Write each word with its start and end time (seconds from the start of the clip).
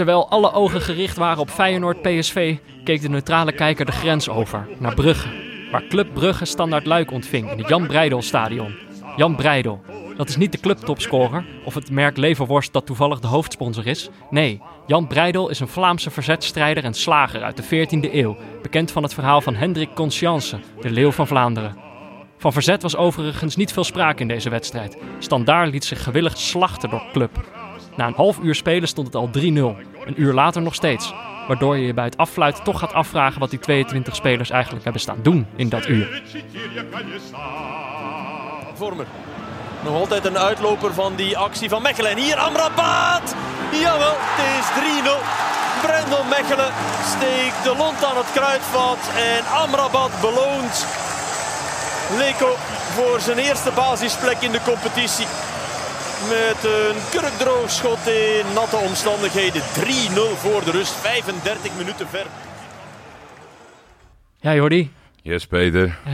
Terwijl 0.00 0.28
alle 0.28 0.52
ogen 0.52 0.80
gericht 0.80 1.16
waren 1.16 1.40
op 1.40 1.50
Feyenoord 1.50 2.02
PSV, 2.02 2.56
keek 2.84 3.00
de 3.00 3.08
neutrale 3.08 3.52
kijker 3.52 3.84
de 3.84 3.92
grens 3.92 4.28
over, 4.28 4.68
naar 4.78 4.94
Brugge. 4.94 5.28
Waar 5.70 5.86
Club 5.88 6.14
Brugge 6.14 6.44
standaard 6.44 6.86
Luik 6.86 7.10
ontving 7.10 7.50
in 7.50 7.58
het 7.58 7.68
Jan 7.68 7.86
Breidel 7.86 8.22
Stadion. 8.22 8.74
Jan 9.16 9.36
Breidel, 9.36 9.80
dat 10.16 10.28
is 10.28 10.36
niet 10.36 10.52
de 10.52 10.58
clubtopscorer 10.58 11.44
of 11.64 11.74
het 11.74 11.90
merk 11.90 12.16
Leverworst 12.16 12.72
dat 12.72 12.86
toevallig 12.86 13.20
de 13.20 13.26
hoofdsponsor 13.26 13.86
is. 13.86 14.08
Nee, 14.30 14.60
Jan 14.86 15.06
Breidel 15.06 15.48
is 15.48 15.60
een 15.60 15.68
Vlaamse 15.68 16.10
verzetstrijder 16.10 16.84
en 16.84 16.94
slager 16.94 17.42
uit 17.42 17.56
de 17.56 17.86
14e 17.86 18.14
eeuw, 18.14 18.36
bekend 18.62 18.90
van 18.90 19.02
het 19.02 19.14
verhaal 19.14 19.40
van 19.40 19.54
Hendrik 19.54 19.94
Conscience, 19.94 20.58
de 20.80 20.90
leeuw 20.90 21.12
van 21.12 21.26
Vlaanderen. 21.26 21.76
Van 22.38 22.52
verzet 22.52 22.82
was 22.82 22.96
overigens 22.96 23.56
niet 23.56 23.72
veel 23.72 23.84
sprake 23.84 24.22
in 24.22 24.28
deze 24.28 24.50
wedstrijd. 24.50 24.96
Standaard 25.18 25.70
liet 25.70 25.84
zich 25.84 26.02
gewillig 26.02 26.38
slachten 26.38 26.90
door 26.90 27.02
club. 27.12 27.59
Na 27.96 28.06
een 28.06 28.14
half 28.14 28.38
uur 28.42 28.54
spelen 28.54 28.88
stond 28.88 29.06
het 29.06 29.16
al 29.16 29.30
3-0. 29.38 29.40
Een 29.40 30.14
uur 30.16 30.32
later 30.32 30.62
nog 30.62 30.74
steeds. 30.74 31.12
Waardoor 31.48 31.76
je 31.76 31.86
je 31.86 31.94
bij 31.94 32.04
het 32.04 32.16
affluiten 32.16 32.64
toch 32.64 32.78
gaat 32.78 32.92
afvragen 32.92 33.40
wat 33.40 33.50
die 33.50 33.58
22 33.58 34.14
spelers 34.14 34.50
eigenlijk 34.50 34.84
hebben 34.84 35.02
staan 35.02 35.18
doen 35.22 35.46
in 35.56 35.68
dat 35.68 35.88
uur. 35.88 36.22
Vormer. 38.74 39.06
Nog 39.84 39.94
altijd 39.94 40.24
een 40.24 40.38
uitloper 40.38 40.94
van 40.94 41.14
die 41.16 41.38
actie 41.38 41.68
van 41.68 41.82
Mechelen. 41.82 42.10
En 42.10 42.18
hier 42.18 42.36
Amrabat! 42.36 43.34
Jawel, 43.72 44.14
het 44.18 44.40
is 44.58 44.66
3-0. 45.04 45.50
Brendel 45.86 46.24
Mechelen 46.24 46.72
steekt 47.16 47.64
de 47.64 47.74
lont 47.76 48.04
aan 48.04 48.16
het 48.16 48.32
kruidvat. 48.32 48.98
En 49.16 49.44
Amrabat 49.46 50.10
beloont 50.20 50.86
Leko 52.18 52.54
voor 52.94 53.20
zijn 53.20 53.38
eerste 53.38 53.70
basisplek 53.74 54.40
in 54.40 54.52
de 54.52 54.62
competitie. 54.64 55.26
Met 56.28 56.64
een 56.64 56.96
kurkdroog 57.10 57.70
schot 57.70 58.06
in 58.06 58.52
natte 58.54 58.76
omstandigheden. 58.76 59.62
3-0 59.62 59.64
voor 60.36 60.64
de 60.64 60.70
rust. 60.70 60.92
35 60.92 61.76
minuten 61.76 62.08
ver. 62.08 62.26
Ja, 64.36 64.54
Jordi. 64.54 64.90
Yes, 65.22 65.46
Peter. 65.46 65.86
Uh, 65.86 66.12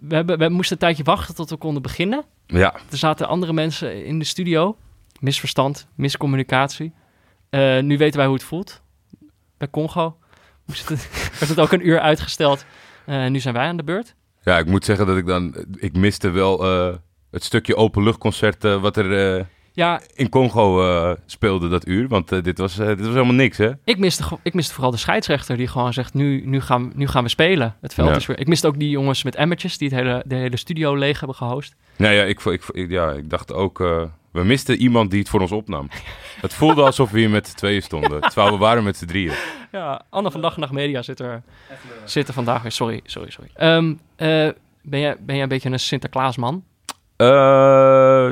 we, 0.00 0.14
hebben, 0.14 0.38
we 0.38 0.48
moesten 0.48 0.72
een 0.72 0.82
tijdje 0.82 1.02
wachten 1.02 1.34
tot 1.34 1.50
we 1.50 1.56
konden 1.56 1.82
beginnen. 1.82 2.24
Ja. 2.46 2.74
Er 2.90 2.96
zaten 2.96 3.28
andere 3.28 3.52
mensen 3.52 4.04
in 4.04 4.18
de 4.18 4.24
studio. 4.24 4.76
Misverstand, 5.20 5.86
miscommunicatie. 5.94 6.92
Uh, 7.50 7.80
nu 7.80 7.98
weten 7.98 8.16
wij 8.16 8.26
hoe 8.26 8.36
het 8.36 8.44
voelt. 8.44 8.82
Bij 9.58 9.70
Congo 9.70 10.18
moest 10.66 10.88
het, 10.88 11.08
werd 11.38 11.48
het 11.48 11.60
ook 11.60 11.72
een 11.72 11.86
uur 11.86 12.00
uitgesteld. 12.00 12.64
Uh, 13.06 13.26
nu 13.26 13.40
zijn 13.40 13.54
wij 13.54 13.66
aan 13.66 13.76
de 13.76 13.84
beurt. 13.84 14.14
Ja, 14.42 14.58
ik 14.58 14.66
moet 14.66 14.84
zeggen 14.84 15.06
dat 15.06 15.16
ik 15.16 15.26
dan... 15.26 15.66
Ik 15.76 15.96
miste 15.96 16.30
wel 16.30 16.64
het 17.30 17.44
stukje 17.44 17.76
openluchtconcert 17.76 18.62
wat 18.62 18.96
er 18.96 19.46
ja, 19.72 20.00
in 20.14 20.28
Congo 20.28 20.82
uh, 20.88 21.12
speelde 21.26 21.68
dat 21.68 21.86
uur. 21.88 22.08
Want 22.08 22.32
uh, 22.32 22.42
dit, 22.42 22.58
was, 22.58 22.78
uh, 22.78 22.86
dit 22.86 22.98
was 23.00 23.08
helemaal 23.08 23.34
niks, 23.34 23.56
hè? 23.56 23.70
Ik 23.84 23.98
miste, 23.98 24.24
ik 24.42 24.54
miste 24.54 24.74
vooral 24.74 24.90
de 24.90 24.96
scheidsrechter 24.96 25.56
die 25.56 25.66
gewoon 25.66 25.92
zegt, 25.92 26.14
nu, 26.14 26.42
nu, 26.46 26.60
gaan, 26.60 26.92
nu 26.94 27.06
gaan 27.06 27.22
we 27.22 27.28
spelen. 27.28 27.76
Het 27.80 27.94
veld 27.94 28.08
Ja. 28.08 28.16
is 28.16 28.26
weer... 28.26 28.38
Ik 28.38 28.46
miste 28.46 28.66
ook 28.66 28.78
die 28.78 28.90
jongens 28.90 29.22
met 29.22 29.34
emmertjes 29.34 29.78
die 29.78 29.88
het 29.88 29.98
hele, 29.98 30.22
de 30.26 30.34
hele 30.34 30.56
studio 30.56 30.94
leeg 30.96 31.18
hebben 31.18 31.36
gehost. 31.36 31.74
Nou 31.96 32.14
ja, 32.14 32.22
ik, 32.22 32.40
ik, 32.44 32.64
ik, 32.70 32.90
ja, 32.90 33.10
ik 33.10 33.30
dacht 33.30 33.52
ook... 33.52 33.80
eh, 33.80 34.02
we 34.30 34.44
misten 34.44 34.76
iemand 34.76 35.10
die 35.10 35.18
het 35.20 35.28
voor 35.28 35.40
ons 35.40 35.52
opnam. 35.52 35.88
Het 36.40 36.54
voelde 36.54 36.82
alsof 36.82 37.10
we 37.10 37.18
hier 37.18 37.30
met 37.30 37.48
z'n 37.48 37.56
tweeën 37.56 37.82
stonden. 37.82 38.20
Terwijl 38.20 38.50
we 38.52 38.58
waren 38.58 38.84
met 38.84 38.96
z'n 38.96 39.06
drieën. 39.06 39.32
Ja, 39.72 40.02
Anne 40.10 40.30
van 40.30 40.40
Dag 40.40 40.54
en 40.54 40.60
Nacht 40.60 40.72
Media 40.72 41.02
zit 41.02 41.20
er, 41.20 41.42
zit 42.04 42.28
er 42.28 42.34
vandaag 42.34 42.62
weer. 42.62 42.72
Sorry, 42.72 43.00
sorry, 43.04 43.30
sorry. 43.30 43.50
Ehm, 43.54 43.94
eh, 44.16 44.48
ben, 44.82 45.00
jij, 45.00 45.16
ben 45.20 45.34
jij 45.34 45.42
een 45.42 45.48
beetje 45.48 45.70
een 45.70 45.78
Sinterklaasman? 45.80 46.64
Eh, 47.18 48.28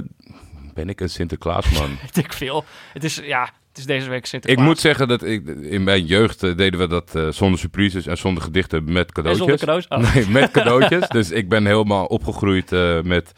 ben 0.74 0.88
ik 0.88 1.00
een 1.00 1.10
Sinterklaasman? 1.10 1.88
Weet 2.02 2.16
ik 2.16 2.32
veel. 2.32 2.64
Het 2.92 3.04
is, 3.04 3.20
ja, 3.24 3.42
het 3.68 3.78
is 3.78 3.86
deze 3.86 4.08
week 4.08 4.18
ik 4.18 4.26
Sinterklaas. 4.26 4.66
moet 4.66 4.78
zeggen 4.78 5.08
dat 5.08 5.24
ik, 5.24 5.46
in 5.46 5.84
mijn 5.84 6.04
jeugd 6.04 6.42
eh, 6.42 6.56
deden 6.56 6.80
we 6.80 6.86
dat 6.86 7.14
eh, 7.14 7.28
zonder 7.28 7.58
surprises 7.58 8.06
en 8.06 8.18
zonder 8.18 8.42
gedichten 8.42 8.92
met 8.92 9.06
En 9.06 9.12
cadeautjes. 9.12 9.38
zonder 9.38 9.58
cadeaus? 9.58 9.88
Oh. 9.88 10.14
Nee, 10.14 10.28
met 10.28 10.50
cadeautjes. 10.50 11.08
dus 11.08 11.30
ik 11.30 11.48
ben 11.48 11.66
helemaal 11.66 12.06
opgegroeid 12.06 12.70
met 13.04 13.32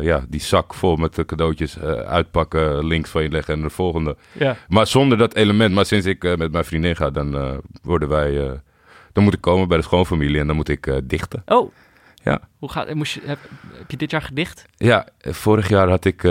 ja, 0.00 0.24
die 0.28 0.40
zak 0.40 0.74
vol 0.74 0.96
met 0.96 1.14
de 1.14 1.24
cadeautjes 1.24 1.78
uitpakken, 2.06 2.86
links 2.86 3.10
van 3.10 3.22
je 3.22 3.28
leggen 3.30 3.54
en 3.54 3.62
de 3.62 3.70
volgende. 3.70 4.16
Ja. 4.32 4.56
Maar 4.68 4.86
zonder 4.86 5.18
dat 5.18 5.34
element. 5.34 5.74
Maar 5.74 5.86
sinds 5.86 6.06
ik 6.06 6.36
met 6.36 6.52
mijn 6.52 6.64
vriendin 6.64 6.96
ga, 6.96 7.10
dan 7.10 7.60
worden 7.82 8.08
wij... 8.08 8.60
dan 9.12 9.24
moet 9.24 9.34
ik 9.34 9.40
komen 9.40 9.68
bij 9.68 9.76
de 9.76 9.82
schoonfamilie 9.82 10.40
en 10.40 10.46
dan 10.46 10.56
moet 10.56 10.68
ik 10.68 11.00
dichten. 11.04 11.42
Oh. 11.46 11.72
Ja. 12.30 12.40
Hoe 12.58 12.70
gaat, 12.70 12.94
moest 12.94 13.12
je, 13.14 13.20
heb, 13.24 13.38
heb 13.72 13.90
je 13.90 13.96
dit 13.96 14.10
jaar 14.10 14.22
gedicht? 14.22 14.64
Ja, 14.76 15.06
vorig 15.18 15.68
jaar 15.68 15.88
had 15.88 16.04
ik 16.04 16.24
eh, 16.24 16.30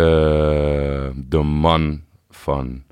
de 1.16 1.42
man 1.44 2.04
van 2.30 2.84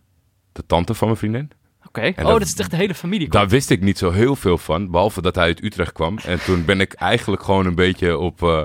de 0.52 0.66
tante 0.66 0.94
van 0.94 1.08
mijn 1.08 1.20
vriendin. 1.20 1.52
Oké. 1.88 2.08
Oh, 2.08 2.16
dat- 2.16 2.26
dat 2.40 2.42
is 2.42 2.56
echt 2.56 2.72
de 2.72 2.76
hele 2.78 2.94
familie. 2.96 3.30
Daar 3.30 3.48
wist 3.48 3.70
ik 3.70 3.82
niet 3.82 3.98
zo 3.98 4.12
heel 4.12 4.36
veel 4.36 4.58
van, 4.58 4.92
behalve 4.92 5.22
dat 5.22 5.36
hij 5.36 5.44
uit 5.46 5.64
Utrecht 5.64 5.92
kwam. 5.92 6.18
En 6.18 6.40
toen 6.44 6.66
ben 6.66 6.80
ik 6.82 6.94
eigenlijk 6.94 7.44
gewoon 7.44 7.66
een 7.66 7.76
beetje 7.76 8.18
op, 8.18 8.44
eh 8.44 8.62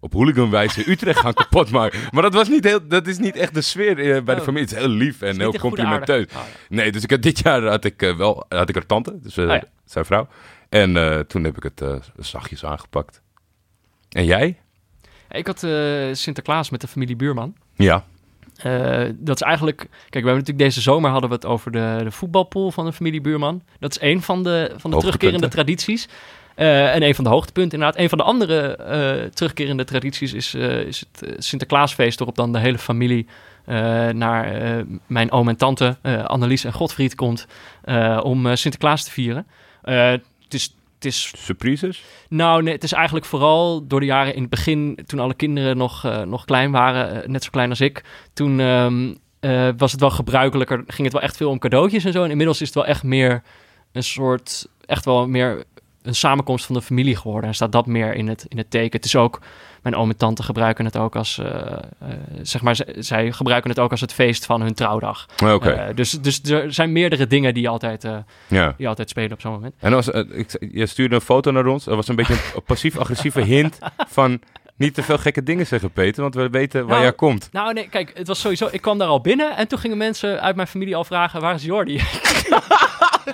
op 0.00 0.12
hooliganwijze 0.12 0.90
Utrecht 0.90 1.18
gaan 1.18 1.34
kapotmaken. 1.34 2.00
Maar 2.10 2.22
dat, 2.22 2.34
was 2.34 2.48
niet 2.48 2.64
heel, 2.64 2.88
dat 2.88 3.06
is 3.06 3.18
niet 3.18 3.36
echt 3.36 3.54
de 3.54 3.60
sfeer 3.60 3.98
eh, 3.98 4.22
bij 4.22 4.34
de 4.34 4.40
Oh. 4.40 4.46
familie. 4.46 4.68
Het 4.68 4.76
is 4.76 4.78
heel 4.78 4.88
lief 4.88 5.22
en 5.22 5.38
heel 5.38 5.52
complimenteus. 5.58 6.26
Oh, 6.32 6.40
Nee, 6.68 6.92
dus 6.92 7.02
ik 7.02 7.10
had, 7.10 7.22
dit 7.22 7.38
jaar 7.38 7.62
had 7.62 7.84
ik 7.84 8.02
eh, 8.02 8.16
wel 8.16 8.44
had 8.48 8.68
ik 8.68 8.74
haar 8.74 8.86
tante, 8.86 9.18
dus 9.22 9.38
Oh 9.38 9.46
ja. 9.46 9.62
zijn 9.84 10.04
vrouw. 10.04 10.28
En 10.68 11.24
toen 11.28 11.44
heb 11.44 11.56
ik 11.56 11.62
het 11.62 11.82
zachtjes 12.16 12.64
aangepakt. 12.64 13.22
En 14.10 14.24
jij? 14.24 14.56
Ik 15.30 15.46
had 15.46 15.62
eh, 15.62 15.72
Sinterklaas 16.12 16.70
met 16.70 16.80
de 16.80 16.88
familie 16.88 17.16
Buurman. 17.16 17.54
Ja. 17.74 18.04
Eh, 18.56 19.04
dat 19.14 19.34
is 19.34 19.42
eigenlijk... 19.42 19.78
Kijk, 19.78 19.90
we 20.10 20.18
hebben 20.18 20.34
natuurlijk 20.34 20.58
deze 20.58 20.80
zomer 20.80 21.10
hadden 21.10 21.28
we 21.28 21.34
het 21.34 21.46
over 21.46 21.70
de, 21.70 22.00
de 22.02 22.10
voetbalpool 22.10 22.70
van 22.70 22.84
de 22.84 22.92
familie 22.92 23.20
Buurman. 23.20 23.62
Dat 23.78 23.90
is 23.90 24.00
een 24.00 24.22
van 24.22 24.42
de, 24.42 24.72
van 24.76 24.90
de 24.90 24.96
terugkerende 24.96 25.48
tradities. 25.48 26.08
Eh, 26.54 26.94
en 26.94 27.02
een 27.02 27.14
van 27.14 27.24
de 27.24 27.30
hoogtepunten 27.30 27.78
inderdaad. 27.78 28.00
Een 28.02 28.08
van 28.08 28.18
de 28.18 28.24
andere 28.24 29.30
terugkerende 29.34 29.84
tradities 29.84 30.32
is, 30.32 30.54
is 30.54 31.04
het 31.12 31.44
Sinterklaasfeest... 31.44 32.18
waarop 32.18 32.36
dan 32.36 32.52
de 32.52 32.58
hele 32.58 32.78
familie 32.78 33.26
naar 34.12 34.52
mijn 35.06 35.30
oom 35.30 35.48
en 35.48 35.56
tante, 35.56 35.96
Annelies 36.26 36.64
en 36.64 36.72
Godfried, 36.72 37.14
komt... 37.14 37.46
om 38.22 38.56
Sinterklaas 38.56 39.04
te 39.04 39.10
vieren. 39.10 39.46
Het 39.82 40.54
is... 40.54 40.74
Het 40.98 41.06
is 41.06 41.32
Surprises? 41.36 42.04
nou, 42.28 42.62
nee, 42.62 42.74
het 42.74 42.82
is 42.82 42.92
eigenlijk 42.92 43.26
vooral 43.26 43.86
door 43.86 44.00
de 44.00 44.06
jaren 44.06 44.34
in 44.34 44.40
het 44.40 44.50
begin, 44.50 44.98
toen 45.06 45.18
alle 45.18 45.34
kinderen 45.34 45.76
nog, 45.76 46.04
eh, 46.04 46.22
nog 46.22 46.44
klein 46.44 46.70
waren, 46.70 47.22
eh, 47.22 47.28
net 47.28 47.44
zo 47.44 47.50
klein 47.50 47.70
als 47.70 47.80
ik. 47.80 48.04
Toen 48.32 48.60
ehm, 48.60 49.14
eh, 49.40 49.68
was 49.76 49.92
het 49.92 50.00
wel 50.00 50.10
gebruikelijker, 50.10 50.82
ging 50.86 51.02
het 51.02 51.12
wel 51.12 51.22
echt 51.22 51.36
veel 51.36 51.50
om 51.50 51.58
cadeautjes 51.58 52.04
en 52.04 52.12
zo. 52.12 52.24
En 52.24 52.30
inmiddels 52.30 52.60
is 52.60 52.66
het 52.66 52.76
wel 52.76 52.86
echt 52.86 53.02
meer 53.02 53.42
een 53.92 54.02
soort, 54.02 54.68
echt 54.86 55.04
wel 55.04 55.28
meer 55.28 55.64
een 56.02 56.14
samenkomst 56.14 56.66
van 56.66 56.74
de 56.74 56.82
familie 56.82 57.16
geworden. 57.16 57.48
En 57.48 57.54
staat 57.54 57.72
dat 57.72 57.86
meer 57.86 58.14
in 58.14 58.28
het, 58.28 58.44
in 58.48 58.58
het 58.58 58.70
teken. 58.70 58.96
Het 58.96 59.04
is 59.04 59.16
ook, 59.16 59.40
mijn 59.88 60.00
oom 60.00 60.10
en 60.10 60.16
tante 60.16 60.42
gebruiken 60.42 60.84
het 60.84 60.96
ook 60.96 61.16
als, 61.16 61.38
eh, 61.38 61.46
eh, 61.48 62.08
zeg 62.42 62.62
maar, 62.62 62.78
zij 62.98 63.32
gebruiken 63.32 63.70
het 63.70 63.78
ook 63.78 63.90
als 63.90 64.00
het 64.00 64.12
feest 64.12 64.46
van 64.46 64.60
hun 64.60 64.74
trouwdag. 64.74 65.26
Oké, 65.44 65.70
Eh, 65.70 65.94
dus, 65.94 66.10
dus 66.10 66.42
er 66.42 66.72
zijn 66.72 66.92
meerdere 66.92 67.26
dingen 67.26 67.54
die 67.54 67.68
altijd, 67.68 68.06
ja. 68.46 68.74
die 68.76 68.88
altijd 68.88 69.08
spelen 69.08 69.32
op 69.32 69.40
zo'n 69.40 69.52
moment. 69.52 69.74
En 69.78 69.92
als, 69.92 70.08
ik, 70.08 70.66
je 70.72 70.86
stuurde 70.86 71.14
een 71.14 71.20
foto 71.20 71.50
naar 71.50 71.66
ons. 71.66 71.86
Er 71.86 71.96
was 71.96 72.08
een 72.08 72.16
beetje 72.16 72.32
een 72.32 72.62
passief-agressieve 72.72 73.40
hint 73.40 73.78
van... 74.08 74.40
Niet 74.76 74.94
te 74.94 75.02
veel 75.02 75.18
gekke 75.18 75.42
dingen 75.42 75.66
zeggen, 75.66 75.90
Peter, 75.90 76.22
want 76.22 76.34
we 76.34 76.50
weten 76.50 76.80
waar 76.80 76.90
Nou, 76.90 77.02
jij 77.02 77.12
komt. 77.12 77.48
Nou, 77.52 77.72
nee, 77.72 77.88
kijk, 77.88 78.10
het 78.14 78.26
was 78.26 78.40
sowieso. 78.40 78.68
Ik 78.70 78.80
kwam 78.80 78.98
daar 78.98 79.08
al 79.08 79.20
binnen 79.20 79.56
en 79.56 79.68
toen 79.68 79.78
gingen 79.78 79.96
mensen 79.96 80.40
uit 80.40 80.56
mijn 80.56 80.68
familie 80.68 80.96
al 80.96 81.04
vragen: 81.04 81.40
waar 81.40 81.54
is 81.54 81.64
Jordi? 81.64 82.00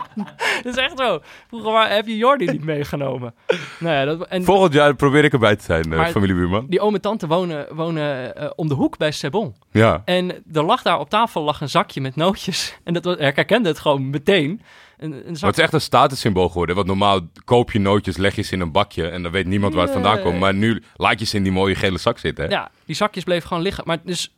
dat 0.62 0.76
is 0.76 0.76
echt 0.76 0.98
zo. 0.98 1.20
Vroeger 1.48 1.72
waar, 1.72 1.92
heb 1.92 2.06
je 2.06 2.16
Jordi 2.16 2.44
niet 2.44 2.64
meegenomen? 2.64 3.34
Nou 3.78 3.94
ja, 3.94 4.04
dat, 4.04 4.28
en 4.28 4.44
Volgend 4.44 4.72
jaar 4.72 4.94
probeer 4.94 5.24
ik 5.24 5.32
erbij 5.32 5.56
te 5.56 5.64
zijn, 5.64 5.82
eh, 5.92 5.98
Maar- 5.98 6.10
familiebuurman. 6.10 6.66
die 6.68 6.80
oom 6.80 6.94
en 6.94 7.00
tante 7.00 7.26
wonen, 7.26 7.66
wonen 7.74 8.36
eh, 8.36 8.50
om 8.56 8.68
de 8.68 8.74
hoek 8.74 8.96
bij 8.98 9.10
Sebon. 9.10 9.54
Ja. 9.70 10.02
En 10.04 10.44
er 10.52 10.64
lag 10.64 10.82
daar 10.82 10.98
op 10.98 11.08
tafel 11.10 11.42
lag 11.42 11.60
een 11.60 11.68
zakje 11.68 12.00
met 12.00 12.16
nootjes. 12.16 12.78
En 12.84 12.94
dat 12.94 13.04
was, 13.04 13.16
ik 13.16 13.36
herkende 13.36 13.68
het 13.68 13.78
gewoon 13.78 14.10
meteen. 14.10 14.60
Een, 14.98 15.28
een 15.28 15.36
zak, 15.36 15.48
het 15.48 15.58
is 15.58 15.64
echt 15.64 15.72
een 15.72 15.80
statussymbool 15.80 16.48
geworden. 16.48 16.74
Want 16.74 16.86
normaal 16.86 17.20
koop 17.44 17.72
je 17.72 17.78
nootjes, 17.78 18.16
leg 18.16 18.34
je 18.36 18.42
ze 18.42 18.54
in 18.54 18.60
een 18.60 18.72
bakje 18.72 19.08
en 19.08 19.22
dan 19.22 19.32
weet 19.32 19.46
niemand 19.46 19.74
waar 19.74 19.82
het 19.82 19.92
vandaan 19.92 20.20
komt. 20.20 20.38
Maar 20.38 20.54
nu 20.54 20.82
laat 20.96 21.18
je 21.18 21.26
ze 21.26 21.36
in 21.36 21.42
die 21.42 21.52
mooie 21.52 21.74
gele 21.74 21.98
zak 21.98 22.18
zitten. 22.18 22.44
Hè? 22.44 22.50
Ja, 22.50 22.70
die 22.86 22.96
zakjes 22.96 23.24
bleven 23.24 23.48
gewoon 23.48 23.62
liggen. 23.62 23.84
Maar 23.86 23.98
dus, 24.04 24.34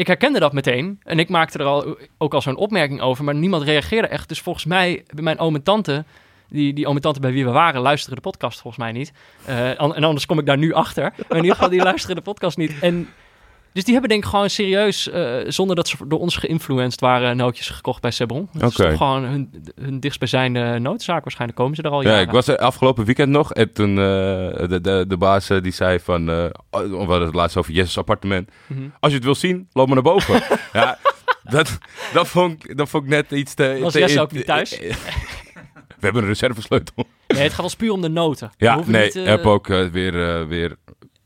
ik 0.00 0.06
herkende 0.06 0.38
dat 0.38 0.52
meteen. 0.52 1.00
En 1.02 1.18
ik 1.18 1.28
maakte 1.28 1.58
er 1.58 1.64
al, 1.64 1.96
ook 2.18 2.34
al 2.34 2.40
zo'n 2.40 2.56
opmerking 2.56 3.00
over. 3.00 3.24
Maar 3.24 3.34
niemand 3.34 3.62
reageerde 3.62 4.08
echt. 4.08 4.28
Dus 4.28 4.40
volgens 4.40 4.64
mij, 4.64 5.04
mijn 5.14 5.38
oom 5.38 5.54
en 5.54 5.62
tante... 5.62 6.04
Die, 6.48 6.72
die 6.72 6.86
oom 6.86 6.96
en 6.96 7.02
tante 7.02 7.20
bij 7.20 7.32
wie 7.32 7.44
we 7.44 7.50
waren, 7.50 7.80
luisteren 7.80 8.16
de 8.16 8.22
podcast 8.22 8.60
volgens 8.60 8.82
mij 8.82 8.92
niet. 8.92 9.12
Eh, 9.44 9.68
en 9.68 10.04
anders 10.04 10.26
kom 10.26 10.38
ik 10.38 10.46
daar 10.46 10.58
nu 10.58 10.72
achter. 10.72 11.02
Maar 11.02 11.24
in 11.28 11.36
ieder 11.36 11.54
geval, 11.54 11.68
die 11.68 11.82
luisteren 11.82 12.16
de 12.16 12.22
podcast 12.22 12.56
niet. 12.56 12.78
En, 12.80 13.08
dus 13.72 13.84
die 13.84 13.92
hebben 13.92 14.10
denk 14.10 14.24
ik 14.24 14.30
gewoon 14.30 14.50
serieus... 14.50 15.10
eh, 15.10 15.36
zonder 15.46 15.76
dat 15.76 15.88
ze 15.88 15.96
door 16.06 16.18
ons 16.18 16.36
geïnfluenced 16.36 17.00
waren... 17.00 17.36
nootjes 17.36 17.68
gekocht 17.68 18.00
bij 18.02 18.10
Sebron. 18.10 18.48
Dat 18.52 18.70
is 18.70 18.76
toch 18.76 18.96
gewoon 18.96 19.22
hun, 19.24 19.64
hun 19.80 20.00
dichtstbijzijnde 20.00 20.78
noodzaak. 20.78 21.22
Waarschijnlijk 21.22 21.58
komen 21.60 21.76
ze 21.76 21.82
er 21.82 21.90
al 21.90 22.02
Ja, 22.02 22.08
jaren. 22.08 22.24
ik 22.26 22.30
was 22.30 22.46
er 22.48 22.58
afgelopen 22.58 23.04
weekend 23.04 23.28
nog 23.30 23.52
en 23.54 23.72
toen 23.72 23.90
eh, 23.90 23.96
de, 24.68 24.78
de, 24.82 25.04
de 25.08 25.16
baas 25.16 25.50
eh, 25.50 25.62
die 25.62 25.72
zei 25.72 26.00
van, 26.00 26.30
oh, 26.30 26.50
we 26.70 26.96
hadden 26.96 27.20
het 27.26 27.34
laatst 27.34 27.56
over 27.56 27.72
Jesse's 27.72 27.98
appartement. 27.98 28.50
Mhm. 28.66 28.80
Als 29.00 29.10
je 29.10 29.16
het 29.16 29.24
wil 29.26 29.34
zien, 29.34 29.68
loop 29.72 29.86
maar 29.86 29.94
naar 29.94 30.04
boven. 30.12 30.42
ja, 30.72 30.98
dat, 31.42 31.78
dat, 32.12 32.28
vond, 32.28 32.64
ik- 32.64 32.76
dat 32.76 32.88
vond 32.88 33.04
ik 33.04 33.10
net 33.10 33.30
iets 33.30 33.54
te... 33.54 33.78
Was 33.82 33.92
Jesse 33.94 34.20
ook 34.20 34.32
niet 34.32 34.46
thuis? 34.46 34.78
We 35.98 36.06
hebben 36.06 36.22
een 36.22 36.28
reservesleutel. 36.28 36.94
Nee, 37.28 37.42
het 37.42 37.52
gaat 37.52 37.64
ons 37.64 37.76
puur 37.76 37.92
om 37.92 38.00
de 38.00 38.08
noten. 38.08 38.50
Ja, 38.56 38.80
nee, 38.86 39.04
niet, 39.04 39.14
heb 39.14 39.46
ook 39.46 39.66
weer, 39.66 40.48
weer 40.48 40.76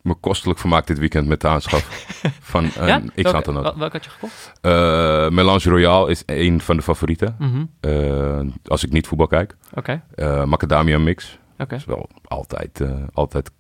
me 0.04 0.14
kostelijk 0.14 0.58
vermaakt 0.58 0.86
dit 0.86 0.98
weekend 0.98 1.26
met 1.28 1.40
de 1.40 1.48
aanschaf 1.48 1.82
van 2.52 2.64
een 2.76 2.86
ja? 2.86 2.98
x 3.00 3.10
Welke- 3.14 3.36
aantal 3.36 3.52
noten. 3.52 3.70
wel- 3.70 3.78
Welke 3.78 3.96
had 3.96 4.04
je 4.04 4.10
gekocht? 4.10 4.52
Eh, 4.60 5.28
Melange 5.28 5.68
Royale 5.70 6.10
is 6.10 6.22
een 6.26 6.60
van 6.60 6.76
de 6.76 6.82
favorieten. 6.82 7.36
Mhm. 7.38 7.64
Eh, 7.80 8.40
als 8.64 8.84
ik 8.84 8.92
niet 8.92 9.06
voetbal 9.06 9.26
kijk. 9.26 9.56
Oké, 9.74 10.02
Eh, 10.14 10.44
macadamia 10.44 10.98
mix. 10.98 11.38
oké. 11.58 11.74
is 11.74 11.84
wel 11.84 12.08
altijd, 12.24 12.80
altijd, 13.12 13.50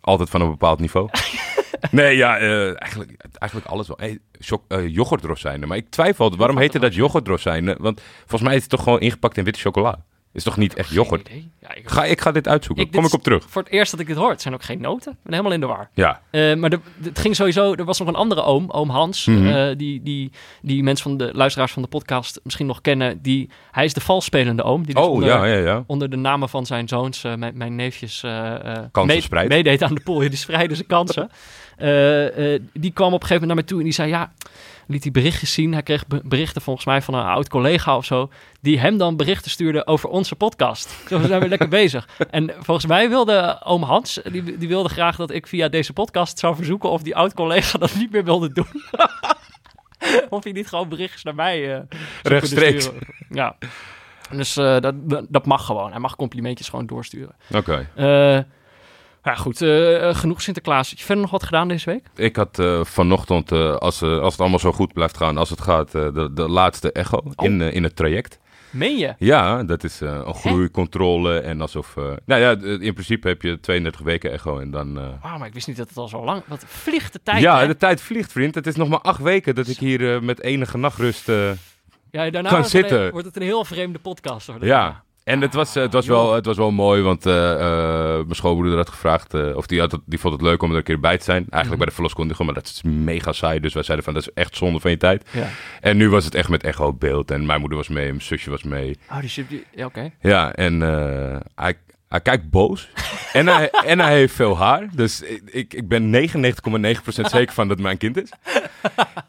altijd 0.00 0.30
van 0.30 0.40
een 0.40 0.50
bepaald 0.50 0.80
niveau. 0.80 1.08
nee, 1.90 2.16
ja, 2.16 2.38
eigenlijk, 2.74 3.24
eigenlijk 3.32 3.70
alles 3.70 3.88
wel. 3.88 3.96
Hey, 4.00 4.18
yoghurtrozijnen. 4.88 5.68
Maar 5.68 5.76
ik 5.76 5.90
twijfel, 5.90 6.36
waarom 6.36 6.58
heette 6.58 6.78
dat 6.78 6.94
yoghurtrozijnen? 6.94 7.76
Want 7.80 8.00
volgens 8.20 8.42
mij 8.42 8.54
is 8.54 8.60
het 8.60 8.70
toch 8.70 8.82
gewoon 8.82 9.00
ingepakt 9.00 9.36
in 9.36 9.44
witte 9.44 9.60
chocola. 9.60 10.04
Is 10.36 10.42
toch 10.42 10.56
niet 10.56 10.74
echt 10.74 10.90
yoghurt? 10.90 11.28
Ja, 11.60 11.74
ik, 11.74 11.88
Ga, 11.90 12.04
ik 12.04 12.20
ga 12.20 12.32
dit 12.32 12.48
uitzoeken. 12.48 12.84
Ik- 12.84 12.92
Kom 12.92 13.04
ik 13.04 13.12
op 13.12 13.22
terug. 13.22 13.44
Voor 13.48 13.62
het 13.62 13.72
eerst 13.72 13.90
dat 13.90 14.00
ik 14.00 14.06
dit 14.06 14.16
hoor. 14.16 14.30
Het 14.30 14.42
zijn 14.42 14.54
ook 14.54 14.62
geen 14.62 14.80
noten. 14.80 15.12
Ik 15.12 15.18
ben 15.22 15.32
helemaal 15.32 15.52
in 15.52 15.60
de 15.60 15.66
war. 15.66 15.88
Ja, 15.94 16.20
Eh, 16.30 16.54
maar 16.54 16.70
de, 16.70 16.78
het 17.02 17.18
ging 17.18 17.36
sowieso. 17.36 17.74
Er 17.74 17.84
was 17.84 17.98
nog 17.98 18.08
een 18.08 18.14
andere 18.14 18.42
oom, 18.42 18.70
oom 18.70 18.90
Hans. 18.90 19.24
Mhm. 19.26 19.46
eh, 19.46 19.76
die, 19.76 20.02
die, 20.02 20.30
die 20.62 20.82
mensen 20.82 21.08
van 21.08 21.16
de 21.16 21.30
luisteraars 21.34 21.72
van 21.72 21.82
de 21.82 21.88
podcast 21.88 22.40
misschien 22.42 22.66
nog 22.66 22.80
kennen. 22.80 23.22
Die, 23.22 23.50
hij 23.70 23.84
is 23.84 23.92
de 23.94 24.00
valsspelende 24.00 24.62
oom. 24.62 24.84
Die 24.86 24.94
dus 24.94 25.04
oh 25.04 25.10
onder, 25.10 25.28
ja, 25.28 25.44
ja, 25.44 25.58
ja. 25.58 25.84
onder 25.86 26.10
de 26.10 26.16
namen 26.16 26.48
van 26.48 26.66
zijn 26.66 26.88
zoons, 26.88 27.24
eh, 27.24 27.34
mijn, 27.34 27.56
mijn 27.56 27.74
neefjes, 27.74 28.22
mee- 29.06 29.22
meedeed 29.48 29.82
aan 29.82 29.94
de 29.94 30.00
pool. 30.00 30.22
Ja, 30.22 30.28
die 30.28 30.38
spreiden 30.38 30.76
zijn 30.76 30.88
kansen. 30.88 31.30
Die 32.72 32.92
kwam 32.92 33.12
op 33.12 33.22
een 33.22 33.26
gegeven 33.26 33.28
moment 33.28 33.46
naar 33.46 33.54
mij 33.54 33.62
toe 33.64 33.78
en 33.78 33.84
die 33.84 33.92
zei: 33.92 34.08
Ja, 34.08 34.32
liet 34.86 35.02
hij 35.02 35.12
berichtjes 35.12 35.52
zien. 35.52 35.72
Hij 35.72 35.82
kreeg 35.82 36.06
be- 36.06 36.20
berichten 36.24 36.62
volgens 36.62 36.86
mij 36.86 37.02
van 37.02 37.14
een 37.14 37.24
oud 37.24 37.48
collega 37.48 37.96
of 37.96 38.04
zo. 38.04 38.30
Die 38.60 38.78
hem 38.78 38.98
dan 38.98 39.16
berichten 39.16 39.50
stuurde 39.50 39.86
over 39.86 40.08
onze 40.08 40.36
podcast. 40.36 40.96
Zo 41.08 41.20
zijn 41.20 41.40
we 41.40 41.48
lekker 41.48 41.68
bezig. 41.80 42.08
En 42.30 42.52
volgens 42.58 42.86
mij 42.86 43.08
wilde 43.08 43.60
oom 43.64 43.82
Hans, 43.82 44.20
die, 44.30 44.58
die 44.58 44.68
wilde 44.68 44.88
graag 44.88 45.16
dat 45.16 45.30
ik 45.30 45.46
via 45.46 45.68
deze 45.68 45.92
podcast 45.92 46.38
zou 46.38 46.56
verzoeken 46.56 46.90
of 46.90 47.02
die 47.02 47.16
oud 47.16 47.34
collega 47.34 47.78
dat 47.78 47.94
niet 47.94 48.10
meer 48.12 48.24
wilde 48.24 48.52
doen. 48.52 48.82
of 50.30 50.42
hij 50.44 50.52
niet 50.52 50.68
gewoon 50.68 50.88
berichtjes 50.88 51.22
naar 51.22 51.34
mij 51.34 51.62
eh, 51.74 51.80
kunnen 51.80 51.98
Rechtstreeks. 52.22 52.84
sturen. 52.84 53.06
Ja. 53.30 53.56
Dus 54.30 54.56
eh, 54.56 54.80
dat, 54.80 54.94
dat, 55.10 55.24
dat 55.28 55.46
mag 55.46 55.66
gewoon. 55.66 55.90
Hij 55.90 56.00
mag 56.00 56.16
complimentjes 56.16 56.68
gewoon 56.68 56.86
doorsturen. 56.86 57.34
Oké. 57.54 57.88
Eh 59.26 59.32
ja, 59.32 59.38
goed. 59.42 59.62
eh, 59.62 60.14
genoeg 60.14 60.42
Sinterklaas. 60.42 60.88
Heb 60.88 60.98
je 60.98 61.04
verder 61.04 61.22
nog 61.22 61.32
wat 61.32 61.42
gedaan 61.44 61.68
deze 61.68 61.90
week? 61.90 62.06
Ik 62.16 62.36
had 62.36 62.58
eh, 62.58 62.84
vanochtend, 62.84 63.52
eh, 63.52 63.74
als, 63.76 64.02
eh, 64.02 64.18
als 64.18 64.32
het 64.32 64.40
allemaal 64.40 64.58
zo 64.58 64.72
goed 64.72 64.92
blijft 64.92 65.16
gaan 65.16 65.36
als 65.36 65.50
het 65.50 65.60
gaat, 65.60 65.94
eh, 65.94 66.02
de, 66.14 66.30
de 66.34 66.48
laatste 66.48 66.92
echo 66.92 67.22
in, 67.36 67.60
eh, 67.60 67.74
in 67.74 67.82
het 67.82 67.96
traject. 67.96 68.38
Meen 68.70 68.96
je? 68.98 69.14
Ja, 69.18 69.62
dat 69.62 69.84
is 69.84 70.00
eh, 70.00 70.20
een 70.24 70.34
groeicontrole 70.34 71.38
en 71.38 71.60
alsof... 71.60 71.96
eh, 71.96 72.04
nou 72.24 72.40
ja, 72.40 72.50
in 72.80 72.92
principe 72.92 73.28
heb 73.28 73.42
je 73.42 73.60
32 73.60 74.00
weken 74.00 74.32
echo 74.32 74.58
en 74.58 74.70
dan... 74.70 74.98
eh, 74.98 75.04
Wauw, 75.22 75.38
maar 75.38 75.46
ik 75.46 75.54
wist 75.54 75.66
niet 75.66 75.76
dat 75.76 75.88
het 75.88 75.96
al 75.96 76.08
zo 76.08 76.24
lang... 76.24 76.42
Wat 76.46 76.64
vliegt 76.66 77.12
de 77.12 77.20
tijd, 77.22 77.40
ja, 77.40 77.58
hè? 77.58 77.66
de 77.66 77.76
tijd 77.76 78.00
vliegt, 78.00 78.32
vriend. 78.32 78.54
Het 78.54 78.66
is 78.66 78.76
nog 78.76 78.88
maar 78.88 79.00
acht 79.00 79.20
weken 79.22 79.54
dat 79.54 79.68
ik 79.68 79.76
hier 79.78 80.14
eh, 80.14 80.20
met 80.20 80.42
enige 80.42 80.78
nachtrust... 80.78 81.28
eh, 81.28 81.50
ja, 82.10 82.30
daarna 82.30 82.48
kan 82.48 82.50
wordt 82.50 82.56
het, 82.58 82.66
zitten. 82.70 83.04
een, 83.04 83.10
wordt 83.10 83.26
het 83.26 83.36
een 83.36 83.42
heel 83.42 83.64
vreemde 83.64 83.98
podcast. 83.98 84.46
Hoor. 84.46 84.64
ja, 84.64 85.04
en 85.26 85.40
het 85.40 85.54
was, 85.54 85.76
eh, 85.76 85.82
het, 85.82 85.92
was 85.92 86.06
wel, 86.06 86.34
het 86.34 86.46
was 86.46 86.56
wel 86.56 86.70
mooi, 86.70 87.02
want 87.02 87.26
eh, 87.26 87.52
eh, 87.52 88.14
mijn 88.14 88.34
schoonbroeder 88.34 88.76
had 88.78 88.88
gevraagd... 88.88 89.34
of 89.54 89.66
die, 89.66 89.80
had 89.80 89.98
die 90.04 90.18
vond 90.18 90.32
het 90.32 90.42
leuk 90.42 90.62
om 90.62 90.70
er 90.70 90.76
een 90.76 90.82
keer 90.82 91.00
bij 91.00 91.18
te 91.18 91.24
zijn. 91.24 91.36
Eigenlijk 91.36 91.66
Mhm. 91.68 91.76
bij 91.76 91.86
de 91.86 91.92
verloskundige, 91.92 92.44
maar 92.44 92.54
dat 92.54 92.64
is 92.66 92.82
mega 92.82 93.32
saai. 93.32 93.60
Dus 93.60 93.74
wij 93.74 93.82
zeiden 93.82 94.04
van, 94.04 94.14
dat 94.14 94.22
is 94.22 94.32
echt 94.34 94.56
zonde 94.56 94.80
van 94.80 94.90
je 94.90 94.96
tijd. 94.96 95.28
Ja. 95.32 95.48
En 95.80 95.96
nu 95.96 96.08
was 96.08 96.24
het 96.24 96.34
echt 96.34 96.48
met 96.48 96.62
echo 96.62 96.92
beeld. 96.92 97.30
En 97.30 97.46
mijn 97.46 97.60
moeder 97.60 97.78
was 97.78 97.88
mee, 97.88 98.06
mijn 98.06 98.22
zusje 98.22 98.50
was 98.50 98.62
mee. 98.62 98.98
Oh, 99.10 99.20
die 99.20 99.28
shit... 99.28 99.46
oké. 99.76 100.10
Ja, 100.20 100.52
en 100.54 100.80
hij, 101.54 101.74
hij 102.08 102.20
kijkt 102.20 102.50
boos. 102.50 102.88
en, 103.32 103.46
hij, 103.46 103.70
en 103.92 104.00
hij 104.00 104.14
heeft 104.14 104.34
veel 104.34 104.56
haar. 104.56 104.88
Dus 104.92 105.22
ik, 105.44 105.74
ik, 105.74 105.88
ben 105.88 106.28
99,9% 106.28 106.28
zeker 107.04 107.54
van 107.54 107.68
dat 107.68 107.76
het 107.76 107.86
mijn 107.86 107.98
kind 107.98 108.22
is. 108.22 108.32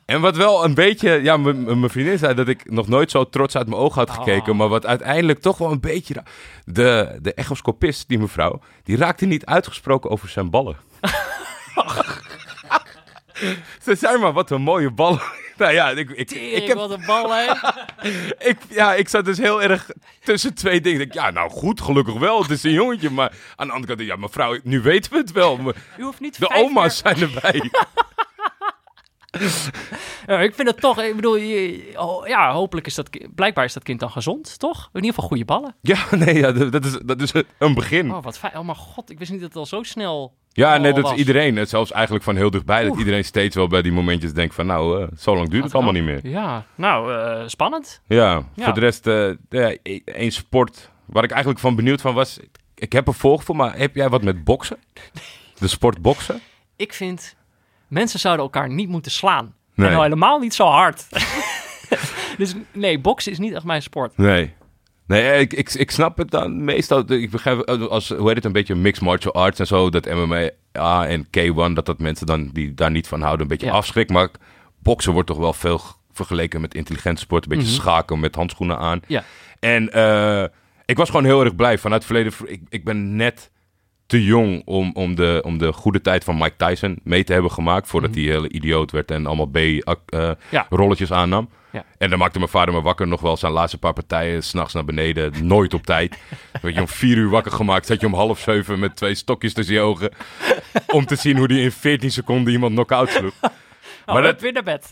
en 0.05 0.21
wat 0.21 0.35
wel 0.35 0.63
een 0.63 0.73
beetje... 0.73 1.09
Ja, 1.09 1.37
mijn 1.37 1.89
vriendin 1.89 2.17
zei 2.17 2.33
dat 2.33 2.47
ik 2.47 2.71
nog 2.71 2.87
nooit 2.87 3.11
zo 3.11 3.29
trots 3.29 3.55
uit 3.55 3.67
mijn 3.67 3.81
ogen 3.81 3.99
had 3.99 4.09
gekeken. 4.09 4.51
Oh. 4.51 4.57
Maar 4.57 4.67
wat 4.67 4.85
uiteindelijk 4.85 5.39
toch 5.39 5.57
wel 5.57 5.71
een 5.71 5.79
beetje... 5.79 6.23
De, 6.65 7.19
de 7.21 7.33
echoscopist, 7.33 8.07
die 8.07 8.19
mevrouw, 8.19 8.61
die 8.83 8.97
raakte 8.97 9.25
niet 9.25 9.45
uitgesproken 9.45 10.09
over 10.09 10.29
zijn 10.29 10.49
ballen. 10.49 10.75
Ze 13.83 13.95
zei 13.95 14.17
maar, 14.17 14.33
wat 14.33 14.51
een 14.51 14.61
mooie 14.61 14.91
ballen. 14.91 15.21
Nou 15.57 15.73
ja, 15.73 15.89
ik, 15.89 16.09
ik, 16.09 16.31
ik, 16.31 16.67
heb 16.67 16.77
wat 16.77 16.91
een 16.91 17.05
bal, 17.05 17.33
hè? 17.33 17.51
ik, 18.49 18.57
ja, 18.69 18.93
ik 18.93 19.09
zat 19.09 19.25
dus 19.25 19.37
heel 19.37 19.61
erg 19.61 19.89
tussen 20.23 20.53
twee 20.53 20.81
dingen. 20.81 21.01
Ik, 21.01 21.13
ja, 21.13 21.29
nou 21.29 21.49
goed, 21.49 21.81
gelukkig 21.81 22.13
wel. 22.13 22.41
Het 22.41 22.51
is 22.51 22.63
een 22.63 22.71
jongetje. 22.71 23.09
Maar 23.09 23.31
aan 23.55 23.67
de 23.67 23.73
andere 23.73 23.95
kant, 23.95 24.07
ja, 24.07 24.15
mevrouw, 24.15 24.57
nu 24.63 24.81
weten 24.81 25.11
we 25.11 25.17
het 25.17 25.31
wel. 25.31 25.73
U 25.97 26.03
hoeft 26.03 26.19
niet 26.19 26.39
de 26.39 26.49
oma's 26.49 26.97
zijn 26.97 27.21
erbij. 27.21 27.71
Ja, 30.27 30.39
ik 30.39 30.55
vind 30.55 30.67
het 30.67 30.79
toch... 30.81 31.01
Ik 31.01 31.15
bedoel, 31.15 31.39
oh, 31.95 32.27
ja, 32.27 32.51
hopelijk 32.51 32.87
is 32.87 32.95
dat... 32.95 33.09
Blijkbaar 33.35 33.65
is 33.65 33.73
dat 33.73 33.83
kind 33.83 33.99
dan 33.99 34.09
gezond, 34.09 34.59
toch? 34.59 34.77
In 34.77 34.89
ieder 34.93 35.13
geval 35.13 35.27
goede 35.27 35.45
ballen. 35.45 35.75
ja, 35.81 36.05
nee, 36.25 36.35
ja, 36.35 36.51
dat, 36.51 36.71
dat 36.71 36.85
is, 36.85 36.97
dat 37.05 37.21
is 37.21 37.33
een 37.57 37.73
begin. 37.73 38.13
Oh, 38.13 38.23
wat 38.23 38.37
fijn. 38.37 38.57
Oh, 38.57 38.65
maar 38.65 38.75
god. 38.75 39.09
Ik 39.09 39.19
wist 39.19 39.31
niet 39.31 39.39
dat 39.39 39.49
het 39.49 39.57
al 39.57 39.65
zo 39.65 39.83
snel... 39.83 40.33
ja, 40.57 40.77
nee, 40.77 40.93
dat 40.93 41.11
is 41.11 41.17
iedereen. 41.17 41.55
Het 41.55 41.69
Zelfs 41.69 41.91
eigenlijk 41.91 42.23
van 42.23 42.35
heel 42.35 42.49
dichtbij. 42.49 42.83
Dat 42.83 42.97
iedereen 42.97 43.23
steeds 43.25 43.55
wel 43.55 43.67
bij 43.67 43.81
die 43.81 43.91
momentjes 43.91 44.33
denkt 44.33 44.55
van... 44.55 44.65
Nou, 44.65 45.01
eh, 45.01 45.07
zo 45.17 45.35
lang 45.35 45.49
duurt 45.49 45.63
het 45.63 45.73
allemaal 45.73 45.93
niet 45.93 46.03
meer. 46.03 46.19
Ja, 46.23 46.65
nou, 46.75 47.13
eh, 47.13 47.43
spannend. 47.47 48.01
Ja, 48.07 48.43
Ja. 48.53 48.63
voor 48.63 48.73
de 48.73 48.79
rest, 48.79 49.07
eh 49.07 49.29
ja, 49.49 49.75
e- 49.83 49.99
één 50.05 50.31
sport 50.31 50.89
waar 51.05 51.23
ik 51.23 51.29
eigenlijk 51.31 51.59
van 51.61 51.75
benieuwd 51.75 52.01
van 52.01 52.13
was. 52.13 52.39
Ik 52.75 52.91
heb 52.93 53.07
er 53.07 53.13
volg 53.13 53.43
voor, 53.43 53.55
maar 53.55 53.77
heb 53.77 53.95
jij 53.95 54.09
wat 54.09 54.21
met 54.23 54.43
boksen? 54.43 54.77
De 55.59 55.67
sport 55.67 56.01
boksen? 56.01 56.41
Ik 56.75 56.93
vind... 56.93 57.35
Mensen 57.87 58.19
zouden 58.19 58.43
elkaar 58.45 58.69
niet 58.69 58.89
moeten 58.89 59.11
slaan. 59.11 59.55
Nee. 59.75 59.85
En 59.87 59.91
nou 59.93 60.03
helemaal 60.03 60.39
niet 60.39 60.53
zo 60.53 60.65
hard. 60.65 61.07
dus 62.37 62.53
nee, 62.71 62.99
boksen 62.99 63.31
is 63.31 63.39
niet 63.39 63.53
echt 63.53 63.63
mijn 63.63 63.81
sport. 63.81 64.17
Nee. 64.17 64.53
Nee, 65.07 65.39
ik, 65.39 65.53
ik, 65.53 65.73
ik 65.73 65.91
snap 65.91 66.17
het 66.17 66.31
dan 66.31 66.63
meestal. 66.63 67.11
Ik 67.11 67.29
begrijp 67.31 67.59
eh, 67.59 67.87
als, 67.87 68.09
hoe 68.09 68.27
heet 68.27 68.35
het, 68.35 68.45
een 68.45 68.51
beetje 68.51 68.75
mixed 68.75 69.03
martial 69.03 69.33
arts 69.33 69.59
en 69.59 69.67
zo. 69.67 69.89
Dat 69.89 70.05
MMA 70.05 70.49
ja, 70.71 71.07
en 71.07 71.25
K1, 71.25 71.73
dat 71.73 71.85
dat 71.85 71.99
mensen 71.99 72.25
dan 72.27 72.49
die 72.53 72.73
daar 72.73 72.91
niet 72.91 73.07
van 73.07 73.21
houden 73.21 73.41
een 73.41 73.47
beetje 73.47 73.65
Ja. 73.65 73.71
afschrikt. 73.71 74.09
Maar 74.11 74.29
boksen 74.79 75.13
wordt 75.13 75.27
toch 75.27 75.37
wel 75.37 75.53
veel 75.53 75.81
vergeleken 76.11 76.61
met 76.61 76.73
intelligente 76.75 77.21
sport. 77.21 77.43
Een 77.43 77.49
beetje 77.49 77.71
Mhm. 77.73 77.81
schaken 77.81 78.19
met 78.19 78.35
handschoenen 78.35 78.77
aan. 78.77 78.99
Ja. 79.07 79.23
En 79.59 79.91
eh, 79.93 80.43
ik 80.85 80.97
was 80.97 81.09
gewoon 81.09 81.25
heel 81.25 81.43
erg 81.43 81.55
blij. 81.55 81.77
Vanuit 81.77 82.03
het 82.03 82.11
verleden, 82.11 82.53
ik, 82.53 82.61
ik 82.69 82.83
ben 82.83 83.15
net 83.15 83.51
te 84.07 84.23
jong 84.23 84.61
om, 84.65 84.91
om, 84.93 85.15
de, 85.15 85.41
om 85.45 85.57
de 85.57 85.73
goede 85.73 86.01
tijd 86.01 86.23
van 86.23 86.37
Mike 86.37 86.55
Tyson 86.57 86.99
mee 87.03 87.23
te 87.23 87.33
hebben 87.33 87.51
gemaakt. 87.51 87.87
Voordat 87.87 88.09
Mhm. 88.11 88.19
hij 88.19 88.29
hele 88.29 88.49
idioot 88.49 88.91
werd 88.91 89.11
en 89.11 89.25
allemaal 89.25 89.45
B-rolletjes 89.51 91.09
Ja. 91.09 91.15
aannam. 91.15 91.49
Ja. 91.71 91.85
En 91.97 92.09
dan 92.09 92.19
maakte 92.19 92.37
mijn 92.39 92.51
vader 92.51 92.73
me 92.73 92.81
wakker 92.81 93.07
nog 93.07 93.21
wel 93.21 93.37
zijn 93.37 93.51
laatste 93.51 93.77
paar 93.77 93.93
partijen. 93.93 94.43
S'nachts 94.43 94.73
naar 94.73 94.85
beneden, 94.85 95.33
nooit 95.47 95.73
op 95.73 95.85
tijd. 95.85 96.17
Werd 96.61 96.75
je 96.75 96.81
om 96.81 96.87
vier 96.87 97.17
uur 97.17 97.29
wakker 97.29 97.51
gemaakt. 97.51 97.85
Zat 97.85 97.99
je 97.99 98.05
om 98.07 98.13
half 98.13 98.39
zeven 98.39 98.79
met 98.79 98.95
twee 98.95 99.15
stokjes 99.15 99.53
tussen 99.53 99.73
je 99.75 99.81
ogen. 99.81 100.11
Om 100.87 101.05
te 101.05 101.15
zien 101.15 101.37
hoe 101.37 101.47
die 101.47 101.61
in 101.61 101.71
14 101.71 102.11
seconden 102.11 102.53
iemand 102.53 102.73
knock-out 102.73 103.09
sloeg. 103.09 103.33
Maar 104.13 104.21
dat- 104.21 104.41
weer 104.41 104.51
naar 104.53 104.63
bed. 104.63 104.89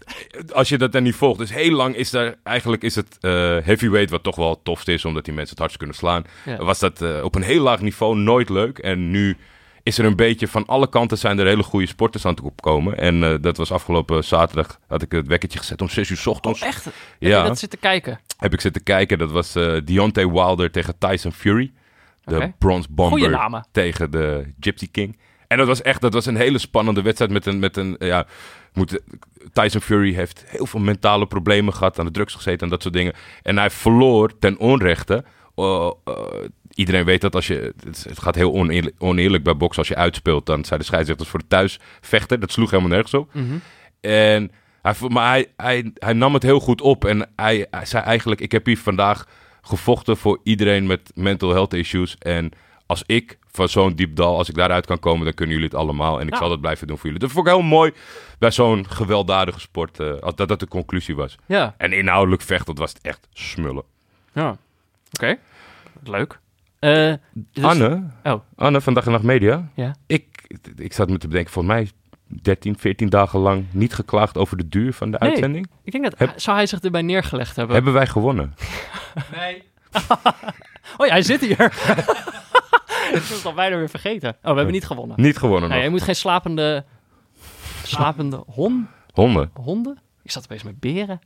Als 0.54 0.70
je 0.70 0.78
dat 0.78 0.92
dan 0.92 1.04
niet 1.04 1.16
volgt. 1.16 1.40
Dus 1.40 1.54
heel 1.54 1.72
lang 1.72 1.96
is 1.96 2.10
daar... 2.10 2.36
Eigenlijk 2.44 2.84
is 2.84 2.96
het 2.96 3.18
eh, 3.20 3.32
heavyweight 3.64 4.10
wat 4.10 4.24
toch 4.24 4.36
wel 4.36 4.50
het 4.50 4.64
tofste 4.64 4.94
is. 4.94 5.06
Omdat 5.06 5.26
die 5.26 5.34
mensen 5.34 5.50
het 5.52 5.60
hardst 5.60 5.78
kunnen 5.78 5.96
slaan. 5.96 6.24
Ja. 6.46 6.58
Was 6.58 6.80
dat 6.80 7.02
eh, 7.02 7.24
op 7.24 7.36
een 7.36 7.42
heel 7.44 7.62
laag 7.64 7.82
niveau 7.82 8.18
nooit 8.18 8.50
leuk. 8.50 8.78
En 8.80 9.12
nu 9.12 9.38
is 9.84 9.98
er 9.98 10.06
een 10.06 10.16
beetje... 10.16 10.48
Van 10.48 10.66
alle 10.66 10.90
kanten 10.90 11.18
zijn 11.18 11.40
er 11.40 11.46
hele 11.46 11.64
goede 11.64 11.88
sporters 11.88 12.26
aan 12.26 12.34
het 12.34 12.44
opkomen. 12.44 12.98
En 12.98 13.24
eh, 13.24 13.34
dat 13.42 13.58
was 13.58 13.72
afgelopen 13.72 14.24
zaterdag... 14.24 14.80
Had 14.88 15.02
ik 15.02 15.12
het 15.12 15.28
wekkertje 15.28 15.60
gezet 15.60 15.82
om 15.82 15.90
6 15.90 16.10
uur 16.10 16.18
's 16.18 16.28
ochtends. 16.28 16.62
Oh, 16.62 16.68
echt? 16.68 16.86
Heb 16.86 16.94
Ja. 17.20 17.42
je 17.42 17.48
dat 17.48 17.60
zitten 17.60 17.80
kijken? 17.80 18.20
heb 18.38 18.54
ik 18.54 18.62
zitten 18.62 18.84
kijken. 18.84 19.18
Dat 19.18 19.32
was 19.32 19.54
Deontay 19.84 20.28
Wilder 20.30 20.72
tegen 20.72 20.98
Tyson 20.98 21.32
Fury. 21.32 21.72
De. 22.24 22.52
Bronze 22.58 22.88
Bomber 22.92 23.64
tegen 23.72 24.12
de 24.12 24.54
Gypsy 24.60 24.88
King. 24.92 25.18
En 25.48 25.58
dat 25.58 25.68
was 25.68 25.82
echt 25.82 26.02
dat 26.02 26.14
was 26.14 26.26
een 26.26 26.36
hele 26.36 26.58
spannende 26.58 27.02
wedstrijd 27.02 27.32
met 27.32 27.46
een... 27.46 27.60
Met 27.60 27.78
een 27.78 27.96
ja, 28.00 28.26
moet, 28.74 29.00
Tyson 29.54 29.82
Fury 29.82 30.14
heeft 30.14 30.44
heel 30.48 30.66
veel 30.66 30.80
mentale 30.80 31.26
problemen 31.28 31.74
gehad, 31.74 32.00
aan 32.00 32.06
de 32.06 32.12
drugs 32.12 32.34
gezeten 32.34 32.62
en 32.62 32.70
dat 32.70 32.82
soort 32.82 32.94
dingen. 32.94 33.14
En 33.42 33.58
hij 33.58 33.70
verloor 33.70 34.40
ten 34.40 34.58
onrechte. 34.58 35.24
Uh, 35.56 35.92
uh, 36.06 36.16
iedereen 36.74 37.06
weet 37.06 37.22
dat 37.22 37.36
als 37.36 37.48
je... 37.48 37.74
Het, 37.84 38.20
gaat 38.20 38.36
heel 38.36 38.54
oneerlijk, 38.54 38.96
oneerlijk 38.98 39.44
bij 39.44 39.58
boksen. 39.58 39.80
Als 39.80 39.88
je 39.88 39.96
uitspeelt, 39.96 40.46
dan 40.46 40.66
zijn 40.66 40.80
de 40.80 40.86
scheidsrechters 40.86 41.30
voor 41.30 41.40
de 41.40 41.48
thuisvechter. 41.48 42.40
Dat 42.40 42.52
sloeg 42.52 42.70
helemaal 42.70 42.92
nergens 42.92 43.14
op. 43.14 43.34
Mhm. 43.34 43.58
En 44.02 44.52
hij, 44.82 44.94
maar 45.08 45.30
hij, 45.30 45.48
hij, 45.58 45.92
hij 45.94 46.14
nam 46.14 46.34
het 46.34 46.44
heel 46.44 46.60
goed 46.60 46.82
op. 46.82 47.06
En 47.06 47.30
hij, 47.36 47.68
hij 47.72 47.86
zei 47.86 48.04
eigenlijk: 48.04 48.42
Ik 48.42 48.52
heb 48.52 48.66
hier 48.66 48.78
vandaag 48.78 49.28
gevochten 49.62 50.18
voor 50.18 50.40
iedereen 50.44 50.86
met 50.86 51.12
mental 51.14 51.50
health 51.50 51.74
issues. 51.74 52.16
En 52.18 52.52
als 52.86 53.04
ik 53.06 53.38
van 53.56 53.70
zo'n 53.70 53.96
diep 53.96 54.16
dal, 54.16 54.38
als 54.38 54.50
ik 54.50 54.56
daaruit 54.56 54.86
kan 54.86 55.00
komen, 55.00 55.26
dan 55.26 55.34
kunnen 55.34 55.56
jullie 55.56 55.70
het 55.70 55.80
allemaal. 55.80 56.20
En 56.20 56.28
ik 56.28 56.34
Ja. 56.34 56.40
zal 56.40 56.50
dat 56.50 56.62
blijven 56.62 56.88
doen 56.88 56.96
voor 56.98 57.06
jullie. 57.06 57.20
Dat 57.22 57.32
vond 57.32 57.48
ik 57.48 57.54
heel 57.54 57.62
mooi 57.62 57.92
bij 58.40 58.52
zo'n 58.52 58.86
gewelddadige 58.90 59.60
sport, 59.60 60.00
eh, 60.00 60.12
als 60.20 60.36
dat 60.36 60.48
dat 60.48 60.60
de 60.60 60.68
conclusie 60.68 61.16
was. 61.16 61.36
Ja, 61.46 61.74
En 61.78 61.94
inhoudelijk 61.94 62.42
vechten, 62.42 62.66
dat 62.66 62.78
was 62.78 62.94
het 62.94 63.02
echt 63.02 63.28
smullen. 63.34 63.84
ja. 64.34 64.58
Oké, 65.14 65.38
leuk. 66.04 66.40
Eh, 66.80 67.14
dus- 67.34 67.64
Anne, 67.64 68.04
Oh. 68.24 68.42
Anne 68.56 68.82
van 68.82 68.94
Dag 68.94 69.06
en 69.06 69.12
Nacht 69.12 69.24
Media. 69.24 69.70
Ja. 69.74 69.96
Ik, 70.08 70.26
ik 70.76 70.94
zat 70.94 71.10
me 71.10 71.18
te 71.18 71.28
bedenken, 71.28 71.52
volgens 71.54 71.74
mij 71.76 71.90
13, 72.28 72.78
14 72.80 73.10
dagen 73.10 73.40
lang 73.40 73.66
niet 73.72 73.94
geklaagd 73.94 74.38
over 74.38 74.58
de 74.58 74.68
duur 74.68 74.94
van 74.94 75.12
de 75.12 75.18
Nee. 75.20 75.30
uitzending. 75.30 75.68
Ik 75.84 75.92
denk 75.92 76.04
dat... 76.04 76.14
Heb- 76.20 76.40
Zou 76.40 76.58
hij 76.58 76.66
zich 76.66 76.80
erbij 76.80 77.02
neergelegd 77.02 77.56
hebben? 77.56 77.76
Hebben 77.76 77.94
wij 77.94 78.08
gewonnen? 78.08 78.56
Nee. 79.36 79.64
oh 80.98 81.06
ja, 81.06 81.12
hij 81.12 81.22
zit 81.22 81.42
hier. 81.42 81.58
ik 83.14 83.20
was 83.22 83.30
het 83.30 83.46
al 83.46 83.54
bijna 83.54 83.76
weer 83.78 83.90
vergeten. 83.90 84.30
Oh, 84.30 84.50
we 84.50 84.56
hebben 84.56 84.74
niet 84.74 84.86
gewonnen. 84.86 85.22
Niet 85.22 85.38
gewonnen 85.38 85.70
Nee, 85.70 85.78
nog. 85.78 85.86
je 85.88 85.92
moet 85.94 86.02
geen 86.04 86.16
slapende... 86.16 86.84
Slapende 87.84 88.44
hon, 88.48 88.88
Honden? 89.14 89.52
honden? 89.54 90.00
Ik 90.24 90.32
zat 90.32 90.44
opeens 90.44 90.64
met 90.64 90.80
beren. 90.80 91.20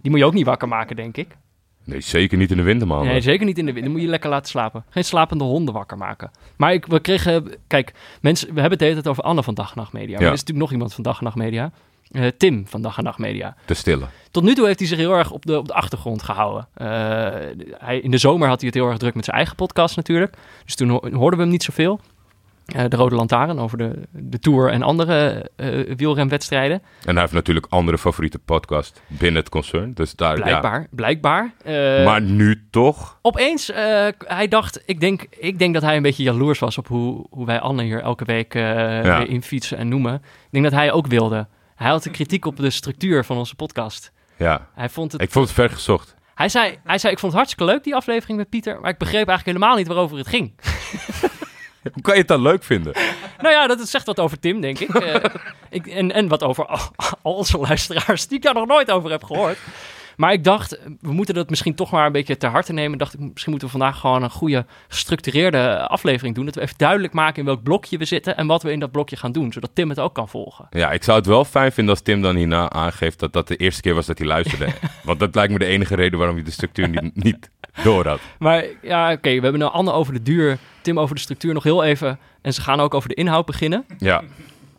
Die 0.00 0.10
moet 0.10 0.20
je 0.20 0.26
ook 0.26 0.32
niet 0.34 0.46
wakker 0.46 0.68
maken, 0.68 0.96
denk 0.96 1.16
ik. 1.16 1.36
Nee, 1.84 2.00
zeker 2.00 2.38
niet 2.38 2.50
in 2.50 2.56
de 2.56 2.62
wintermaanden. 2.62 3.08
Nee, 3.08 3.20
zeker 3.20 3.46
niet 3.46 3.58
in 3.58 3.66
de. 3.66 3.72
Dan 3.72 3.90
moet 3.90 4.00
je 4.00 4.06
lekker 4.06 4.30
laten 4.30 4.48
slapen. 4.50 4.84
Geen 4.88 5.04
slapende 5.04 5.44
honden 5.44 5.74
wakker 5.74 5.96
maken. 5.96 6.30
Maar 6.56 6.72
ik, 6.72 6.86
we 6.86 7.00
kregen... 7.00 7.54
Kijk, 7.66 7.92
mensen, 8.20 8.46
we 8.46 8.52
hebben 8.60 8.70
het 8.70 8.78
de 8.78 8.84
hele 8.84 9.00
tijd 9.00 9.08
over 9.08 9.22
Anne 9.24 9.42
van 9.42 9.54
Dag 9.54 9.68
en 9.70 9.78
Nacht 9.78 9.92
Media. 9.92 10.12
Maar 10.12 10.20
Ja. 10.22 10.26
er 10.26 10.32
is 10.32 10.38
natuurlijk 10.40 10.58
nog 10.66 10.72
iemand 10.72 10.94
van 10.94 11.02
Dag 11.04 11.18
en 11.18 11.24
Nacht 11.24 11.36
Media. 11.36 11.72
Eh, 12.14 12.26
Tim 12.36 12.66
van 12.68 12.82
Dag 12.82 12.98
en 12.98 13.04
Nacht 13.04 13.18
Media. 13.18 13.54
Te 13.64 13.74
stille. 13.74 14.04
Tot 14.30 14.42
nu 14.42 14.54
toe 14.54 14.66
heeft 14.66 14.78
hij 14.78 14.88
zich 14.88 14.98
heel 14.98 15.12
erg 15.12 15.30
op 15.30 15.46
de, 15.46 15.58
op 15.58 15.66
de 15.66 15.74
achtergrond 15.74 16.22
gehouden. 16.22 16.68
Eh, 16.74 16.86
hij, 17.78 17.98
in 18.00 18.10
de 18.10 18.18
zomer 18.18 18.48
had 18.48 18.58
hij 18.60 18.66
het 18.68 18.78
heel 18.78 18.88
erg 18.88 18.98
druk 18.98 19.14
met 19.14 19.24
zijn 19.24 19.36
eigen 19.36 19.56
podcast 19.56 19.96
natuurlijk. 19.96 20.36
Dus 20.64 20.74
toen 20.74 20.88
ho- 20.88 21.10
hoorden 21.12 21.38
we 21.38 21.44
hem 21.44 21.52
niet 21.52 21.62
zoveel. 21.62 22.00
Eh, 22.64 22.84
de 22.88 22.96
Rode 22.96 23.14
Lantaarn 23.14 23.58
over 23.58 23.78
de, 23.78 23.92
de 24.10 24.38
Tour 24.38 24.70
en 24.70 24.82
andere 24.82 25.50
wielrenwedstrijden. 25.96 26.82
En 27.04 27.12
hij 27.12 27.20
heeft 27.20 27.32
natuurlijk 27.32 27.66
andere 27.68 27.98
favoriete 27.98 28.38
podcast 28.38 29.02
binnen 29.06 29.40
het 29.40 29.48
concern. 29.50 29.94
Dus 29.94 30.14
daar, 30.14 30.34
Blijkbaar, 30.34 30.86
blijkbaar. 30.90 31.54
ja. 31.64 32.02
Maar 32.04 32.20
nu 32.22 32.62
toch? 32.70 33.18
Opeens, 33.22 33.70
hij 34.18 34.48
dacht, 34.48 34.82
ik 34.86 35.00
denk, 35.00 35.26
ik 35.38 35.58
denk 35.58 35.74
dat 35.74 35.82
hij 35.82 35.96
een 35.96 36.02
beetje 36.02 36.22
jaloers 36.22 36.58
was 36.58 36.78
op 36.78 36.88
hoe, 36.88 37.26
hoe 37.30 37.46
wij 37.46 37.60
Anne 37.60 37.82
hier 37.82 38.00
elke 38.00 38.24
week 38.24 38.52
weer 38.52 39.28
infietsen 39.28 39.78
en 39.78 39.88
noemen. 39.88 40.14
Ik 40.14 40.48
denk 40.50 40.64
dat 40.64 40.72
hij 40.72 40.92
ook 40.92 41.06
wilde. 41.06 41.46
Hij 41.74 41.88
had 41.88 42.02
de 42.02 42.10
kritiek 42.10 42.44
op 42.44 42.56
de 42.56 42.70
structuur 42.70 43.24
van 43.24 43.36
onze 43.36 43.54
podcast. 43.54 44.12
Ja. 44.38 44.68
Hij 44.74 44.88
vond 44.88 45.12
het 45.12 45.20
Ik 45.20 45.30
vond 45.30 45.46
het 45.46 45.54
ver 45.54 45.70
gezocht. 45.70 46.14
Hij 46.34 46.48
zei, 46.48 46.78
hij 46.84 46.98
zei, 46.98 47.12
ik 47.12 47.18
vond 47.18 47.32
het 47.32 47.40
hartstikke 47.40 47.72
leuk, 47.72 47.84
die 47.84 47.94
aflevering 47.94 48.38
met 48.38 48.48
Pieter. 48.48 48.80
Maar 48.80 48.90
ik 48.90 48.98
begreep 48.98 49.28
eigenlijk 49.28 49.58
helemaal 49.58 49.76
niet 49.76 49.86
waarover 49.86 50.16
het 50.16 50.26
ging. 50.26 50.54
Hoe 51.92 52.02
kan 52.02 52.14
je 52.14 52.20
het 52.20 52.28
dan 52.28 52.42
leuk 52.42 52.64
vinden? 52.64 52.92
nou 53.38 53.54
ja, 53.54 53.66
dat 53.66 53.88
zegt 53.88 54.06
wat 54.06 54.20
over 54.20 54.38
Tim, 54.38 54.60
denk 54.60 54.78
ik. 54.78 54.94
Eh, 54.94 55.24
ik 55.70 55.86
en, 55.86 56.12
en 56.12 56.28
wat 56.28 56.42
over 56.42 56.66
al, 56.66 56.78
al 57.22 57.34
onze 57.34 57.58
luisteraars, 57.58 58.26
die 58.26 58.36
ik 58.36 58.42
daar 58.42 58.54
nog 58.54 58.66
nooit 58.66 58.90
over 58.90 59.10
heb 59.10 59.24
gehoord. 59.24 59.58
Maar 60.16 60.32
ik 60.32 60.44
dacht, 60.44 60.78
we 61.00 61.12
moeten 61.12 61.34
dat 61.34 61.50
misschien 61.50 61.74
toch 61.74 61.90
maar 61.90 62.06
een 62.06 62.12
beetje 62.12 62.36
ter 62.36 62.50
harte 62.50 62.72
nemen. 62.72 62.98
Dacht 62.98 63.14
ik, 63.14 63.20
misschien 63.20 63.50
moeten 63.50 63.70
we 63.70 63.78
vandaag 63.78 64.00
gewoon 64.00 64.22
een 64.22 64.30
goede, 64.30 64.66
gestructureerde 64.88 65.86
aflevering 65.88 66.34
doen. 66.34 66.44
Dat 66.44 66.54
we 66.54 66.60
even 66.60 66.78
duidelijk 66.78 67.12
maken 67.12 67.38
in 67.38 67.44
welk 67.44 67.62
blokje 67.62 67.98
we 67.98 68.04
zitten 68.04 68.36
en 68.36 68.46
wat 68.46 68.62
we 68.62 68.72
in 68.72 68.80
dat 68.80 68.90
blokje 68.90 69.16
gaan 69.16 69.32
doen. 69.32 69.52
Zodat 69.52 69.70
Tim 69.74 69.88
het 69.88 70.00
ook 70.00 70.14
kan 70.14 70.28
volgen. 70.28 70.66
Ja, 70.70 70.90
ik 70.90 71.02
zou 71.02 71.18
het 71.18 71.26
wel 71.26 71.44
fijn 71.44 71.72
vinden 71.72 71.94
als 71.94 72.02
Tim 72.02 72.22
dan 72.22 72.36
hierna 72.36 72.70
aangeeft 72.70 73.18
dat 73.18 73.32
dat 73.32 73.48
de 73.48 73.56
eerste 73.56 73.82
keer 73.82 73.94
was 73.94 74.06
dat 74.06 74.18
hij 74.18 74.26
luisterde. 74.26 74.66
Want 75.04 75.18
dat 75.18 75.34
lijkt 75.34 75.52
me 75.52 75.58
de 75.58 75.64
enige 75.64 75.94
reden 75.94 76.18
waarom 76.18 76.36
hij 76.36 76.44
de 76.44 76.50
structuur 76.50 76.88
niet, 76.88 77.24
niet 77.24 77.50
door 77.82 78.06
had. 78.06 78.20
Maar 78.38 78.64
ja, 78.82 79.12
oké, 79.12 79.34
we 79.34 79.40
hebben 79.40 79.58
nou 79.58 79.72
Anne 79.72 79.92
over 79.92 80.12
de 80.12 80.22
duur, 80.22 80.58
Tim 80.82 80.98
over 81.00 81.14
de 81.14 81.20
structuur 81.20 81.54
nog 81.54 81.62
heel 81.62 81.84
even. 81.84 82.18
En 82.42 82.54
ze 82.54 82.60
gaan 82.60 82.80
ook 82.80 82.94
over 82.94 83.08
de 83.08 83.14
inhoud 83.14 83.46
beginnen. 83.46 83.84
Ja, 83.98 84.22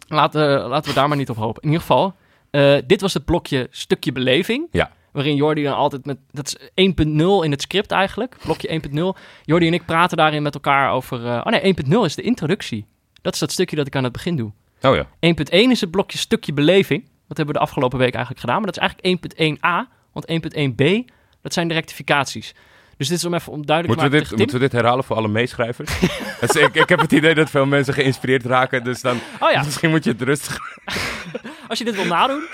Laten, 0.08 0.62
laten 0.62 0.90
we 0.90 0.96
daar 0.96 1.08
maar 1.08 1.18
niet 1.18 1.30
op 1.30 1.36
hopen. 1.36 1.62
In 1.62 1.68
ieder 1.68 1.82
geval, 1.82 2.16
eh, 2.52 2.78
dit 2.88 3.02
was 3.02 3.14
het 3.14 3.26
blokje 3.26 3.68
stukje 3.72 4.12
beleving. 4.12 4.68
Ja. 4.72 4.92
Waarin 5.16 5.36
Jordi 5.36 5.64
dan 5.64 5.76
altijd 5.76 6.06
met... 6.06 6.18
Dat 6.32 6.48
is 6.48 6.58
1.0 6.90 7.06
in 7.44 7.52
het 7.52 7.62
script 7.62 7.92
eigenlijk. 7.92 8.36
Blokje 8.44 8.82
1.0. 9.16 9.22
Jordi 9.44 9.68
en 9.68 9.74
ik 9.74 9.86
praten 9.86 10.18
daarin 10.18 10.44
met 10.44 10.54
elkaar 10.54 10.92
over... 10.92 11.26
eh, 11.26 11.42
oh 11.44 11.46
nee, 11.46 11.76
1.0 11.86 12.00
is 12.04 12.16
de 12.16 12.22
introductie. 12.22 12.86
Dat 13.22 13.34
is 13.34 13.40
dat 13.40 13.52
stukje 13.52 13.76
dat 13.76 13.88
ik 13.88 13.96
aan 13.96 14.04
het 14.04 14.12
begin 14.14 14.36
doe. 14.36 14.52
oh 14.82 14.96
ja. 14.96 15.06
1.1 15.06 15.10
is 15.50 15.82
het 15.82 15.92
blokje 15.92 16.18
stukje 16.18 16.54
beleving. 16.54 17.04
Dat 17.04 17.38
hebben 17.38 17.48
we 17.48 17.54
de 17.54 17.66
afgelopen 17.66 17.98
week 17.98 18.14
eigenlijk 18.14 18.40
gedaan. 18.40 18.62
Maar 18.62 18.72
dat 18.72 18.82
is 18.82 18.90
eigenlijk 18.90 19.58
1.1a. 19.58 19.94
Want 20.14 20.26
1.1b, 20.32 21.14
dat 21.42 21.54
zijn 21.54 21.68
de 21.68 21.74
rectificaties. 21.74 22.56
Dus 22.98 23.08
dit 23.08 23.18
is 23.18 23.26
om 23.26 23.34
even 23.34 23.52
om 23.52 23.66
duidelijk 23.66 24.00
Moeten 24.00 24.20
te 24.20 24.24
maken 24.24 24.38
dit, 24.38 24.38
moeten 24.38 24.56
we 24.60 24.64
dit 24.70 24.82
herhalen 24.82 25.04
voor 25.04 25.16
alle 25.16 25.28
meeschrijvers? 25.28 26.00
Dus 26.40 26.56
ik, 26.56 26.76
ik 26.76 26.90
heb 26.90 27.00
het 27.00 27.12
idee 27.12 27.36
dat 27.36 27.50
veel 27.50 27.66
mensen 27.66 27.94
geïnspireerd 27.94 28.46
raken. 28.46 28.84
Dus 28.84 29.02
dan 29.02 29.20
Oh 29.40 29.52
ja. 29.52 29.64
misschien 29.66 29.90
moet 29.90 30.04
je 30.04 30.10
het 30.12 30.22
rustig... 30.22 30.60
Als 31.70 31.80
je 31.80 31.86
dit 31.86 31.96
wil 31.96 32.06
nadoen. 32.06 32.48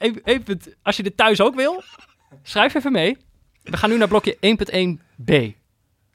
Even, 0.00 0.20
even, 0.24 0.60
als 0.82 0.96
je 0.96 1.02
dit 1.02 1.16
thuis 1.16 1.40
ook 1.40 1.54
wil. 1.54 1.82
Schrijf 2.42 2.74
even 2.74 2.92
mee. 2.92 3.16
We 3.62 3.76
gaan 3.76 3.90
nu 3.90 3.96
naar 3.96 4.08
blokje 4.08 4.36
1.1b. 4.36 5.24
Eh, 5.26 5.54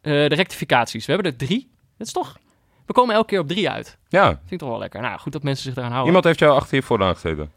de 0.01 0.35
rectificaties. 0.35 1.05
We 1.05 1.13
hebben 1.13 1.31
er 1.31 1.37
drie. 1.37 1.69
Dat 1.97 2.07
is 2.07 2.13
toch... 2.13 2.37
We 2.85 2.93
komen 2.93 3.15
elke 3.15 3.27
keer 3.27 3.39
op 3.39 3.47
drie 3.47 3.69
uit. 3.69 3.97
Ja, 4.09 4.27
Vind 4.27 4.51
ik 4.51 4.59
toch 4.59 4.69
wel 4.69 4.79
lekker. 4.79 5.01
Nou, 5.01 5.19
goed 5.19 5.31
dat 5.31 5.43
mensen 5.43 5.63
zich 5.63 5.75
eraan 5.75 5.87
houden. 5.87 6.07
iemand 6.07 6.25
heeft 6.25 6.39
jou 6.39 6.55
achter 6.55 6.75
je 6.75 6.83
vooraan 6.83 7.13
gezeten. 7.13 7.51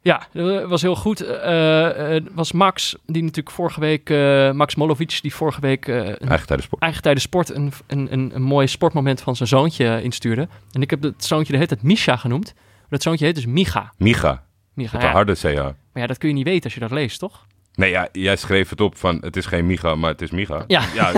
Ja, 0.00 0.26
dat 0.32 0.68
was 0.68 0.82
heel 0.82 0.96
goed. 0.96 1.20
Eh, 1.20 2.16
was 2.32 2.52
Max, 2.52 2.96
die 3.06 3.22
natuurlijk 3.22 3.54
vorige 3.54 3.80
week... 3.80 4.08
Max 4.54 4.74
Molovic, 4.74 5.18
die 5.22 5.34
vorige 5.34 5.60
week... 5.60 5.86
een 5.86 6.18
Eigen 6.18 6.46
tijdens 6.46 6.64
sport. 6.64 6.82
eigen 6.82 7.02
tijdens 7.02 7.24
sport 7.24 7.50
een, 7.50 7.72
een, 7.86 8.12
een, 8.12 8.30
een 8.34 8.42
mooi 8.42 8.66
sportmoment 8.66 9.20
van 9.20 9.36
zijn 9.36 9.48
zoontje 9.48 10.02
instuurde. 10.02 10.48
En 10.72 10.82
ik 10.82 10.90
heb 10.90 11.02
het 11.02 11.24
zoontje 11.24 11.52
de 11.52 11.58
hele 11.58 11.68
tijd 11.68 11.82
Misha 11.82 12.16
genoemd. 12.16 12.52
Maar 12.54 12.86
dat 12.88 13.02
zoontje 13.02 13.24
heet 13.24 13.34
dus 13.34 13.46
Micha. 13.46 13.92
Micha. 13.96 14.44
Micha, 14.74 15.00
ja. 15.00 15.10
harde 15.10 15.34
CH. 15.34 15.54
Maar 15.54 15.74
ja, 16.02 16.06
dat 16.06 16.18
kun 16.18 16.28
je 16.28 16.34
niet 16.34 16.44
weten 16.44 16.64
als 16.64 16.74
je 16.74 16.80
dat 16.80 16.90
leest, 16.90 17.18
toch? 17.18 17.46
Nee, 17.74 17.90
ja, 17.90 18.08
jij 18.12 18.36
schreef 18.36 18.70
het 18.70 18.80
op 18.80 18.96
van 18.96 19.18
het 19.20 19.36
is 19.36 19.46
geen 19.46 19.66
Micha, 19.66 19.94
maar 19.94 20.10
het 20.10 20.22
is 20.22 20.30
Micha. 20.30 20.64
Ja. 20.66 21.12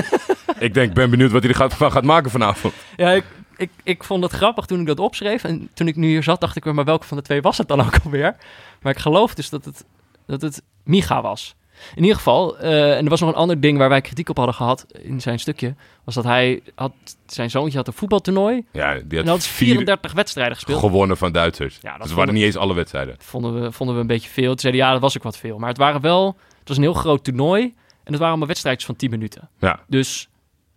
ik 0.58 0.75
denk, 0.75 0.94
ben 0.94 1.11
benieuwd 1.11 1.30
wat 1.30 1.42
hij 1.42 1.50
er 1.50 1.56
gaat, 1.56 1.75
van 1.75 1.92
gaat 1.92 2.04
maken 2.04 2.30
vanavond. 2.30 2.75
Ja, 2.96 3.11
ik, 3.11 3.25
ik, 3.56 3.70
ik 3.82 4.04
vond 4.04 4.23
het 4.23 4.32
grappig 4.32 4.66
toen 4.66 4.80
ik 4.80 4.87
dat 4.87 4.99
opschreef. 4.99 5.44
En 5.44 5.68
toen 5.75 5.88
ik 5.88 5.96
nu 5.96 6.06
hier 6.06 6.23
zat, 6.23 6.40
dacht 6.40 6.56
ik 6.56 6.64
weer, 6.64 6.75
maar 6.75 6.84
welke 6.84 7.06
van 7.06 7.16
de 7.16 7.23
twee 7.23 7.42
was 7.42 7.58
het 7.58 7.68
dan 7.68 7.80
ook 7.80 7.96
alweer? 8.04 8.37
Maar 8.82 8.92
ik 8.92 8.99
geloof 8.99 9.34
dus 9.34 9.49
dat 9.49 9.64
het, 9.64 9.84
dat 10.26 10.42
het 10.42 10.62
Micha 10.84 11.23
was. 11.23 11.54
In 11.95 12.00
ieder 12.02 12.16
geval, 12.16 12.59
eh, 12.59 12.97
en 12.97 13.04
er 13.04 13.11
was 13.11 13.21
nog 13.21 13.28
een 13.28 13.35
ander 13.35 13.61
ding 13.61 13.78
waar 13.78 13.88
wij 13.88 14.00
kritiek 14.00 14.28
op 14.28 14.37
hadden 14.37 14.54
gehad 14.54 14.87
in 15.02 15.21
zijn 15.21 15.38
stukje. 15.38 15.75
Was 16.04 16.14
dat 16.14 16.25
hij 16.25 16.61
had, 16.75 16.93
zijn 17.26 17.50
zoontje 17.50 17.78
had 17.78 17.87
een 17.87 17.93
voetbaltoernooi. 17.93 18.64
Ja, 18.73 18.93
die 18.95 19.00
had 19.02 19.11
hij 19.11 19.23
had 19.35 19.47
vier 19.47 19.66
34 19.69 20.12
wedstrijden 20.12 20.54
gespeeld. 20.54 20.78
gewonnen 20.81 21.16
van 21.16 21.33
Duitsers. 21.33 21.78
Ja, 21.83 21.93
dat 21.97 22.07
dus 22.07 22.16
waren 22.16 22.35
niet 22.35 22.43
eens 22.45 22.57
alle 22.57 22.75
wedstrijden. 22.75 23.16
vonden 23.19 23.61
we, 23.62 23.73
vonden 23.73 23.95
we 23.95 24.00
een 24.00 24.07
beetje 24.07 24.31
veel. 24.31 24.49
Toen 24.50 24.59
zeiden 24.59 24.83
ja, 24.83 24.93
dat 24.93 25.00
was 25.00 25.16
ook 25.16 25.23
wat 25.23 25.38
veel. 25.38 25.59
Maar 25.59 25.69
het 25.69 25.78
waren 25.78 26.00
wel, 26.00 26.37
het 26.59 26.69
was 26.69 26.76
een 26.76 26.83
heel 26.83 26.93
groot 26.93 27.25
toernooi. 27.25 27.62
En 27.62 27.73
het 28.12 28.12
waren 28.14 28.28
allemaal 28.28 28.47
wedstrijdjes 28.49 28.87
van 28.87 28.97
10 28.97 29.11
minuten. 29.11 29.49
Ja, 29.59 29.81
Dus, 29.88 30.28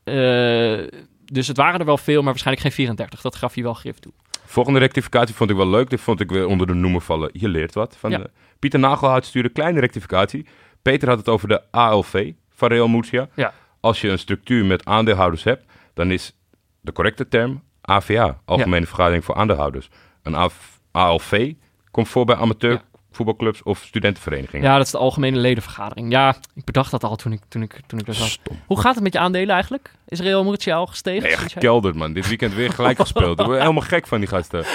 eh, 0.04 0.78
dus 1.26 1.48
het 1.48 1.58
waren 1.58 1.80
er 1.80 1.86
wel 1.86 1.98
veel, 1.98 2.16
maar 2.22 2.32
waarschijnlijk 2.32 2.66
geen 2.66 2.76
34. 2.76 3.22
Dat 3.22 3.36
gaf 3.36 3.54
hij 3.54 3.64
wel 3.64 3.74
grif 3.74 4.00
toe. 4.00 4.12
Volgende 4.46 4.80
rectificatie 4.80 5.36
vond 5.36 5.50
ik 5.50 5.56
wel 5.56 5.68
leuk. 5.70 5.90
Dit 5.90 6.02
vond 6.02 6.20
ik 6.20 6.30
weer 6.30 6.46
onder 6.48 6.68
de 6.68 6.74
noemer 6.74 7.02
vallen. 7.02 7.30
Je 7.34 7.48
leert 7.48 7.74
wat. 7.74 7.96
Van 8.00 8.12
Ja. 8.12 8.18
de- 8.18 8.30
Pieter 8.60 8.80
Nagelhout 8.80 9.26
stuurde 9.26 9.50
kleine 9.50 9.80
rectificatie. 9.80 10.46
Peter 10.88 11.08
had 11.08 11.18
het 11.18 11.30
over 11.30 11.48
de 11.48 11.62
ALV 11.72 12.32
van 12.50 12.68
Real 12.70 12.88
Murcia. 12.88 13.28
Ja. 13.34 13.54
Als 13.80 14.02
je 14.02 14.10
een 14.10 14.20
structuur 14.20 14.66
met 14.66 14.86
aandeelhouders 14.86 15.44
hebt, 15.44 15.66
dan 15.94 16.12
is 16.12 16.34
de 16.82 16.92
correcte 16.92 17.28
term 17.28 17.64
AVA, 17.82 18.40
Algemene 18.46 18.86
Vergadering 18.86 19.26
voor 19.26 19.36
Aandeelhouders. 19.36 19.90
Een 20.24 20.36
AV 20.36 20.54
ALV 20.92 21.54
komt 21.92 22.08
voor 22.08 22.26
bij 22.26 22.36
amateur 22.36 22.82
voetbalclubs 23.12 23.64
of 23.64 23.84
studentenverenigingen. 23.84 24.66
Ja, 24.66 24.78
dat 24.78 24.86
is 24.86 24.92
de 24.92 24.98
algemene 24.98 25.38
ledenvergadering. 25.38 26.12
Ja, 26.12 26.36
ik 26.54 26.64
bedacht 26.64 26.92
dat 26.92 27.04
al 27.04 27.16
toen 27.16 27.32
ik, 27.32 27.42
toen 27.48 27.62
ik, 27.62 27.80
toen 27.88 28.00
ik 28.00 28.06
zat. 28.10 28.28
Stom. 28.28 28.60
Hoe 28.66 28.80
gaat 28.80 28.96
het 28.96 29.04
met 29.04 29.14
je 29.14 29.20
aandelen 29.20 29.54
eigenlijk? 29.54 29.92
Is 30.08 30.20
Real 30.20 30.44
Murcia 30.44 30.76
al 30.76 30.88
gestegen? 30.88 31.24
Nee, 31.28 31.38
gekelderd 31.38 31.96
man. 31.96 32.14
Dit 32.14 32.28
weekend 32.28 32.54
weer 32.54 32.74
gelijk 32.74 32.98
gespeeld. 33.06 33.40
Ik 33.40 33.46
word 33.46 33.60
helemaal 33.60 33.82
gek 33.82 34.08
van 34.08 34.20
die 34.20 34.30
gasten. 34.30 34.66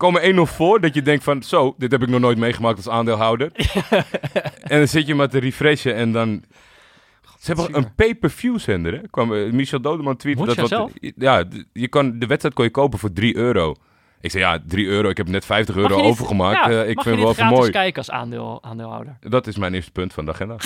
Komen 0.00 0.34
1-0 0.34 0.40
voor 0.52 0.80
dat 0.80 0.94
je 0.94 1.02
denkt 1.02 1.24
van... 1.24 1.42
Zo, 1.42 1.74
dit 1.78 1.90
heb 1.92 2.02
ik 2.02 2.08
nog 2.08 2.20
nooit 2.20 2.38
meegemaakt 2.38 2.76
als 2.76 2.88
aandeelhouder. 2.88 3.50
en 4.72 4.78
dan 4.78 4.88
zit 4.88 5.06
je 5.06 5.14
maar 5.14 5.28
te 5.28 5.38
refreshen 5.38 5.94
en 5.94 6.12
dan... 6.12 6.42
Ze 7.38 7.52
hebben 7.52 7.76
een 7.76 7.94
pay-per-view 7.94 8.58
zender, 8.58 8.92
hè? 8.92 9.00
Kwam, 9.10 9.34
eh, 9.34 9.52
Michel 9.52 9.80
Dodeman 9.80 10.16
tweette 10.16 10.44
dat... 10.54 10.70
Wat, 10.70 10.90
ja, 11.16 11.44
je 11.72 11.88
kan, 11.88 12.18
de 12.18 12.26
wedstrijd 12.26 12.54
kon 12.54 12.64
je 12.64 12.70
kopen 12.70 12.98
voor 12.98 13.12
3 13.12 13.36
euro. 13.36 13.74
Ik 14.20 14.30
zei, 14.30 14.42
ja, 14.44 14.58
3 14.66 14.86
euro. 14.86 15.08
Ik 15.08 15.16
heb 15.16 15.28
net 15.28 15.44
50 15.44 15.74
Mag 15.74 15.84
euro 15.84 15.96
niet- 15.96 16.10
overgemaakt. 16.10 16.56
ja, 16.72 16.82
Eh, 16.82 16.88
ik 16.88 17.00
vind 17.02 17.16
wel 17.36 17.46
mooi. 17.48 17.70
kijken 17.70 17.96
als 17.98 18.10
aandeel, 18.10 18.58
aandeelhouder? 18.62 19.16
Dat 19.20 19.46
is 19.46 19.56
mijn 19.56 19.74
eerste 19.74 19.90
punt 19.92 20.12
van 20.12 20.24
de 20.24 20.30
agenda. 20.32 20.56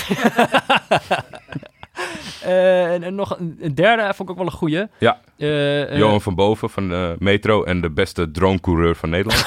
Eh, 2.42 2.92
en, 2.92 3.02
en 3.02 3.14
nog 3.14 3.38
een, 3.38 3.59
een 3.61 3.75
derde 3.75 4.02
vond 4.02 4.21
ik 4.21 4.30
ook 4.30 4.37
wel 4.37 4.47
een 4.47 4.52
goeie. 4.59 4.87
Ja. 4.99 5.21
Eh, 5.37 5.92
eh, 5.92 5.99
Johan 5.99 6.21
van 6.21 6.35
Boven 6.35 6.71
van 6.71 7.16
Metro 7.18 7.64
en 7.64 7.80
de 7.80 7.90
beste 7.90 8.30
dronecoureur 8.30 8.97
van 8.97 9.11
Nederland. 9.11 9.47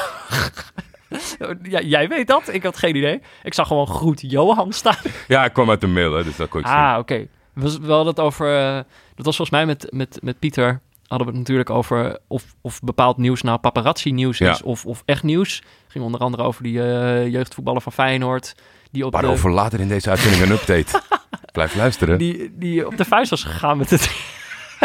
ja, 1.63 1.81
jij 1.81 2.07
weet 2.07 2.27
dat? 2.27 2.53
Ik 2.53 2.63
had 2.63 2.77
geen 2.77 2.95
idee. 2.95 3.21
Ik 3.43 3.53
zag 3.53 3.67
gewoon 3.67 3.87
groet 3.87 4.21
Johan 4.31 4.73
staan. 4.73 4.97
ja, 5.27 5.45
ik 5.45 5.53
kwam 5.53 5.69
uit 5.69 5.81
de 5.81 5.87
mail, 5.87 6.13
hè, 6.13 6.23
dus 6.23 6.35
dat 6.35 6.49
kon 6.49 6.59
ik 6.59 6.67
zien. 6.67 6.75
Ah, 6.75 6.97
oké. 6.99 7.27
We, 7.53 7.77
we 7.81 7.91
hadden 7.91 8.07
het 8.07 8.19
over... 8.19 8.47
dat 9.15 9.25
was 9.25 9.35
volgens 9.35 9.49
mij 9.49 9.65
met, 9.65 9.87
met, 9.89 10.19
met 10.21 10.39
Pieter... 10.39 10.81
hadden 11.07 11.27
we 11.27 11.33
het 11.33 11.41
natuurlijk 11.41 11.69
over 11.69 12.19
of, 12.27 12.43
of 12.61 12.79
bepaald 12.79 13.17
nieuws 13.17 13.41
nou 13.41 13.57
paparazzi 13.57 14.11
nieuws 14.11 14.39
is 14.39 14.57
Ja. 14.57 14.63
of, 14.63 14.85
of 14.85 15.03
echt 15.05 15.23
nieuws. 15.23 15.63
ging 15.87 16.03
onder 16.03 16.21
andere 16.21 16.43
over 16.43 16.63
die 16.63 16.81
eh, 16.81 17.27
jeugdvoetballer 17.27 17.81
van 17.81 17.91
Feyenoord... 17.91 18.55
die 18.91 19.05
op, 19.05 19.11
de, 19.11 19.17
Waarover 19.17 19.51
later 19.51 19.79
in 19.79 19.87
deze 19.87 20.09
uitzending 20.09 20.41
een 20.43 20.51
update. 20.51 21.01
Blijf 21.51 21.75
luisteren. 21.75 22.17
die, 22.17 22.51
die 22.57 22.87
op 22.87 22.97
de 22.97 23.05
vuist 23.05 23.29
was 23.29 23.43
gegaan 23.43 23.77
met, 23.77 23.89
het, 23.89 24.11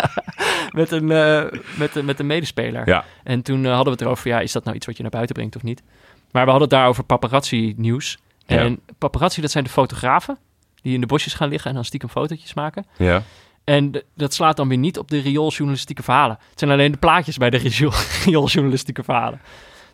met, 0.80 0.90
een, 0.90 1.10
eh, 1.10 1.44
met, 1.76 1.96
een- 1.96 2.04
met 2.04 2.18
een 2.18 2.26
medespeler. 2.26 2.88
Ja. 2.88 3.04
En 3.24 3.42
toen 3.42 3.64
eh, 3.64 3.68
hadden 3.68 3.84
we 3.84 3.90
het 3.90 4.00
erover, 4.00 4.28
ja, 4.28 4.40
is 4.40 4.52
dat 4.52 4.64
nou 4.64 4.76
iets 4.76 4.86
wat 4.86 4.96
je 4.96 5.02
naar 5.02 5.10
buiten 5.10 5.34
brengt 5.34 5.56
of 5.56 5.62
niet? 5.62 5.82
Maar 6.30 6.44
we 6.44 6.50
hadden 6.50 6.68
het 6.68 6.78
daar 6.78 6.88
over 6.88 7.04
paparazzi 7.04 7.74
nieuws. 7.76 8.18
Ja. 8.46 8.56
En 8.58 8.80
paparazzi, 8.98 9.40
dat 9.40 9.50
zijn 9.50 9.64
de 9.64 9.70
fotografen 9.70 10.38
die 10.82 10.94
in 10.94 11.00
de 11.00 11.06
bosjes 11.06 11.34
gaan 11.34 11.48
liggen 11.48 11.68
en 11.68 11.74
dan 11.74 11.84
stiekem 11.84 12.08
fotootjes 12.08 12.54
maken. 12.54 12.86
Ja. 12.96 13.22
En 13.64 14.02
dat 14.14 14.34
slaat 14.34 14.56
dan 14.56 14.68
weer 14.68 14.78
niet 14.78 14.98
op 14.98 15.10
de 15.10 15.18
riooljournalistieke 15.20 16.02
verhalen. 16.02 16.38
Het 16.50 16.58
zijn 16.58 16.70
alleen 16.70 16.92
de 16.92 16.98
plaatjes 16.98 17.36
bij 17.36 17.50
de 17.50 17.56
riool- 17.56 17.92
riooljournalistieke 18.24 19.02
verhalen. 19.02 19.40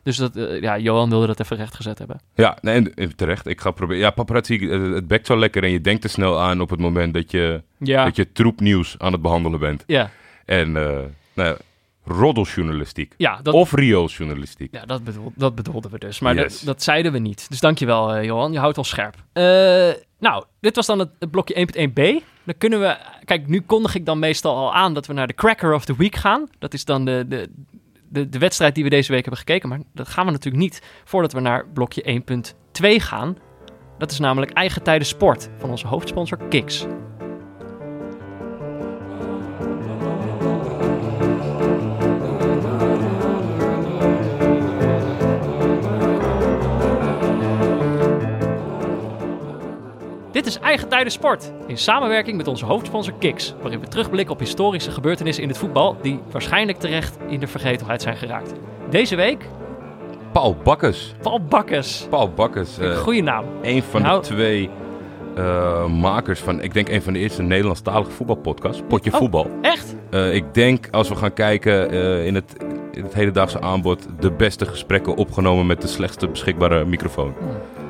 Dus 0.09 0.17
dat, 0.17 0.37
eh, 0.37 0.61
ja, 0.61 0.79
Johan 0.79 1.11
wilde 1.11 1.27
dat 1.27 1.41
even 1.41 1.57
rechtgezet 1.57 1.99
hebben. 1.99 2.21
Ja, 2.35 2.59
nee, 2.61 2.91
en- 2.95 3.17
terecht. 3.17 3.47
Ik 3.47 3.61
ga 3.61 3.71
proberen. 3.71 4.03
Ja, 4.03 4.11
paparazzi, 4.11 4.71
eh, 4.71 4.93
het 4.95 5.07
bekt 5.07 5.27
zo 5.27 5.37
lekker 5.37 5.63
en 5.65 5.71
je 5.71 5.81
denkt 5.81 6.03
te 6.03 6.09
snel 6.09 6.41
aan 6.41 6.61
op 6.61 6.71
het 6.71 6.81
moment 6.81 7.15
dat 7.15 7.31
je, 7.31 7.63
Ja, 7.79 8.05
dat 8.05 8.17
je 8.17 8.33
troepnieuws 8.33 8.95
aan 8.99 9.13
het 9.13 9.23
behandelen 9.23 9.61
bent. 9.61 9.85
ja, 9.87 10.11
En 10.45 10.77
eh 10.77 10.83
nou, 11.35 11.49
ja, 11.49 11.57
roddeljournalistiek. 12.05 13.15
ja, 13.17 13.41
dat, 13.43 13.55
Of 13.55 13.73
riooljournalistiek. 13.73 14.75
Ja, 14.75 14.85
dat, 14.87 15.05
bedoel, 15.05 15.33
dat 15.37 15.55
bedoelden 15.55 15.91
we 15.91 15.99
dus. 15.99 16.21
Maar 16.21 16.35
Yes. 16.35 16.57
dat, 16.59 16.67
dat 16.67 16.83
zeiden 16.83 17.13
we 17.13 17.19
niet. 17.19 17.47
Dus 17.49 17.61
dankjewel, 17.61 18.23
Johan. 18.23 18.53
Je 18.53 18.59
houdt 18.59 18.79
ons 18.79 18.89
scherp. 18.89 19.15
Nou, 20.19 20.45
dit 20.61 20.77
was 20.77 20.87
dan 20.87 20.99
het, 20.99 21.11
het 21.19 21.31
blokje 21.31 21.55
1.1b. 21.55 22.23
Dan 22.45 22.55
kunnen 22.59 22.81
we... 22.81 22.97
Kijk, 23.25 23.47
nu 23.47 23.61
kondig 23.61 23.95
ik 23.95 24.07
dan 24.07 24.19
meestal 24.19 24.57
al 24.57 24.75
aan 24.75 24.95
dat 24.95 25.07
we 25.07 25.13
naar 25.13 25.27
de 25.27 25.35
Cracker 25.35 25.75
of 25.75 25.85
the 25.85 25.97
Week 25.97 26.15
gaan. 26.17 26.49
Dat 26.59 26.75
is 26.75 26.85
dan 26.85 27.05
de, 27.05 27.25
de, 27.29 27.51
de, 28.09 28.29
de 28.29 28.39
wedstrijd 28.39 28.75
die 28.75 28.85
we 28.85 28.91
deze 28.91 29.13
week 29.13 29.21
hebben 29.21 29.41
gekeken. 29.41 29.69
Maar 29.69 29.81
dat 29.93 30.09
gaan 30.09 30.27
we 30.27 30.33
natuurlijk 30.33 30.63
niet 30.63 30.83
voordat 31.05 31.33
we 31.33 31.41
naar 31.41 31.69
blokje 31.69 32.23
1.2 32.83 32.89
gaan. 32.97 33.37
Dat 33.99 34.11
is 34.11 34.19
namelijk 34.19 34.53
eigen 34.53 34.83
tijden 34.83 35.07
sport 35.07 35.49
van 35.59 35.71
onze 35.71 35.87
hoofdsponsor 35.87 36.39
Kiks. 36.49 36.87
Is 50.49 50.59
Eigen 50.59 50.89
Tijden 50.89 51.13
Sport, 51.13 51.53
in 51.67 51.79
samenwerking 51.79 52.37
met 52.37 52.47
onze 52.49 52.65
hoofdsponsor 52.65 53.15
Kiks, 53.19 53.55
waarin 53.61 53.81
we 53.81 53.89
terugblikken 53.89 54.35
op 54.35 54.41
historische 54.41 54.91
gebeurtenissen 54.91 55.43
in 55.43 55.49
het 55.49 55.59
voetbal 55.59 55.97
die 56.03 56.21
waarschijnlijk 56.31 56.79
terecht 56.79 57.17
in 57.29 57.41
de 57.41 57.47
vergetelheid 57.47 58.03
zijn 58.03 58.17
geraakt. 58.17 58.53
Deze 58.91 59.17
week 59.17 59.45
Paul 60.33 60.57
Bakkes. 60.65 61.15
Paul 61.23 61.41
Bakkes. 61.41 62.07
Paul 62.11 62.31
Bakkes. 62.31 62.79
eh, 62.79 62.97
Goeie 62.97 63.23
naam. 63.23 63.45
een 63.63 63.83
van 63.83 64.03
Nou- 64.03 64.21
de 64.21 64.27
twee 64.27 64.71
eh, 65.37 65.87
makers 65.87 66.41
van, 66.41 66.61
ik 66.63 66.75
denk 66.75 66.89
een 66.89 67.03
van 67.03 67.13
de 67.13 67.19
eerste 67.19 67.43
Nederlandstalige 67.43 68.11
voetbalpodcasts. 68.11 68.83
Potje 68.89 69.13
Oh. 69.13 69.19
voetbal. 69.19 69.51
Echt? 69.63 69.95
Eh, 70.11 70.35
ik 70.35 70.55
denk, 70.55 70.89
als 70.91 71.09
we 71.09 71.17
gaan 71.17 71.33
kijken 71.33 71.91
in, 72.25 72.35
het, 72.35 72.57
in 72.93 73.03
het 73.03 73.15
hedendaagse 73.15 73.61
aanbod, 73.61 74.07
de 74.21 74.31
beste 74.33 74.67
gesprekken 74.67 75.15
opgenomen 75.17 75.67
met 75.67 75.81
de 75.83 75.89
slechtste 75.89 76.29
beschikbare 76.29 76.85
microfoon. 76.85 77.35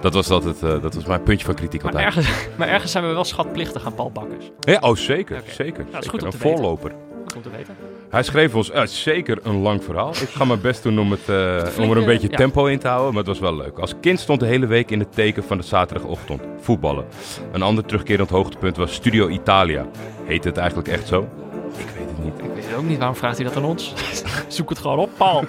Dat 0.01 0.15
was, 0.15 0.27
dat, 0.27 0.45
het, 0.45 0.63
eh, 0.63 0.83
dat 0.83 0.95
was 0.95 1.05
mijn 1.05 1.23
puntje 1.23 1.47
van 1.47 1.55
kritiek 1.55 1.83
Maar 1.83 1.93
altijd. 1.93 2.17
ergens, 2.17 2.47
maar 2.59 2.69
ergens 2.69 2.93
zijn 2.93 3.07
we 3.07 3.13
wel 3.13 3.25
schatplichtig 3.25 3.85
aan 3.87 3.95
Paul 3.95 4.11
Bakkes. 4.11 4.51
Ja, 4.61 4.79
oh 4.81 4.97
zeker, 4.97 5.37
Oké. 5.39 5.51
zeker. 5.51 5.85
dat 5.91 6.05
is 6.05 6.11
zeker. 6.11 6.27
een 6.27 6.31
te 6.31 6.39
weten. 6.39 6.39
voorloper. 6.39 6.93
Goed 7.25 7.37
om 7.37 7.43
te 7.43 7.51
weten. 7.51 7.77
Hij 8.11 8.23
schreef 8.23 8.55
ons 8.55 8.71
eh, 8.71 8.83
zeker 8.85 9.39
een 9.43 9.61
lang 9.61 9.85
verhaal. 9.85 10.11
Ik 10.11 10.29
ga 10.29 10.45
mijn 10.45 10.61
best 10.61 10.83
doen 10.83 10.99
om, 10.99 11.11
het, 11.11 11.29
eh, 11.29 11.83
om 11.85 11.91
er 11.91 11.97
een 11.97 12.05
beetje 12.05 12.31
ja. 12.31 12.37
tempo 12.37 12.67
in 12.67 12.79
te 12.79 12.89
houden, 12.89 13.09
maar 13.09 13.19
het 13.25 13.29
was 13.29 13.39
wel 13.39 13.57
leuk. 13.57 13.79
Als 13.79 13.95
kind 14.01 14.21
stond 14.21 14.41
de 14.41 14.47
hele 14.47 14.67
week 14.67 14.91
in 14.91 14.99
het 14.99 15.13
teken 15.15 15.45
van 15.45 15.57
de 15.57 15.63
zaterdagochtend. 15.63 16.43
Voetballen. 16.61 17.05
Een 17.53 17.63
ander 17.63 17.85
terugkerend 17.85 18.31
hoogtepunt 18.31 18.77
was 18.77 18.93
Studio 18.93 19.29
Italia. 19.29 19.87
Heet 20.25 20.45
het 20.45 20.57
eigenlijk 20.57 20.89
echt 20.89 21.09
zo? 21.09 21.29
Ik 21.77 21.87
weet 21.99 22.09
het 22.09 22.25
niet. 22.25 22.39
Ik 22.39 22.55
weet 22.55 22.67
het 22.67 22.77
ook 22.77 22.85
niet, 22.89 22.99
waarom 22.99 23.17
vraagt 23.17 23.37
hij 23.37 23.47
dat 23.47 23.57
aan 23.57 23.65
ons? 23.65 23.93
Zoek 24.49 24.69
het 24.69 24.79
gewoon 24.79 24.99
op, 24.99 25.11
Paul. 25.17 25.45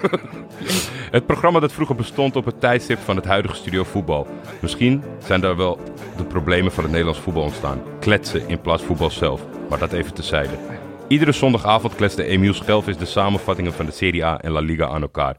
Het 1.10 1.26
programma 1.26 1.60
dat 1.60 1.72
vroeger 1.72 1.96
bestond 1.96 2.36
op 2.36 2.44
het 2.44 2.60
tijdstip 2.60 2.98
van 2.98 3.16
het 3.16 3.24
huidige 3.24 3.54
studio 3.54 3.84
voetbal. 3.84 4.26
Misschien 4.60 5.02
zijn 5.24 5.40
daar 5.40 5.56
wel 5.56 5.78
de 6.16 6.24
problemen 6.24 6.72
van 6.72 6.82
het 6.82 6.92
Nederlands 6.92 7.20
voetbal 7.20 7.42
ontstaan. 7.42 7.82
Kletsen 8.00 8.48
in 8.48 8.60
plaats 8.60 8.82
voetbal 8.82 9.10
zelf. 9.10 9.46
Maar 9.68 9.78
dat 9.78 9.92
even 9.92 10.14
tezijde. 10.14 10.58
Iedere 11.08 11.32
zondagavond 11.32 11.94
kletste 11.94 12.24
Emiel 12.24 12.54
Schelvis 12.54 12.96
de 12.96 13.04
samenvattingen 13.04 13.72
van 13.72 13.86
de 13.86 13.92
Serie 13.92 14.24
A 14.24 14.40
en 14.40 14.50
La 14.50 14.60
Liga 14.60 14.86
aan 14.86 15.02
elkaar. 15.02 15.36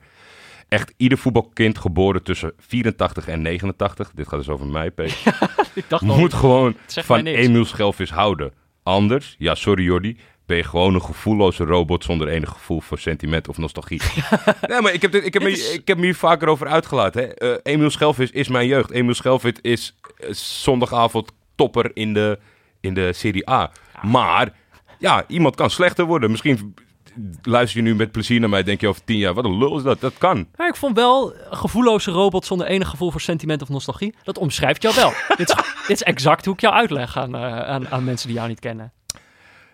Echt 0.68 0.94
ieder 0.98 1.18
voetbalkind 1.18 1.78
geboren 1.78 2.24
tussen 2.24 2.54
84 2.58 3.28
en 3.28 3.42
89, 3.42 4.12
dit 4.16 4.28
gaat 4.28 4.40
dus 4.40 4.50
over 4.50 4.68
mij, 4.68 4.92
Peter, 4.92 5.18
ik 5.74 5.86
dacht 5.88 6.10
al, 6.10 6.18
moet 6.18 6.34
gewoon 6.34 6.76
van. 6.88 7.26
Emiel 7.26 7.66
Schelvis 7.66 8.10
houden. 8.10 8.54
Anders, 8.84 9.36
ja 9.38 9.56
sorry 9.56 9.84
Jordi, 9.84 10.18
ben 10.52 10.60
je 10.60 10.70
gewoon 10.70 10.94
een 10.94 11.02
gevoelloze 11.02 11.64
robot 11.64 12.04
zonder 12.04 12.28
enig 12.28 12.50
gevoel 12.50 12.82
voor 12.82 13.00
sentiment 13.00 13.48
of 13.48 13.58
nostalgie. 13.58 14.02
nee, 14.68 14.82
maar 14.82 14.94
ik 14.94 15.02
heb, 15.02 15.12
dit, 15.12 15.26
ik, 15.26 15.34
heb 15.34 15.44
me, 15.44 15.52
ik 15.52 15.88
heb 15.88 15.98
me 15.98 16.04
hier 16.04 16.16
vaker 16.16 16.48
over 16.48 16.68
uitgelaten. 16.68 17.22
Hè. 17.22 17.28
Eh, 17.28 17.58
Emiel 17.64 17.90
Schelvis 17.90 18.32
is 18.32 18.48
mijn 18.48 18.68
jeugd. 18.68 18.92
Emiel 18.92 19.14
Schelvis 19.14 19.54
is 19.62 19.96
eh, 20.18 20.34
zondagavond 20.34 21.32
topper 21.56 21.92
in 21.94 22.14
de, 22.14 22.40
in 22.80 22.94
de 22.94 23.14
Serie 23.14 23.50
A. 23.50 23.72
Maar 24.02 24.54
ja, 25.00 25.24
iemand 25.28 25.56
kan 25.56 25.70
slechter 25.70 26.06
worden. 26.06 26.32
Misschien 26.32 26.76
luister 27.42 27.84
je 27.84 27.88
nu 27.90 27.96
met 27.96 28.12
plezier 28.12 28.40
naar 28.40 28.50
mij 28.50 28.60
en 28.60 28.66
denk 28.66 28.82
je 28.82 28.88
over 28.88 29.04
tien 29.04 29.18
jaar, 29.18 29.34
wat 29.34 29.46
een 29.46 29.58
lul 29.58 29.78
is 29.78 29.84
dat? 29.84 30.00
Dat 30.00 30.14
kan. 30.18 30.40
Ik 30.58 30.76
vond 30.76 30.96
wel 30.96 31.34
een 31.36 31.58
gevoelloze 31.58 32.12
robot 32.12 32.46
zonder 32.46 32.68
enig 32.68 32.90
gevoel 32.90 33.12
voor 33.12 33.22
sentiment 33.22 33.62
of 33.62 33.70
nostalgie. 33.70 34.16
Dat 34.24 34.38
omschrijft 34.38 34.82
jou 34.82 34.96
wel. 34.96 35.14
dit, 35.38 35.50
is, 35.50 35.56
dit 35.56 35.90
is 35.90 36.04
exact 36.04 36.46
hoe 36.46 36.54
ik 36.54 36.62
jou 36.62 36.74
uitleg 36.74 37.18
aan, 37.18 37.36
eh, 37.36 37.60
aan, 37.60 37.90
aan 37.90 38.04
mensen 38.04 38.28
die 38.28 38.38
jou 38.38 38.48
niet 38.48 38.60
kennen. 38.60 38.94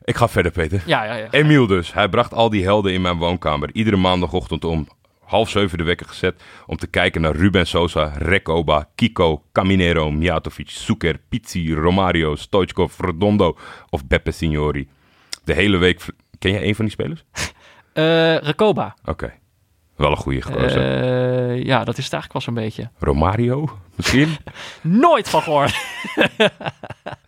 Ik 0.07 0.15
ga 0.15 0.27
verder, 0.27 0.51
Peter. 0.51 0.83
Ja, 0.85 1.03
ja, 1.03 1.15
ja. 1.15 1.27
Emiel 1.31 1.67
dus. 1.67 1.93
Hij 1.93 2.09
bracht 2.09 2.33
al 2.33 2.49
die 2.49 2.63
helden 2.63 2.93
in 2.93 3.01
mijn 3.01 3.17
woonkamer. 3.17 3.69
Iedere 3.73 3.95
maandagochtend 3.95 4.63
om 4.65 4.87
half 5.23 5.49
zeven 5.49 5.77
de 5.77 5.83
wekker 5.83 6.07
gezet 6.07 6.43
om 6.65 6.77
te 6.77 6.87
kijken 6.87 7.21
naar 7.21 7.35
Ruben 7.35 7.67
Sosa, 7.67 8.11
Recoba, 8.17 8.89
Kiko, 8.95 9.43
Caminero, 9.51 10.11
Mijatovic, 10.11 10.69
Suker, 10.69 11.19
Pizzi, 11.29 11.73
Romario, 11.73 12.35
Stoichkov, 12.35 12.99
Redondo 12.99 13.57
of 13.89 14.07
Beppe 14.07 14.31
Signori. 14.31 14.89
De 15.43 15.53
hele 15.53 15.77
week... 15.77 16.05
Ken 16.39 16.51
jij 16.51 16.67
een 16.67 16.75
van 16.75 16.85
die 16.85 16.93
spelers? 16.93 17.23
Eh, 17.93 18.37
Recoba. 18.37 18.95
Oké. 19.05 19.33
Wel 19.95 20.11
een 20.11 20.17
goede 20.17 20.41
gozer. 20.41 21.01
Eh, 21.01 21.63
ja, 21.63 21.83
dat 21.83 21.97
is 21.97 22.03
het 22.03 22.13
eigenlijk 22.13 22.33
wel 22.33 22.41
zo'n 22.41 22.53
beetje. 22.53 22.89
Romario, 22.99 23.79
misschien? 23.95 24.37
Nooit 24.81 25.29
van 25.29 25.41
gehoord. 25.41 25.75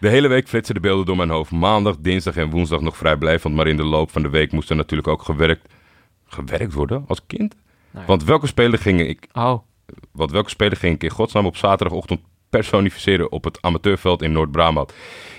De 0.00 0.08
hele 0.08 0.28
week 0.28 0.48
flitsen 0.48 0.74
de 0.74 0.80
beelden 0.80 1.06
door 1.06 1.16
mijn 1.16 1.30
hoofd. 1.30 1.50
Maandag, 1.50 1.96
dinsdag 1.98 2.36
en 2.36 2.50
woensdag 2.50 2.80
nog 2.80 2.96
vrijblijvend. 2.96 3.54
Maar 3.54 3.66
in 3.66 3.76
de 3.76 3.84
loop 3.84 4.10
van 4.10 4.22
de 4.22 4.28
week 4.28 4.52
moest 4.52 4.70
er 4.70 4.76
natuurlijk 4.76 5.08
ook 5.08 5.22
gewerkt, 5.22 5.72
gewerkt 6.26 6.72
worden 6.72 7.04
als 7.08 7.26
kind. 7.26 7.54
Nou 7.90 8.00
ja. 8.00 8.06
Want 8.06 8.24
welke 8.24 8.46
speler 8.46 8.78
ging 8.78 9.00
ik 9.00 9.28
Oh, 9.32 9.58
Want 10.12 10.30
welke 10.30 10.50
speler 10.50 10.76
ging 10.76 10.94
ik 10.94 11.02
in 11.02 11.10
godsnaam 11.10 11.46
op 11.46 11.56
zaterdagochtend 11.56 12.20
personificeren 12.50 13.32
op 13.32 13.44
het 13.44 13.62
amateurveld 13.62 14.22
in 14.22 14.32
Noord-Brabant? 14.32 14.92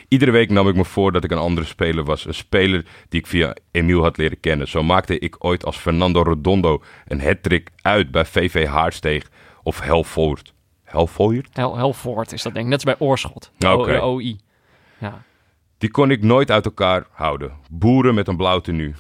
Iedere 0.08 0.32
week 0.32 0.50
nam 0.50 0.68
ik 0.68 0.76
me 0.76 0.86
voor 0.86 1.12
dat 1.12 1.24
ik 1.24 1.32
een 1.32 1.38
andere 1.38 1.68
speler 1.68 2.04
was. 2.04 2.26
Een 2.26 2.34
speler 2.34 2.86
die 3.10 3.20
ik 3.20 3.28
via 3.28 3.56
Emiel 3.72 4.02
had 4.02 4.18
leren 4.18 4.40
kennen. 4.40 4.68
Zo 4.68 4.84
maakte 4.84 5.20
ik 5.20 5.36
ooit 5.46 5.66
als 5.66 5.78
Fernando 5.78 6.22
Redondo 6.22 6.84
een 7.08 7.22
hat-trick 7.22 7.70
uit 7.82 8.12
bij 8.12 8.26
VV 8.26 8.66
Haarsteeg 8.66 9.30
of 9.64 9.80
Helvoort. 9.80 10.54
Helvoort? 10.84 11.48
Hel 11.54 11.78
Helvoort 11.78 12.32
is 12.32 12.42
dat 12.42 12.54
denk 12.54 12.66
ik. 12.66 12.72
Net 12.72 12.86
als 12.86 12.98
bij 12.98 13.08
Oorschot. 13.08 13.52
De 13.58 13.72
Oké. 13.72 14.00
OI. 14.02 14.40
Ja. 15.00 15.22
Die 15.78 15.92
kon 15.92 16.12
ik 16.12 16.24
nooit 16.24 16.52
uit 16.52 16.66
elkaar 16.66 17.06
houden. 17.12 17.52
Boeren 17.72 18.14
met 18.14 18.28
een 18.28 18.38
blauw 18.38 18.60
tenue. 18.60 18.94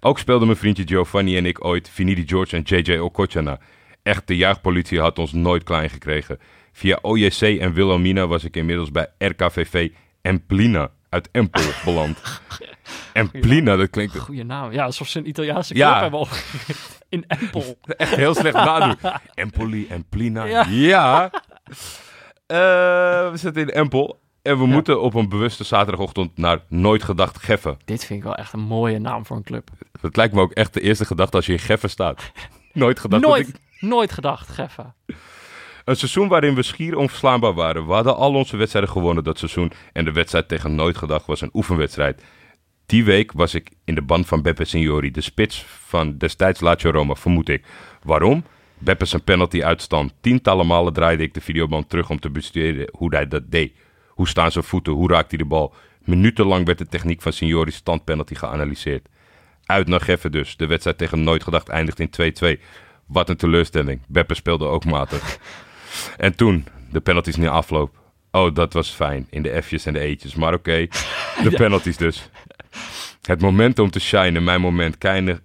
Ook 0.00 0.18
speelden 0.18 0.46
mijn 0.46 0.58
vriendje 0.58 0.86
Giovanni 0.86 1.36
en 1.36 1.46
ik 1.46 1.64
ooit 1.64 1.88
Finidi 1.90 2.26
George 2.26 2.56
en 2.56 2.62
JJ 2.62 2.98
Okocha 2.98 3.58
Echt, 4.02 4.26
de 4.26 4.36
juichpolitie 4.36 5.00
had 5.00 5.18
ons 5.18 5.32
nooit 5.32 5.62
klein 5.62 5.90
gekregen. 5.90 6.38
Via 6.72 6.98
OJC 7.02 7.40
en 7.40 7.72
Wilhelmina 7.72 8.26
was 8.26 8.44
ik 8.44 8.56
inmiddels 8.56 8.90
bij 8.90 9.06
RKVV 9.18 9.90
Emplina 10.22 10.90
uit 11.08 11.28
Empel 11.32 11.62
beland. 11.84 12.22
Emplina, 13.12 13.76
dat 13.76 13.90
klinkt 13.90 14.18
Goeie 14.18 14.44
naam. 14.44 14.72
Ja, 14.72 14.84
alsof 14.84 15.08
ze 15.08 15.18
een 15.18 15.28
Italiaanse 15.28 15.74
Ja. 15.76 15.88
club 15.90 16.00
hebben 16.02 16.20
opgericht. 16.20 17.00
In 17.08 17.24
Empel. 17.26 17.78
echt 17.96 18.14
heel 18.16 18.34
slecht 18.34 18.54
nadoen. 18.54 18.96
Empoli, 19.34 19.86
Emplina, 19.88 20.44
Ja. 20.44 20.66
ja. 20.68 21.30
Eh, 22.46 23.30
we 23.30 23.32
zitten 23.34 23.62
in 23.62 23.68
Empel 23.70 24.21
en 24.42 24.58
we 24.58 24.66
moeten 24.66 25.00
op 25.00 25.14
een 25.14 25.28
bewuste 25.28 25.64
zaterdagochtend 25.64 26.36
naar 26.36 26.60
Nooit 26.68 27.02
Gedacht 27.02 27.42
Geffen. 27.42 27.78
Dit 27.84 28.04
vind 28.04 28.18
ik 28.18 28.24
wel 28.24 28.34
echt 28.34 28.52
een 28.52 28.60
mooie 28.60 28.98
naam 28.98 29.26
voor 29.26 29.36
een 29.36 29.42
club. 29.42 29.70
Dat 30.00 30.16
lijkt 30.16 30.34
me 30.34 30.40
ook 30.40 30.52
echt 30.52 30.74
de 30.74 30.80
eerste 30.80 31.04
gedachte 31.04 31.36
als 31.36 31.46
je 31.46 31.52
in 31.52 31.58
Geffen 31.58 31.90
staat. 31.90 32.32
Nooit 32.72 33.00
gedacht 33.00 33.22
Nooit, 33.22 33.48
ik... 33.48 33.54
nooit 33.80 34.12
gedacht, 34.12 34.48
Geffa. 34.48 34.94
Een 35.84 35.96
seizoen 35.96 36.28
waarin 36.28 36.54
we 36.54 36.62
schier 36.62 36.96
onverslaanbaar 36.96 37.54
waren. 37.54 37.86
We 37.86 37.92
hadden 37.92 38.16
al 38.16 38.34
onze 38.34 38.56
wedstrijden 38.56 38.90
gewonnen 38.90 39.24
dat 39.24 39.38
seizoen. 39.38 39.72
En 39.92 40.04
de 40.04 40.12
wedstrijd 40.12 40.48
tegen 40.48 40.74
Nooit 40.74 40.96
Gedacht 40.96 41.26
was 41.26 41.40
een 41.40 41.50
oefenwedstrijd. 41.52 42.22
Die 42.86 43.04
week 43.04 43.32
was 43.32 43.54
ik 43.54 43.70
in 43.84 43.94
de 43.94 44.02
band 44.02 44.26
van 44.26 44.42
Beppe 44.42 44.64
Signori, 44.64 45.10
de 45.10 45.20
spits 45.20 45.64
van 45.66 46.18
destijds 46.18 46.60
Lazio 46.60 46.90
Roma, 46.90 47.14
vermoed 47.14 47.48
ik. 47.48 47.64
Waarom? 48.02 48.44
Beppe 48.78 49.04
zijn 49.04 49.24
penalty 49.24 49.62
uitstand. 49.62 50.14
Tientallen 50.20 50.66
malen 50.66 50.92
draaide 50.92 51.22
ik 51.22 51.34
de 51.34 51.40
videoband 51.40 51.88
terug 51.88 52.10
om 52.10 52.20
te 52.20 52.30
bestuderen 52.30 52.88
hoe 52.92 53.14
hij 53.14 53.28
dat 53.28 53.50
deed. 53.50 53.72
Hoe 54.22 54.30
staan 54.30 54.52
zijn 54.52 54.64
voeten? 54.64 54.92
Hoe 54.92 55.08
raakt 55.08 55.30
hij 55.30 55.38
de 55.38 55.44
bal? 55.44 55.74
Minutenlang 56.04 56.66
werd 56.66 56.78
de 56.78 56.86
techniek 56.86 57.22
van 57.22 57.32
Signori's 57.32 57.74
standpenalty 57.74 58.34
geanalyseerd. 58.34 59.08
Uit 59.64 59.88
naar 59.88 60.00
Geffen 60.00 60.32
dus. 60.32 60.56
De 60.56 60.66
wedstrijd 60.66 60.98
tegen 60.98 61.22
Nooit 61.22 61.42
Gedacht 61.42 61.68
eindigt 61.68 62.00
in 62.00 62.58
2-2. 62.58 62.60
Wat 63.06 63.28
een 63.28 63.36
teleurstelling. 63.36 64.00
Beppe 64.08 64.34
speelde 64.34 64.66
ook 64.66 64.84
matig. 64.84 65.38
en 66.16 66.36
toen, 66.36 66.66
de 66.90 67.00
penalties 67.00 67.34
de 67.34 67.48
afloop. 67.48 68.00
Oh, 68.30 68.54
dat 68.54 68.72
was 68.72 68.90
fijn. 68.90 69.26
In 69.30 69.42
de 69.42 69.62
F'jes 69.62 69.86
en 69.86 69.92
de 69.92 69.98
E'tjes. 69.98 70.34
Maar 70.34 70.54
oké, 70.54 70.86
de 71.42 71.50
penalties 71.62 71.96
dus. 71.96 72.28
Het 73.22 73.40
moment 73.40 73.78
om 73.78 73.90
te 73.90 74.00
shinen, 74.00 74.44
mijn 74.44 74.60
moment. 74.60 74.98
Kleine, 74.98 75.40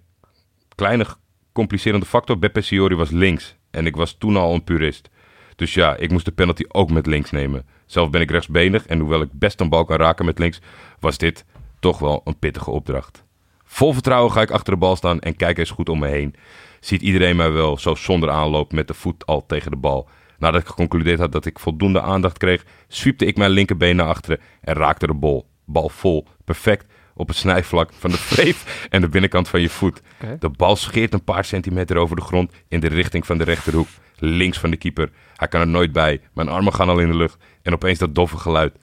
kleine 0.74 1.06
complicerende 1.52 2.06
factor. 2.06 2.38
Beppe 2.38 2.60
Siori 2.60 2.94
was 2.94 3.10
links. 3.10 3.56
En 3.70 3.86
ik 3.86 3.96
was 3.96 4.16
toen 4.18 4.36
al 4.36 4.54
een 4.54 4.64
purist. 4.64 5.10
Dus 5.58 5.74
ja, 5.74 5.96
ik 5.96 6.10
moest 6.10 6.24
de 6.24 6.32
penalty 6.32 6.64
ook 6.68 6.90
met 6.90 7.06
links 7.06 7.30
nemen. 7.30 7.66
Zelf 7.86 8.10
ben 8.10 8.20
ik 8.20 8.30
rechtsbenig 8.30 8.86
en 8.86 8.98
hoewel 8.98 9.20
ik 9.20 9.28
best 9.32 9.60
een 9.60 9.68
bal 9.68 9.84
kan 9.84 9.96
raken 9.96 10.24
met 10.24 10.38
links, 10.38 10.60
was 11.00 11.18
dit 11.18 11.44
toch 11.80 11.98
wel 11.98 12.20
een 12.24 12.38
pittige 12.38 12.70
opdracht. 12.70 13.24
Vol 13.64 13.92
vertrouwen 13.92 14.32
ga 14.32 14.40
ik 14.40 14.50
achter 14.50 14.72
de 14.72 14.78
bal 14.78 14.96
staan 14.96 15.20
en 15.20 15.36
kijk 15.36 15.58
eens 15.58 15.70
goed 15.70 15.88
om 15.88 15.98
me 15.98 16.08
heen. 16.08 16.34
Ziet 16.80 17.02
iedereen 17.02 17.36
mij 17.36 17.50
wel, 17.50 17.78
zo 17.78 17.94
zonder 17.94 18.30
aanloop 18.30 18.72
met 18.72 18.88
de 18.88 18.94
voet 18.94 19.26
al 19.26 19.46
tegen 19.46 19.70
de 19.70 19.76
bal. 19.76 20.08
Nadat 20.38 20.60
ik 20.60 20.66
geconcludeerd 20.66 21.18
had 21.18 21.32
dat 21.32 21.46
ik 21.46 21.58
voldoende 21.58 22.00
aandacht 22.00 22.38
kreeg, 22.38 22.64
sweepte 22.88 23.26
ik 23.26 23.36
mijn 23.36 23.50
linkerbeen 23.50 23.96
naar 23.96 24.06
achteren 24.06 24.40
en 24.60 24.74
raakte 24.74 25.06
de 25.06 25.14
bal. 25.14 25.46
Bal 25.64 25.88
vol, 25.88 26.26
perfect, 26.44 26.86
op 27.14 27.28
het 27.28 27.36
snijvlak 27.36 27.92
van 27.92 28.10
de 28.10 28.18
vreef 28.32 28.86
en 28.90 29.00
de 29.00 29.08
binnenkant 29.08 29.48
van 29.48 29.60
je 29.60 29.68
voet. 29.68 30.02
De 30.38 30.48
bal 30.48 30.76
scheert 30.76 31.12
een 31.12 31.24
paar 31.24 31.44
centimeter 31.44 31.96
over 31.96 32.16
de 32.16 32.22
grond 32.22 32.52
in 32.68 32.80
de 32.80 32.88
richting 32.88 33.26
van 33.26 33.38
de 33.38 33.44
rechterhoek, 33.44 33.88
links 34.20 34.58
van 34.58 34.70
de 34.70 34.76
keeper. 34.76 35.10
Hij 35.36 35.48
kan 35.48 35.60
er 35.60 35.66
nooit 35.66 35.92
bij. 35.92 36.20
Mijn 36.34 36.48
armen 36.48 36.74
gaan 36.74 36.88
al 36.88 36.98
in 36.98 37.10
de 37.10 37.16
lucht 37.16 37.36
en 37.62 37.72
opeens 37.72 37.98
dat 37.98 38.14
doffe 38.14 38.38
geluid. 38.38 38.74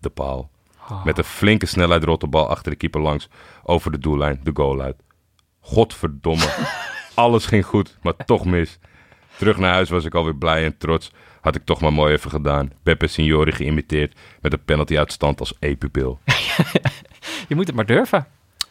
De 0.00 0.10
paal. 0.10 0.50
Met 1.04 1.18
een 1.18 1.24
flinke 1.24 1.66
snelheid 1.66 2.04
rolt 2.04 2.20
de 2.20 2.26
bal 2.26 2.48
achter 2.48 2.70
de 2.70 2.76
keeper 2.76 3.00
langs 3.00 3.28
over 3.62 3.92
de 3.92 3.98
doellijn, 3.98 4.40
de 4.42 4.50
goal 4.54 4.80
uit. 4.80 4.96
Godverdomme. 5.60 6.48
Alles 7.14 7.46
ging 7.46 7.64
goed, 7.64 7.98
maar 8.02 8.16
toch 8.16 8.44
mis. 8.44 8.78
Terug 9.36 9.58
naar 9.58 9.72
huis 9.72 9.88
was 9.88 10.04
ik 10.04 10.14
alweer 10.14 10.36
blij 10.36 10.64
en 10.64 10.78
trots. 10.78 11.12
Had 11.40 11.54
ik 11.54 11.64
toch 11.64 11.80
maar 11.80 11.92
mooi 11.92 12.12
even 12.12 12.30
gedaan. 12.30 12.72
Beppe 12.82 13.06
Signori 13.06 13.52
geïmiteerd 13.52 14.18
met 14.40 14.52
een 14.52 14.64
penalty 14.64 14.98
uit 14.98 15.12
stand 15.12 15.40
als 15.40 15.54
E-pupil. 15.58 16.20
Je 17.48 17.54
moet 17.54 17.66
het 17.66 17.76
maar 17.76 17.86
durven. 17.86 18.26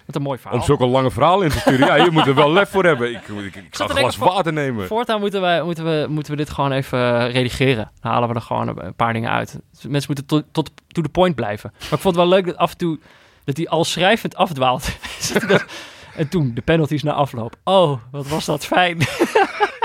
Wat 0.07 0.15
een 0.15 0.21
mooi 0.21 0.39
verhaal. 0.39 0.59
Om 0.59 0.65
zulke 0.65 0.85
lange 0.85 1.11
verhaal 1.11 1.41
in 1.41 1.49
te 1.49 1.59
sturen. 1.59 1.87
Ja, 1.87 1.95
je 1.95 2.11
moet 2.11 2.27
er 2.27 2.35
wel 2.35 2.51
lef 2.51 2.69
voor 2.69 2.83
hebben. 2.83 3.09
Ik, 3.09 3.27
ik, 3.27 3.55
ik, 3.55 3.67
ga 3.75 3.83
een 3.83 3.95
glas 3.95 4.17
water 4.17 4.53
nemen. 4.53 4.87
Voortaan 4.87 5.19
moeten 5.19 5.41
we, 5.41 5.61
moeten, 5.65 5.85
we, 5.85 6.05
moeten 6.09 6.31
we 6.31 6.37
dit 6.37 6.49
gewoon 6.49 6.71
even 6.71 6.99
eh, 6.99 7.31
redigeren. 7.33 7.91
Dan 8.01 8.11
halen 8.11 8.29
we 8.29 8.35
er 8.35 8.41
gewoon 8.41 8.67
een, 8.67 8.95
paar 8.95 9.13
dingen 9.13 9.31
uit. 9.31 9.59
Dus 9.71 9.85
mensen 9.85 10.13
moeten 10.15 10.25
tot, 10.25 10.43
tot 10.51 10.71
to 10.87 11.01
the 11.01 11.09
point 11.09 11.35
blijven. 11.35 11.69
Maar 11.73 11.81
ik 11.93 11.99
vond 11.99 12.03
het 12.03 12.15
wel 12.15 12.27
leuk 12.27 12.45
dat 12.45 12.57
af 12.57 12.71
en 12.71 12.77
toe... 12.77 12.99
dat 13.43 13.57
hij 13.57 13.67
al 13.67 13.83
schrijvend 13.85 14.35
afdwaalt. 14.35 14.89
Dat- 15.47 15.65
en 16.15 16.29
toen 16.29 16.51
de 16.53 16.61
penalties 16.61 17.03
na 17.03 17.13
afloop. 17.13 17.55
Oh, 17.63 17.99
wat 18.11 18.27
was 18.27 18.45
dat 18.45 18.65
fijn. 18.65 18.97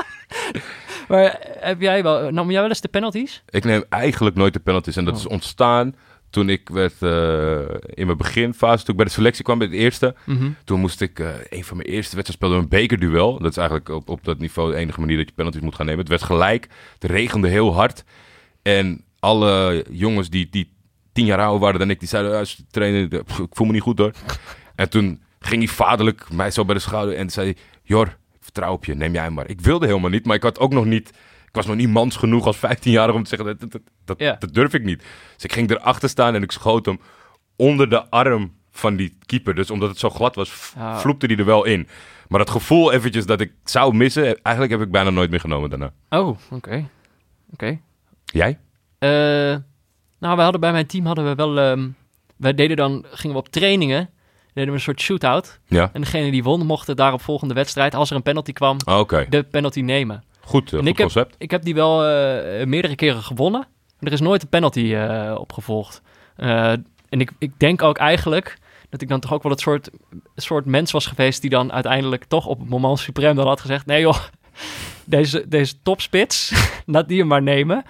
maar 1.09 1.39
heb 1.59 1.81
jij 1.81 2.03
wel, 2.03 2.31
nam 2.31 2.51
jij 2.51 2.61
wel 2.61 2.69
eens 2.69 2.81
de 2.81 2.89
penalties? 2.89 3.43
Ik 3.49 3.65
neem 3.65 3.85
eigenlijk 3.89 4.37
nooit 4.37 4.53
de 4.53 4.61
penalties. 4.61 4.97
En 4.97 5.05
dat 5.05 5.15
Oh. 5.15 5.21
is 5.21 5.27
ontstaan 5.27 5.95
toen 6.33 6.49
ik 6.49 6.69
werd, 6.69 6.95
eh, 7.03 7.61
in 7.95 8.07
mijn 8.07 8.19
beginfase, 8.19 8.85
toen 8.85 8.91
ik 8.91 8.97
bij 8.97 9.05
de 9.07 9.13
selectie 9.13 9.45
kwam 9.45 9.59
bij 9.59 9.67
het 9.67 9.77
eerste. 9.77 10.15
Mhm. 10.25 10.51
Toen 10.65 10.81
moest 10.81 11.01
ik, 11.01 11.19
eh, 11.19 11.29
een 11.49 11.65
van 11.65 11.77
mijn 11.77 11.89
eerste 11.89 12.17
wedstrijden 12.17 12.33
speelde 12.33 12.55
een 12.57 12.69
bekerduel. 12.69 13.39
Dat 13.39 13.51
is 13.51 13.57
eigenlijk 13.57 13.89
op, 13.89 14.09
op 14.09 14.25
dat 14.25 14.39
niveau 14.39 14.71
de 14.71 14.77
enige 14.77 15.01
manier 15.01 15.17
dat 15.17 15.29
je 15.29 15.35
penalties 15.35 15.61
moet 15.61 15.75
gaan 15.75 15.87
nemen. 15.87 16.01
Het 16.01 16.09
werd 16.09 16.23
gelijk, 16.23 16.69
het 16.99 17.11
regende 17.11 17.49
heel 17.49 17.75
hard. 17.75 18.05
En 18.63 19.05
alle 19.19 19.85
jongens 19.91 20.31
die, 20.31 20.49
die 20.51 20.73
tien 21.13 21.25
jaar 21.25 21.39
ouder 21.39 21.61
waren 21.61 21.79
dan 21.79 21.91
ik, 21.91 21.99
die 21.99 22.09
zeiden, 22.09 22.33
ja, 22.71 23.09
de- 23.09 23.23
pff, 23.25 23.39
ik 23.39 23.47
voel 23.51 23.67
me 23.67 23.73
niet 23.73 23.83
goed 23.83 23.99
hoor. 23.99 24.13
En 24.75 24.91
toen 24.91 25.23
ging 25.41 25.65
hij 25.65 25.73
vaderlijk 25.75 26.33
mij 26.33 26.51
zo 26.51 26.65
bij 26.65 26.75
de 26.75 26.81
schouder 26.81 27.17
en 27.17 27.31
zei, 27.31 27.55
Jor, 27.83 28.07
ik 28.07 28.39
vertrouw 28.41 28.73
op 28.73 28.85
je, 28.85 28.95
neem 28.95 29.13
jij 29.13 29.31
maar. 29.31 29.49
Ik 29.49 29.61
wilde 29.61 29.87
helemaal 29.87 30.11
niet, 30.11 30.27
maar 30.27 30.37
ik 30.37 30.43
had 30.43 30.59
ook 30.59 30.73
nog 30.73 30.85
niet, 30.85 31.11
ik 31.53 31.59
was 31.59 31.67
nog 31.67 31.77
niet 31.77 31.89
mans 31.89 32.17
genoeg 32.17 32.47
als 32.47 32.57
15-jarige 32.57 33.17
om 33.17 33.23
te 33.23 33.29
zeggen, 33.37 33.57
dat, 33.59 33.81
dat, 34.05 34.19
dat, 34.41 34.55
durf 34.55 34.75
ik 34.75 34.85
niet. 34.85 34.99
Dus 35.35 35.45
ik 35.45 35.53
ging 35.53 35.71
erachter 35.71 36.09
staan 36.09 36.35
en 36.35 36.43
ik 36.43 36.53
schoot 36.53 36.87
hem 36.87 37.01
onder 37.57 37.91
de 37.91 38.11
arm 38.11 38.53
van 38.71 38.97
die 38.97 39.19
keeper. 39.27 39.55
Dus 39.55 39.71
omdat 39.71 39.89
het 39.89 39.99
zo 39.99 40.11
glad 40.11 40.35
was, 40.35 40.51
v- 40.51 40.75
Ah. 40.77 40.99
vloepte 40.99 41.27
hij 41.27 41.37
er 41.37 41.45
wel 41.45 41.65
in. 41.65 41.89
Maar 42.29 42.39
dat 42.39 42.51
gevoel 42.51 42.93
eventjes 42.93 43.27
dat 43.27 43.41
ik 43.41 43.53
zou 43.65 43.95
missen, 43.95 44.43
eigenlijk 44.43 44.79
heb 44.79 44.87
ik 44.87 44.93
bijna 44.93 45.11
nooit 45.11 45.31
meer 45.31 45.41
genomen 45.41 45.71
daarna. 45.71 45.93
Oh, 46.09 46.39
oké. 46.51 46.89
Oké. 47.53 47.79
Jij? 48.25 48.59
Eh, 48.99 49.09
nou, 50.19 50.37
we 50.37 50.43
hadden 50.43 50.61
bij 50.61 50.73
mijn 50.73 50.87
team 50.87 51.07
hadden 51.07 51.25
we 51.25 51.35
wel... 51.35 51.59
ehm, 51.59 51.89
wij 52.37 52.55
deden 52.55 52.77
dan, 52.77 53.05
gingen 53.11 53.37
we 53.37 53.43
op 53.43 53.49
trainingen, 53.49 54.11
deden 54.53 54.71
we 54.71 54.77
een 54.77 54.81
soort 54.85 55.01
shootout. 55.01 55.61
Ja. 55.67 55.91
En 55.93 56.01
degene 56.01 56.31
die 56.31 56.43
won, 56.43 56.67
mocht 56.67 56.97
daarop 56.97 57.23
volgende 57.23 57.55
wedstrijd, 57.55 57.95
als 57.95 58.11
er 58.11 58.17
een 58.17 58.23
penalty 58.23 58.53
kwam, 58.53 58.77
Ah, 58.85 59.09
de 59.29 59.43
penalty 59.43 59.81
nemen. 59.81 60.25
Goed, 60.45 60.71
goed 60.71 60.79
ik 60.81 60.87
heb- 60.87 60.97
concept. 60.97 61.35
Ik 61.39 61.51
heb 61.51 61.63
die 61.63 61.75
wel 61.75 62.05
eh, 62.07 62.67
meerdere 62.67 62.95
keren 62.95 63.23
gewonnen. 63.23 63.67
Er 64.01 64.13
is 64.13 64.21
nooit 64.21 64.43
een 64.43 64.49
penalty 64.49 64.95
eh, 64.95 65.35
opgevolgd. 65.39 66.03
En 66.37 67.21
ik, 67.21 67.31
ik 67.39 67.53
denk 67.59 67.83
ook 67.83 67.99
eigenlijk 67.99 68.59
dat 68.91 69.03
ik 69.03 69.09
dan 69.09 69.21
toch 69.21 69.33
ook 69.33 69.43
wel 69.43 69.53
het 69.53 69.61
soort, 69.61 69.91
soort 70.37 70.65
mens 70.65 70.93
was 70.93 71.07
geweest 71.07 71.41
die 71.41 71.51
dan 71.51 71.73
uiteindelijk 71.73 72.25
toch 72.25 72.47
op 72.47 72.59
het 72.59 72.69
moment 72.69 72.99
suprem 72.99 73.37
dan 73.37 73.47
had 73.47 73.61
gezegd: 73.61 73.87
nee 73.87 74.01
joh, 74.01 74.19
deze, 75.05 75.49
deze 75.49 75.75
topspits, 75.83 76.53
laat 76.87 77.09
die 77.09 77.19
hem 77.19 77.27
maar 77.27 77.43
nemen. 77.43 77.85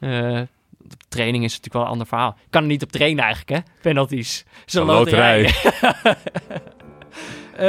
Op 0.00 1.04
training 1.08 1.44
is 1.44 1.50
natuurlijk 1.50 1.74
wel 1.74 1.82
een 1.82 1.88
ander 1.88 2.06
verhaal. 2.06 2.30
Ik 2.44 2.50
kan 2.50 2.62
er 2.62 2.68
niet 2.68 2.82
op 2.82 2.92
trainen 2.92 3.24
eigenlijk, 3.24 3.64
hè? 3.66 3.72
Penalties. 3.80 4.44
Een 4.66 4.84
loterij. 4.84 5.50
Eh, 7.58 7.66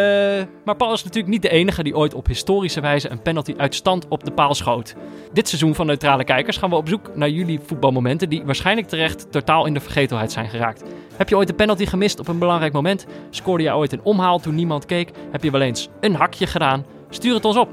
maar 0.65 0.75
Paul 0.75 0.93
is 0.93 1.03
natuurlijk 1.03 1.33
niet 1.33 1.41
de 1.41 1.49
enige 1.49 1.83
die 1.83 1.95
ooit 1.95 2.13
op 2.13 2.27
historische 2.27 2.81
wijze 2.81 3.09
een 3.09 3.21
penalty 3.21 3.53
uit 3.57 3.75
stand 3.75 4.07
op 4.07 4.23
de 4.23 4.31
paal 4.31 4.55
schoot. 4.55 4.95
Dit 5.33 5.47
seizoen 5.47 5.75
van 5.75 5.85
Neutrale 5.85 6.23
Kijkers 6.23 6.57
gaan 6.57 6.69
we 6.69 6.75
op 6.75 6.87
zoek 6.87 7.15
naar 7.15 7.29
jullie 7.29 7.59
voetbalmomenten 7.65 8.29
die 8.29 8.43
waarschijnlijk 8.45 8.87
terecht 8.87 9.31
totaal 9.31 9.65
in 9.65 9.73
de 9.73 9.79
vergetelheid 9.79 10.31
zijn 10.31 10.49
geraakt. 10.49 10.83
Heb 11.15 11.29
je 11.29 11.37
ooit 11.37 11.49
een 11.49 11.55
penalty 11.55 11.85
gemist 11.85 12.19
op 12.19 12.27
een 12.27 12.39
belangrijk 12.39 12.73
moment? 12.73 13.05
Scoorde 13.29 13.63
je 13.63 13.75
ooit 13.75 13.91
een 13.91 14.03
omhaal 14.03 14.39
toen 14.39 14.55
niemand 14.55 14.85
keek? 14.85 15.11
Heb 15.31 15.43
je 15.43 15.51
wel 15.51 15.61
eens 15.61 15.89
een 15.99 16.15
hakje 16.15 16.47
gedaan? 16.47 16.85
Stuur 17.09 17.33
het 17.33 17.45
ons 17.45 17.57
op. 17.57 17.69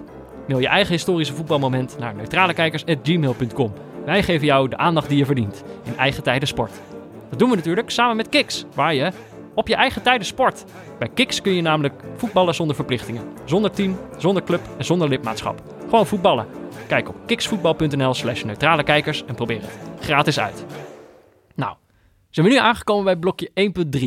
Mail 0.48 0.60
je 0.60 0.68
eigen 0.68 0.92
historische 0.92 1.34
voetbalmoment 1.34 1.96
naar 1.98 2.14
neutralekijkers.gmail.com. 2.14 3.72
Wij 4.04 4.22
geven 4.22 4.46
jou 4.46 4.68
de 4.68 4.76
aandacht 4.76 5.08
die 5.08 5.18
je 5.18 5.24
verdient 5.24 5.64
in 5.84 5.96
eigen 5.96 6.22
tijden 6.22 6.48
sport. 6.48 6.72
Dat 7.30 7.38
doen 7.38 7.50
we 7.50 7.56
natuurlijk 7.56 7.90
samen 7.90 8.16
met 8.16 8.28
Kiks, 8.28 8.64
waar 8.74 8.94
je 8.94 9.12
op 9.56 9.68
je 9.68 9.74
eigen 9.74 10.02
tijden 10.02 10.26
sport. 10.26 10.64
Bij 10.98 11.08
Kiks 11.08 11.40
kun 11.40 11.52
je 11.54 11.62
namelijk 11.62 12.02
voetballen 12.16 12.54
zonder 12.54 12.76
verplichtingen. 12.76 13.22
Zonder 13.44 13.70
team, 13.70 13.98
zonder 14.16 14.42
club 14.44 14.60
en 14.78 14.84
zonder 14.84 15.08
lidmaatschap. 15.08 15.62
Gewoon 15.80 16.06
voetballen. 16.06 16.46
Kijk 16.88 17.08
op 17.08 17.16
kiksvoetbal.nl 17.26 18.14
slash 18.14 18.42
neutrale 18.42 18.82
kijkers 18.82 19.24
en 19.24 19.34
probeer 19.34 19.60
het 19.60 20.04
gratis 20.04 20.38
uit. 20.38 20.64
Nou, 21.54 21.76
zijn 22.30 22.46
we 22.46 22.52
nu 22.52 22.58
aangekomen 22.58 23.04
bij 23.04 23.16
blokje 23.16 23.50
1.3. 23.50 24.00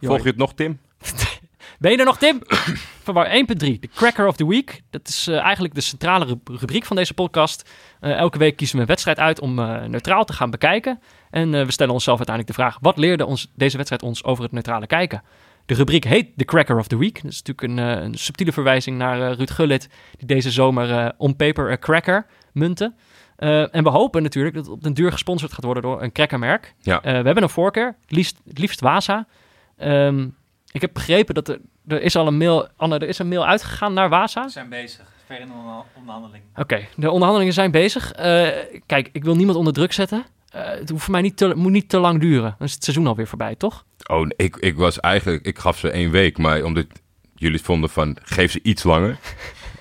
Volg 0.00 0.22
je 0.22 0.28
het 0.28 0.36
nog, 0.36 0.54
Tim? 0.54 0.78
Ben 1.78 1.90
je 1.90 1.96
er 1.98 2.04
nog, 2.04 2.18
Tim? 2.18 2.38
Van 3.04 3.26
1.3, 3.26 3.32
de 3.56 3.88
Cracker 3.94 4.26
of 4.26 4.36
the 4.36 4.46
Week. 4.46 4.82
Dat 4.90 5.08
is 5.08 5.26
eh, 5.26 5.38
eigenlijk 5.40 5.74
de 5.74 5.80
centrale 5.80 6.24
ru- 6.24 6.56
rubriek 6.56 6.84
van 6.84 6.96
deze 6.96 7.14
podcast. 7.14 7.70
Eh, 8.00 8.12
elke 8.16 8.38
week 8.38 8.56
kiezen 8.56 8.76
we 8.76 8.82
een 8.82 8.88
wedstrijd 8.88 9.18
uit 9.18 9.40
om 9.40 9.58
eh, 9.58 9.84
neutraal 9.84 10.24
te 10.24 10.32
gaan 10.32 10.50
bekijken. 10.50 11.00
En 11.32 11.54
eh, 11.54 11.64
we 11.64 11.72
stellen 11.72 11.92
onszelf 11.92 12.16
uiteindelijk 12.16 12.56
de 12.56 12.62
vraag: 12.62 12.78
wat 12.80 12.96
leerde 12.96 13.26
ons, 13.26 13.50
deze 13.54 13.76
wedstrijd 13.76 14.02
ons 14.02 14.24
over 14.24 14.42
het 14.44 14.52
neutrale 14.52 14.86
kijken? 14.86 15.22
De 15.66 15.74
rubriek 15.74 16.04
heet 16.04 16.28
The 16.36 16.44
Cracker 16.44 16.78
of 16.78 16.86
the 16.86 16.98
Week. 16.98 17.22
Dat 17.22 17.32
is 17.32 17.42
natuurlijk 17.42 17.68
een, 17.68 17.96
eh, 17.98 18.02
een 18.04 18.14
subtiele 18.14 18.52
verwijzing 18.52 18.98
naar 18.98 19.30
eh, 19.30 19.36
Ruud 19.36 19.50
Gullit, 19.50 19.88
die 20.18 20.26
deze 20.26 20.50
zomer 20.50 20.90
eh, 20.98 21.08
on 21.16 21.36
paper 21.36 21.70
a 21.70 21.76
cracker 21.78 22.26
munte. 22.52 22.92
Eh, 23.36 23.74
en 23.74 23.82
we 23.84 23.88
hopen 23.90 24.22
natuurlijk 24.22 24.54
dat 24.54 24.64
het 24.64 24.74
op 24.74 24.82
den 24.82 24.94
duur 24.94 25.12
gesponsord 25.12 25.52
gaat 25.52 25.64
worden 25.64 25.82
door 25.82 26.02
een 26.02 26.12
crackermerk. 26.12 26.74
Ja. 26.80 26.96
Eh, 26.96 27.02
we 27.02 27.10
hebben 27.24 27.42
een 27.42 27.48
voorkeur, 27.48 27.86
het 28.00 28.10
liefst, 28.10 28.40
het 28.48 28.58
liefst 28.58 28.80
Waza. 28.80 29.26
Ehm, 29.76 30.28
ik 30.72 30.80
heb 30.80 30.90
begrepen 30.92 31.34
dat 31.34 31.48
er, 31.48 31.58
er 31.86 32.02
is 32.02 32.16
al 32.16 32.26
een 32.26 32.36
mail, 32.36 32.68
Anne, 32.76 32.98
er 32.98 33.08
is 33.08 33.18
een 33.18 33.28
mail 33.28 33.46
uitgegaan 33.46 33.92
naar 33.92 34.08
Waza. 34.08 34.44
We 34.44 34.50
zijn 34.50 34.68
bezig. 34.68 35.10
Ver 35.26 35.40
in 35.40 35.46
de 35.46 35.52
onderha- 35.52 35.84
onderhandeling. 35.98 36.42
Oké, 36.56 36.80
de 36.96 37.10
onderhandelingen 37.10 37.52
zijn 37.54 37.70
bezig. 37.70 38.12
Eh, 38.12 38.48
kijk, 38.86 39.08
ik 39.12 39.24
wil 39.24 39.34
niemand 39.34 39.58
onder 39.58 39.72
druk 39.72 39.92
zetten. 39.92 40.24
Eh, 40.52 40.68
het 40.68 40.92
voor 40.94 41.10
mij 41.10 41.20
niet 41.20 41.54
moet 41.54 41.72
niet 41.72 41.88
te 41.88 41.98
lang 41.98 42.20
duren. 42.20 42.54
Dan 42.58 42.66
is 42.66 42.74
het 42.74 42.84
seizoen 42.84 43.06
alweer 43.06 43.26
voorbij, 43.26 43.54
toch? 43.54 43.84
Oh, 44.06 44.26
ik, 44.36 44.56
ik 44.56 44.76
was 44.76 45.00
eigenlijk, 45.00 45.46
ik 45.46 45.58
gaf 45.58 45.78
ze 45.78 45.90
één 45.90 46.10
week, 46.10 46.38
maar 46.38 46.62
omdat 46.62 46.86
jullie 47.34 47.62
vonden 47.62 47.90
van, 47.90 48.16
geef 48.22 48.50
ze 48.52 48.60
iets 48.62 48.82
langer. 48.82 49.18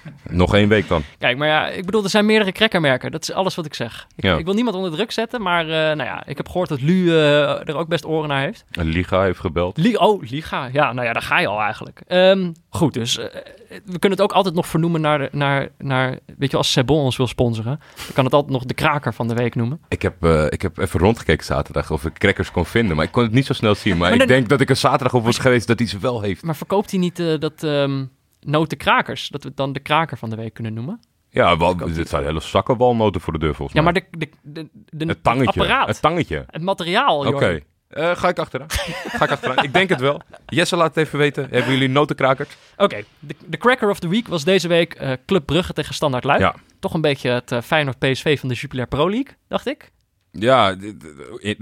Nog 0.30 0.56
één 0.56 0.68
week 0.70 0.88
dan. 0.88 1.04
Kijk, 1.18 1.38
maar 1.38 1.48
ja, 1.48 1.68
ik 1.70 1.86
bedoel, 1.86 2.04
er 2.04 2.10
zijn 2.10 2.26
meerdere 2.26 2.52
crackermerken. 2.52 3.12
Dat 3.12 3.22
is 3.22 3.32
alles 3.32 3.56
wat 3.56 3.66
ik 3.66 3.74
zeg. 3.74 4.08
Ik, 4.16 4.24
Ja. 4.24 4.38
ik 4.38 4.46
wil 4.46 4.54
niemand 4.54 4.76
onder 4.76 4.92
druk 4.92 5.12
zetten, 5.12 5.42
maar 5.42 5.62
eh, 5.64 5.70
nou 5.72 6.04
ja, 6.04 6.24
ik 6.26 6.38
heb 6.38 6.48
gehoord 6.48 6.70
dat 6.70 6.82
Lu 6.82 7.10
eh, 7.10 7.68
er 7.68 7.76
ook 7.76 7.88
best 7.88 8.06
oren 8.06 8.30
naar 8.30 8.42
heeft. 8.42 8.66
En 8.72 8.86
Liga 8.86 9.22
heeft 9.24 9.40
gebeld. 9.40 9.78
Li 9.78 9.96
oh, 9.98 10.22
Liga. 10.30 10.70
Ja, 10.74 10.94
nou 10.94 11.08
ja, 11.08 11.14
daar 11.14 11.22
ga 11.22 11.40
je 11.40 11.48
al 11.48 11.62
eigenlijk. 11.62 12.02
Ehm, 12.08 12.52
goed, 12.70 12.94
dus 12.94 13.18
eh, 13.18 13.26
we 13.70 14.00
kunnen 14.00 14.12
het 14.18 14.22
ook 14.22 14.32
altijd 14.32 14.56
nog 14.56 14.68
vernoemen 14.68 15.02
naar, 15.02 15.28
naar, 15.32 15.68
naar 15.78 16.20
weet 16.38 16.52
je, 16.52 16.58
als 16.58 16.72
Sebon 16.72 17.04
ons 17.04 17.18
wil 17.18 17.28
sponsoren, 17.28 17.80
dan 17.96 18.06
kan 18.14 18.26
het 18.26 18.34
altijd 18.34 18.52
nog 18.54 18.64
de 18.64 18.74
kraker 18.74 19.14
van 19.14 19.28
de 19.28 19.34
week 19.34 19.56
noemen. 19.56 19.82
Ik 19.88 20.02
heb, 20.02 20.26
ik 20.50 20.62
heb 20.62 20.78
even 20.78 21.00
rondgekeken 21.00 21.46
zaterdag 21.46 21.92
of 21.92 22.06
ik 22.06 22.14
crackers 22.14 22.52
kon 22.52 22.66
vinden. 22.66 22.96
Maar 22.96 23.06
ik 23.06 23.12
kon 23.12 23.24
het 23.24 23.32
niet 23.32 23.46
zo 23.46 23.54
snel 23.54 23.76
zien. 23.76 23.92
Maar, 23.98 24.00
Maar 24.02 24.14
ik 24.14 24.18
dan- 24.20 24.28
denk 24.28 24.50
dat 24.50 24.62
ik 24.62 24.70
er 24.70 24.76
zaterdag 24.76 25.14
op 25.14 25.24
was 25.24 25.38
geweest 25.38 25.68
dat 25.68 25.80
hij 25.80 25.88
ze 25.88 26.00
wel 26.00 26.22
heeft. 26.22 26.44
Maar 26.44 26.56
verkoopt 26.56 26.92
hij 26.92 27.00
niet 27.00 27.18
dat 27.40 27.64
ehm 27.64 28.04
notenkrakers? 28.46 29.28
Dat 29.30 29.42
we 29.44 29.48
het 29.48 29.58
dan 29.58 29.74
de 29.74 29.80
kraker 29.80 30.18
van 30.18 30.30
de 30.30 30.36
week 30.36 30.54
kunnen 30.54 30.74
noemen? 30.74 31.00
Ja, 31.30 31.58
wel, 31.58 31.76
dit 31.76 32.10
zijn 32.10 32.24
hele 32.24 32.40
zakken 32.40 32.78
walnoten 32.78 33.22
voor 33.22 33.34
de 33.34 33.40
deur 33.40 33.56
volgens 33.56 33.78
Ja, 33.78 33.84
mij. 33.84 33.94
maar 33.94 34.02
de, 34.12 34.18
de, 34.18 34.30
de, 34.64 34.70
de, 34.98 35.06
Het 35.06 35.24
tangetje. 35.24 35.60
apparaat, 35.62 35.88
Het 35.88 36.02
tangetje. 36.02 36.44
het 36.48 36.62
materiaal, 36.62 37.26
Oké. 37.28 37.60
Eh, 37.88 38.16
ga 38.16 38.28
ik 38.30 38.40
achteraan. 38.40 38.70
ga 38.72 39.26
ik 39.26 39.32
achteraan. 39.32 39.64
Ik 39.64 39.74
denk 39.74 39.90
het 39.90 40.00
wel. 40.00 40.22
Jesse 40.46 40.76
laat 40.76 40.96
het 40.96 41.06
even 41.06 41.20
weten. 41.20 41.48
Hebben 41.50 41.72
jullie 41.72 41.88
notenkrakers? 41.90 42.50
Oké, 42.78 43.04
de, 43.20 43.36
de 43.46 43.58
cracker 43.58 43.90
of 43.90 44.00
the 44.00 44.08
week 44.08 44.28
was 44.28 44.44
deze 44.44 44.68
week 44.68 44.94
eh, 44.94 45.12
Club 45.26 45.46
Brugge 45.46 45.74
tegen 45.74 45.94
Standaard 45.94 46.24
Luik. 46.24 46.40
Ja. 46.40 46.56
Toch 46.80 46.94
een 46.94 47.02
beetje 47.02 47.30
het 47.30 47.52
eh, 47.52 47.62
Feyenoord 47.62 48.00
PSV 48.00 48.40
van 48.40 48.50
de 48.50 48.56
Jupiler 48.56 48.88
Pro 48.88 49.10
League, 49.10 49.36
dacht 49.48 49.68
ik. 49.68 49.92
Ja, 50.32 50.76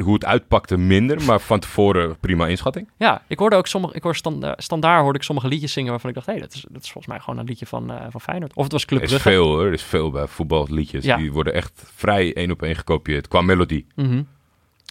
hoe 0.03 0.13
het 0.13 0.25
uitpakte 0.25 0.77
minder, 0.77 1.23
maar 1.23 1.39
van 1.39 1.59
tevoren 1.59 2.19
prima 2.19 2.47
inschatting. 2.47 2.89
Ja, 2.97 3.21
ik 3.27 3.39
hoorde 3.39 3.55
ook 3.55 3.67
sommige, 3.67 3.93
ik 3.95 4.03
hoor 4.03 4.15
standa- 4.15 4.53
standaard 4.57 5.01
hoorde 5.01 5.17
ik 5.17 5.23
sommige 5.25 5.47
liedjes 5.47 5.73
zingen 5.73 5.91
waarvan 5.91 6.09
ik 6.09 6.15
dacht, 6.15 6.27
hé, 6.27 6.39
dat, 6.39 6.53
is, 6.53 6.65
dat 6.69 6.83
is 6.83 6.91
volgens 6.91 7.13
mij 7.13 7.19
gewoon 7.23 7.39
een 7.39 7.45
liedje 7.45 7.65
van, 7.65 7.91
eh, 7.91 8.05
van 8.09 8.21
Feyenoord. 8.21 8.53
Of 8.55 8.63
het 8.63 8.71
was 8.71 8.85
Club 8.85 9.01
Er 9.01 9.11
is 9.13 9.21
veel 9.21 9.45
hoor, 9.47 9.65
er 9.65 9.73
is 9.73 9.83
veel 9.83 10.11
bij 10.11 10.27
voetballiedjes. 10.27 11.05
Ja. 11.05 11.17
Die 11.17 11.31
worden 11.31 11.53
echt 11.53 11.83
vrij 11.95 12.33
één 12.35 12.51
op 12.51 12.61
één 12.61 12.75
gekopieerd 12.75 13.27
qua 13.27 13.41
melodie. 13.41 13.87
Mhm. 13.95 14.23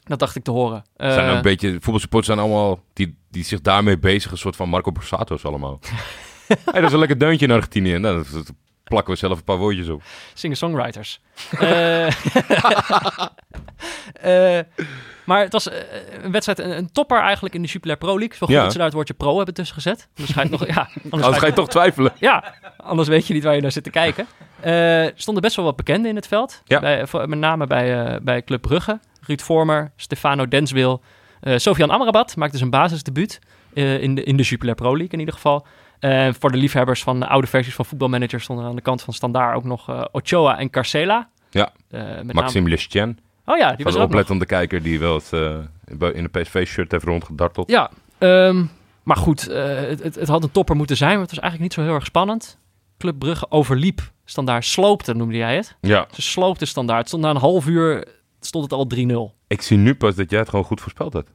Dat 0.05 0.19
dacht 0.19 0.37
ik 0.37 0.43
te 0.45 0.51
horen. 0.51 0.85
Het 0.97 1.13
zijn 1.13 1.29
Eh, 1.29 1.35
een 1.37 1.43
beetje, 1.43 1.71
voetbalsupporters 1.71 2.27
zijn 2.35 2.47
allemaal, 2.49 2.81
die, 2.93 3.17
die 3.31 3.45
zich 3.45 3.61
daarmee 3.61 3.99
bezig, 3.99 4.31
een 4.31 4.39
soort 4.39 4.57
van 4.57 4.69
Marco 4.69 4.93
Borsatos 4.93 5.45
allemaal. 5.45 5.79
hey, 6.47 6.81
dat 6.81 6.85
is 6.85 6.93
een 6.93 6.99
lekker 6.99 7.19
deuntje 7.19 7.47
in 7.47 7.53
Argentinië. 7.53 7.99
Nou, 7.99 8.17
dat, 8.17 8.33
dat 8.33 8.53
plakken 8.89 9.13
we 9.13 9.19
zelf 9.19 9.39
een 9.39 9.45
paar 9.45 9.57
woordjes 9.57 9.89
op. 9.89 10.03
singer-songwriters. 10.35 11.21
Eh, 14.21 14.59
maar 15.25 15.41
het 15.41 15.53
was 15.53 15.69
eh, 15.69 15.79
een 16.23 16.33
wedstrijd, 16.33 16.59
een, 16.59 16.77
een 16.77 16.93
topper 16.93 17.21
eigenlijk 17.21 17.55
in 17.55 17.63
de 17.63 17.69
Jupiler 17.69 17.97
Pro 17.97 18.19
League. 18.19 18.37
Wel 18.39 18.49
goed 18.49 18.57
Ja. 18.57 18.63
dat 18.63 18.71
ze 18.73 18.77
daar 18.77 18.87
het 18.87 18.95
woordje 18.95 19.15
pro 19.15 19.37
hebben 19.37 19.55
tussen 19.55 19.75
gezet. 19.75 20.09
Anders 20.17 20.35
ga 20.35 20.43
je 20.43 20.49
nog, 20.49 20.67
ja, 20.75 20.89
anders 21.11 21.39
ga 21.39 21.47
je 21.47 21.53
toch 21.53 21.69
twijfelen. 21.69 22.13
Ja, 22.19 22.55
anders 22.77 23.09
weet 23.09 23.27
je 23.27 23.35
niet 23.35 23.43
waar 23.45 23.55
je 23.55 23.61
naar 23.61 23.73
zit 23.73 23.85
te 23.85 23.91
kijken. 23.91 24.27
Er 24.61 25.13
stonden 25.15 25.43
best 25.43 25.57
wel 25.57 25.65
wat 25.65 25.77
bekenden 25.77 26.11
in 26.11 26.17
het 26.17 26.27
veld. 26.27 26.63
Ja. 26.65 26.81
Bij, 26.81 27.07
met 27.13 27.39
name 27.39 27.67
bij, 27.67 28.19
bij 28.23 28.43
Club 28.43 28.63
Brugge. 28.63 29.01
Ruud 29.27 29.41
Vormer, 29.41 29.91
Stefano 29.97 30.49
Denswil. 30.49 31.03
eh 31.41 31.57
Sofian 31.57 31.91
Amrabat 31.91 32.37
maakte 32.37 32.57
zijn 32.59 32.71
basisdebuut 32.71 33.39
eh, 33.75 34.03
in, 34.03 34.15
de, 34.15 34.23
in 34.25 34.37
de 34.37 34.43
Jupiler 34.43 34.75
Pro 34.75 34.91
League 34.91 35.13
in 35.13 35.19
ieder 35.19 35.35
geval. 35.35 35.67
Eh, 36.01 36.29
voor 36.39 36.51
de 36.51 36.57
liefhebbers 36.59 37.03
van 37.03 37.21
de 37.21 37.27
oude 37.27 37.47
versies 37.47 37.75
van 37.75 37.85
voetbalmanager 37.85 38.41
stonden 38.41 38.65
aan 38.65 38.77
de 38.77 38.83
kant 38.83 39.03
van 39.03 39.15
Standaard 39.15 39.57
ook 39.57 39.65
nog 39.65 39.89
eh, 39.89 40.05
Ochoa 40.13 40.59
en 40.59 40.71
Carcela. 40.71 41.29
Ja, 41.51 41.73
Eh, 41.91 42.01
met 42.23 42.55
Leschien, 42.55 43.19
Oh 43.45 43.57
ja, 43.57 43.75
die 43.75 43.85
was 43.85 43.95
ook 43.95 43.99
nog. 44.01 44.09
oplettende 44.09 44.47
kijker 44.47 44.83
die 44.83 44.99
wel 44.99 45.15
het, 45.15 45.33
in 46.15 46.25
een 46.25 46.31
PSV-shirt 46.31 46.91
heeft 46.93 47.05
rondgedarteld. 47.05 47.71
Ja, 47.71 47.91
ehm, 48.19 48.65
maar 49.03 49.17
goed, 49.17 49.41
het, 49.43 50.03
het, 50.03 50.15
het 50.15 50.29
had 50.29 50.43
een 50.43 50.51
topper 50.51 50.77
moeten 50.77 50.97
zijn, 50.97 51.11
maar 51.13 51.21
het 51.21 51.31
was 51.31 51.39
eigenlijk 51.41 51.71
niet 51.71 51.79
zo 51.81 51.91
heel 51.91 51.99
erg 51.99 52.07
spannend. 52.07 52.59
Club 52.99 53.19
Brugge 53.19 53.51
overliep 53.51 54.01
Standaard, 54.25 54.65
sloopte 54.65 55.15
noemde 55.15 55.37
jij 55.37 55.57
het. 55.57 55.77
Ja, 55.81 56.07
Ze 56.13 56.23
sloopte 56.23 56.67
Standaard. 56.67 56.99
Het 56.99 57.09
Stond 57.09 57.23
na 57.23 57.31
een 57.31 57.37
half 57.37 57.67
uur 57.67 58.07
stond 58.41 58.65
het 58.65 58.73
al 58.73 58.87
3-0. 59.31 59.35
ik 59.47 59.63
zie 59.63 59.77
nu 59.77 59.95
pas 59.95 60.15
dat 60.15 60.31
jij 60.31 60.39
het 60.39 60.49
gewoon 60.49 60.65
goed 60.65 60.81
voorspeld 60.81 61.13
had. 61.13 61.27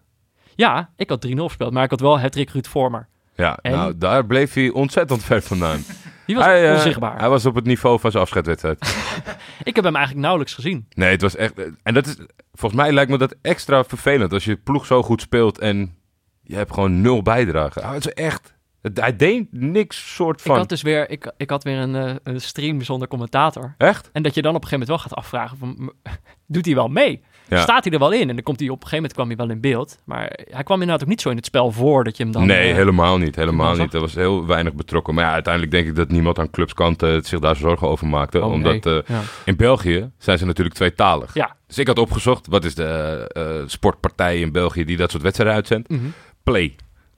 Ja, 0.55 0.89
ik 0.95 1.09
had 1.09 1.27
3-0 1.27 1.29
gespeeld, 1.35 1.73
maar 1.73 1.83
ik 1.83 1.89
had 1.89 1.99
wel 1.99 2.19
Hattrick 2.19 2.49
Ruud 2.49 2.65
Vormer. 2.67 3.07
Ja, 3.35 3.57
En? 3.61 3.71
nou, 3.71 3.97
daar 3.97 4.25
bleef 4.25 4.53
hij 4.53 4.69
ontzettend 4.69 5.23
ver 5.23 5.41
vandaan. 5.41 5.83
Die 6.25 6.35
was 6.35 6.45
hij, 6.45 6.67
eh, 6.69 6.73
onzichtbaar. 6.73 7.19
hij 7.19 7.29
was 7.29 7.45
op 7.45 7.55
het 7.55 7.65
niveau 7.65 7.99
van 7.99 8.11
zijn 8.11 8.23
afscheidwedstrijd. 8.23 8.79
Ik 9.63 9.75
heb 9.75 9.83
hem 9.83 9.95
eigenlijk 9.95 10.19
nauwelijks 10.25 10.53
gezien. 10.53 10.87
Nee, 10.95 11.09
het 11.11 11.21
was 11.21 11.35
echt... 11.35 11.53
En 11.83 11.93
dat 11.93 12.05
is... 12.05 12.17
Volgens 12.53 12.81
mij 12.81 12.91
lijkt 12.91 13.11
me 13.11 13.17
dat 13.17 13.35
extra 13.41 13.83
vervelend 13.83 14.33
als 14.33 14.45
je 14.45 14.55
ploeg 14.55 14.85
zo 14.85 15.03
goed 15.03 15.21
speelt 15.21 15.59
en 15.59 15.95
je 16.43 16.55
hebt 16.55 16.73
gewoon 16.73 17.01
nul 17.01 17.21
bijdrage. 17.21 17.81
Ah, 17.81 17.93
het 17.93 18.05
is 18.05 18.13
echt... 18.13 18.53
het- 18.81 18.99
Hij 18.99 19.15
deed 19.15 19.47
niks 19.51 20.13
soort 20.15 20.41
van... 20.41 20.51
Ik 20.51 20.57
had 20.59 20.69
dus 20.69 20.81
weer, 20.81 21.09
ik, 21.09 21.31
ik 21.37 21.49
had 21.49 21.63
weer 21.63 21.77
een, 21.77 21.95
eh, 21.95 22.15
een 22.23 22.41
stream 22.41 22.81
zonder 22.81 23.07
commentator. 23.07 23.75
Echt? 23.77 24.09
En 24.13 24.23
dat 24.23 24.33
je 24.33 24.41
dan 24.41 24.55
op 24.55 24.61
een 24.63 24.67
gegeven 24.67 24.87
moment 24.87 25.11
wel 25.13 25.19
gaat 25.19 25.23
afvragen 25.25 25.57
van, 25.57 25.93
doet 26.53 26.65
hij 26.65 26.75
wel 26.75 26.87
mee? 26.87 27.23
Ja. 27.49 27.61
Staat 27.61 27.83
hij 27.83 27.93
er 27.93 27.99
wel 27.99 28.11
in? 28.11 28.29
En 28.29 28.35
dan 28.35 28.43
komt 28.43 28.59
hij 28.59 28.69
op 28.69 28.83
een 28.83 28.87
gegeven 28.87 28.95
moment 28.95 29.13
kwam 29.13 29.27
hij 29.27 29.37
wel 29.37 29.49
in 29.49 29.61
beeld. 29.61 29.99
Maar 30.03 30.39
hij 30.49 30.63
kwam 30.63 30.81
inderdaad 30.81 31.03
ook 31.03 31.09
niet 31.09 31.21
zo 31.21 31.29
in 31.29 31.35
het 31.35 31.45
spel 31.45 31.71
voor 31.71 32.03
dat 32.03 32.17
je 32.17 32.23
hem 32.23 32.31
dan... 32.31 32.45
nee, 32.45 32.69
eh, 32.69 32.75
helemaal 32.75 33.17
niet. 33.17 33.35
Helemaal 33.35 33.75
niet. 33.75 33.93
Er 33.93 33.99
was 33.99 34.15
heel 34.15 34.45
weinig 34.45 34.73
betrokken. 34.73 35.13
Maar 35.13 35.23
ja, 35.23 35.31
uiteindelijk 35.31 35.73
denk 35.73 35.87
ik 35.87 35.95
dat 35.95 36.09
niemand 36.09 36.39
aan 36.39 36.49
clubskant 36.49 37.03
eh, 37.03 37.17
zich 37.21 37.39
daar 37.39 37.55
zorgen 37.55 37.87
over 37.87 38.07
maakte. 38.07 38.41
oh, 38.41 38.51
omdat 38.51 38.83
nee. 38.83 39.03
eh, 39.03 39.07
ja. 39.07 39.21
in 39.45 39.55
België 39.55 40.11
zijn 40.17 40.37
ze 40.37 40.45
natuurlijk 40.45 40.75
tweetalig. 40.75 41.33
Ja. 41.33 41.55
Dus 41.67 41.77
ik 41.77 41.87
had 41.87 41.97
opgezocht, 41.99 42.47
wat 42.47 42.65
is 42.65 42.75
de 42.75 43.29
eh, 43.33 43.67
sportpartij 43.69 44.39
in 44.39 44.51
België 44.51 44.85
die 44.85 44.97
dat 44.97 45.11
soort 45.11 45.23
wedstrijden 45.23 45.55
uitzendt? 45.55 45.89
Mhm. 45.89 46.05
Play. 46.43 46.75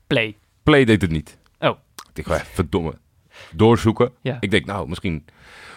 Play. 0.08 0.36
Play 0.64 0.86
deed 0.86 1.02
het 1.02 1.12
niet. 1.12 1.38
Oh. 1.60 1.78
Ik 2.14 2.28
dacht, 2.28 2.48
verdomme. 2.54 2.94
Doorzoeken. 3.52 4.12
Ja. 4.22 4.38
Ik 4.40 4.52
denk, 4.52 4.66
nou, 4.66 4.90
misschien 4.90 5.26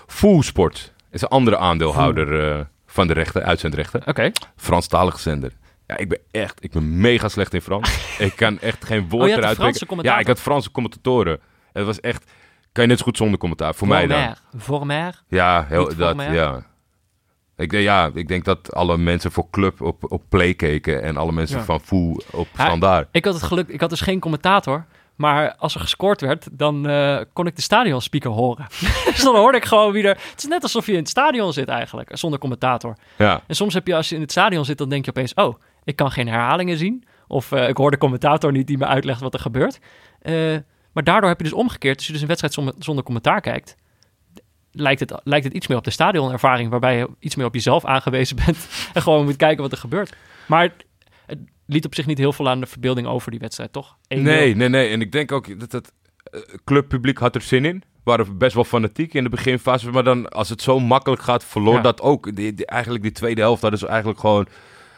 Full 0.07 0.43
Sport 0.43 0.93
is 1.11 1.23
een 1.23 1.29
andere 1.29 1.57
aandeelhouder 1.57 2.69
van 2.99 3.07
de 3.07 3.13
rechten, 3.13 3.45
uitzendrechten. 3.45 4.03
Oké. 4.07 4.31
Franstalige 4.57 5.19
zender. 5.19 5.53
Ja, 5.87 5.97
ik 5.97 6.09
ben 6.09 6.19
echt, 6.31 6.65
ik 6.65 6.71
ben 6.71 7.01
mega 7.01 7.29
slecht 7.29 7.55
in 7.55 7.61
Frans. 7.61 7.99
ik 8.19 8.37
kan 8.37 8.59
echt 8.61 8.85
geen 8.85 9.09
woord 9.09 9.31
Oh, 9.31 9.37
eruit 9.37 9.57
commentator? 9.57 10.05
Ja, 10.05 10.19
ik 10.19 10.27
had 10.27 10.41
Franse 10.41 10.71
commentatoren. 10.71 11.41
Het 11.73 11.85
was 11.85 12.01
echt, 12.01 12.31
kan 12.73 12.83
je 12.83 12.89
net 12.91 12.99
zo 12.99 13.05
goed 13.05 13.17
zonder 13.17 13.39
commentaar. 13.39 13.75
Voor 13.75 13.89
mij 13.89 14.07
dan. 14.07 14.19
Vormer. 14.21 14.39
Vormer. 14.57 15.23
Ja, 15.29 15.65
heel, 15.69 15.97
dat, 15.97 16.23
ja. 16.31 16.67
Ik, 17.57 17.71
denk- 17.71 17.83
ja, 17.85 18.11
ik 18.15 18.29
denk 18.29 18.45
dat 18.45 18.75
alle 18.75 18.97
mensen 18.99 19.33
voor 19.33 19.51
club 19.51 19.81
op, 19.81 20.13
op 20.13 20.23
play 20.29 20.55
keken 20.55 21.03
en 21.03 21.17
alle 21.17 21.33
mensen 21.33 21.59
Ja. 21.59 21.65
van 21.65 21.81
Foe 21.81 22.23
op 22.33 22.49
Ja, 22.57 22.65
standaard. 22.65 23.09
Ik 23.13 23.25
had 23.25 23.35
het 23.35 23.43
geluk, 23.43 23.69
ik 23.69 23.81
had 23.81 23.91
dus 23.91 24.01
geen 24.01 24.21
commentator. 24.21 24.87
Maar 25.19 25.55
als 25.55 25.75
er 25.75 25.81
gescoord 25.81 26.21
werd, 26.21 26.49
dan 26.53 26.89
eh, 26.89 27.21
kon 27.33 27.47
ik 27.47 27.57
de 27.57 27.63
stadionspeaker 27.63 28.31
horen. 28.31 28.67
dus 29.05 29.23
dan 29.23 29.37
hoorde 29.37 29.59
ik 29.59 29.65
gewoon 29.65 29.93
weer. 29.93 30.09
Het 30.09 30.35
is 30.37 30.45
net 30.45 30.63
alsof 30.63 30.87
je 30.87 30.93
in 30.93 30.99
het 30.99 31.09
stadion 31.09 31.53
zit 31.53 31.69
eigenlijk, 31.69 32.11
zonder 32.13 32.39
commentator. 32.39 32.97
Ja, 33.17 33.43
En 33.47 33.55
soms 33.55 33.75
heb 33.75 33.87
je, 33.87 33.95
als 33.95 34.09
je 34.09 34.15
in 34.15 34.21
het 34.21 34.31
stadion 34.31 34.65
zit, 34.65 34.79
dan 34.79 34.89
denk 34.89 35.05
je 35.05 35.11
opeens: 35.11 35.35
oh, 35.35 35.61
ik 35.85 35.97
kan 35.97 36.11
geen 36.11 36.29
herhalingen 36.29 36.77
zien. 36.77 37.05
Of 37.27 37.53
eh, 37.53 37.69
ik 37.69 37.77
hoor 37.77 37.91
de 37.91 37.99
commentator 37.99 38.53
niet 38.53 38.67
die 38.67 38.79
me 38.79 38.87
uitlegt 38.87 39.21
wat 39.21 39.35
er 39.35 39.41
gebeurt. 39.41 39.79
Eh, 40.21 40.57
maar 40.93 41.05
daardoor 41.05 41.29
heb 41.29 41.39
je 41.39 41.45
dus 41.45 41.53
omgekeerd, 41.53 41.97
als 41.97 42.07
je 42.07 42.13
dus 42.13 42.21
een 42.21 42.27
wedstrijd 42.27 42.55
zonder, 42.55 42.75
zonder 42.79 43.05
commentaar 43.05 43.41
kijkt, 43.41 43.77
lijkt 44.73 45.01
het, 45.01 45.21
lijkt 45.25 45.45
het 45.45 45.55
iets 45.55 45.67
meer 45.67 45.79
op 45.79 45.85
de 45.85 45.91
stadionervaring, 45.91 46.71
waarbij 46.71 46.97
je 46.97 47.09
iets 47.19 47.37
meer 47.37 47.47
op 47.47 47.55
jezelf 47.55 47.85
aangewezen 47.85 48.37
bent 48.45 48.69
en 48.95 49.03
gewoon 49.03 49.25
moet 49.25 49.37
kijken 49.37 49.63
wat 49.63 49.73
er 49.73 49.79
gebeurt. 49.79 50.17
Maar 50.47 50.73
liet 51.69 51.85
op 51.85 51.95
zich 51.95 52.07
niet 52.07 52.19
heel 52.19 52.33
veel 52.33 52.49
aan 52.49 52.61
de 52.61 52.67
verbeelding 52.67 53.07
over 53.07 53.31
die 53.31 53.41
wedstrijd, 53.41 53.73
toch? 53.73 53.97
1-0. 53.97 53.99
nee, 54.21 54.55
nee, 54.57 54.69
nee. 54.69 54.89
En 54.89 55.01
ik 55.01 55.13
denk 55.13 55.33
ook 55.33 55.61
dat 55.61 55.73
het 55.73 55.93
eh, 56.25 56.41
clubpubliek 56.65 57.19
had 57.19 57.35
er 57.35 57.41
zin 57.41 57.65
in. 57.65 57.83
Waren 58.05 58.39
best 58.39 58.55
wel 58.55 58.65
fanatiek 58.65 59.15
in 59.15 59.23
de 59.25 59.31
beginfase. 59.31 59.91
Maar 59.91 60.05
dan, 60.05 60.29
als 60.29 60.49
het 60.49 60.63
zo 60.63 60.81
makkelijk 60.81 61.23
gaat, 61.23 61.45
verloor 61.45 61.75
Ja. 61.75 61.81
dat 61.81 62.01
ook. 62.01 62.37
Die, 62.37 62.55
die- 62.55 62.67
eigenlijk 62.67 63.03
die 63.03 63.13
tweede 63.13 63.41
helft 63.41 63.63
hadden 63.63 63.81
ze 63.81 63.87
eigenlijk 63.87 64.21
gewoon 64.21 64.47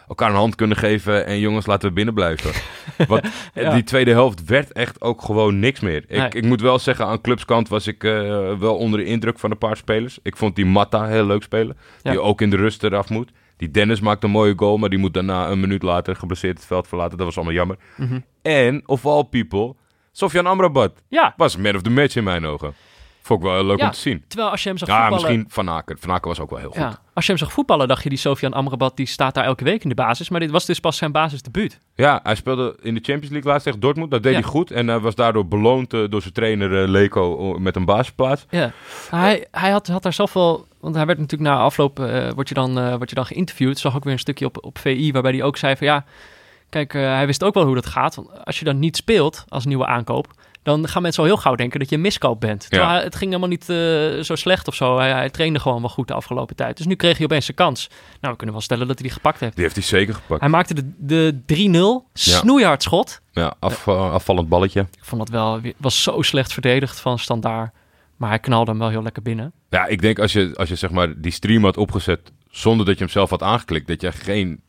elkaar 0.09 0.31
een 0.31 0.37
hand 0.37 0.55
kunnen 0.55 0.77
geven. 0.77 1.27
En 1.27 1.39
jongens, 1.39 1.67
laten 1.67 1.89
we 1.89 1.95
binnen 1.95 2.15
blijven. 2.15 2.51
Want 3.09 3.27
Ja. 3.55 3.75
die 3.75 3.83
tweede 3.85 4.11
helft 4.11 4.45
werd 4.45 4.73
echt 4.73 5.01
ook 5.01 5.23
gewoon 5.23 5.59
niks 5.59 5.81
meer. 5.81 6.05
Ik, 6.09 6.17
Nee. 6.19 6.29
ik 6.29 6.45
moet 6.45 6.61
wel 6.61 6.79
zeggen, 6.79 7.07
aan 7.07 7.21
clubskant 7.21 7.69
was 7.69 7.87
ik 7.87 8.05
eh, 8.05 8.13
wel 8.59 8.77
onder 8.77 8.99
de 8.99 9.05
indruk 9.05 9.39
van 9.39 9.51
een 9.51 9.59
paar 9.59 9.77
spelers. 9.77 10.19
Ik 10.23 10.37
vond 10.37 10.57
die 10.57 10.67
Matta 10.67 11.07
heel 11.07 11.27
leuk 11.27 11.43
spelen. 11.43 11.77
Ja. 12.03 12.11
Die 12.11 12.21
ook 12.21 12.41
in 12.41 12.51
de 12.51 12.57
rust 12.57 12.83
eraf 12.83 13.09
moet. 13.09 13.31
Die 13.61 13.71
Dennis 13.71 14.01
maakt 14.01 14.25
een 14.25 14.31
mooie 14.31 14.53
goal, 14.57 14.77
maar 14.77 14.89
die 14.89 14.99
moet 14.99 15.15
daarna 15.15 15.49
een 15.51 15.61
minuut 15.61 15.83
later 15.83 16.17
geblesseerd 16.17 16.57
het 16.57 16.67
veld 16.67 16.89
verlaten. 16.89 17.17
Dat 17.17 17.27
was 17.27 17.37
allemaal 17.37 17.55
jammer. 17.55 17.77
Mhm. 17.97 18.21
En, 18.43 18.83
of 18.87 19.07
all 19.07 19.25
people, 19.25 19.75
Sofian 20.13 20.47
Amrabat 20.47 20.93
Ja, 21.09 21.35
was 21.37 21.57
man 21.57 21.75
of 21.75 21.83
the 21.83 21.91
match 21.91 22.17
in 22.17 22.25
mijn 22.25 22.45
ogen. 22.47 22.75
Vond 23.23 23.41
ik 23.45 23.49
wel 23.51 23.65
leuk 23.65 23.79
Ja. 23.79 23.85
om 23.87 23.91
te 23.93 23.99
zien. 23.99 24.25
terwijl 24.29 24.51
als 24.51 24.63
je 24.63 24.69
hem 24.69 24.79
zag 24.79 24.89
Ja, 24.89 24.95
voetballen... 25.09 25.25
misschien 25.27 25.45
Van 25.53 25.71
Aken. 25.71 25.97
Van 26.01 26.11
Aken 26.11 26.29
was 26.29 26.41
ook 26.41 26.51
wel 26.51 26.59
heel 26.59 26.69
goed. 26.71 26.79
Ja, 26.79 26.99
als 27.15 27.25
je 27.27 27.33
hem 27.33 27.41
zag 27.41 27.53
voetballen, 27.53 27.89
dacht 27.89 28.03
je 28.03 28.09
die 28.09 28.19
Sofian 28.19 28.53
Amrabat, 28.53 28.97
die 28.97 29.07
staat 29.07 29.35
daar 29.35 29.45
elke 29.45 29.65
week 29.65 29.83
in 29.83 29.89
de 29.89 29.95
basis. 29.95 30.29
Maar 30.29 30.41
dit 30.41 30.51
was 30.51 30.65
dus 30.67 30.81
pas 30.81 30.97
zijn 30.97 31.13
basisdebuut. 31.13 31.79
Ja, 31.95 32.21
hij 32.23 32.35
speelde 32.35 32.77
in 32.83 32.95
de 32.95 33.01
Champions 33.03 33.31
League 33.31 33.51
laatst 33.51 33.65
tegen 33.67 33.81
Dortmund. 33.81 34.11
Dat 34.11 34.23
deed 34.23 34.33
Ja. 34.35 34.41
hij 34.41 34.49
goed. 34.49 34.71
En 34.71 34.89
hij 34.89 34.99
was 35.01 35.15
daardoor 35.15 35.47
beloond 35.47 35.93
eh, 35.95 36.01
door 36.09 36.21
zijn 36.23 36.35
trainer 36.35 36.83
eh, 36.83 36.89
Leko 36.89 37.37
o- 37.37 37.59
met 37.59 37.77
een 37.77 37.85
basisplaats. 37.85 38.47
Ja, 38.51 38.73
hij, 39.11 39.47
hij 39.51 39.71
had, 39.71 39.87
had 39.87 40.03
daar 40.03 40.13
zelf 40.13 40.33
wel... 40.33 40.67
Want 40.81 40.95
hij 40.95 41.07
werd 41.07 41.19
natuurlijk 41.19 41.51
na 41.51 41.59
afloop, 41.59 42.01
eh 42.01 42.31
word, 42.35 42.49
je 42.49 42.55
dan, 42.55 42.79
eh 42.79 42.95
word 42.97 43.09
je 43.09 43.15
dan 43.15 43.27
geïnterviewd. 43.27 43.79
Zag 43.79 43.97
ook 43.97 44.05
weer 44.05 44.13
een 44.13 44.19
stukje 44.19 44.47
op, 44.47 44.65
op 44.65 44.79
VI, 44.79 45.13
waarbij 45.13 45.33
hij 45.33 45.43
ook 45.43 45.57
zei 45.57 45.77
van 45.77 45.87
ja... 45.87 46.05
kijk, 46.69 46.95
eh, 46.95 47.01
hij 47.03 47.27
wist 47.27 47.45
ook 47.45 47.55
wel 47.55 47.65
hoe 47.65 47.75
dat 47.75 47.87
gaat. 47.87 48.15
Want 48.15 48.45
als 48.45 48.59
je 48.59 48.65
dan 48.65 48.79
niet 48.79 48.97
speelt 48.97 49.45
als 49.49 49.65
nieuwe 49.65 49.87
aankoop, 49.87 50.27
dan 50.63 50.89
gaan 50.89 51.03
mensen 51.03 51.23
al 51.23 51.29
heel 51.29 51.39
gauw 51.39 51.55
denken 51.55 51.79
dat 51.81 51.89
je 51.89 51.95
een 51.95 52.01
miskoop 52.01 52.41
bent. 52.41 52.61
Terwijl 52.61 52.83
Ja. 52.83 52.95
hij- 52.95 53.03
het 53.05 53.15
ging 53.17 53.29
helemaal 53.31 53.49
niet 53.51 53.69
eh, 53.69 54.23
zo 54.25 54.35
slecht 54.35 54.69
of 54.69 54.75
zo. 54.75 54.99
Hij, 54.99 55.11
hij 55.11 55.31
trainde 55.31 55.61
gewoon 55.61 55.81
wel 55.81 55.91
goed 55.91 56.09
de 56.09 56.15
afgelopen 56.15 56.57
tijd. 56.57 56.77
Dus 56.77 56.87
nu 56.87 56.95
kreeg 56.95 57.17
hij 57.17 57.25
opeens 57.25 57.45
zijn 57.45 57.57
kans. 57.57 57.89
Nou, 58.21 58.33
we 58.33 58.37
kunnen 58.37 58.55
wel 58.55 58.65
stellen 58.65 58.87
dat 58.87 58.99
hij 58.99 59.07
die 59.09 59.17
gepakt 59.17 59.41
heeft. 59.41 59.55
Die 59.55 59.63
heeft 59.63 59.77
hij 59.77 59.85
zeker 59.85 60.15
gepakt. 60.15 60.41
Hij 60.41 60.51
maakte 60.51 60.75
de, 60.75 60.93
de 60.99 61.43
3-0, 61.47 62.11
snoeihard 62.13 62.83
schot. 62.83 63.21
Ja, 63.33 63.55
af, 63.59 63.89
afvallend 63.89 64.49
balletje. 64.49 64.81
Ik 64.81 65.05
vond 65.05 65.21
dat 65.21 65.29
wel, 65.31 65.61
was 65.77 66.03
zo 66.03 66.23
slecht 66.23 66.53
verdedigd 66.53 67.01
van 67.01 67.19
Standaard. 67.19 67.73
Maar 68.17 68.29
hij 68.29 68.39
knalde 68.39 68.71
hem 68.71 68.81
wel 68.81 68.89
heel 68.89 69.03
lekker 69.03 69.23
binnen. 69.23 69.53
Ja, 69.71 69.87
ik 69.87 70.01
denk 70.01 70.19
als 70.19 70.33
je, 70.33 70.53
als 70.57 70.69
je 70.69 70.75
zeg 70.77 70.91
maar 70.91 71.21
die 71.21 71.33
stream 71.33 71.65
had 71.65 71.77
opgezet 71.77 72.21
zonder 72.51 72.87
dat 72.87 72.95
je 72.99 73.05
hem 73.05 73.13
zelf 73.13 73.31
had 73.31 73.43
aangeklikt, 73.43 73.87
dat 73.89 74.01
je 74.01 74.13
geen... 74.13 74.61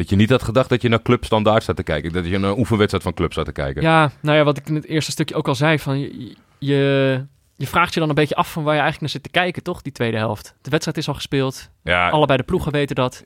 Dat 0.00 0.08
je 0.08 0.16
niet 0.16 0.30
had 0.30 0.42
gedacht 0.42 0.68
dat 0.68 0.82
je 0.82 0.88
naar 0.88 1.02
Club 1.02 1.24
Standaard 1.24 1.62
zat 1.64 1.76
te 1.76 1.82
kijken. 1.82 2.12
Dat 2.12 2.26
je 2.26 2.38
naar 2.38 2.50
een 2.50 2.58
oefenwedstrijd 2.58 3.02
van 3.04 3.14
Club 3.14 3.32
zat 3.32 3.44
te 3.44 3.52
kijken. 3.52 3.82
Ja, 3.82 4.10
nou 4.20 4.36
ja, 4.38 4.44
wat 4.44 4.56
ik 4.56 4.68
in 4.68 4.74
het 4.74 4.86
eerste 4.86 5.10
stukje 5.10 5.34
ook 5.34 5.48
al 5.48 5.54
zei, 5.54 5.78
van 5.78 5.98
je, 6.00 6.34
je, 6.58 7.24
je 7.56 7.66
vraagt 7.66 7.94
je 7.94 8.00
dan 8.00 8.08
een 8.08 8.14
beetje 8.14 8.34
af 8.34 8.52
van 8.52 8.62
waar 8.62 8.74
je 8.74 8.80
eigenlijk 8.80 9.12
naar 9.12 9.22
zit 9.22 9.32
te 9.32 9.38
kijken, 9.40 9.62
toch? 9.62 9.82
Die 9.82 9.92
tweede 9.92 10.16
helft. 10.16 10.54
De 10.62 10.70
wedstrijd 10.70 10.96
is 10.98 11.08
al 11.08 11.14
gespeeld. 11.14 11.70
Ja, 11.82 12.08
Allebei 12.10 12.38
de 12.38 12.44
ploegen 12.44 12.72
weten 12.72 12.96
dat. 12.96 13.24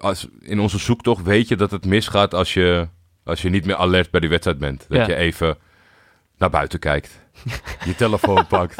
als, 0.00 0.28
in 0.40 0.60
onze 0.60 0.78
zoektocht 0.78 1.22
weet 1.24 1.48
je 1.48 1.56
dat 1.56 1.70
het 1.70 1.84
misgaat 1.86 2.34
als 2.34 2.54
je, 2.54 2.88
als 3.24 3.42
je 3.42 3.48
niet 3.50 3.64
meer 3.66 3.76
alert 3.76 4.10
bij 4.10 4.20
die 4.20 4.28
wedstrijd 4.28 4.58
bent. 4.58 4.84
Dat 4.88 4.98
Ja. 4.98 5.06
je 5.06 5.14
even 5.14 5.58
naar 6.38 6.50
buiten 6.50 6.78
kijkt. 6.78 7.20
je 7.84 7.94
telefoon 7.96 8.46
pakt. 8.56 8.76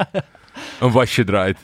Een 0.80 0.90
wasje 0.92 1.24
draait. 1.24 1.58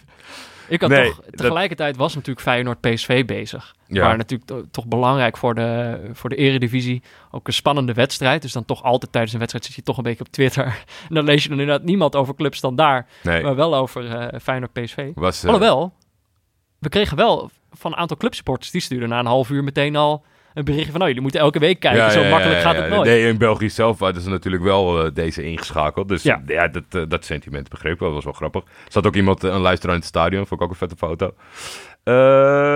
Ik 0.71 0.81
had 0.81 0.91
Nee, 0.91 1.09
toch, 1.11 1.21
tegelijkertijd 1.31 1.97
was 1.97 2.15
natuurlijk 2.15 2.47
Feyenoord 2.47 2.81
PSV 2.81 3.25
bezig. 3.25 3.75
Ja. 3.87 4.07
Maar 4.07 4.17
natuurlijk 4.17 4.51
to- 4.51 4.65
toch 4.71 4.87
belangrijk 4.87 5.37
voor 5.37 5.55
de, 5.55 6.01
voor 6.13 6.29
de 6.31 6.37
eredivisie. 6.37 7.03
Ook 7.31 7.47
een 7.47 7.53
spannende 7.53 7.93
wedstrijd. 7.93 8.43
Dus 8.43 8.53
dan 8.53 8.65
toch 8.65 8.83
altijd 8.83 9.13
tijdens 9.13 9.33
een 9.33 9.39
wedstrijd 9.39 9.67
zit 9.67 9.75
je 9.77 9.83
toch 9.83 9.97
een 9.97 10.03
beetje 10.03 10.25
op 10.25 10.31
Twitter. 10.33 10.65
En 11.09 11.15
dan 11.15 11.25
lees 11.25 11.43
je 11.43 11.49
dan 11.49 11.61
inderdaad 11.61 11.87
niemand 11.87 12.17
over 12.17 12.35
Club 12.35 12.55
Standaard. 12.55 13.09
Nee, 13.23 13.43
Maar 13.43 13.55
wel 13.57 13.75
over 13.75 14.11
eh 14.17 14.41
Feyenoord 14.41 14.73
PSV. 14.73 15.11
was, 15.15 15.39
eh, 15.43 15.45
Alhoewel, 15.51 15.93
we 16.79 16.89
kregen 16.89 17.17
wel 17.17 17.51
van 17.73 17.93
een 17.93 17.99
aantal 17.99 18.17
clubsupporters... 18.17 18.71
die 18.71 18.81
stuurden 18.81 19.09
na 19.09 19.19
een 19.19 19.27
half 19.27 19.51
uur 19.51 19.65
meteen 19.65 19.97
al 19.97 20.25
een 20.55 20.65
berichtje 20.65 20.91
van... 20.91 20.95
nou, 20.99 21.07
jullie 21.07 21.23
moeten 21.23 21.41
elke 21.41 21.59
week 21.59 21.81
kijken. 21.81 22.01
ja, 22.03 22.11
Zo 22.11 22.21
ja, 22.21 22.31
makkelijk 22.31 22.61
gaat 22.61 22.77
het 22.77 22.89
nooit. 22.89 23.05
Nee, 23.09 23.27
in 23.29 23.39
België 23.39 23.71
zelf 23.71 23.99
hadden 23.99 24.23
ze 24.23 24.31
natuurlijk 24.31 24.63
wel 24.63 25.05
eh, 25.05 25.11
deze 25.15 25.43
ingeschakeld. 25.43 26.09
Dus 26.09 26.23
Ja. 26.23 26.43
ja, 26.47 26.69
dat, 26.69 26.83
eh, 26.91 27.03
dat 27.09 27.25
sentiment 27.25 27.69
begreep 27.69 27.93
ik 27.93 27.99
wel. 27.99 28.09
Dat 28.09 28.17
was 28.17 28.25
wel 28.25 28.33
grappig. 28.51 28.63
Er 28.63 28.93
zat 28.93 29.07
ook 29.07 29.15
iemand, 29.17 29.45
eh, 29.45 29.53
een 29.53 29.61
luisteraar 29.61 29.95
in 29.95 30.01
het 30.01 30.09
stadion. 30.09 30.47
Vond 30.47 30.61
ik 30.61 30.67
ook 30.67 30.73
een 30.73 30.79
vette 30.79 30.97
foto. 30.97 31.35
Eh, 32.05 32.15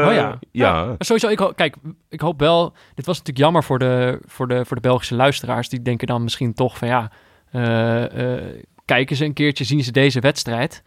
Oh 0.08 0.12
ja. 0.14 0.38
Ja. 0.50 0.94
Sowieso, 0.98 1.28
ik 1.28 1.52
kijk, 1.56 1.76
ik 2.08 2.20
hoop 2.20 2.40
wel... 2.40 2.72
Dit 2.94 3.06
was 3.06 3.18
natuurlijk 3.18 3.44
jammer 3.44 3.64
voor 3.64 3.78
de, 3.78 4.18
voor 4.26 4.48
de, 4.48 4.64
voor 4.64 4.76
de 4.76 4.82
Belgische 4.82 5.14
luisteraars. 5.14 5.68
Die 5.68 5.82
denken 5.82 6.06
dan 6.06 6.22
misschien 6.22 6.54
toch 6.54 6.78
van 6.78 6.88
ja... 6.88 7.10
eh, 7.50 8.34
eh, 8.36 8.42
kijken 8.84 9.16
ze 9.16 9.24
een 9.24 9.32
keertje, 9.32 9.64
zien 9.64 9.84
ze 9.84 9.92
deze 9.92 10.20
wedstrijd. 10.20 10.82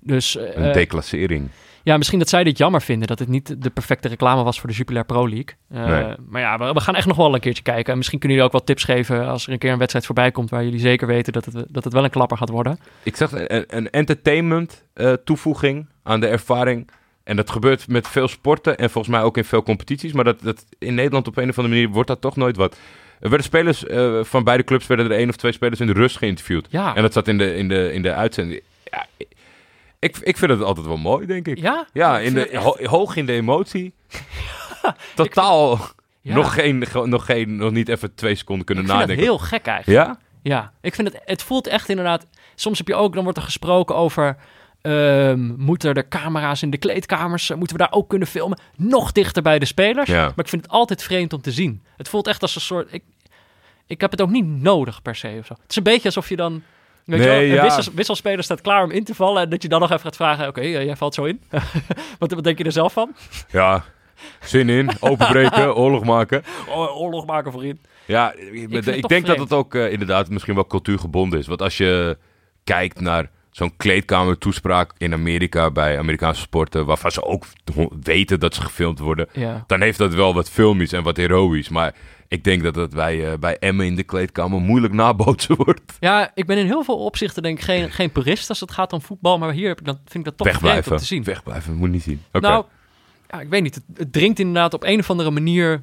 Dus 0.00 0.36
eh, 0.36 0.64
Een 0.66 0.72
declassering. 0.72 1.48
Ja, 1.82 1.96
misschien 1.96 2.18
dat 2.18 2.28
zij 2.28 2.44
dit 2.44 2.58
jammer 2.58 2.82
vinden... 2.82 3.08
dat 3.08 3.18
het 3.18 3.28
niet 3.28 3.62
de 3.62 3.70
perfecte 3.70 4.08
reclame 4.08 4.42
was 4.42 4.60
voor 4.60 4.68
de 4.68 4.74
Jupiler 4.74 5.04
Pro 5.04 5.28
League. 5.28 5.54
Eh, 5.68 5.86
Nee. 5.86 6.14
Maar 6.28 6.40
ja, 6.40 6.58
we, 6.58 6.72
we 6.72 6.80
gaan 6.80 6.94
echt 6.94 7.06
nog 7.06 7.16
wel 7.16 7.34
een 7.34 7.40
keertje 7.40 7.62
kijken. 7.62 7.90
En 7.92 7.96
misschien 7.96 8.18
kunnen 8.18 8.36
jullie 8.36 8.52
ook 8.52 8.58
wel 8.58 8.68
tips 8.68 8.84
geven... 8.84 9.28
als 9.28 9.46
er 9.46 9.52
een 9.52 9.58
keer 9.58 9.72
een 9.72 9.78
wedstrijd 9.78 10.06
voorbij 10.06 10.30
komt... 10.30 10.50
waar 10.50 10.64
jullie 10.64 10.80
zeker 10.80 11.06
weten 11.06 11.32
dat 11.32 11.44
het, 11.44 11.64
dat 11.68 11.84
het 11.84 11.92
wel 11.92 12.04
een 12.04 12.10
klapper 12.10 12.36
gaat 12.36 12.48
worden. 12.48 12.78
Ik 13.02 13.16
zag 13.16 13.32
een, 13.32 13.64
een 13.66 13.90
entertainment 13.90 14.84
eh, 14.94 15.12
toevoeging 15.12 15.86
aan 16.02 16.20
de 16.20 16.26
ervaring. 16.26 16.90
En 17.24 17.36
dat 17.36 17.50
gebeurt 17.50 17.88
met 17.88 18.08
veel 18.08 18.28
sporten 18.28 18.78
en 18.78 18.90
volgens 18.90 19.14
mij 19.14 19.22
ook 19.22 19.36
in 19.36 19.44
veel 19.44 19.62
competities. 19.62 20.12
Maar 20.12 20.24
dat, 20.24 20.40
dat 20.42 20.64
in 20.78 20.94
Nederland 20.94 21.28
op 21.28 21.36
een 21.36 21.48
of 21.48 21.58
andere 21.58 21.74
manier 21.74 21.88
wordt 21.94 22.08
dat 22.08 22.20
toch 22.20 22.36
nooit 22.36 22.56
wat. 22.56 22.76
Er 23.20 23.28
werden 23.28 23.46
spelers 23.46 23.86
eh, 23.86 24.20
van 24.22 24.44
beide 24.44 24.64
clubs, 24.64 24.86
werden 24.86 25.06
er 25.06 25.12
één 25.12 25.28
of 25.28 25.36
twee 25.36 25.52
spelers 25.52 25.80
in 25.80 25.86
de 25.86 25.92
rust 25.92 26.16
geïnterviewd. 26.16 26.66
Ja, 26.70 26.94
En 26.94 27.02
dat 27.02 27.12
zat 27.12 27.28
in 27.28 27.38
de, 27.38 27.54
in 27.56 27.68
de, 27.68 27.92
in 27.92 28.02
de 28.02 28.12
uitzending. 28.14 28.60
Ja, 28.84 29.06
ik, 30.00 30.16
ik 30.16 30.36
vind 30.36 30.50
het 30.50 30.62
altijd 30.62 30.86
wel 30.86 30.96
mooi, 30.96 31.26
denk 31.26 31.46
ik. 31.48 31.58
ja? 31.58 31.86
Ja, 31.92 32.18
in 32.18 32.34
de, 32.34 32.50
ho- 32.58 32.84
hoog 32.86 33.16
in 33.16 33.26
de 33.26 33.32
emotie. 33.32 33.94
Totaal 35.14 35.78
ja. 36.20 36.34
nog, 36.34 36.54
geen, 36.54 36.86
ge- 36.86 37.06
nog, 37.06 37.24
geen, 37.24 37.56
nog 37.56 37.70
niet 37.70 37.88
even 37.88 38.14
twee 38.14 38.34
seconden 38.34 38.64
kunnen 38.66 38.84
ik 38.84 38.90
vind 38.90 39.00
het 39.02 39.08
nadenken. 39.08 39.34
heel 39.34 39.46
gek 39.46 39.66
eigenlijk. 39.66 40.06
Ja? 40.06 40.18
Ja, 40.42 40.72
ik 40.80 40.94
vind 40.94 41.12
het, 41.12 41.22
het 41.24 41.42
voelt 41.42 41.66
echt 41.66 41.88
inderdaad. 41.88 42.26
Soms 42.54 42.78
heb 42.78 42.88
je 42.88 42.94
ook, 42.94 43.14
dan 43.14 43.22
wordt 43.22 43.38
er 43.38 43.44
gesproken 43.44 43.96
over. 43.96 44.36
ehm, 44.80 45.54
moeten 45.56 45.94
er 45.94 46.08
camera's 46.08 46.62
in 46.62 46.70
de 46.70 46.78
kleedkamers, 46.78 47.50
eh, 47.50 47.56
moeten 47.56 47.76
we 47.76 47.82
daar 47.82 47.92
ook 47.92 48.08
kunnen 48.08 48.28
filmen? 48.28 48.58
Nog 48.76 49.12
dichter 49.12 49.42
bij 49.42 49.58
de 49.58 49.64
spelers. 49.66 50.10
Ja. 50.10 50.20
Maar 50.22 50.44
ik 50.44 50.48
vind 50.48 50.62
het 50.62 50.70
altijd 50.70 51.02
vreemd 51.02 51.32
om 51.32 51.40
te 51.40 51.52
zien. 51.52 51.82
Het 51.96 52.08
voelt 52.08 52.26
echt 52.26 52.42
als 52.42 52.54
een 52.54 52.60
soort. 52.60 52.92
Ik, 52.92 53.02
ik 53.86 54.00
heb 54.00 54.10
het 54.10 54.20
ook 54.20 54.30
niet 54.30 54.46
nodig 54.46 55.02
per 55.02 55.14
se 55.16 55.36
of 55.40 55.46
zo. 55.46 55.52
Het 55.62 55.70
is 55.70 55.76
een 55.76 55.82
beetje 55.82 56.04
alsof 56.06 56.28
je 56.28 56.36
dan. 56.36 56.62
Weet 57.18 57.26
Nee, 57.26 57.48
ja. 57.48 57.62
wissels- 57.62 57.90
wisselspeler 57.94 58.44
staat 58.44 58.60
klaar 58.60 58.82
om 58.84 58.90
in 58.90 59.04
te 59.04 59.14
vallen. 59.14 59.42
En 59.42 59.48
dat 59.50 59.62
je 59.62 59.68
dan 59.68 59.80
nog 59.80 59.88
even 59.90 60.02
gaat 60.02 60.16
vragen: 60.16 60.48
Oké, 60.48 60.60
eh, 60.60 60.84
jij 60.84 60.96
valt 60.96 61.14
zo 61.14 61.24
in. 61.24 61.40
wat, 62.18 62.32
wat 62.32 62.44
denk 62.44 62.58
je 62.58 62.64
er 62.64 62.72
zelf 62.72 62.92
van? 62.92 63.14
Ja. 63.50 63.84
Zin 64.40 64.68
in, 64.68 64.90
openbreken, 65.00 65.74
oorlog 65.82 66.04
maken. 66.04 66.42
Oorlog 66.74 67.26
maken 67.26 67.52
voorin. 67.52 67.80
Ja, 68.06 68.32
ik, 68.52 69.08
denk 69.08 69.26
dat 69.26 69.38
het 69.38 69.52
ook 69.52 69.74
eh, 69.74 69.92
inderdaad 69.92 70.30
misschien 70.30 70.54
wel 70.54 70.66
cultuurgebonden 70.66 71.38
is. 71.38 71.46
Want 71.46 71.62
als 71.62 71.76
je 71.76 72.18
kijkt 72.64 73.00
naar 73.00 73.30
zo'n 73.50 73.76
kleedkamertoespraak 73.76 74.92
in 74.98 75.12
Amerika 75.12 75.70
bij 75.70 75.98
Amerikaanse 75.98 76.40
sporten, 76.40 76.86
waarvan 76.86 77.10
ze 77.10 77.24
ook 77.24 77.44
weten 78.02 78.40
dat 78.40 78.54
ze 78.54 78.62
gefilmd 78.62 78.98
worden, 78.98 79.28
Ja. 79.32 79.64
dan 79.66 79.80
heeft 79.80 79.98
dat 79.98 80.14
wel 80.14 80.34
wat 80.34 80.50
filmisch 80.50 80.92
en 80.92 81.02
wat 81.02 81.16
heroïs. 81.16 81.68
Maar 81.68 81.94
ik 82.30 82.44
denk 82.44 82.62
dat 82.62 82.74
dat 82.74 82.90
bij, 82.90 83.30
eh, 83.30 83.38
bij 83.38 83.58
Emmen 83.58 83.86
in 83.86 83.94
de 83.94 84.02
kleedkamer 84.02 84.60
moeilijk 84.60 84.92
nabootsen 84.92 85.56
wordt. 85.64 85.80
Ja, 86.00 86.30
ik 86.34 86.46
ben 86.46 86.58
in 86.58 86.66
heel 86.66 86.84
veel 86.84 86.98
opzichten 86.98 87.42
denk 87.42 87.58
ik 87.58 87.64
geen, 87.64 87.90
geen 88.00 88.10
purist 88.10 88.48
als 88.48 88.60
het 88.60 88.70
gaat 88.70 88.92
om 88.92 89.02
voetbal. 89.02 89.38
Maar 89.38 89.52
hier 89.52 89.68
heb 89.68 89.80
ik 89.80 89.86
vind 89.86 90.14
ik 90.14 90.24
dat 90.24 90.36
toch 90.36 90.46
vreemd 90.46 90.62
om 90.62 90.68
Wegblijven. 90.68 90.96
te 90.96 91.04
zien. 91.04 91.24
Wegblijven, 91.24 91.74
moet 91.74 91.90
niet 91.90 92.02
zien. 92.02 92.22
Nou, 92.32 92.64
ja, 93.28 93.40
ik 93.40 93.48
weet 93.48 93.62
niet. 93.62 93.74
Het, 93.74 93.84
het 93.94 94.12
dringt 94.12 94.38
inderdaad 94.38 94.74
op 94.74 94.84
een 94.84 94.98
of 94.98 95.10
andere 95.10 95.30
manier... 95.30 95.82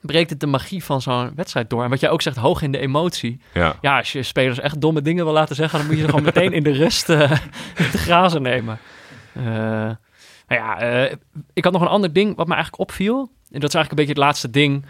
breekt 0.00 0.30
het 0.30 0.40
de 0.40 0.46
magie 0.46 0.84
van 0.84 1.02
zo'n 1.02 1.32
wedstrijd 1.34 1.70
door. 1.70 1.84
En 1.84 1.90
wat 1.90 2.00
jij 2.00 2.10
ook 2.10 2.22
zegt, 2.22 2.36
hoog 2.36 2.62
in 2.62 2.72
de 2.72 2.78
emotie. 2.78 3.40
ja. 3.54 3.76
Ja, 3.80 3.98
als 3.98 4.12
je 4.12 4.22
spelers 4.22 4.58
echt 4.58 4.80
domme 4.80 5.02
dingen 5.02 5.24
wil 5.24 5.34
laten 5.34 5.56
zeggen... 5.56 5.78
dan 5.78 5.86
moet 5.88 5.96
je 5.96 6.02
ze 6.02 6.08
gewoon 6.08 6.24
meteen 6.34 6.52
in 6.52 6.62
de 6.62 6.72
rust 6.72 7.08
eh, 7.08 7.30
te 7.74 7.98
grazen 7.98 8.42
nemen. 8.42 8.78
Eh, 9.32 9.44
nou 9.44 9.96
ja, 10.48 10.78
ik 11.52 11.64
had 11.64 11.72
nog 11.72 11.82
een 11.82 11.88
ander 11.88 12.12
ding 12.12 12.36
wat 12.36 12.46
me 12.46 12.54
eigenlijk 12.54 12.82
opviel. 12.82 13.18
En 13.50 13.60
dat 13.60 13.68
is 13.68 13.74
eigenlijk 13.74 13.90
een 13.90 13.96
beetje 13.96 14.12
het 14.12 14.22
laatste 14.22 14.50
ding. 14.50 14.84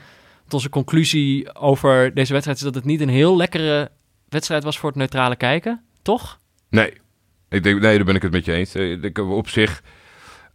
Onze 0.55 0.69
conclusie 0.69 1.55
over 1.55 2.15
deze 2.15 2.33
wedstrijd... 2.33 2.59
is 2.59 2.65
dat 2.65 2.75
het 2.75 2.85
niet 2.85 3.01
een 3.01 3.09
heel 3.09 3.37
lekkere 3.37 3.91
wedstrijd 4.29 4.65
was 4.65 4.79
voor 4.79 4.89
het 4.89 4.99
neutrale 4.99 5.37
kijken. 5.37 5.85
Toch? 6.03 6.41
Nee. 6.69 6.93
Ik 7.49 7.63
denk, 7.63 7.81
nee, 7.81 7.97
daar 7.97 8.05
ben 8.05 8.15
ik 8.15 8.23
het 8.23 8.33
met 8.33 8.45
je 8.45 8.53
eens. 8.53 8.75
Eh, 8.75 8.91
Ik 8.91 9.03
denk, 9.03 9.19
op 9.19 9.49
zich... 9.49 9.83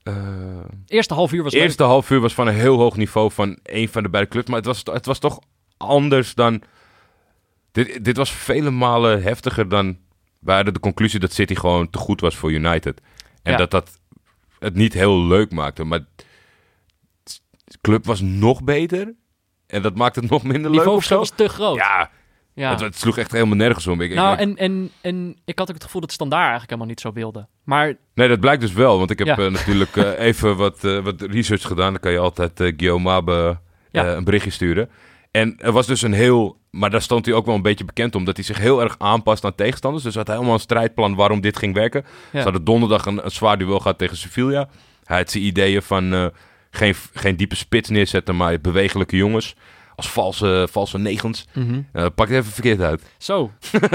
eh, 0.04 0.60
Eerste 0.88 1.14
half 1.14 1.32
uur 1.34 1.44
was 1.44 1.54
leuk. 1.54 1.62
eerste 1.62 1.84
half 1.84 2.10
uur 2.10 2.20
was 2.20 2.34
van 2.34 2.48
een 2.48 2.54
heel 2.56 2.78
hoog 2.78 2.96
niveau 2.98 3.32
van 3.32 3.58
een 3.64 3.90
van 3.90 4.04
de 4.04 4.10
beide 4.10 4.30
clubs. 4.30 4.48
Maar 4.48 4.58
het 4.58 4.66
was, 4.66 4.82
het 4.84 5.06
was 5.06 5.20
toch 5.20 5.40
anders 5.78 6.34
dan... 6.36 6.62
Dit, 7.72 8.06
dit 8.06 8.18
was 8.18 8.32
vele 8.32 8.70
malen 8.72 9.22
heftiger 9.24 9.70
dan... 9.70 9.98
Hadden 10.46 10.74
de 10.74 10.80
conclusie 10.80 11.20
dat 11.20 11.34
City 11.34 11.56
gewoon 11.56 11.90
te 11.90 11.98
goed 11.98 12.22
was 12.22 12.36
voor 12.36 12.52
United. 12.52 13.02
En 13.44 13.52
Ja. 13.52 13.58
dat 13.58 13.72
dat 13.72 14.00
het 14.60 14.76
niet 14.76 14.94
heel 14.94 15.24
leuk 15.24 15.52
maakte. 15.52 15.84
Maar 15.84 16.00
de 17.24 17.78
club 17.82 18.06
was 18.06 18.22
nog 18.22 18.64
beter. 18.64 19.14
En 19.74 19.82
dat 19.82 19.96
maakte 19.96 20.20
het 20.20 20.30
nog 20.36 20.44
minder 20.44 20.72
leuk 20.72 20.88
of 20.88 21.04
zo. 21.04 21.18
was 21.18 21.30
te 21.30 21.48
groot. 21.50 21.76
Ja, 21.76 22.10
Ja. 22.54 22.70
Het, 22.72 22.80
het 22.80 22.98
sloeg 22.98 23.18
echt 23.18 23.32
helemaal 23.32 23.56
nergens 23.56 23.88
om. 23.88 24.02
Ik, 24.02 24.14
nou, 24.14 24.34
ik- 24.34 24.40
en, 24.40 24.58
en, 24.58 24.92
en 25.02 25.38
ik 25.46 25.60
had 25.60 25.68
ook 25.70 25.76
het 25.76 25.84
gevoel 25.84 26.02
dat 26.02 26.12
Standaard 26.12 26.42
eigenlijk 26.42 26.70
helemaal 26.70 26.90
niet 26.92 27.02
zo 27.02 27.12
wilde. 27.14 27.48
Maar 27.64 27.94
Nee, 28.16 28.28
dat 28.28 28.40
blijkt 28.40 28.62
dus 28.62 28.74
wel. 28.74 28.98
Want 28.98 29.10
ik 29.12 29.18
heb 29.20 29.28
Ja. 29.28 29.38
eh, 29.38 29.52
natuurlijk 29.52 29.96
eh, 29.96 30.20
even 30.28 30.56
wat, 30.58 30.84
eh, 30.84 31.00
wat 31.00 31.22
research 31.22 31.62
gedaan. 31.68 31.92
Dan 31.92 32.02
kan 32.02 32.12
je 32.12 32.18
altijd 32.20 32.52
Guillaume 32.56 33.04
Mabe 33.04 33.58
Ja. 33.92 34.08
een 34.14 34.24
berichtje 34.24 34.50
sturen. 34.52 34.90
En 35.32 35.56
er 35.60 35.72
was 35.72 35.88
dus 35.88 36.02
een 36.02 36.14
heel... 36.14 36.62
Maar 36.72 36.90
daar 36.90 37.02
stond 37.02 37.26
hij 37.26 37.36
ook 37.36 37.46
wel 37.46 37.56
een 37.56 37.62
beetje 37.62 37.86
bekend 37.86 38.16
om. 38.16 38.24
Dat 38.26 38.36
hij 38.36 38.46
zich 38.46 38.58
heel 38.58 38.82
erg 38.82 38.96
aanpast 38.98 39.46
aan 39.46 39.56
tegenstanders. 39.56 40.04
Dus 40.04 40.14
hij 40.14 40.24
had 40.26 40.34
helemaal 40.34 40.54
een 40.56 40.60
strijdplan 40.62 41.16
waarom 41.16 41.42
dit 41.42 41.58
ging 41.58 41.74
werken. 41.74 42.06
Ze 42.32 42.40
hadden 42.40 42.64
donderdag 42.64 43.06
een, 43.06 43.24
een 43.26 43.32
zwaar 43.32 43.58
duel 43.58 43.80
gehad 43.80 43.98
tegen 43.98 44.18
Sevilla. 44.18 44.70
Hij 45.04 45.18
had 45.18 45.32
zijn 45.32 45.44
ideeën 45.44 45.82
van 45.82 46.32
geen, 46.74 46.96
geen 47.14 47.36
diepe 47.36 47.56
spits 47.56 47.90
neerzetten, 47.90 48.36
maar 48.36 48.62
bewegelijke 48.62 49.16
jongens. 49.16 49.56
Als 49.96 50.10
valse, 50.10 50.68
valse 50.72 50.98
negens. 50.98 51.48
mhm. 51.54 51.82
Eh 51.92 52.06
pak 52.16 52.28
het 52.28 52.38
even 52.38 52.52
verkeerd 52.52 52.82
uit. 52.82 53.04
zo. 53.18 53.52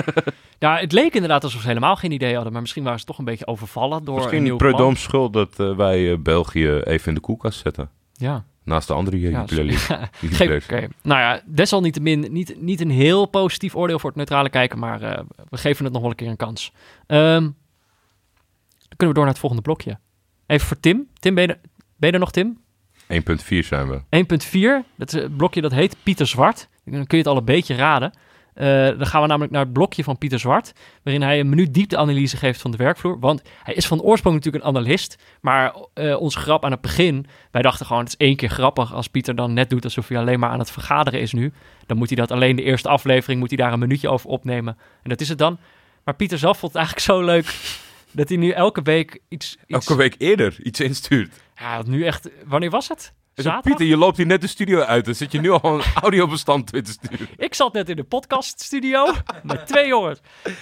ja, 0.59 0.77
het 0.77 0.93
leek 0.93 1.15
inderdaad 1.15 1.45
alsof 1.45 1.61
ze 1.61 1.67
helemaal 1.67 1.97
geen 1.97 2.13
idee 2.13 2.35
hadden. 2.35 2.53
Maar 2.53 2.61
misschien 2.61 2.83
waren 2.83 2.99
ze 2.99 3.05
toch 3.05 3.19
een 3.19 3.25
beetje 3.25 3.47
overvallen 3.47 4.05
door 4.05 4.17
een 4.17 4.43
Misschien 4.43 4.57
Prudhomme 4.57 4.99
schuld 4.99 5.33
dat 5.33 5.61
eh, 5.61 5.77
wij 5.77 6.13
eh, 6.13 6.19
België 6.19 6.79
even 6.79 7.09
in 7.09 7.15
de 7.15 7.21
koelkast 7.21 7.61
zetten. 7.61 7.91
Ja. 8.13 8.45
Naast 8.65 8.89
de 8.89 8.95
andere 8.95 9.21
Ja, 9.21 9.43
oké. 9.43 10.89
Nou 11.03 11.21
ja, 11.21 11.41
desalniettemin 11.47 12.27
niet, 12.31 12.61
niet 12.61 12.81
een 12.81 12.91
heel 12.91 13.27
positief 13.27 13.75
oordeel 13.75 13.99
voor 13.99 14.09
het 14.09 14.19
neutrale 14.19 14.51
kijken, 14.51 14.79
maar 14.79 15.25
we 15.49 15.57
geven 15.57 15.85
het 15.85 15.93
nog 15.93 16.03
wel 16.03 16.11
een 16.11 16.17
keer 16.17 16.29
een 16.29 16.37
kans. 16.37 16.73
Ehm, 17.07 17.41
dan 17.41 18.97
kunnen 18.97 19.09
we 19.09 19.15
door 19.15 19.25
naar 19.25 19.33
het 19.33 19.39
volgende 19.39 19.63
blokje. 19.63 19.99
Even 20.47 20.67
voor 20.67 20.81
Tim. 20.81 21.09
Tim, 21.19 21.35
ben 21.35 21.47
je 21.47 21.53
er, 21.53 21.61
ben 21.97 22.09
je 22.09 22.15
er 22.15 22.21
nog, 22.21 22.31
Tim? 22.31 22.59
1.4 23.13 23.59
zijn 23.59 23.89
we. 23.89 24.81
1.4, 24.83 24.87
dat 24.97 25.37
blokje 25.37 25.61
dat 25.61 25.73
heet 25.73 25.97
Pieter 26.03 26.27
Zwart. 26.27 26.69
Dan 26.85 27.07
kun 27.07 27.19
je 27.19 27.25
het 27.25 27.33
al 27.33 27.37
een 27.37 27.45
beetje 27.45 27.75
raden. 27.75 28.13
Eh, 28.59 28.67
dan 28.87 29.07
gaan 29.07 29.21
we 29.23 29.27
namelijk 29.27 29.53
naar 29.53 29.65
het 29.65 29.73
blokje 29.73 30.05
van 30.05 30.19
Pieter 30.19 30.39
Zwart, 30.39 30.73
waarin 31.03 31.23
hij 31.23 31.41
een 31.41 31.49
minuut 31.49 31.75
diepteanalyse 31.75 32.37
geeft 32.37 32.61
van 32.61 32.71
de 32.71 32.77
werkvloer. 32.77 33.19
Want 33.19 33.43
hij 33.63 33.75
is 33.75 33.87
van 33.87 34.01
oorsprong 34.01 34.37
natuurlijk 34.37 34.65
een 34.65 34.71
analist, 34.71 35.17
maar 35.41 35.75
uh, 35.95 36.21
onze 36.21 36.39
grap 36.39 36.65
aan 36.65 36.71
het 36.71 36.81
begin, 36.81 37.27
wij 37.51 37.63
dachten 37.63 37.87
gewoon, 37.87 38.03
het 38.03 38.13
is 38.13 38.27
één 38.27 38.37
keer 38.37 38.49
grappig 38.49 38.95
als 38.95 39.09
Pieter 39.09 39.35
dan 39.35 39.53
net 39.53 39.71
doet 39.71 39.85
alsof 39.85 40.09
hij 40.09 40.19
alleen 40.19 40.39
maar 40.39 40.51
aan 40.51 40.59
het 40.59 40.71
vergaderen 40.71 41.21
is 41.21 41.33
nu. 41.33 41.53
Dan 41.87 41.97
moet 41.97 42.09
hij 42.09 42.17
dat 42.17 42.31
alleen 42.31 42.57
de 42.57 42.63
eerste 42.63 42.89
aflevering, 42.89 43.41
moet 43.41 43.49
hij 43.49 43.59
daar 43.59 43.73
een 43.73 43.79
minuutje 43.79 44.09
over 44.09 44.31
opnemen. 44.31 44.77
En 45.03 45.09
dat 45.09 45.21
is 45.21 45.29
het 45.29 45.39
dan. 45.39 45.59
Maar 46.05 46.15
Pieter 46.15 46.39
zelf 46.39 46.59
vond 46.59 46.73
het 46.73 46.81
eigenlijk 46.81 47.07
zo 47.07 47.25
leuk 47.25 47.55
dat 48.19 48.29
hij 48.29 48.39
nu 48.39 48.51
elke 48.51 48.83
week 48.83 49.21
iets... 49.29 49.57
iets... 49.67 49.87
Elke 49.87 49.97
week 49.97 50.15
eerder 50.19 50.57
iets 50.63 50.81
instuurt. 50.81 51.43
Ja, 51.59 51.83
nu 51.87 52.05
echt... 52.05 52.29
Wanneer 52.45 52.71
was 52.71 52.89
het? 52.89 53.13
Zaterdag? 53.35 53.63
Pieter, 53.63 53.87
je 53.87 53.97
loopt 53.97 54.17
hier 54.17 54.27
net 54.27 54.41
de 54.41 54.47
studio 54.47 54.81
uit. 54.81 55.05
Dan 55.05 55.15
zit 55.15 55.33
je 55.33 55.41
nu 55.41 55.51
al 55.51 55.75
een 55.75 55.85
audiobestand 56.03 56.67
te 56.67 56.83
sturen. 56.85 57.29
Ik 57.37 57.55
zat 57.55 57.73
net 57.73 57.89
in 57.89 57.97
de 57.97 58.05
podcaststudio 58.05 59.07
met 59.43 59.67
twee 59.67 59.87
jongens. 59.87 60.21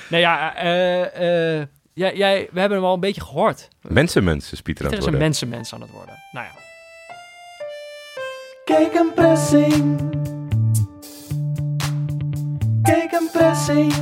Nou 0.08 0.22
ja, 0.22 0.54
eh, 0.54 1.58
uh, 1.58 1.64
jij, 1.92 2.16
jij, 2.16 2.48
we 2.52 2.60
hebben 2.60 2.78
hem 2.78 2.86
al 2.86 2.94
een 2.94 3.00
beetje 3.00 3.20
gehoord. 3.20 3.68
Mensenmens 3.80 4.52
is 4.52 4.60
Pieter 4.60 4.84
aan 4.84 4.90
het 4.90 5.00
Er 5.00 5.06
is 5.06 5.12
een 5.12 5.18
mensenmens 5.18 5.74
aan 5.74 5.80
het 5.80 5.90
worden. 5.90 6.14
Nou 6.32 6.46
ja. 6.46 6.52
Kijk 8.64 8.94
een 8.94 9.12
pressing. 9.14 10.00
Kijk 12.82 13.12
een 13.12 13.28
pressing. 13.32 13.94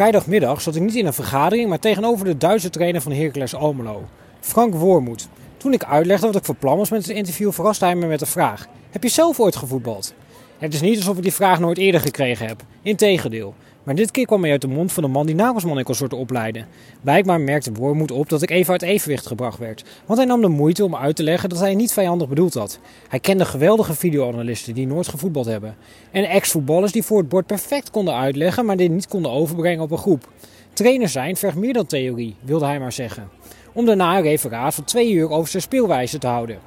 Vrijdagmiddag 0.00 0.60
zat 0.60 0.76
ik 0.76 0.82
niet 0.82 0.94
in 0.94 1.06
een 1.06 1.12
vergadering, 1.12 1.68
maar 1.68 1.78
tegenover 1.78 2.24
de 2.24 2.36
Duitse 2.36 2.70
trainer 2.70 3.00
van 3.00 3.12
Heracles 3.12 3.54
Almelo, 3.54 4.08
Frank 4.40 4.74
Wormoed. 4.74 5.28
Toen 5.56 5.72
ik 5.72 5.84
uitlegde 5.84 6.26
wat 6.26 6.36
ik 6.36 6.44
voor 6.44 6.54
plan 6.54 6.76
was 6.76 6.90
met 6.90 7.06
het 7.06 7.16
interview, 7.16 7.52
verraste 7.52 7.84
hij 7.84 7.94
me 7.94 8.06
met 8.06 8.18
de 8.18 8.26
vraag: 8.26 8.66
Heb 8.90 9.02
je 9.02 9.08
zelf 9.08 9.40
ooit 9.40 9.56
gevoetbald? 9.56 10.14
Het 10.58 10.74
is 10.74 10.80
niet 10.80 10.96
alsof 10.96 11.16
ik 11.16 11.22
die 11.22 11.32
vraag 11.32 11.60
nooit 11.60 11.78
eerder 11.78 12.00
gekregen 12.00 12.46
heb. 12.46 12.62
Integendeel. 12.82 13.54
Maar 13.90 13.98
dit 13.98 14.10
keer 14.10 14.26
kwam 14.26 14.42
hij 14.42 14.50
uit 14.50 14.60
de 14.60 14.68
mond 14.68 14.92
van 14.92 15.02
de 15.02 15.08
man 15.08 15.26
die 15.26 15.34
Nagelsman 15.34 15.78
in 15.78 15.84
consorten 15.84 16.18
opleidde. 16.18 16.64
Blijkbaar 17.00 17.40
merkte 17.40 17.72
Wormoed 17.72 18.10
op 18.10 18.28
dat 18.28 18.42
ik 18.42 18.50
even 18.50 18.72
uit 18.72 18.82
evenwicht 18.82 19.26
gebracht 19.26 19.58
werd. 19.58 19.84
Want 20.06 20.18
hij 20.18 20.28
nam 20.28 20.40
de 20.40 20.48
moeite 20.48 20.84
om 20.84 20.96
uit 20.96 21.16
te 21.16 21.22
leggen 21.22 21.48
dat 21.48 21.58
hij 21.58 21.74
niet 21.74 21.92
vijandig 21.92 22.28
bedoeld 22.28 22.54
had. 22.54 22.78
Hij 23.08 23.20
kende 23.20 23.44
geweldige 23.44 23.94
videoanalisten 23.94 24.74
die 24.74 24.86
nooit 24.86 25.08
gevoetbald 25.08 25.46
hebben. 25.46 25.76
En 26.10 26.24
ex-voetballers 26.24 26.92
die 26.92 27.02
voor 27.02 27.18
het 27.18 27.28
bord 27.28 27.46
perfect 27.46 27.90
konden 27.90 28.14
uitleggen, 28.14 28.66
maar 28.66 28.76
dit 28.76 28.90
niet 28.90 29.08
konden 29.08 29.30
overbrengen 29.30 29.82
op 29.82 29.90
een 29.90 29.98
groep. 29.98 30.28
Trainer 30.72 31.08
zijn 31.08 31.36
vergt 31.36 31.56
meer 31.56 31.72
dan 31.72 31.86
theorie, 31.86 32.36
wilde 32.42 32.64
hij 32.64 32.80
maar 32.80 32.92
zeggen. 32.92 33.28
Om 33.72 33.86
daarna 33.86 34.16
een 34.16 34.22
referaat 34.22 34.74
van 34.74 34.84
twee 34.84 35.12
uur 35.12 35.30
over 35.30 35.50
zijn 35.50 35.62
speelwijze 35.62 36.18
te 36.18 36.26
houden. 36.26 36.58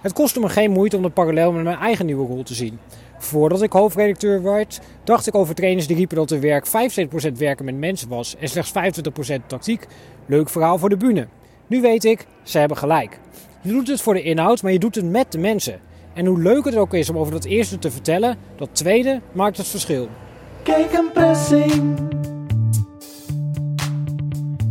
Het 0.00 0.12
kostte 0.12 0.40
me 0.40 0.48
geen 0.48 0.70
moeite 0.70 0.96
om 0.96 1.02
de 1.02 1.10
parallel 1.10 1.52
met 1.52 1.64
mijn 1.64 1.78
eigen 1.78 2.06
nieuwe 2.06 2.26
rol 2.26 2.42
te 2.42 2.54
zien. 2.54 2.78
Voordat 3.18 3.62
ik 3.62 3.72
hoofdredacteur 3.72 4.42
werd, 4.42 4.80
dacht 5.04 5.26
ik 5.26 5.34
over 5.34 5.54
trainers 5.54 5.86
die 5.86 5.96
riepen 5.96 6.16
dat 6.16 6.30
hun 6.30 6.40
werk 6.40 6.66
75% 6.66 7.32
werken 7.36 7.64
met 7.64 7.76
mensen 7.76 8.08
was 8.08 8.36
en 8.36 8.48
slechts 8.48 8.72
25% 9.32 9.46
tactiek. 9.46 9.86
Leuk 10.26 10.48
verhaal 10.48 10.78
voor 10.78 10.88
de 10.88 10.96
bühne. 10.96 11.26
Nu 11.66 11.80
weet 11.80 12.04
ik, 12.04 12.26
ze 12.42 12.58
hebben 12.58 12.76
gelijk. 12.76 13.18
Je 13.60 13.72
doet 13.72 13.88
het 13.88 14.02
voor 14.02 14.14
de 14.14 14.22
inhoud, 14.22 14.62
maar 14.62 14.72
je 14.72 14.78
doet 14.78 14.94
het 14.94 15.10
met 15.10 15.32
de 15.32 15.38
mensen. 15.38 15.80
En 16.14 16.26
hoe 16.26 16.42
leuk 16.42 16.64
het 16.64 16.76
ook 16.76 16.94
is 16.94 17.10
om 17.10 17.18
over 17.18 17.32
dat 17.32 17.44
eerste 17.44 17.78
te 17.78 17.90
vertellen, 17.90 18.36
dat 18.56 18.68
tweede 18.72 19.20
maakt 19.32 19.56
het 19.56 19.66
verschil. 19.66 20.08
Kijk 20.62 20.92
een 20.92 21.10
pressing. 21.12 21.94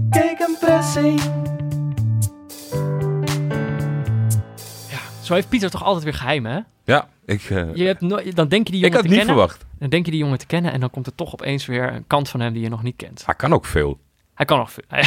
Kijk 0.10 0.39
een 0.39 0.56
pressing. 0.60 1.22
Zo 5.26 5.34
heeft 5.34 5.49
Pieter 5.49 5.69
toch 5.69 5.84
altijd 5.84 6.03
weer 6.03 6.13
geheimen, 6.13 6.51
hè? 6.51 6.59
Ja, 6.93 7.07
ik, 7.26 7.49
uh, 7.49 7.76
Je 7.76 7.86
hebt 7.86 8.01
no 8.01 8.19
dan 8.34 8.47
denk 8.47 8.67
je 8.67 8.73
die 8.73 8.86
ik 8.86 8.93
jongen 8.93 8.93
had 8.93 9.01
te 9.01 9.07
niet 9.07 9.17
kennen. 9.17 9.36
verwacht. 9.36 9.65
Dan 9.80 9.89
denk 9.89 10.05
je 10.05 10.11
die 10.11 10.19
jongen 10.19 10.38
te 10.38 10.45
kennen 10.45 10.71
en 10.71 10.80
dan 10.80 10.89
komt 10.89 11.05
er 11.05 11.15
toch 11.15 11.34
opeens 11.34 11.65
weer 11.65 11.93
een 11.93 12.07
kant 12.07 12.30
van 12.30 12.39
hem 12.39 12.53
die 12.53 12.61
je 12.61 12.69
nog 12.69 12.84
niet 12.84 12.95
kent. 12.95 13.26
Hij 13.26 13.36
kan 13.36 13.53
ook 13.53 13.65
veel. 13.65 13.99
Hij 14.34 14.45
kan 14.45 14.57
nog 14.57 14.71
veel. 14.71 14.84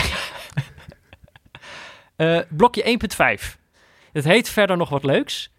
Eh, 2.16 2.38
blokje 2.48 2.98
1.5. 3.40 3.56
Het 4.12 4.24
heet 4.24 4.48
verder 4.48 4.76
nog 4.76 4.88
wat 4.88 5.04
leuks. 5.04 5.50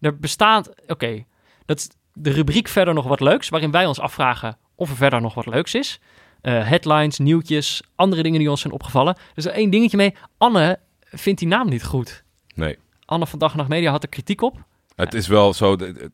Er 0.00 0.18
bestaat, 0.18 0.70
oké, 0.86 1.24
dat 1.66 1.78
is 1.78 1.88
de 2.12 2.30
rubriek 2.30 2.68
verder 2.68 2.94
nog 2.94 3.06
wat 3.06 3.20
leuks, 3.20 3.48
waarin 3.48 3.70
wij 3.70 3.86
ons 3.86 4.00
afvragen 4.00 4.56
of 4.74 4.90
er 4.90 4.96
verder 4.96 5.20
nog 5.20 5.34
wat 5.34 5.46
leuks 5.46 5.74
is. 5.74 6.00
Eh, 6.40 6.68
headlines, 6.68 7.18
nieuwtjes, 7.18 7.82
andere 7.94 8.22
dingen 8.22 8.38
die 8.38 8.50
ons 8.50 8.60
zijn 8.60 8.72
opgevallen. 8.72 9.16
Dus 9.34 9.44
er 9.44 9.52
één 9.52 9.70
dingetje 9.70 9.96
mee. 9.96 10.14
Anne 10.38 10.78
vindt 11.00 11.38
die 11.38 11.48
naam 11.48 11.68
niet 11.68 11.84
goed. 11.84 12.24
Nee. 12.54 12.78
Anne 13.08 13.26
van 13.26 13.38
Dag 13.38 13.50
en 13.50 13.56
Nacht 13.56 13.68
Media 13.68 13.90
had 13.90 14.02
er 14.02 14.08
kritiek 14.08 14.42
op. 14.42 14.64
Het 14.96 15.14
is 15.14 15.26
wel 15.26 15.54
zo. 15.54 15.76
de- 15.76 16.10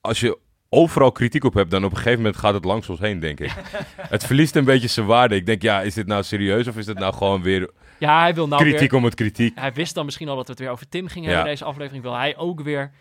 Als 0.00 0.20
je 0.20 0.38
overal 0.68 1.12
kritiek 1.12 1.44
op 1.44 1.54
hebt, 1.54 1.70
dan 1.70 1.84
op 1.84 1.90
een 1.90 1.96
gegeven 1.96 2.18
moment 2.18 2.36
gaat 2.36 2.54
het 2.54 2.64
langs 2.64 2.88
ons 2.88 2.98
heen, 3.00 3.20
denk 3.20 3.40
ik. 3.40 3.52
het 4.14 4.24
verliest 4.26 4.56
een 4.56 4.64
beetje 4.64 4.88
zijn 4.88 5.06
waarde. 5.06 5.34
Ik 5.34 5.46
denk, 5.46 5.62
ja, 5.62 5.82
is 5.82 5.94
dit 5.94 6.06
nou 6.06 6.22
serieus 6.22 6.66
of 6.66 6.76
is 6.76 6.86
dit 6.86 6.98
nou 6.98 7.14
gewoon 7.14 7.42
weer 7.42 7.70
Ja, 7.98 8.20
hij 8.20 8.34
wil 8.34 8.48
nou 8.48 8.62
kritiek 8.62 8.90
weer... 8.90 8.98
om 9.00 9.04
het 9.04 9.14
kritiek? 9.14 9.52
Hij 9.58 9.72
wist 9.72 9.94
dan 9.94 10.04
misschien 10.04 10.28
al 10.28 10.36
dat 10.36 10.44
we 10.46 10.50
het 10.52 10.60
weer 10.60 10.70
over 10.70 10.88
Tim 10.88 11.08
gingen 11.08 11.28
Ja. 11.28 11.34
hebben. 11.34 11.52
Deze 11.52 11.64
aflevering 11.64 12.02
wil 12.02 12.14
hij 12.16 12.36
ook 12.36 12.60
weer. 12.60 12.92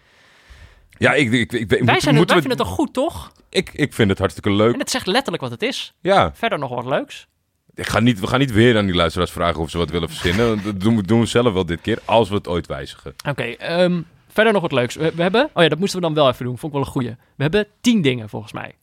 Ja, 0.98 1.14
ik, 1.14 1.32
ik, 1.32 1.52
ik, 1.54 1.72
ik 1.72 1.84
Wij, 1.84 2.00
zijn, 2.00 2.16
moeten 2.16 2.36
wij 2.36 2.44
we- 2.44 2.48
vinden 2.48 2.50
het 2.50 2.58
toch 2.58 2.68
goed, 2.76 2.94
toch? 2.94 3.32
ik, 3.50 3.70
ik 3.74 3.94
vind 3.94 4.10
het 4.10 4.20
hartstikke 4.20 4.52
leuk. 4.52 4.74
En 4.74 4.80
het 4.80 4.90
zegt 4.92 5.08
letterlijk 5.08 5.44
wat 5.44 5.52
het 5.52 5.62
is. 5.62 5.94
Ja, 6.02 6.32
Verder 6.36 6.60
nog 6.60 6.70
wat 6.70 6.86
leuks. 6.86 7.28
Ik 7.76 7.88
ga 7.88 8.00
niet, 8.00 8.20
we 8.20 8.28
gaan 8.28 8.40
niet 8.40 8.52
weer 8.52 8.78
aan 8.78 8.86
die 8.86 8.96
luisteraars 8.96 9.32
vragen 9.32 9.62
of 9.62 9.70
ze 9.70 9.78
wat 9.78 9.90
willen 9.90 10.10
verzinnen. 10.10 10.64
Dat 10.64 10.80
doen 10.80 10.96
we, 10.96 11.04
doen 11.04 11.20
we 11.20 11.26
zelf 11.26 11.54
wel 11.54 11.66
dit 11.66 11.82
keer, 11.82 12.00
als 12.06 12.30
we 12.30 12.36
het 12.36 12.48
ooit 12.48 12.68
wijzigen. 12.68 13.14
Oké, 13.28 13.44
ehm, 13.44 14.02
verder 14.28 14.54
nog 14.54 14.62
wat 14.62 14.72
leuks. 14.72 14.96
We, 14.96 15.12
we 15.16 15.22
hebben... 15.22 15.50
Oh 15.54 15.64
ja, 15.64 15.70
dat 15.70 15.80
moesten 15.80 16.00
we 16.00 16.06
dan 16.06 16.16
wel 16.16 16.30
even 16.30 16.46
doen. 16.46 16.58
Vond 16.58 16.74
ik 16.74 16.80
wel 16.80 16.88
een 16.88 16.94
goeie. 16.94 17.10
We 17.10 17.44
hebben 17.44 17.68
tien 17.82 18.02
dingen, 18.02 18.30
volgens 18.30 18.54
mij. 18.54 18.76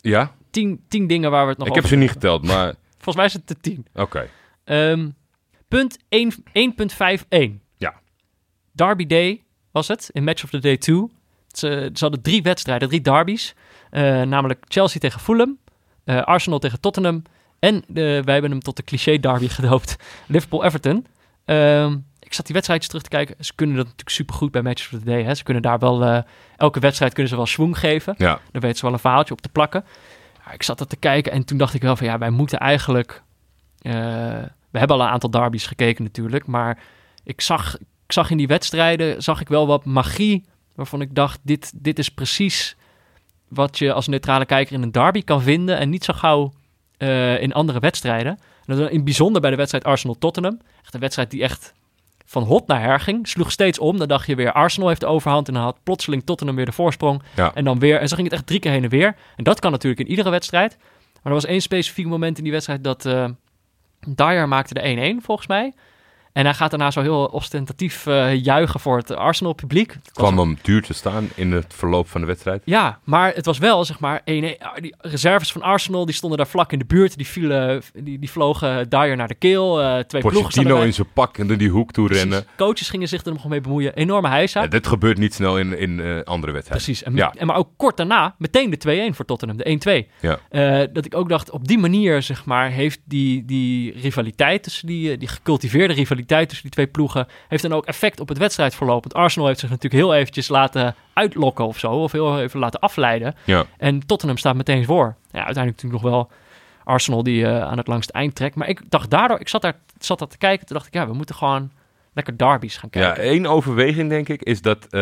Ja? 0.00 0.34
Tien, 0.50 0.84
tien 0.88 1.06
dingen 1.06 1.30
waar 1.30 1.42
we 1.42 1.48
het 1.48 1.58
nog 1.58 1.68
ik 1.68 1.74
heb 1.74 1.84
over 1.84 1.96
ze 1.96 2.02
niet 2.02 2.12
geteld, 2.12 2.42
maar 2.42 2.74
Volgens 3.06 3.16
mij 3.16 3.24
is 3.24 3.32
het 3.32 3.48
de 3.48 3.56
tien. 3.60 3.86
oké. 3.94 4.28
Ehm, 4.64 5.08
punt 5.68 5.98
1 6.08 6.32
1.51. 6.52 7.50
Ja. 7.76 7.94
Derby 8.72 9.06
Day 9.06 9.42
was 9.70 9.88
het, 9.88 10.10
in 10.12 10.24
Match 10.24 10.44
of 10.44 10.50
the 10.50 10.58
Day 10.58 10.76
2. 10.76 11.06
Ze, 11.46 11.90
ze 11.92 12.04
hadden 12.04 12.22
drie 12.22 12.42
wedstrijden, 12.42 12.88
drie 12.88 13.00
derbies. 13.00 13.54
Eh, 13.90 14.22
namelijk 14.22 14.64
Chelsea 14.68 15.00
tegen 15.00 15.20
Fulham, 15.20 15.58
eh, 16.04 16.22
Arsenal 16.22 16.58
tegen 16.58 16.80
Tottenham... 16.80 17.22
en 17.58 17.74
eh, 17.74 17.84
wij 17.94 18.32
hebben 18.32 18.50
hem 18.50 18.60
tot 18.60 18.76
de 18.76 18.82
cliché-derby 18.82 19.48
gedoopt, 19.48 19.96
Liverpool-Everton. 20.26 21.06
Ehm, 21.44 21.96
ik 22.20 22.34
zat 22.34 22.44
die 22.44 22.54
wedstrijdjes 22.54 22.88
terug 22.88 23.02
te 23.04 23.08
kijken. 23.10 23.44
Ze 23.44 23.52
kunnen 23.54 23.76
dat 23.76 23.84
natuurlijk 23.84 24.16
supergoed 24.16 24.50
bij 24.50 24.62
Match 24.62 24.92
of 24.92 24.98
the 24.98 25.04
Day. 25.04 25.22
Hè? 25.22 25.34
Ze 25.34 25.42
kunnen 25.42 25.62
daar 25.62 25.78
wel... 25.78 26.04
eh, 26.04 26.22
elke 26.56 26.80
wedstrijd 26.80 27.12
kunnen 27.12 27.30
ze 27.30 27.36
wel 27.36 27.46
schwung 27.46 27.78
geven. 27.78 28.14
Ja, 28.18 28.40
Daar 28.52 28.62
weten 28.62 28.76
ze 28.78 28.84
wel 28.84 28.92
een 28.92 28.98
verhaaltje 28.98 29.34
op 29.34 29.40
te 29.40 29.48
plakken. 29.48 29.84
Ja, 30.46 30.52
ik 30.52 30.62
zat 30.62 30.78
dat 30.78 30.88
te 30.88 30.96
kijken 30.96 31.32
en 31.32 31.44
toen 31.44 31.58
dacht 31.58 31.74
ik 31.74 31.82
wel 31.82 31.96
van 31.96 32.06
ja, 32.06 32.18
wij 32.18 32.30
moeten 32.30 32.58
eigenlijk. 32.58 33.22
eh, 33.80 33.92
we 34.70 34.78
hebben 34.78 34.96
al 34.96 35.02
een 35.02 35.12
aantal 35.12 35.30
derbies 35.30 35.66
gekeken 35.66 36.04
natuurlijk, 36.04 36.46
maar 36.46 36.78
ik 37.24 37.40
zag, 37.40 37.76
ik 38.06 38.12
zag 38.12 38.30
in 38.30 38.36
die 38.36 38.46
wedstrijden 38.46 39.22
zag 39.22 39.40
ik 39.40 39.48
wel 39.48 39.66
wat 39.66 39.84
magie 39.84 40.44
waarvan 40.74 41.00
ik 41.00 41.14
dacht 41.14 41.40
dit, 41.42 41.72
dit 41.74 41.98
is 41.98 42.08
precies 42.08 42.76
wat 43.48 43.78
je 43.78 43.92
als 43.92 44.06
neutrale 44.06 44.44
kijker 44.46 44.74
in 44.74 44.82
een 44.82 44.92
derby 44.92 45.22
kan 45.22 45.42
vinden 45.42 45.78
en 45.78 45.90
niet 45.90 46.04
zo 46.04 46.12
gauw 46.12 46.52
eh, 46.96 47.42
in 47.42 47.52
andere 47.52 47.78
wedstrijden. 47.78 48.38
En 48.66 48.78
was 48.78 48.90
in 48.90 49.04
bijzonder 49.04 49.40
bij 49.40 49.50
de 49.50 49.56
wedstrijd 49.56 49.84
Arsenal-Tottenham. 49.84 50.60
Echt 50.82 50.94
een 50.94 51.00
wedstrijd 51.00 51.30
die 51.30 51.42
echt 51.42 51.74
van 52.24 52.42
hot 52.42 52.66
naar 52.66 52.82
her 52.82 53.00
ging. 53.00 53.28
Sloeg 53.28 53.50
steeds 53.50 53.78
om. 53.78 53.98
Dan 53.98 54.08
dacht 54.08 54.26
je 54.26 54.34
weer 54.34 54.52
Arsenal 54.52 54.88
heeft 54.88 55.00
de 55.00 55.06
overhand 55.06 55.48
en 55.48 55.54
dan 55.54 55.62
had 55.62 55.78
plotseling 55.82 56.22
Tottenham 56.24 56.56
weer 56.56 56.64
de 56.66 56.72
voorsprong. 56.72 57.22
ja. 57.36 57.54
En 57.54 57.64
dan 57.64 57.78
weer. 57.78 58.00
En 58.00 58.08
zo 58.08 58.14
ging 58.14 58.28
het 58.28 58.36
echt 58.36 58.46
drie 58.46 58.60
keer 58.60 58.70
heen 58.70 58.84
en 58.84 58.90
weer. 58.90 59.16
En 59.36 59.44
dat 59.44 59.60
kan 59.60 59.70
natuurlijk 59.70 60.00
in 60.00 60.10
iedere 60.10 60.30
wedstrijd. 60.30 60.76
Maar 61.12 61.34
er 61.34 61.40
was 61.40 61.44
één 61.44 61.60
specifiek 61.60 62.06
moment 62.06 62.38
in 62.38 62.42
die 62.42 62.52
wedstrijd 62.52 62.84
dat 62.84 63.06
eh 63.06 63.24
Dyer 64.08 64.48
maakte 64.48 64.74
de 64.74 65.14
1-1 65.20 65.24
volgens 65.24 65.46
mij. 65.46 65.72
En 66.36 66.44
hij 66.44 66.54
gaat 66.54 66.70
daarna 66.70 66.90
zo 66.90 67.00
heel 67.00 67.24
ostentatief 67.24 68.06
eh, 68.06 68.34
juichen 68.44 68.80
voor 68.80 68.96
het 68.96 69.10
Arsenal-publiek. 69.16 69.92
Het 69.92 70.10
kwam 70.12 70.38
hem 70.38 70.58
duur 70.62 70.82
te 70.82 70.92
staan 70.94 71.28
in 71.34 71.52
het 71.52 71.74
verloop 71.74 72.08
van 72.08 72.20
de 72.20 72.26
wedstrijd. 72.26 72.62
ja, 72.64 72.98
maar 73.04 73.32
het 73.34 73.46
was 73.46 73.58
wel, 73.58 73.84
zeg 73.84 73.98
maar, 74.00 74.20
1-1. 74.20 74.22
Ah, 74.24 74.76
Die 74.80 74.94
reserves 74.98 75.52
van 75.52 75.62
Arsenal, 75.62 76.04
die 76.06 76.14
stonden 76.14 76.38
daar 76.38 76.46
vlak 76.46 76.72
in 76.72 76.78
de 76.78 76.84
buurt. 76.84 77.16
Die, 77.16 77.26
vielen, 77.26 77.82
die, 77.94 78.18
die 78.18 78.30
vlogen 78.30 78.88
Dyer 78.88 79.16
naar 79.16 79.28
de 79.28 79.34
keel. 79.34 79.80
eh, 79.80 79.98
twee 79.98 80.20
ploegen 80.22 80.42
Pochettino 80.42 80.80
in 80.80 80.94
zijn 80.94 81.06
pak 81.12 81.38
en 81.38 81.46
door 81.46 81.56
die 81.56 81.70
hoek 81.70 81.92
toe 81.92 82.06
Precies. 82.06 82.22
rennen. 82.24 82.46
Coaches 82.56 82.88
gingen 82.88 83.08
zich 83.08 83.24
er 83.24 83.32
nog 83.32 83.48
mee 83.48 83.60
bemoeien. 83.60 83.94
Enorme 83.94 84.28
heisa. 84.28 84.62
Ja, 84.62 84.66
dit 84.68 84.86
gebeurt 84.86 85.18
niet 85.18 85.34
snel 85.34 85.58
in, 85.58 85.78
in 85.78 86.00
eh, 86.00 86.22
andere 86.22 86.52
wedstrijden. 86.52 86.84
Precies. 86.86 87.02
En, 87.02 87.14
Ja. 87.16 87.32
en 87.38 87.46
maar 87.46 87.56
ook 87.56 87.68
kort 87.76 87.96
daarna 87.96 88.34
meteen 88.38 88.70
de 88.70 89.10
2-1 89.12 89.14
voor 89.16 89.24
Tottenham, 89.24 89.56
de 89.56 90.04
1-2. 90.08 90.10
Ja. 90.20 90.86
Dat 90.86 91.04
ik 91.04 91.14
ook 91.14 91.28
dacht, 91.28 91.50
op 91.50 91.68
die 91.68 91.78
manier, 91.78 92.22
zeg 92.22 92.44
maar, 92.44 92.70
heeft 92.70 93.00
die, 93.04 93.44
die 93.44 93.92
rivaliteit 94.00 94.62
tussen 94.62 94.86
die, 94.86 95.16
die 95.18 95.28
gecultiveerde 95.28 95.94
rivaliteit 95.94 96.24
tussen 96.26 96.62
die 96.62 96.70
twee 96.70 96.86
ploegen, 96.86 97.26
heeft 97.48 97.62
dan 97.62 97.72
ook 97.72 97.84
effect 97.86 98.20
op 98.20 98.28
het 98.28 98.38
wedstrijdverloop. 98.38 99.02
Want 99.02 99.14
Arsenal 99.14 99.48
heeft 99.48 99.60
zich 99.60 99.70
natuurlijk 99.70 100.02
heel 100.02 100.14
eventjes 100.14 100.48
laten 100.48 100.94
uitlokken 101.12 101.66
of 101.66 101.78
zo, 101.78 101.90
of 101.92 102.12
heel 102.12 102.40
even 102.40 102.60
laten 102.60 102.80
afleiden. 102.80 103.34
Ja. 103.44 103.64
En 103.78 104.06
Tottenham 104.06 104.38
staat 104.38 104.56
meteen 104.56 104.84
voor. 104.84 105.16
Ja, 105.30 105.44
uiteindelijk 105.44 105.82
natuurlijk 105.82 106.02
nog 106.02 106.12
wel 106.12 106.30
Arsenal 106.84 107.22
die 107.22 107.46
eh, 107.46 107.60
aan 107.62 107.76
het 107.78 107.86
langste 107.86 108.12
eind 108.12 108.34
trekt. 108.34 108.54
Maar 108.54 108.68
ik 108.68 108.80
dacht 108.90 109.10
daardoor, 109.10 109.40
ik 109.40 109.48
zat 109.48 109.62
daar, 109.62 109.76
zat 109.98 110.18
daar 110.18 110.28
te 110.28 110.38
kijken, 110.38 110.66
toen 110.66 110.76
dacht 110.76 110.88
ik, 110.88 110.94
ja, 110.94 111.06
we 111.06 111.14
moeten 111.14 111.34
gewoon 111.34 111.70
lekker 112.14 112.38
derbies 112.38 112.76
gaan 112.76 112.88
Ja, 112.92 113.00
kijken. 113.00 113.22
één 113.22 113.46
overweging 113.46 114.08
denk 114.08 114.28
ik 114.28 114.42
is 114.42 114.62
dat 114.62 114.86
eh, 114.90 115.00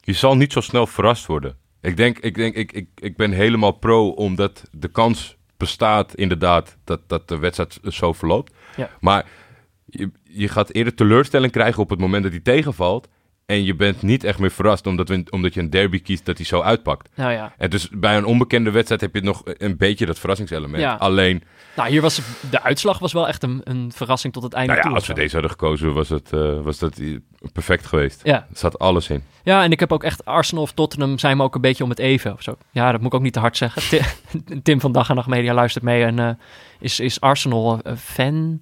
je 0.00 0.12
zal 0.12 0.36
niet 0.36 0.52
zo 0.52 0.60
snel 0.60 0.86
verrast 0.86 1.26
worden. 1.26 1.56
Ik 1.80 1.96
denk, 1.96 2.18
ik, 2.18 2.34
denk 2.34 2.54
ik, 2.54 2.72
ik, 2.72 2.88
ik 2.94 3.16
ben 3.16 3.32
helemaal 3.32 3.72
pro 3.72 4.08
omdat 4.08 4.62
de 4.70 4.88
kans 4.88 5.36
bestaat 5.56 6.14
inderdaad 6.14 6.76
dat, 6.84 7.00
dat 7.06 7.28
de 7.28 7.38
wedstrijd 7.38 7.78
zo 7.88 8.12
verloopt. 8.12 8.52
Ja. 8.76 8.90
Maar 9.00 9.26
je, 9.90 10.10
je 10.24 10.48
gaat 10.48 10.72
eerder 10.72 10.94
teleurstelling 10.94 11.52
krijgen 11.52 11.82
op 11.82 11.90
het 11.90 11.98
moment 12.00 12.22
dat 12.22 12.32
hij 12.32 12.40
tegenvalt. 12.40 13.08
En 13.46 13.64
je 13.64 13.74
bent 13.74 14.02
niet 14.02 14.24
echt 14.24 14.38
meer 14.38 14.50
verrast 14.50 14.86
omdat, 14.86 15.08
we, 15.08 15.24
omdat 15.30 15.54
je 15.54 15.60
een 15.60 15.70
derby 15.70 16.02
kiest 16.02 16.24
dat 16.24 16.36
hij 16.36 16.46
zo 16.46 16.60
uitpakt. 16.60 17.08
Nou 17.14 17.32
ja. 17.32 17.52
En 17.58 17.70
dus 17.70 17.88
bij 17.88 18.16
een 18.16 18.24
onbekende 18.24 18.70
wedstrijd 18.70 19.00
heb 19.00 19.14
je 19.14 19.20
nog 19.20 19.42
een 19.44 19.76
beetje 19.76 20.06
dat 20.06 20.18
verrassingselement. 20.18 20.82
Ja. 20.82 20.94
Alleen, 20.94 21.42
Nou, 21.76 21.88
hier 21.90 22.00
was 22.00 22.20
de 22.50 22.62
uitslag 22.62 22.98
was 22.98 23.12
wel 23.12 23.28
echt 23.28 23.42
een, 23.42 23.60
een 23.64 23.92
verrassing 23.94 24.32
tot 24.32 24.42
het 24.42 24.52
einde 24.52 24.72
nou 24.72 24.78
ja, 24.82 24.86
toe. 24.88 24.96
als 24.98 25.06
we 25.06 25.12
zo. 25.14 25.20
deze 25.20 25.32
hadden 25.32 25.50
gekozen, 25.50 25.92
was, 25.92 26.08
het, 26.08 26.32
eh, 26.32 26.60
was 26.60 26.78
dat 26.78 27.00
perfect 27.52 27.86
geweest. 27.86 28.20
Ja. 28.24 28.34
Er 28.34 28.56
zat 28.56 28.78
alles 28.78 29.08
in. 29.08 29.22
ja, 29.42 29.62
en 29.62 29.72
ik 29.72 29.80
heb 29.80 29.92
ook 29.92 30.04
echt 30.04 30.24
Arsenal 30.24 30.62
of 30.62 30.72
Tottenham 30.72 31.18
zijn 31.18 31.36
me 31.36 31.42
ook 31.42 31.54
een 31.54 31.60
beetje 31.60 31.84
om 31.84 31.90
het 31.90 31.98
even 31.98 32.32
of 32.32 32.42
zo. 32.42 32.56
Ja, 32.70 32.90
dat 32.92 33.00
moet 33.00 33.08
ik 33.12 33.14
ook 33.18 33.22
niet 33.24 33.32
te 33.32 33.40
hard 33.40 33.56
zeggen. 33.56 33.82
Ti- 33.90 34.60
Tim 34.62 34.80
van 34.80 34.92
Dag 34.92 35.08
en 35.08 35.14
Nacht 35.14 35.28
Media 35.28 35.54
luistert 35.54 35.84
mee 35.84 36.04
en 36.04 36.18
eh, 36.18 36.30
is, 36.80 37.00
is 37.00 37.20
Arsenal 37.20 37.80
eh, 37.82 37.96
fan? 37.96 38.60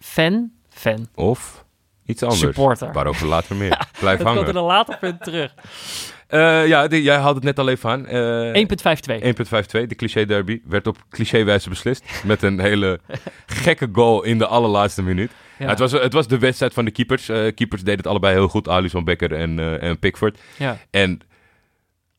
Fan? 0.00 0.50
Fan. 0.68 1.08
Of 1.14 1.64
iets 2.06 2.22
anders. 2.22 2.40
Supporter. 2.40 2.92
Waarover 2.92 3.26
later 3.26 3.56
meer. 3.56 3.68
Blijf 4.00 4.18
Dat 4.18 4.26
komt 4.26 4.38
hangen. 4.38 4.48
in 4.50 4.56
een 4.56 4.62
later 4.62 4.98
punt 4.98 5.22
terug. 5.24 5.54
1.52. 5.54 6.14
Eh, 6.26 6.66
ja, 6.66 6.88
die- 6.88 7.02
jij 7.02 7.16
had 7.16 7.34
het 7.34 7.44
net 7.44 7.58
al 7.58 7.68
even 7.68 7.90
aan. 7.90 8.06
Eh 8.06 8.52
1.52, 8.54 9.86
de 9.86 9.94
cliché 9.96 10.24
derby, 10.26 10.60
werd 10.64 10.86
op 10.86 10.96
clichéwijze 11.10 11.68
beslist. 11.68 12.04
Met 12.24 12.42
een 12.42 12.60
hele 12.60 13.00
gekke 13.46 13.88
goal 13.92 14.22
in 14.22 14.38
de 14.38 14.46
allerlaatste 14.46 15.02
minuut. 15.02 15.30
Ja. 15.58 15.68
Het, 15.68 15.78
was, 15.78 15.92
het 15.92 16.12
was 16.12 16.26
de 16.28 16.38
wedstrijd 16.38 16.74
van 16.74 16.84
de 16.84 16.90
keepers. 16.90 17.28
Eh, 17.28 17.54
keepers 17.54 17.80
deden 17.82 17.96
het 17.96 18.06
allebei 18.06 18.34
heel 18.34 18.48
goed, 18.48 18.68
Alisson 18.68 19.04
Becker 19.04 19.32
en, 19.34 19.80
en 19.80 19.98
Pickford. 19.98 20.38
ja. 20.58 20.78
En 20.90 21.20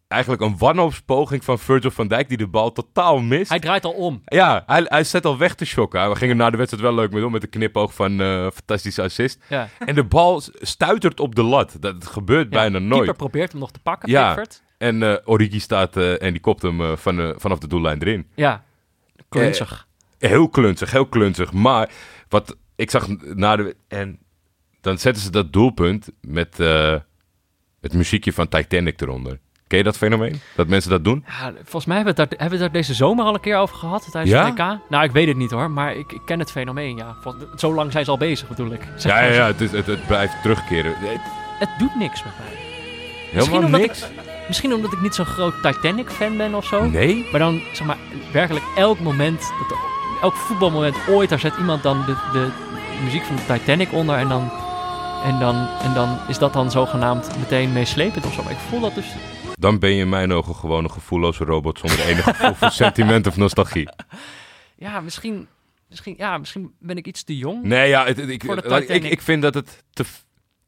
eigenlijk 0.08 0.42
een 0.42 0.58
wanhoopspoging 0.58 1.44
van 1.44 1.60
Virgil 1.60 1.92
van 1.92 2.08
Dijk 2.08 2.28
die 2.28 2.38
de 2.38 2.48
bal 2.48 2.72
totaal 2.72 3.20
mist. 3.20 3.50
Hij 3.50 3.60
draait 3.60 3.86
al 3.86 3.92
om. 3.92 4.22
Ja, 4.26 4.64
hij, 4.66 4.82
hij 4.86 5.04
zet 5.04 5.26
al 5.26 5.38
weg 5.38 5.56
te 5.56 5.66
shocken. 5.66 6.10
We 6.10 6.16
gingen 6.16 6.38
na 6.38 6.50
de 6.50 6.58
wedstrijd 6.58 6.84
wel 6.86 6.96
leuk 6.96 7.12
mee 7.12 7.26
om 7.26 7.32
met 7.32 7.44
een 7.44 7.50
knipoog 7.50 7.94
van 7.94 8.22
eh 8.22 8.48
fantastische 8.54 9.02
assist. 9.02 9.44
Ja. 9.50 9.70
En 9.80 9.96
de 9.96 10.04
bal 10.04 10.42
stuitert 10.54 11.20
op 11.20 11.36
de 11.36 11.44
lat. 11.44 11.78
Dat 11.80 12.06
gebeurt 12.08 12.44
Ja. 12.44 12.60
bijna 12.60 12.80
nooit. 12.80 12.92
Keeper 12.94 13.16
probeert 13.16 13.52
hem 13.52 13.62
nog 13.62 13.72
te 13.72 13.80
pakken, 13.80 14.10
Ja. 14.10 14.28
Pickford. 14.34 14.64
En 14.78 15.04
eh, 15.04 15.16
Origi 15.26 15.60
staat 15.60 15.98
eh, 15.98 16.22
en 16.22 16.32
die 16.32 16.42
kopt 16.42 16.62
hem 16.62 16.98
van, 16.98 17.20
eh, 17.20 17.30
vanaf 17.36 17.58
de 17.60 17.68
doellijn 17.68 18.02
erin. 18.02 18.28
Ja. 18.36 18.64
Klunzig. 19.30 19.88
Heel 20.20 20.50
klunzig, 20.50 20.92
heel 20.92 21.06
klunzig. 21.08 21.52
Maar 21.54 21.90
wat 22.30 22.58
ik 22.76 22.92
zag 22.92 23.08
na 23.36 23.56
de... 23.56 23.76
En 23.88 24.20
dan 24.82 24.98
zetten 24.98 25.24
ze 25.24 25.32
dat 25.32 25.54
doelpunt 25.54 26.10
met 26.22 26.60
eh, 26.60 26.96
het 27.82 27.94
muziekje 27.94 28.34
van 28.34 28.48
Titanic 28.48 29.02
eronder. 29.02 29.40
Ken 29.68 29.78
je 29.78 29.84
dat 29.84 29.98
fenomeen? 29.98 30.42
Dat 30.56 30.68
mensen 30.68 30.90
dat 30.92 31.04
doen? 31.04 31.24
Ja, 31.28 31.52
volgens 31.64 31.86
mij 31.86 31.96
hebben 31.96 32.16
we, 32.16 32.22
het 32.22 32.30
daar, 32.30 32.40
hebben 32.40 32.58
we 32.58 32.64
het 32.64 32.74
daar 32.74 32.82
deze 32.82 32.94
zomer 32.94 33.26
al 33.26 33.34
een 33.34 33.40
keer 33.40 33.58
over 33.58 33.76
gehad 33.76 34.08
tijdens 34.12 34.34
Ja? 34.34 34.44
de 34.46 34.52
WK. 34.52 34.80
Nou, 34.90 35.04
ik 35.04 35.12
weet 35.12 35.28
het 35.28 35.38
niet 35.38 35.52
hoor, 35.52 35.72
maar 35.72 35.96
ik, 35.96 36.12
ik 36.12 36.22
ken 36.26 36.40
het 36.40 36.52
fenomeen, 36.52 36.98
ja. 36.98 37.16
Zo 37.56 37.74
lang 37.74 37.92
zijn 37.92 38.06
ze 38.06 38.12
al 38.12 38.18
bezig, 38.18 38.48
bedoel 38.48 38.72
ik. 38.72 38.82
Zeg 38.96 39.12
Ja, 39.12 39.20
ja, 39.24 39.34
ja 39.34 39.46
het, 39.46 39.62
is, 39.62 39.72
het, 39.72 39.86
het 39.86 40.08
blijft 40.08 40.42
terugkeren. 40.42 40.94
Nee, 41.02 41.18
Het 41.60 41.70
doet 41.78 41.96
niks 41.96 42.24
met 42.24 42.34
mij. 42.38 42.58
Helemaal 43.32 43.64
omdat 43.66 43.80
niks. 43.82 44.02
Ik, 44.02 44.08
misschien 44.48 44.74
omdat 44.74 44.94
ik 44.94 45.02
niet 45.02 45.16
zo'n 45.16 45.26
groot 45.26 45.54
Titanic-fan 45.64 46.38
ben 46.38 46.54
of 46.56 46.66
zo. 46.66 46.86
Nee? 46.86 47.28
Maar 47.32 47.40
dan, 47.40 47.62
zeg 47.74 47.88
maar, 47.88 47.98
werkelijk 48.32 48.66
elk 48.76 49.00
moment, 49.00 49.40
dat 49.40 49.78
elk 50.22 50.34
voetbalmoment 50.36 50.96
ooit, 51.10 51.30
daar 51.30 51.40
zet 51.40 51.54
iemand 51.58 51.84
dan 51.84 52.06
de, 52.06 52.16
de 52.34 52.48
muziek 53.04 53.24
van 53.24 53.36
de 53.36 53.54
Titanic 53.54 53.92
onder 53.94 54.18
en 54.18 54.28
dan, 54.30 54.52
en, 55.24 55.40
dan, 55.40 55.68
en 55.84 55.94
dan 55.94 56.18
is 56.28 56.38
dat 56.38 56.54
dan 56.54 56.72
zogenaamd 56.72 57.30
meteen 57.40 57.74
meeslepend 57.74 58.26
of 58.26 58.34
zo. 58.34 58.44
Maar 58.44 58.52
ik 58.52 58.58
voel 58.70 58.80
dat 58.80 58.96
dus... 58.96 59.06
Dan 59.60 59.80
ben 59.80 59.90
je 59.90 60.02
in 60.02 60.10
mijn 60.10 60.32
ogen 60.32 60.56
gewoon 60.56 60.84
een 60.84 60.92
gevoelloze 60.92 61.44
robot 61.44 61.80
zonder 61.80 62.00
enig 62.06 62.24
gevoel 62.24 62.54
voor 62.54 62.72
sentiment 62.84 63.28
of 63.28 63.38
nostalgie. 63.38 63.90
Ja, 64.76 65.00
misschien, 65.00 65.48
misschien, 65.90 66.14
ja, 66.18 66.38
misschien 66.38 66.74
ben 66.80 66.98
ik 66.98 67.08
iets 67.08 67.24
te 67.24 67.38
jong. 67.38 67.64
Nee, 67.64 67.90
ja, 67.90 68.06
het, 68.06 68.18
het- 68.18 68.30
ik, 68.30 68.44
ik, 68.88 69.04
ik 69.04 69.22
vind 69.22 69.42
dat 69.42 69.54
het 69.54 69.84
te, 69.94 70.04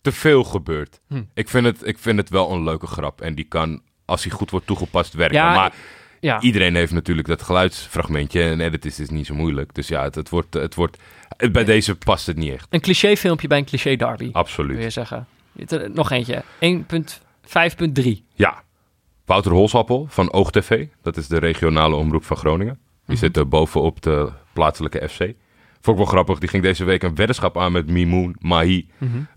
te 0.02 0.12
veel 0.12 0.44
gebeurt. 0.44 1.00
Hm. 1.08 1.22
Ik, 1.34 1.50
vind 1.50 1.66
het, 1.66 1.88
ik 1.88 2.00
vind 2.00 2.18
het 2.18 2.30
wel 2.30 2.52
een 2.52 2.64
leuke 2.64 2.88
grap. 2.88 3.22
En 3.22 3.36
die 3.36 3.46
kan, 3.46 3.82
als 4.06 4.24
hij 4.24 4.32
goed 4.32 4.50
wordt 4.52 4.66
toegepast, 4.66 5.14
werken. 5.14 5.38
Ja, 5.38 5.54
maar 5.56 5.74
Ja, 6.20 6.42
iedereen 6.42 6.76
heeft 6.76 6.92
natuurlijk 6.92 7.28
dat 7.28 7.42
geluidsfragmentje. 7.42 8.44
En 8.44 8.60
edit 8.62 8.86
is 8.86 8.96
dus 8.96 9.10
niet 9.10 9.26
zo 9.26 9.34
moeilijk. 9.34 9.74
Dus 9.74 9.88
ja, 9.88 10.04
het, 10.04 10.16
het 10.16 10.30
wordt, 10.30 10.54
het 10.54 10.76
wordt, 10.76 10.98
bij 11.52 11.64
deze 11.64 11.96
past 11.96 12.26
het 12.28 12.38
niet 12.38 12.54
echt. 12.54 12.68
een 12.70 12.82
clichéfilmpje 12.82 13.48
bij 13.48 13.58
een 13.58 13.66
cliché 13.66 13.96
derby, 13.96 14.24
wil 14.24 14.34
Absoluut. 14.34 14.84
je 14.84 14.90
zeggen. 14.90 15.28
Nog 15.94 16.12
eentje. 16.12 16.44
1.5.3. 16.60 18.04
Ja. 18.34 18.64
Wouter 19.30 19.52
Holsappel 19.52 20.06
van 20.10 20.34
OogTV. 20.34 20.88
Dat 21.02 21.18
is 21.18 21.28
de 21.28 21.38
regionale 21.38 21.96
omroep 21.96 22.24
van 22.24 22.38
Groningen. 22.38 22.80
Die 23.06 23.18
zit 23.18 23.38
er 23.38 23.48
bovenop 23.48 24.02
de 24.02 24.30
plaatselijke 24.54 25.10
FC. 25.10 25.18
Vond 25.82 25.98
ik 25.98 26.04
wel 26.04 26.06
grappig. 26.06 26.40
Die 26.40 26.50
ging 26.50 26.64
deze 26.64 26.84
week 26.84 27.04
een 27.04 27.16
weddenschap 27.16 27.58
aan 27.58 27.72
met 27.72 27.88
Mimoun 27.90 28.36
Mahi. 28.40 28.88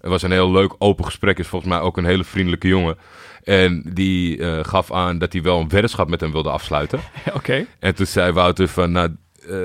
Het 0.01 0.11
was 0.11 0.23
een 0.23 0.31
heel 0.31 0.51
leuk 0.53 0.75
open 0.79 1.05
gesprek. 1.05 1.39
Is 1.39 1.47
volgens 1.47 1.71
mij 1.73 1.81
ook 1.81 1.97
een 1.97 2.05
hele 2.05 2.25
vriendelijke 2.25 2.69
jongen. 2.69 2.99
En 3.45 3.91
die 3.95 4.39
eh, 4.39 4.65
gaf 4.65 4.93
aan 4.93 5.19
dat 5.19 5.33
hij 5.33 5.43
wel 5.43 5.61
een 5.61 5.69
weddenschap 5.69 6.09
met 6.09 6.21
hem 6.21 6.33
wilde 6.33 6.51
afsluiten. 6.51 7.01
Oké. 7.35 7.67
En 7.79 7.95
toen 7.95 8.07
zei 8.07 8.33
Wouter 8.33 8.69
van, 8.69 8.93
nou, 8.93 9.17
eh, 9.49 9.59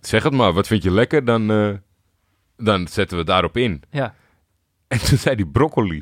zeg 0.00 0.22
het 0.22 0.32
maar. 0.32 0.52
Wat 0.52 0.66
vind 0.66 0.82
je 0.82 0.90
lekker? 0.90 1.24
Dan, 1.24 1.50
eh, 1.50 1.70
dan 2.56 2.88
zetten 2.88 3.18
we 3.18 3.24
daarop 3.24 3.56
in. 3.56 3.82
Ja. 3.90 4.14
En 4.88 4.98
toen 4.98 5.18
zei 5.18 5.34
hij 5.34 5.44
broccoli. 5.44 6.00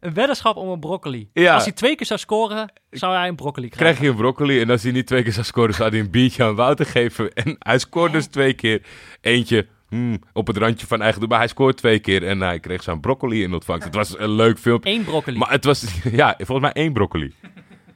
Een 0.00 0.14
weddenschap 0.14 0.56
om 0.56 0.68
een 0.68 0.80
broccoli. 0.80 1.30
Ja. 1.32 1.54
Als 1.54 1.64
hij 1.64 1.72
twee 1.72 1.94
keer 1.94 2.06
zou 2.06 2.20
scoren, 2.20 2.72
zou 2.90 3.14
hij 3.14 3.28
een 3.28 3.36
broccoli 3.36 3.68
krijgen. 3.68 3.94
krijg 3.94 4.00
je 4.00 4.08
een 4.08 4.22
broccoli. 4.22 4.60
En 4.60 4.70
als 4.70 4.82
hij 4.82 4.92
niet 4.92 5.06
twee 5.06 5.22
keer 5.22 5.32
zou 5.32 5.46
scoren, 5.46 5.74
zou 5.74 5.90
hij 5.90 6.00
een 6.00 6.10
biertje 6.10 6.44
aan 6.44 6.54
Wouter 6.54 6.86
geven. 6.86 7.32
En 7.32 7.56
hij 7.58 7.78
scoort 7.78 8.12
dus 8.12 8.26
twee 8.26 8.52
keer. 8.52 8.82
Eentje 9.20 9.66
hmm, 9.88 10.22
op 10.32 10.46
het 10.46 10.56
randje 10.56 10.86
van 10.86 11.02
eigen 11.02 11.28
Maar 11.28 11.38
hij 11.38 11.48
scoort 11.48 11.76
twee 11.76 11.98
keer 11.98 12.26
en 12.26 12.40
hij 12.40 12.60
kreeg 12.60 12.82
zo'n 12.82 13.00
broccoli 13.00 13.42
in 13.42 13.52
ontvangst. 13.52 13.84
Het 13.84 13.94
was 13.94 14.18
een 14.18 14.30
leuk 14.30 14.58
filmpje. 14.58 14.90
Eén 14.90 15.04
broccoli. 15.04 15.38
Maar 15.38 15.50
het 15.50 15.64
was, 15.64 15.84
ja, 16.12 16.34
volgens 16.36 16.60
mij 16.60 16.72
één 16.72 16.92
broccoli. 16.92 17.34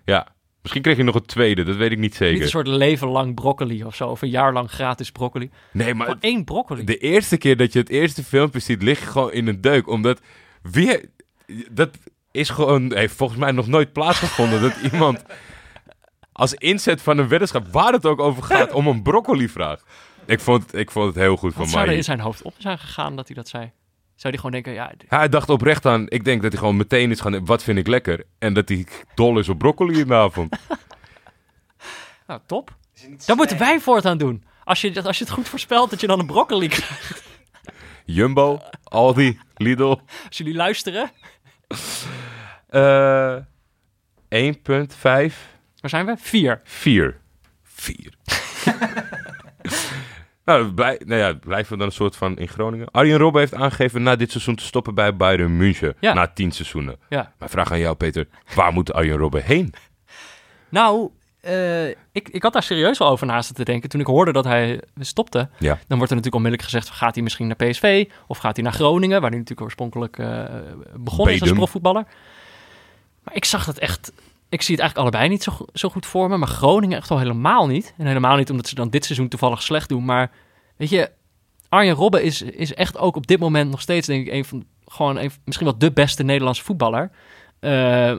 Ja. 0.04 0.32
Misschien 0.62 0.84
kreeg 0.84 0.96
je 0.96 1.02
nog 1.02 1.14
een 1.14 1.26
tweede, 1.26 1.62
dat 1.62 1.76
weet 1.76 1.90
ik 1.90 1.98
niet 1.98 2.00
Niet 2.00 2.14
zeker. 2.14 2.42
een 2.42 2.48
soort 2.48 2.66
leven 2.66 3.08
lang 3.08 3.34
broccoli 3.34 3.84
of 3.84 3.94
zo. 3.94 4.08
Of 4.08 4.22
een 4.22 4.28
jaar 4.30 4.52
lang 4.52 4.70
gratis 4.70 5.10
broccoli. 5.10 5.50
Nee, 5.72 5.94
maar 5.94 6.16
één 6.20 6.44
broccoli. 6.44 6.84
de 6.84 6.96
eerste 6.96 7.36
keer 7.36 7.56
dat 7.56 7.72
je 7.72 7.78
het 7.78 7.88
eerste 7.88 8.24
filmpje 8.24 8.58
ziet, 8.60 8.82
lig 8.82 9.00
je 9.00 9.06
gewoon 9.06 9.32
in 9.32 9.46
een 9.46 9.60
deuk. 9.60 9.88
Omdat, 9.88 10.20
wie, 10.62 11.00
dat 11.70 11.90
is 12.30 12.48
gewoon, 12.48 12.94
heeft 12.94 13.14
volgens 13.14 13.38
mij 13.38 13.50
nog 13.52 13.66
nooit 13.66 13.92
plaatsgevonden. 13.92 14.60
dat 14.60 14.76
iemand 14.92 15.24
als 16.32 16.54
inzet 16.54 17.02
van 17.02 17.18
een 17.18 17.28
weddenschap, 17.28 17.66
waar 17.72 17.92
het 17.92 18.06
ook 18.06 18.20
over 18.20 18.42
gaat, 18.42 18.72
om 18.72 18.86
een 18.86 19.02
broccoli 19.02 19.48
vraagt. 19.48 19.84
Ik 20.26 20.40
vond, 20.40 20.74
ik 20.74 20.90
vond 20.90 21.06
het 21.06 21.14
heel 21.14 21.36
goed 21.36 21.54
Wat 21.54 21.58
van 21.62 21.68
zou 21.68 21.80
er 21.80 21.86
mij. 21.86 21.96
in 21.96 22.04
zijn 22.04 22.20
hoofd 22.20 22.42
op 22.42 22.54
zijn 22.58 22.78
gegaan 22.78 23.16
dat 23.16 23.26
hij 23.26 23.36
dat 23.36 23.48
zei? 23.48 23.72
Zou 24.14 24.32
hij 24.32 24.42
gewoon 24.42 24.50
denken, 24.62 24.72
ja, 24.72 24.92
hij 25.08 25.28
dacht 25.28 25.48
oprecht 25.48 25.86
aan, 25.86 26.08
ik 26.08 26.24
denk 26.24 26.42
dat 26.42 26.50
hij 26.50 26.60
gewoon 26.60 26.76
meteen 26.76 27.10
is 27.10 27.20
gaan, 27.20 27.44
wat 27.44 27.62
vind 27.62 27.78
ik 27.78 27.86
lekker? 27.86 28.24
En 28.38 28.54
dat 28.54 28.68
hij 28.68 28.86
dol 29.14 29.38
is 29.38 29.48
op 29.48 29.58
broccoli 29.58 30.00
in 30.00 30.06
de 30.06 30.14
avond. 30.14 30.56
nou 32.26 32.40
top. 32.46 32.76
Dat 33.26 33.36
moeten 33.36 33.58
wij 33.58 33.80
voortaan 33.80 34.18
doen. 34.18 34.44
Als 34.64 34.80
je, 34.80 35.02
als 35.02 35.18
je 35.18 35.24
het 35.24 35.32
goed 35.32 35.48
voorspelt 35.48 35.90
dat 35.90 36.00
je 36.00 36.06
dan 36.06 36.18
een 36.18 36.26
broccoli 36.26 36.68
krijgt. 36.68 37.22
Jumbo, 38.04 38.60
Aldi, 38.84 39.38
Lidl. 39.54 39.96
Als 40.28 40.36
jullie 40.38 40.54
luisteren. 40.54 41.10
Eh 42.68 43.36
1,5. 44.34 45.52
Waar 45.80 45.90
zijn 45.90 46.06
we? 46.06 46.14
Vier. 46.18 46.60
Vier. 46.64 47.20
Vier. 47.62 48.12
nou, 50.44 50.72
blij, 50.72 51.00
nou 51.04 51.20
ja, 51.20 51.32
blijven 51.32 51.72
we 51.72 51.78
dan 51.78 51.86
een 51.86 51.92
soort 51.92 52.16
van 52.16 52.38
in 52.38 52.48
Groningen. 52.48 52.90
Arjen 52.90 53.18
Robben 53.18 53.40
heeft 53.40 53.54
aangegeven 53.54 54.02
na 54.02 54.16
dit 54.16 54.30
seizoen 54.30 54.54
te 54.54 54.64
stoppen 54.64 54.94
bij 54.94 55.16
Bayern 55.16 55.56
München. 55.56 55.96
Ja. 56.00 56.12
Na 56.14 56.26
tien 56.26 56.52
seizoenen. 56.52 56.96
Ja. 57.08 57.32
Mijn 57.38 57.50
vraag 57.50 57.72
aan 57.72 57.78
jou, 57.78 57.94
Peter. 57.94 58.26
Waar 58.54 58.72
moet 58.72 58.92
Arjen 58.92 59.16
Robben 59.16 59.42
heen? 59.42 59.74
Nou, 60.68 61.10
eh, 61.44 61.88
ik, 62.12 62.28
ik 62.28 62.42
had 62.42 62.52
daar 62.52 62.62
serieus 62.62 62.98
wel 62.98 63.08
over 63.08 63.26
naast 63.26 63.54
te 63.54 63.64
denken. 63.64 63.88
Toen 63.88 64.00
ik 64.00 64.06
hoorde 64.06 64.32
dat 64.32 64.44
hij 64.44 64.80
stopte, 65.00 65.48
Ja. 65.58 65.78
dan 65.86 65.98
wordt 65.98 66.12
er 66.12 66.16
natuurlijk 66.16 66.34
onmiddellijk 66.34 66.62
gezegd... 66.62 66.90
gaat 66.90 67.14
hij 67.14 67.22
misschien 67.22 67.46
naar 67.46 67.56
PSV 67.56 68.08
of 68.26 68.38
gaat 68.38 68.56
hij 68.56 68.64
naar 68.64 68.72
Groningen... 68.74 69.20
waar 69.20 69.30
hij 69.30 69.38
natuurlijk 69.38 69.66
oorspronkelijk 69.66 70.18
eh, 70.18 70.44
begonnen 70.96 71.34
is 71.34 71.40
als 71.40 71.52
profvoetballer. 71.52 72.04
Maar 73.22 73.34
ik 73.34 73.44
zag 73.44 73.64
dat 73.64 73.78
echt... 73.78 74.12
Ik 74.48 74.62
zie 74.62 74.74
het 74.74 74.82
eigenlijk 74.82 74.98
allebei 74.98 75.28
niet 75.32 75.42
zo, 75.42 75.66
zo 75.72 75.88
goed 75.88 76.06
voor 76.06 76.28
me. 76.28 76.36
Maar 76.36 76.48
Groningen 76.48 76.98
echt 76.98 77.10
al 77.10 77.18
helemaal 77.18 77.66
niet. 77.66 77.94
En 77.98 78.06
helemaal 78.06 78.36
niet 78.36 78.50
omdat 78.50 78.68
ze 78.68 78.74
dan 78.74 78.90
dit 78.90 79.04
seizoen 79.04 79.28
toevallig 79.28 79.62
slecht 79.62 79.88
doen. 79.88 80.04
Maar 80.04 80.30
weet 80.76 80.90
je, 80.90 81.10
Arjen 81.68 81.94
Robben 81.94 82.22
is, 82.22 82.42
is 82.42 82.74
echt 82.74 82.98
ook 82.98 83.16
op 83.16 83.26
dit 83.26 83.38
moment 83.38 83.70
nog 83.70 83.80
steeds... 83.80 84.06
denk 84.06 84.26
ik, 84.26 84.32
een 84.32 84.44
van, 84.44 84.64
gewoon 84.86 85.18
een, 85.18 85.30
misschien 85.44 85.66
wel 85.66 85.78
de 85.78 85.92
beste 85.92 86.22
Nederlandse 86.22 86.64
voetballer. 86.64 87.10
Eh, 87.60 88.14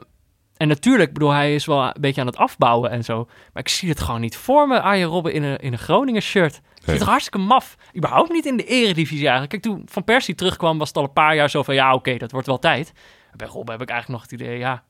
En 0.56 0.68
natuurlijk, 0.68 1.12
bedoel, 1.12 1.30
hij 1.30 1.54
is 1.54 1.64
wel 1.66 1.82
een 1.82 1.94
beetje 2.00 2.20
aan 2.20 2.26
het 2.26 2.36
afbouwen 2.36 2.90
en 2.90 3.04
zo. 3.04 3.24
Maar 3.52 3.62
ik 3.62 3.68
zie 3.68 3.88
het 3.88 4.00
gewoon 4.00 4.20
niet 4.20 4.36
voor 4.36 4.68
me, 4.68 4.80
Arjen 4.80 5.08
Robben 5.08 5.32
in 5.32 5.42
een, 5.42 5.58
in 5.58 5.72
een 5.72 5.78
Groningen 5.78 6.22
shirt. 6.22 6.60
Het 6.84 7.00
er 7.00 7.06
hartstikke 7.06 7.38
maf. 7.38 7.76
Überhaupt 7.96 8.30
niet 8.32 8.46
in 8.46 8.56
de 8.56 8.64
eredivisie 8.64 9.20
eigenlijk. 9.28 9.50
Kijk, 9.50 9.62
toen 9.62 9.82
Van 9.90 10.04
Persie 10.04 10.34
terugkwam, 10.34 10.78
was 10.78 10.88
het 10.88 10.96
al 10.96 11.02
een 11.02 11.12
paar 11.12 11.34
jaar 11.34 11.50
zo 11.50 11.62
van... 11.62 11.74
Ja, 11.74 11.94
oké, 11.94 12.16
dat 12.16 12.30
wordt 12.32 12.46
wel 12.46 12.58
tijd. 12.58 12.92
Bij 13.36 13.46
Robben 13.46 13.72
heb 13.72 13.82
ik 13.82 13.90
eigenlijk 13.90 14.20
nog 14.22 14.30
het 14.30 14.40
idee, 14.40 14.58
ja... 14.58 14.82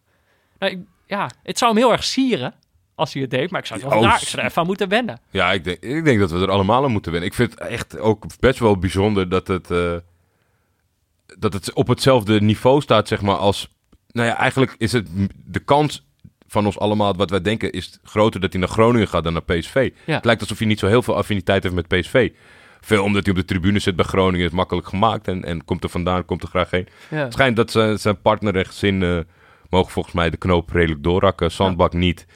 Nou, 0.58 0.72
ik- 0.72 0.86
ja, 1.06 1.30
het 1.42 1.58
zou 1.58 1.72
hem 1.72 1.80
heel 1.82 1.92
erg 1.92 2.04
sieren 2.04 2.54
als 2.94 3.12
hij 3.12 3.22
het 3.22 3.30
deed. 3.30 3.50
Maar 3.50 3.60
ik 3.60 3.66
zou 3.66 3.80
het 3.80 3.88
wel 3.88 3.98
Oh, 3.98 4.04
raar, 4.04 4.20
ik 4.22 4.28
zou 4.28 4.42
er 4.42 4.48
even 4.48 4.60
aan 4.60 4.66
moeten 4.66 4.88
wennen. 4.88 5.20
Ja, 5.30 5.52
ik 5.52 5.64
denk, 5.64 5.78
ik 5.82 6.04
denk 6.04 6.18
dat 6.18 6.30
we 6.30 6.38
er 6.40 6.50
allemaal 6.50 6.84
aan 6.84 6.90
moeten 6.92 7.12
winnen. 7.12 7.30
Ik 7.30 7.36
vind 7.36 7.50
het 7.50 7.60
echt 7.60 7.98
ook 7.98 8.24
best 8.40 8.58
wel 8.58 8.78
bijzonder 8.78 9.28
dat 9.28 9.46
het, 9.46 9.70
eh, 9.70 9.94
dat 11.38 11.52
het 11.52 11.72
op 11.72 11.86
hetzelfde 11.88 12.40
niveau 12.40 12.80
staat, 12.80 13.08
zeg 13.08 13.22
maar, 13.22 13.36
als... 13.36 13.68
Nou 14.12 14.28
ja, 14.28 14.36
eigenlijk 14.36 14.74
is 14.78 14.92
het 14.92 15.08
de 15.44 15.58
kans 15.60 16.06
van 16.48 16.66
ons 16.66 16.78
allemaal, 16.78 17.16
wat 17.16 17.30
wij 17.30 17.40
denken, 17.40 17.72
is 17.72 17.98
groter 18.04 18.40
dat 18.40 18.52
hij 18.52 18.60
naar 18.60 18.70
Groningen 18.70 19.08
gaat 19.08 19.24
dan 19.24 19.32
naar 19.32 19.42
PSV. 19.42 19.90
Ja. 20.04 20.14
Het 20.14 20.24
lijkt 20.24 20.40
alsof 20.40 20.58
hij 20.58 20.66
niet 20.66 20.78
zo 20.78 20.86
heel 20.86 21.02
veel 21.02 21.16
affiniteit 21.16 21.62
heeft 21.62 21.74
met 21.74 21.88
PSV. 21.88 22.32
Veel 22.80 23.02
omdat 23.02 23.22
hij 23.24 23.34
op 23.34 23.38
de 23.40 23.44
tribune 23.44 23.78
zit 23.78 23.96
bij 23.96 24.04
Groningen, 24.04 24.46
is 24.46 24.52
makkelijk 24.52 24.88
gemaakt 24.88 25.28
en, 25.28 25.44
en 25.44 25.64
komt 25.64 25.84
er 25.84 25.90
vandaan, 25.90 26.24
komt 26.24 26.42
er 26.42 26.48
graag 26.48 26.70
heen. 26.70 26.88
Ja. 27.08 27.16
Het 27.16 27.32
schijnt 27.32 27.56
dat 27.56 27.70
zijn, 27.70 27.98
zijn 27.98 28.20
partner 28.20 28.56
en 28.56 28.66
gezin 28.66 29.02
eh, 29.02 29.18
mogen 29.70 29.92
volgens 29.92 30.14
mij 30.14 30.30
de 30.30 30.36
knoop 30.36 30.70
redelijk 30.70 31.02
doorrakken. 31.02 31.50
Zandbak 31.52 31.92
niet. 31.92 32.26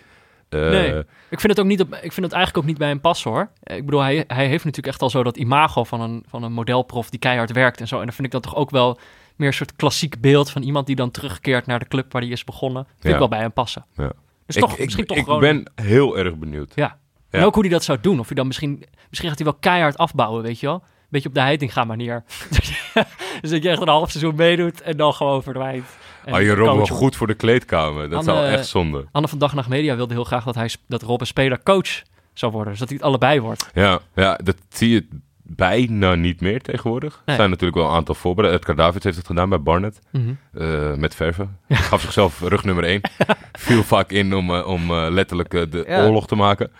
Eh, 0.49 0.69
Nee. 0.69 0.99
Ik 1.29 1.41
vind 1.41 1.53
het 1.53 1.61
ook 1.61 1.67
niet 1.67 1.81
op, 1.81 1.95
ik 1.95 2.13
vind 2.13 2.27
het 2.27 2.33
eigenlijk 2.35 2.57
ook 2.57 2.71
niet 2.71 2.79
bij 2.79 2.89
hem 2.89 3.01
passen 3.01 3.31
hoor. 3.31 3.51
Ik 3.63 3.85
bedoel, 3.85 4.01
hij, 4.01 4.25
hij 4.27 4.47
heeft 4.47 4.65
natuurlijk 4.65 4.93
echt 4.93 5.03
al 5.03 5.11
zo 5.11 5.23
dat 5.23 5.37
imago 5.37 5.85
van 5.85 6.01
een, 6.01 6.25
van 6.29 6.43
een 6.43 6.53
modelprof 6.53 7.11
die 7.11 7.19
keihard 7.19 7.53
werkt 7.53 7.81
en 7.81 7.89
zo. 7.89 7.99
En 7.99 8.05
dan 8.05 8.15
vind 8.15 8.27
ik 8.27 8.33
dat 8.33 8.43
toch 8.43 8.57
ook 8.57 8.71
wel 8.71 8.99
meer 9.41 9.49
een 9.49 9.55
soort 9.55 9.77
klassiek 9.77 10.21
beeld 10.21 10.51
van 10.51 10.63
iemand 10.63 10.87
die 10.87 10.97
dan 10.97 11.11
terugkeert 11.11 11.67
naar 11.67 11.79
de 11.79 11.89
club 11.89 12.13
waar 12.13 12.23
hij 12.23 12.31
is 12.31 12.45
begonnen. 12.45 12.85
Vind 12.87 13.03
Ja. 13.03 13.11
ik 13.11 13.19
wel 13.19 13.29
bij 13.29 13.39
hem 13.39 13.53
passen. 13.53 13.85
Ja. 13.97 14.13
Dus 14.47 14.57
ik, 14.57 14.63
toch, 14.63 14.73
ik, 14.73 14.85
misschien 14.85 15.07
toch 15.07 15.17
ik 15.17 15.25
gewoon. 15.25 15.41
ben 15.41 15.71
heel 15.75 16.19
erg 16.19 16.35
benieuwd. 16.37 16.73
Ja. 16.75 16.99
En 17.31 17.45
ook 17.45 17.55
hoe 17.55 17.63
hij 17.63 17.73
dat 17.73 17.85
zou 17.85 17.99
doen. 18.01 18.19
Of 18.21 18.27
hij 18.27 18.37
dan 18.37 18.47
misschien, 18.47 18.85
misschien 19.09 19.29
gaat 19.29 19.39
hij 19.39 19.47
wel 19.51 19.57
keihard 19.61 19.99
afbouwen, 19.99 20.43
weet 20.43 20.61
je 20.61 20.67
wel. 20.67 20.83
Beetje 21.09 21.29
op 21.29 21.35
de 21.35 21.41
Heitinga 21.41 21.85
manier. 21.85 22.25
dus 23.41 23.51
dat 23.51 23.63
je 23.63 23.69
echt 23.69 23.81
een 23.81 23.89
half 23.89 24.11
seizoen 24.11 24.35
meedoet 24.35 24.81
en 24.81 24.97
dan 24.97 25.13
gewoon 25.15 25.43
verdwijnt. 25.43 25.85
En 26.25 26.33
Ah, 26.35 26.41
je 26.43 26.55
Rob 26.55 26.67
wel 26.67 26.77
coach- 26.77 26.89
goed 26.89 27.17
voor 27.17 27.27
de 27.27 27.35
kleedkamer. 27.35 28.09
Dat 28.11 28.25
zou 28.25 28.47
echt 28.47 28.67
zonde. 28.67 29.07
Anne 29.13 29.29
van 29.29 29.39
Dag 29.39 29.55
Nacht 29.55 29.69
Media 29.69 29.97
wilde 29.97 30.15
heel 30.15 30.25
graag 30.25 30.45
dat, 30.45 30.55
hij, 30.55 30.71
dat 30.89 31.03
Rob 31.03 31.21
een 31.21 31.27
speler-coach 31.27 32.03
zou 32.33 32.53
worden. 32.53 32.71
Dus 32.71 32.79
dat 32.81 32.89
hij 32.89 32.97
het 32.97 33.07
allebei 33.07 33.41
wordt. 33.41 33.71
Ja, 33.75 33.99
ja, 34.15 34.35
dat 34.43 34.57
zie 34.69 34.91
je 34.91 35.09
bijna 35.57 36.15
niet 36.15 36.41
meer 36.41 36.61
tegenwoordig. 36.63 37.15
Er 37.15 37.23
Nee. 37.27 37.37
zijn 37.37 37.51
natuurlijk 37.51 37.79
wel 37.79 37.89
een 37.89 37.95
aantal 37.95 38.15
voorbeelden. 38.15 38.53
Edgar 38.55 38.77
Davids 38.77 39.05
heeft 39.05 39.17
het 39.17 39.27
gedaan 39.27 39.49
bij 39.49 39.61
Barnet. 39.63 40.01
Mhm. 40.13 40.33
eh, 40.53 40.95
met 40.95 41.15
verven. 41.15 41.59
Gaf 41.69 42.01
zichzelf 42.01 42.41
rug 42.41 42.65
nummer 42.65 42.85
1. 42.85 43.01
Viel 43.53 43.83
vaak 43.83 44.11
in 44.11 44.35
om, 44.35 44.55
eh, 44.55 44.67
om 44.67 44.91
eh, 44.91 45.07
letterlijk 45.11 45.51
de 45.51 45.85
Ja. 45.89 46.05
oorlog 46.07 46.27
te 46.27 46.35
maken. 46.35 46.73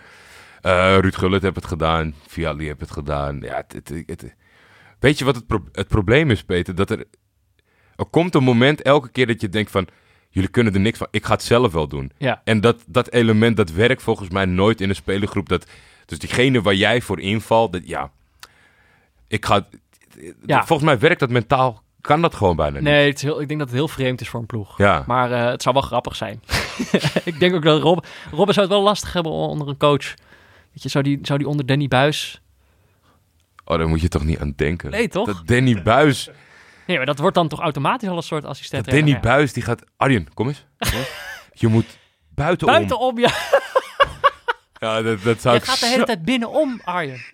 Ruud 0.61 1.15
Gullit 1.15 1.41
heeft 1.41 1.55
het 1.55 1.65
gedaan. 1.65 2.13
Viali 2.27 2.65
heeft 2.65 2.79
het 2.79 2.91
gedaan. 2.91 3.39
Ja, 3.39 3.55
het, 3.67 3.73
het, 3.73 4.03
het- 4.05 4.35
weet 4.99 5.17
je 5.19 5.25
wat 5.25 5.35
het, 5.35 5.47
pro- 5.47 5.65
het 5.71 5.87
probleem 5.87 6.29
is, 6.31 6.43
Peter? 6.43 6.75
Dat 6.75 6.89
er, 6.89 7.05
er 7.95 8.05
komt 8.05 8.35
een 8.35 8.43
moment 8.43 8.81
elke 8.81 9.09
keer 9.09 9.27
dat 9.27 9.41
je 9.41 9.49
denkt 9.49 9.71
van... 9.71 9.87
Jullie 10.29 10.49
kunnen 10.49 10.73
er 10.73 10.79
niks 10.79 10.97
van. 10.97 11.07
Ik 11.11 11.25
ga 11.25 11.33
het 11.33 11.43
zelf 11.43 11.71
wel 11.73 11.87
doen. 11.87 12.11
Ja. 12.17 12.41
En 12.43 12.61
dat, 12.61 12.83
dat 12.87 13.11
element, 13.11 13.57
dat 13.57 13.71
werkt 13.71 14.01
volgens 14.01 14.29
mij 14.29 14.45
nooit 14.45 14.81
in 14.81 14.89
een 14.89 14.95
spelergroep. 14.95 15.49
Dat, 15.49 15.67
dus 16.05 16.19
diegene 16.19 16.61
waar 16.61 16.73
jij 16.75 17.01
voor 17.01 17.19
invalt, 17.19 17.73
dat, 17.73 17.87
ja... 17.87 18.11
Ik 19.31 19.45
ga... 19.45 19.67
Ja. 20.45 20.65
Volgens 20.65 20.89
mij 20.89 20.99
werkt 20.99 21.19
dat 21.19 21.29
mentaal, 21.29 21.83
kan 22.01 22.21
dat 22.21 22.35
gewoon 22.35 22.55
bijna 22.55 22.75
niet. 22.75 22.83
Nee, 22.83 23.07
het 23.07 23.15
is 23.15 23.21
heel, 23.21 23.41
ik 23.41 23.47
denk 23.47 23.59
dat 23.59 23.69
het 23.69 23.77
heel 23.77 23.87
vreemd 23.87 24.21
is 24.21 24.29
voor 24.29 24.39
een 24.39 24.45
ploeg. 24.45 24.77
Ja. 24.77 25.03
Maar 25.07 25.31
eh, 25.31 25.45
het 25.45 25.61
zou 25.61 25.75
wel 25.75 25.83
grappig 25.83 26.15
zijn. 26.15 26.43
ik 27.23 27.39
denk 27.39 27.55
ook 27.55 27.63
dat 27.63 27.81
Rob, 27.81 28.03
Robben 28.31 28.53
zou 28.53 28.67
het 28.67 28.75
wel 28.75 28.83
lastig 28.83 29.13
hebben 29.13 29.31
onder 29.31 29.67
een 29.67 29.77
coach. 29.77 30.13
Weet 30.71 30.83
je, 30.83 30.89
zou 30.89 31.03
die, 31.03 31.19
zou 31.21 31.39
die 31.39 31.47
onder 31.47 31.65
Danny 31.65 31.87
Buis... 31.87 32.41
Oh, 33.65 33.77
daar 33.77 33.87
moet 33.87 34.01
je 34.01 34.07
toch 34.07 34.23
niet 34.23 34.39
aan 34.39 34.53
denken. 34.55 34.89
Nee, 34.89 35.07
toch? 35.07 35.25
Dat 35.25 35.41
Danny 35.47 35.81
Buis, 35.81 36.29
Nee, 36.87 36.97
maar 36.97 37.05
dat 37.05 37.19
wordt 37.19 37.35
dan 37.35 37.47
toch 37.47 37.59
automatisch 37.59 38.09
al 38.09 38.17
een 38.17 38.23
soort 38.23 38.45
assistent. 38.45 38.85
dat 38.85 38.93
Danny 38.93 39.09
Ja. 39.09 39.19
Buis, 39.19 39.53
die 39.53 39.63
gaat... 39.63 39.83
Arjen, 39.97 40.33
kom 40.33 40.47
eens. 40.47 40.65
Je 41.53 41.67
moet 41.67 41.97
buitenom. 42.29 42.75
Buitenom, 42.75 43.19
ja. 43.19 43.31
Ja, 44.73 45.01
dat, 45.01 45.23
dat 45.23 45.41
zou 45.41 45.55
Je 45.55 45.61
ik 45.61 45.67
gaat 45.67 45.79
de 45.79 45.85
hele 45.85 46.03
tijd 46.03 46.25
binnenom, 46.25 46.81
Arjen. 46.83 47.21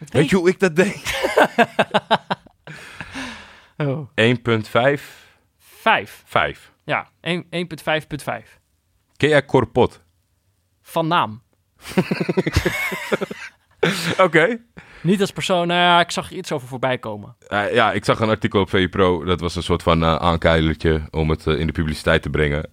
Dat 0.00 0.10
Weet 0.10 0.30
je 0.30 0.36
hoe 0.36 0.48
ik 0.48 0.60
dat 0.60 0.76
deed? 0.76 1.02
Oh. 3.76 4.08
1.5, 4.20 5.02
Vijf. 5.58 6.22
5. 6.26 6.72
Ja, 6.84 7.08
1 7.20 7.44
1.5.5. 7.44 7.50
Ken 9.16 9.28
jij 9.28 9.44
Corpot? 9.44 10.02
Van 10.82 11.08
naam. 11.08 11.42
Oké. 14.18 14.58
Niet 15.02 15.20
als 15.20 15.30
persoon, 15.30 15.66
nou 15.66 15.80
ja, 15.80 16.00
ik 16.00 16.10
zag 16.10 16.30
er 16.30 16.36
iets 16.36 16.52
over 16.52 16.68
voorbij 16.68 16.98
komen. 16.98 17.36
Eh, 17.46 17.72
ja, 17.72 17.92
ik 17.92 18.04
zag 18.04 18.20
een 18.20 18.28
artikel 18.28 18.60
op 18.60 18.68
VE 18.68 18.88
Pro. 18.88 19.24
Dat 19.24 19.40
was 19.40 19.56
een 19.56 19.62
soort 19.62 19.82
van 19.82 20.02
eh 20.02 20.16
aankeilertje 20.16 21.02
om 21.10 21.30
het 21.30 21.46
eh, 21.46 21.58
in 21.58 21.66
de 21.66 21.72
publiciteit 21.72 22.22
te 22.22 22.30
brengen. 22.30 22.70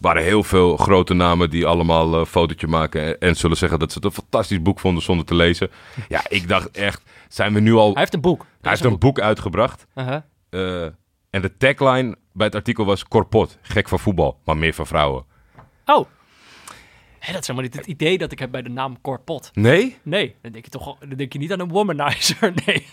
Eh 0.00 0.06
waren 0.06 0.22
heel 0.22 0.42
veel 0.42 0.76
grote 0.76 1.14
namen 1.14 1.50
die 1.50 1.66
allemaal 1.66 2.14
een 2.14 2.26
fotootje 2.26 2.66
maken 2.66 3.02
en, 3.02 3.18
en 3.18 3.36
zullen 3.36 3.56
zeggen 3.56 3.78
dat 3.78 3.92
ze 3.92 3.98
het 3.98 4.06
een 4.06 4.12
fantastisch 4.12 4.62
boek 4.62 4.80
vonden 4.80 5.02
zonder 5.02 5.26
te 5.26 5.34
lezen. 5.34 5.70
Ja, 6.08 6.20
ik 6.28 6.48
dacht 6.48 6.70
echt, 6.70 7.02
zijn 7.28 7.54
we 7.54 7.60
nu 7.60 7.74
al... 7.74 7.90
Hij 7.90 8.00
heeft 8.00 8.14
een 8.14 8.20
boek. 8.20 8.46
Hij 8.60 8.70
heeft 8.70 8.84
een 8.84 8.98
boek 8.98 9.20
uitgebracht. 9.20 9.86
Eh, 9.94 10.82
en 11.30 11.42
de 11.42 11.56
tagline 11.56 12.16
bij 12.32 12.46
het 12.46 12.54
artikel 12.54 12.84
was 12.84 13.04
Corpot, 13.04 13.58
gek 13.62 13.88
van 13.88 13.98
voetbal, 13.98 14.40
maar 14.44 14.56
meer 14.56 14.74
van 14.74 14.86
vrouwen. 14.86 15.24
Oh. 15.84 16.06
Dat 17.32 17.40
is 17.40 17.46
helemaal 17.46 17.62
niet 17.62 17.76
het 17.76 17.86
idee 17.86 18.18
dat 18.18 18.32
ik 18.32 18.38
heb 18.38 18.50
bij 18.50 18.62
de 18.62 18.68
naam 18.68 19.00
Corpot. 19.00 19.50
Nee? 19.54 19.96
Nee, 20.02 20.34
dan 20.42 20.52
denk 20.52 20.64
je 20.64 20.70
toch 20.70 20.98
dan 20.98 21.16
denk 21.16 21.32
je 21.32 21.38
niet 21.38 21.52
aan 21.52 21.60
een 21.60 21.68
womanizer. 21.68 22.52
Nee. 22.66 22.86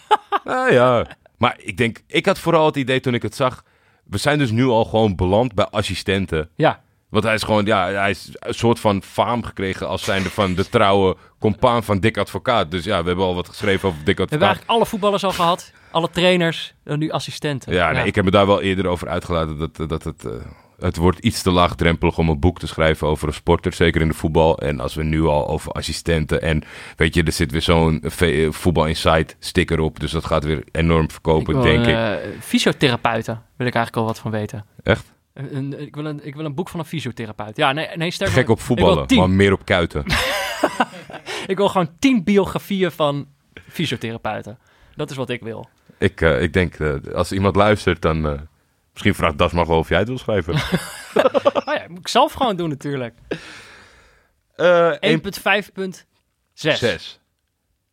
Ah 0.43 0.71
ja. 0.71 1.07
Maar 1.37 1.55
ik 1.57 1.77
denk, 1.77 2.01
ik 2.07 2.25
had 2.25 2.39
vooral 2.39 2.65
het 2.65 2.75
idee 2.75 2.99
toen 2.99 3.13
ik 3.13 3.21
het 3.21 3.35
zag. 3.35 3.63
We 4.03 4.17
zijn 4.17 4.37
dus 4.37 4.51
nu 4.51 4.65
al 4.65 4.85
gewoon 4.85 5.15
beland 5.15 5.53
bij 5.53 5.65
assistenten. 5.65 6.49
Ja, 6.55 6.83
Want 7.09 7.23
hij 7.23 7.33
is 7.33 7.43
gewoon, 7.43 7.65
ja, 7.65 7.87
hij 7.91 8.09
is 8.09 8.29
een 8.39 8.53
soort 8.53 8.79
van 8.79 9.01
faam 9.03 9.43
gekregen 9.43 9.87
als 9.87 10.03
zijnde 10.03 10.29
van 10.29 10.53
de 10.55 10.69
trouwe 10.69 11.15
compaan 11.39 11.83
van 11.83 11.99
Dick 11.99 12.17
Advocaat. 12.17 12.71
Dus 12.71 12.83
ja, 12.83 13.01
we 13.01 13.07
hebben 13.07 13.25
al 13.25 13.35
wat 13.35 13.47
geschreven 13.49 13.89
over 13.89 14.03
Dick 14.03 14.15
we 14.17 14.21
hebben 14.21 14.25
Advocaat. 14.25 14.47
eigenlijk 14.47 14.77
alle 14.79 14.85
voetballers 14.89 15.23
al 15.23 15.31
gehad. 15.31 15.71
Alle 15.91 16.09
trainers, 16.09 16.73
en 16.83 16.99
nu 16.99 17.09
assistenten. 17.11 17.73
Ja, 17.73 17.91
nee, 17.91 18.05
ik 18.05 18.15
heb 18.15 18.25
me 18.25 18.31
daar 18.31 18.47
wel 18.47 18.61
eerder 18.61 18.87
over 18.87 19.07
uitgelaten 19.07 19.57
dat, 19.57 19.89
dat 19.89 20.03
het, 20.03 20.25
eh, 20.25 20.31
het 20.79 20.97
wordt 20.97 21.19
iets 21.19 21.41
te 21.41 21.51
laagdrempelig 21.51 22.17
om 22.17 22.29
een 22.29 22.39
boek 22.39 22.59
te 22.59 22.67
schrijven 22.67 23.07
over 23.07 23.27
een 23.27 23.33
sporter, 23.33 23.73
zeker 23.73 24.01
in 24.01 24.07
de 24.07 24.13
voetbal. 24.13 24.57
En 24.59 24.79
als 24.79 24.95
we 24.95 25.03
nu 25.03 25.23
al 25.25 25.47
over 25.47 25.71
assistenten 25.71 26.41
en 26.41 26.63
weet 26.95 27.15
je, 27.15 27.23
er 27.23 27.31
zit 27.31 27.51
weer 27.51 27.61
zo'n 27.61 28.03
v- 28.05 28.47
voetbal 28.55 28.85
insight 28.85 29.35
sticker 29.39 29.79
op, 29.79 29.99
dus 29.99 30.11
dat 30.11 30.25
gaat 30.25 30.43
weer 30.43 30.63
enorm 30.71 31.11
verkopen, 31.11 31.53
wil, 31.53 31.63
denk 31.63 31.85
ik. 31.85 31.95
eh, 31.95 32.13
Fysiotherapeuten 32.39 33.41
wil 33.57 33.67
ik 33.67 33.75
eigenlijk 33.75 33.95
al 33.95 34.13
wat 34.13 34.19
van 34.21 34.31
weten. 34.31 34.65
Echt? 34.83 35.15
Een, 35.37 35.79
ik, 35.79 35.95
wil 35.95 36.05
een, 36.05 36.25
ik 36.25 36.35
wil 36.35 36.45
een 36.45 36.55
boek 36.55 36.69
van 36.69 36.79
een 36.79 36.85
fysiotherapeut. 36.85 37.57
Ja, 37.57 37.71
nee, 37.71 37.87
nee 37.95 38.11
sterker 38.11 38.35
Gek 38.35 38.49
op 38.49 38.59
voetballen, 38.59 39.15
maar 39.15 39.29
meer 39.29 39.53
op 39.53 39.65
kuiten. 39.65 40.03
ik 41.47 41.57
wil 41.57 41.69
gewoon 41.69 41.89
tien 41.99 42.23
biografieën 42.23 42.91
van 42.91 43.27
fysiotherapeuten. 43.69 44.59
Dat 44.95 45.09
is 45.11 45.17
wat 45.17 45.29
ik 45.29 45.41
wil. 45.41 45.69
ik, 45.97 46.21
eh, 46.21 46.41
ik 46.41 46.53
denk, 46.53 46.75
eh, 46.79 46.95
als 47.13 47.31
iemand 47.31 47.55
luistert, 47.55 48.01
dan... 48.01 48.27
eh, 48.27 48.39
misschien 48.91 49.15
vraagt 49.15 49.37
Das 49.37 49.51
mag 49.51 49.67
wel 49.67 49.77
of 49.77 49.89
jij 49.89 49.99
het 49.99 50.07
wil 50.07 50.17
schrijven. 50.17 50.55
Oh 51.67 51.73
ja, 51.73 51.85
moet 51.87 51.99
ik 51.99 52.07
zelf 52.07 52.33
gewoon 52.33 52.55
doen 52.55 52.69
natuurlijk. 52.69 53.15
Eh 54.55 54.93
1.5.6. 55.01 55.89
6. 56.53 57.19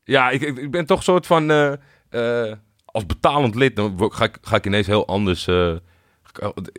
Ja, 0.04 0.30
ik, 0.30 0.40
ik, 0.42 0.70
ben 0.70 0.86
toch 0.86 0.98
een 0.98 1.04
soort 1.04 1.26
van... 1.26 1.50
als 2.84 3.06
betalend 3.06 3.54
lid, 3.54 3.76
dan 3.76 4.12
ga 4.12 4.24
ik, 4.24 4.38
ga 4.40 4.56
ik 4.56 4.66
ineens 4.66 4.86
heel 4.86 5.06
anders... 5.06 5.48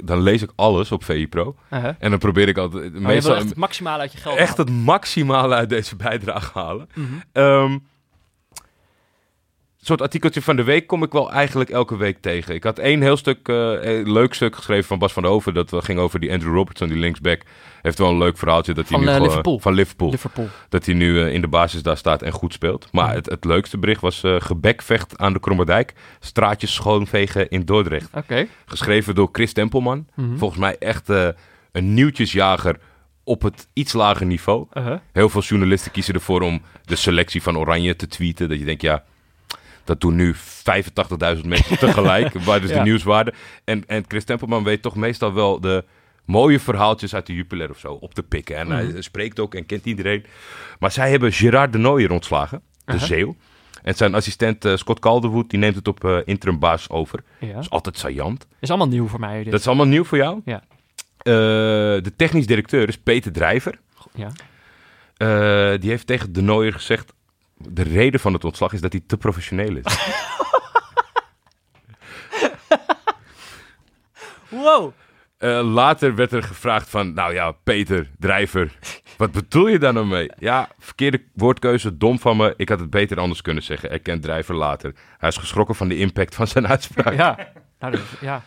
dan 0.03 0.21
lees 0.21 0.41
ik 0.41 0.51
alles 0.55 0.91
op 0.91 1.03
VI 1.03 1.27
Pro. 1.27 1.55
Uh-huh. 1.73 1.93
En 1.99 2.09
dan 2.09 2.19
probeer 2.19 2.47
ik 2.47 2.57
altijd... 2.57 2.91
Wil 2.91 3.01
meestal 3.01 3.35
echt 3.35 3.49
het 3.49 3.57
maximale 3.57 4.01
uit 4.01 4.11
je 4.11 4.17
geld 4.17 4.37
echt 4.37 4.57
halen. 4.57 4.73
het 4.73 4.85
maximale 4.85 5.55
uit 5.55 5.69
deze 5.69 5.95
bijdrage 5.95 6.59
halen. 6.59 6.89
Mhm. 6.93 7.07
Ehm, 7.31 7.77
soort 9.85 10.01
artikeltje 10.01 10.41
van 10.41 10.55
de 10.55 10.63
week 10.63 10.87
kom 10.87 11.03
ik 11.03 11.11
wel 11.11 11.31
eigenlijk 11.31 11.69
elke 11.69 11.97
week 11.97 12.17
tegen. 12.21 12.55
Ik 12.55 12.63
had 12.63 12.79
één 12.79 13.01
heel 13.01 13.17
stuk, 13.17 13.47
eh, 13.47 13.55
leuk 14.03 14.33
stuk 14.33 14.55
geschreven 14.55 14.85
van 14.85 14.99
Bas 14.99 15.13
van 15.13 15.23
der 15.23 15.31
Hoven. 15.31 15.53
Dat 15.53 15.75
ging 15.83 15.99
over 15.99 16.19
die 16.19 16.31
Andrew 16.31 16.53
Robertson, 16.53 16.87
die 16.87 16.97
linksback. 16.97 17.41
Heeft 17.81 17.97
wel 17.97 18.09
een 18.09 18.17
leuk 18.17 18.37
verhaaltje. 18.37 18.73
Dat 18.73 18.85
Van, 18.85 18.95
hij 18.95 19.05
nu 19.05 19.11
gewoon- 19.11 19.27
Liverpool. 19.27 19.59
Van 19.59 19.73
Liverpool. 19.73 20.09
Liverpool. 20.09 20.47
Dat 20.69 20.85
hij 20.85 20.95
nu 20.95 21.21
eh, 21.21 21.33
in 21.33 21.41
de 21.41 21.47
basis 21.47 21.83
daar 21.83 21.97
staat 21.97 22.21
en 22.21 22.31
goed 22.31 22.53
speelt. 22.53 22.87
Maar 22.91 23.13
het, 23.13 23.25
het 23.29 23.45
leukste 23.45 23.77
bericht 23.77 24.01
was 24.01 24.23
gebekvecht 24.39 25.17
aan 25.17 25.33
de 25.33 25.39
Krommerdijk. 25.39 25.93
Straatjes 26.19 26.73
schoonvegen 26.73 27.49
in 27.49 27.65
Dordrecht. 27.65 28.09
Oké. 28.13 28.47
Geschreven 28.65 29.15
door 29.15 29.29
Chris 29.31 29.53
Tempelman. 29.53 30.07
Mhm. 30.15 30.37
Volgens 30.37 30.59
mij 30.59 30.75
echt 30.79 31.09
een 31.71 31.93
nieuwtjesjager 31.93 32.79
op 33.23 33.41
het 33.41 33.67
iets 33.73 33.93
lager 33.93 34.25
niveau. 34.25 34.67
Uh-huh. 34.73 34.97
Heel 35.11 35.29
veel 35.29 35.41
journalisten 35.41 35.91
kiezen 35.91 36.13
ervoor 36.13 36.41
om 36.41 36.61
de 36.85 36.95
selectie 36.95 37.41
van 37.41 37.57
Oranje 37.57 37.95
te 37.95 38.07
tweeten. 38.07 38.49
Dat 38.49 38.59
je 38.59 38.65
denkt, 38.65 38.81
ja, 38.81 39.03
Dat 39.85 40.01
doen 40.01 40.15
nu 40.15 40.35
85.000 40.35 41.45
mensen 41.45 41.77
tegelijk, 41.79 42.33
waar 42.45 42.61
dus 42.61 42.69
Ja. 42.69 42.77
de 42.77 42.81
nieuwswaarde. 42.83 43.33
En, 43.63 43.83
en 43.87 44.05
Chris 44.07 44.23
Tempelman 44.23 44.63
weet 44.63 44.81
toch 44.81 44.95
meestal 44.95 45.33
wel 45.33 45.59
de 45.61 45.83
mooie 46.25 46.59
verhaaltjes 46.59 47.15
uit 47.15 47.25
de 47.25 47.33
Jupiler 47.33 47.69
of 47.69 47.79
zo 47.79 47.93
op 47.93 48.13
te 48.13 48.23
pikken. 48.23 48.55
En 48.57 48.67
Mhm. 48.67 48.75
hij 48.91 49.01
spreekt 49.01 49.39
ook 49.39 49.55
en 49.55 49.65
kent 49.65 49.85
iedereen. 49.85 50.25
Maar 50.79 50.91
zij 50.91 51.09
hebben 51.09 51.31
Gerard 51.31 51.71
de 51.71 51.77
Nooijer 51.77 52.11
ontslagen, 52.11 52.61
de 52.85 52.93
Uh-huh. 52.93 53.07
Zeeuw. 53.07 53.35
En 53.83 53.93
zijn 53.95 54.15
assistent 54.15 54.65
eh, 54.65 54.75
Scott 54.75 54.99
Calderwood, 54.99 55.49
die 55.49 55.59
neemt 55.59 55.75
het 55.75 55.87
op 55.87 56.03
eh 56.05 56.17
interim 56.25 56.59
baas 56.59 56.89
over. 56.89 57.23
Ja. 57.39 57.53
Dat 57.53 57.61
is 57.63 57.69
altijd 57.69 57.97
saillant. 57.97 58.47
Is 58.59 58.69
allemaal 58.69 58.87
nieuw 58.87 59.07
voor 59.07 59.19
mij. 59.19 59.43
Dit. 59.43 59.51
Dat 59.51 59.59
is 59.59 59.67
allemaal 59.67 59.85
nieuw 59.85 60.03
voor 60.03 60.17
jou? 60.17 60.41
Ja. 60.45 60.63
Eh, 61.17 61.33
de 62.03 62.11
technisch 62.15 62.45
directeur 62.47 62.87
is 62.87 62.97
Peter 62.97 63.31
Drijver. 63.31 63.79
Ja. 64.13 64.31
Die 65.77 65.89
heeft 65.89 66.07
tegen 66.07 66.33
de 66.33 66.41
Nooier 66.41 66.73
gezegd... 66.73 67.13
De 67.57 67.81
reden 67.83 68.19
van 68.19 68.33
het 68.33 68.43
ontslag 68.43 68.73
is 68.73 68.81
dat 68.81 68.91
hij 68.91 69.01
te 69.07 69.17
professioneel 69.17 69.75
is. 69.75 69.83
Wow. 74.49 74.91
Eh, 75.37 75.61
later 75.73 76.15
werd 76.15 76.31
er 76.31 76.43
gevraagd 76.43 76.89
van... 76.89 77.13
Nou 77.13 77.33
ja, 77.33 77.51
Peter 77.51 78.09
Drijver, 78.19 78.77
wat 79.17 79.31
bedoel 79.31 79.67
je 79.67 79.79
daar 79.79 79.93
nou 79.93 80.05
mee? 80.05 80.29
Ja, 80.39 80.69
verkeerde 80.79 81.23
woordkeuze, 81.33 81.97
dom 81.97 82.19
van 82.19 82.37
me. 82.37 82.53
Ik 82.57 82.69
had 82.69 82.79
het 82.79 82.89
beter 82.89 83.19
anders 83.19 83.41
kunnen 83.41 83.63
zeggen. 83.63 83.91
Erkent 83.91 84.21
Drijver 84.21 84.55
later. 84.55 84.93
Hij 85.17 85.29
is 85.29 85.37
geschrokken 85.37 85.75
van 85.75 85.87
de 85.87 85.97
impact 85.97 86.35
van 86.35 86.47
zijn 86.47 86.67
uitspraak. 86.67 87.13
Ja. 87.13 87.37
Nou, 87.79 87.91
dat- 87.91 88.01
ja. 88.21 88.43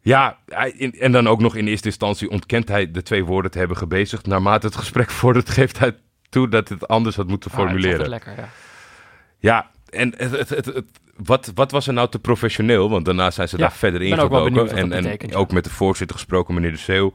Ja, 0.00 0.38
hij- 0.46 0.70
in- 0.70 0.92
en 1.00 1.12
dan 1.12 1.26
ook 1.28 1.40
nog 1.40 1.56
in 1.56 1.66
eerste 1.66 1.86
instantie 1.88 2.30
ontkent 2.30 2.68
hij 2.68 2.90
de 2.90 3.02
twee 3.02 3.24
woorden 3.24 3.50
te 3.50 3.58
hebben 3.58 3.76
gebezigd. 3.76 4.26
Naarmate 4.26 4.66
het 4.66 4.76
gesprek 4.76 5.10
vordert, 5.20 5.50
geeft 5.50 5.78
hij 5.78 5.96
toe 6.28 6.48
dat 6.48 6.68
het 6.68 6.88
anders 6.88 7.16
had 7.16 7.26
moeten 7.28 7.50
Ah, 7.50 7.56
formuleren. 7.56 8.08
lekker, 8.08 8.34
ja. 8.36 8.48
Ja, 9.38 9.70
en 9.88 10.14
het, 10.16 10.30
het, 10.30 10.48
het, 10.48 10.64
het- 10.64 10.84
wat, 11.16 11.50
wat 11.54 11.70
was 11.70 11.86
er 11.86 11.92
nou 11.92 12.08
te 12.08 12.18
professioneel? 12.18 12.90
Want 12.90 13.04
daarna 13.04 13.30
zijn 13.30 13.48
ze 13.48 13.56
Ja, 13.56 13.62
daar 13.62 13.72
verder 13.72 14.00
benieuwd 14.44 14.70
wat 14.70 14.78
En, 14.78 14.92
ja. 15.30 15.36
ook 15.36 15.52
met 15.52 15.64
de 15.64 15.70
voorzitter 15.70 16.16
gesproken, 16.16 16.54
meneer 16.54 16.70
De 16.70 16.76
Zeeuw. 16.76 17.12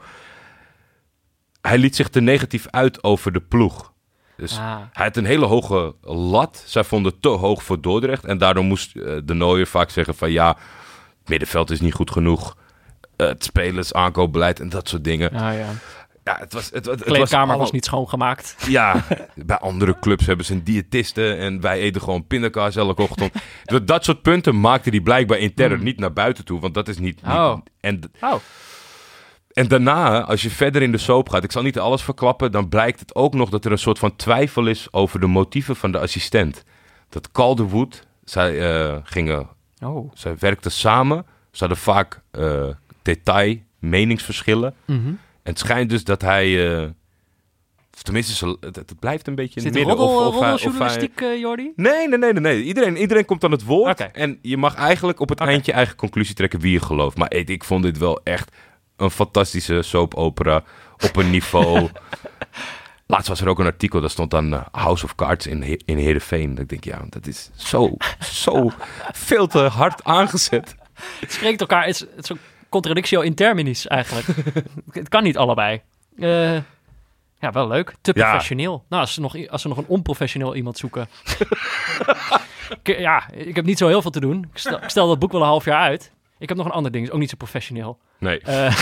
Hij 1.62 1.78
liet 1.78 1.96
zich 1.96 2.10
te 2.10 2.22
negatief 2.22 2.68
uit 2.70 3.04
over 3.04 3.32
de 3.32 3.40
ploeg. 3.42 3.94
Dus 4.38 4.58
Ah. 4.58 4.76
hij 4.94 5.06
had 5.06 5.18
een 5.18 5.26
hele 5.26 5.46
hoge 5.46 5.96
lat. 6.02 6.64
Zij 6.66 6.84
vonden 6.84 7.12
het 7.12 7.22
te 7.22 7.28
hoog 7.30 7.64
voor 7.64 7.82
Dordrecht. 7.82 8.26
En 8.26 8.38
daardoor 8.38 8.64
moest 8.64 8.96
eh, 8.96 9.18
de 9.24 9.34
Nooier 9.34 9.68
vaak 9.68 9.90
zeggen 9.90 10.16
van... 10.16 10.32
ja, 10.32 10.48
het 11.20 11.30
middenveld 11.30 11.70
is 11.72 11.82
niet 11.82 11.94
goed 11.94 12.12
genoeg. 12.12 12.58
Eh, 13.16 13.28
het 13.28 13.44
spelers, 13.44 13.94
aankoopbeleid 13.94 14.60
en 14.60 14.70
dat 14.70 14.90
soort 14.90 15.04
dingen. 15.04 15.32
Ah, 15.34 15.54
ja. 15.58 15.68
Ja, 16.24 16.38
het 16.40 16.54
was, 16.54 16.64
het, 16.66 16.74
het, 16.74 16.84
De 16.84 16.90
het 16.90 17.00
was 17.00 17.08
kleedkamer 17.08 17.46
was, 17.48 17.56
allemaal- 17.56 17.72
niet 17.74 17.86
schoongemaakt. 17.86 18.56
ja, 18.68 19.04
bij 19.36 19.58
andere 19.58 20.00
clubs 20.00 20.26
hebben 20.26 20.46
ze 20.46 20.54
een 20.54 20.64
diëtiste 20.64 21.34
en 21.34 21.62
wij 21.62 21.80
eten 21.80 22.02
gewoon 22.02 22.28
pindakaas 22.28 22.76
elke 22.76 23.02
ochtend. 23.02 23.34
dat, 23.64 23.88
dat 23.88 24.04
soort 24.04 24.22
punten 24.22 24.60
maakte 24.60 24.90
hij 24.90 25.00
blijkbaar 25.00 25.38
intern, 25.38 25.84
niet 25.84 26.00
naar 26.00 26.14
buiten 26.14 26.46
toe, 26.46 26.60
want 26.60 26.74
dat 26.74 26.88
is 26.88 26.98
niet... 26.98 27.22
niet- 27.22 27.32
Oh. 27.32 27.58
en, 27.80 28.00
Oh. 28.22 28.34
en 29.54 29.68
daarna, 29.68 30.22
als 30.24 30.42
je 30.42 30.50
verder 30.50 30.82
in 30.82 30.92
de 30.92 30.98
soap 30.98 31.30
gaat, 31.30 31.44
ik 31.44 31.52
zal 31.52 31.62
niet 31.64 31.80
alles 31.80 32.02
verklappen, 32.02 32.52
dan 32.52 32.70
blijkt 32.70 33.00
het 33.00 33.16
ook 33.16 33.34
nog 33.34 33.50
dat 33.50 33.66
er 33.66 33.72
een 33.72 33.78
soort 33.78 34.00
van 34.00 34.16
twijfel 34.16 34.68
is 34.68 34.88
over 34.94 35.20
de 35.20 35.28
motieven 35.28 35.76
van 35.76 35.92
de 35.92 36.00
assistent. 36.00 36.64
Dat 37.10 37.32
Calderwood, 37.32 38.06
zij 38.24 38.84
uh, 38.92 38.98
gingen, 39.04 39.48
Oh. 39.84 40.12
zij 40.14 40.36
werkten 40.40 40.72
samen, 40.72 41.26
ze 41.52 41.60
hadden 41.60 41.78
vaak 41.78 42.22
uh, 42.32 42.64
detail, 43.02 43.58
meningsverschillen. 43.80 44.74
Mhm. 44.86 45.12
En 45.44 45.52
het 45.52 45.60
schijnt 45.60 45.90
dus 45.90 46.04
dat 46.04 46.22
hij. 46.22 46.48
Uh, 46.48 46.90
tenminste, 48.02 48.58
het, 48.60 48.76
het, 48.76 49.00
blijft 49.00 49.28
een 49.28 49.36
beetje 49.36 49.60
in 49.60 49.66
het 49.66 49.76
midden. 49.76 49.96
roddel, 49.96 50.28
of, 50.28 50.66
of, 50.66 50.80
hij... 50.80 51.10
uh, 51.16 51.40
Jordi? 51.40 51.72
Nee, 51.76 52.08
nee, 52.08 52.18
nee, 52.18 52.34
nee. 52.34 52.64
Iedereen, 52.64 52.98
iedereen 52.98 53.26
komt 53.26 53.44
aan 53.44 53.52
het 53.52 53.64
woord. 53.64 53.92
Okay. 53.92 54.10
En 54.14 54.40
je 54.42 54.58
mag 54.58 54.76
eigenlijk 54.76 55.20
op 55.20 55.30
het 55.30 55.40
Okay. 55.40 55.54
eind 55.54 55.66
je 55.66 55.72
eigen 55.72 55.96
conclusie 55.96 56.36
trekken 56.36 56.60
wie 56.60 56.72
je 56.72 56.82
gelooft. 56.82 57.18
Maar 57.18 57.34
ik, 57.34 57.50
ik 57.50 57.64
vond 57.64 57.84
dit 57.84 57.98
wel 57.98 58.22
echt 58.24 58.56
een 58.98 59.12
fantastische 59.12 59.82
soap 59.82 60.14
opera 60.14 60.64
op 60.98 61.16
een 61.16 61.30
niveau. 61.30 61.90
Laatst 63.08 63.28
was 63.28 63.42
er 63.42 63.48
ook 63.48 63.60
een 63.60 63.66
artikel, 63.66 64.02
dat 64.02 64.12
stond 64.12 64.32
dan 64.32 64.54
uh, 64.54 64.62
House 64.72 65.06
of 65.06 65.16
Cards 65.16 65.48
in, 65.48 65.64
He 65.64 65.78
in 65.86 65.98
Heerenveen. 65.98 66.50
Dat 66.50 66.60
ik 66.60 66.70
denk, 66.70 66.84
ja, 66.84 67.06
dat 67.10 67.28
is 67.28 67.50
zo, 67.56 67.98
zo 68.20 68.72
veel 69.12 69.48
te 69.48 69.60
hard 69.60 70.04
aangezet. 70.04 70.76
Het 71.20 71.32
spreekt 71.32 71.62
elkaar, 71.62 71.86
het 71.86 71.94
is, 71.96 72.00
het 72.00 72.24
is 72.24 72.30
een 72.30 72.40
contradictio 72.72 73.22
in 73.22 73.34
terminis 73.36 73.88
eigenlijk. 73.88 74.28
het 74.92 75.10
kan 75.10 75.24
niet 75.24 75.38
allebei. 75.38 75.82
Uh, 76.16 76.54
ja, 77.40 77.52
wel 77.52 77.68
leuk. 77.68 77.94
Te 78.02 78.12
Ja. 78.16 78.30
professioneel. 78.30 78.84
Nou, 78.90 79.02
als 79.02 79.14
ze, 79.14 79.22
nog, 79.22 79.48
als 79.48 79.62
ze 79.62 79.68
nog 79.68 79.78
een 79.78 79.88
onprofessioneel 79.88 80.56
iemand 80.56 80.78
zoeken. 80.78 81.08
ik, 82.84 82.98
ja, 83.00 83.30
ik 83.34 83.56
heb 83.56 83.66
niet 83.66 83.78
zo 83.78 83.88
heel 83.88 84.02
veel 84.02 84.12
te 84.12 84.20
doen. 84.20 84.48
Ik 84.52 84.58
stel, 84.58 84.78
ik 84.84 84.90
stel 84.90 85.08
dat 85.08 85.20
boek 85.20 85.32
wel 85.32 85.42
een 85.42 85.48
half 85.48 85.66
jaar 85.66 85.82
uit. 85.82 86.12
Ik 86.40 86.48
heb 86.50 86.58
nog 86.58 86.66
een 86.66 86.72
ander 86.72 86.92
ding, 86.92 87.06
is 87.06 87.12
ook 87.12 87.20
niet 87.20 87.30
zo 87.30 87.36
professioneel. 87.38 88.00
Nee, 88.20 88.42
Uh, 88.50 88.76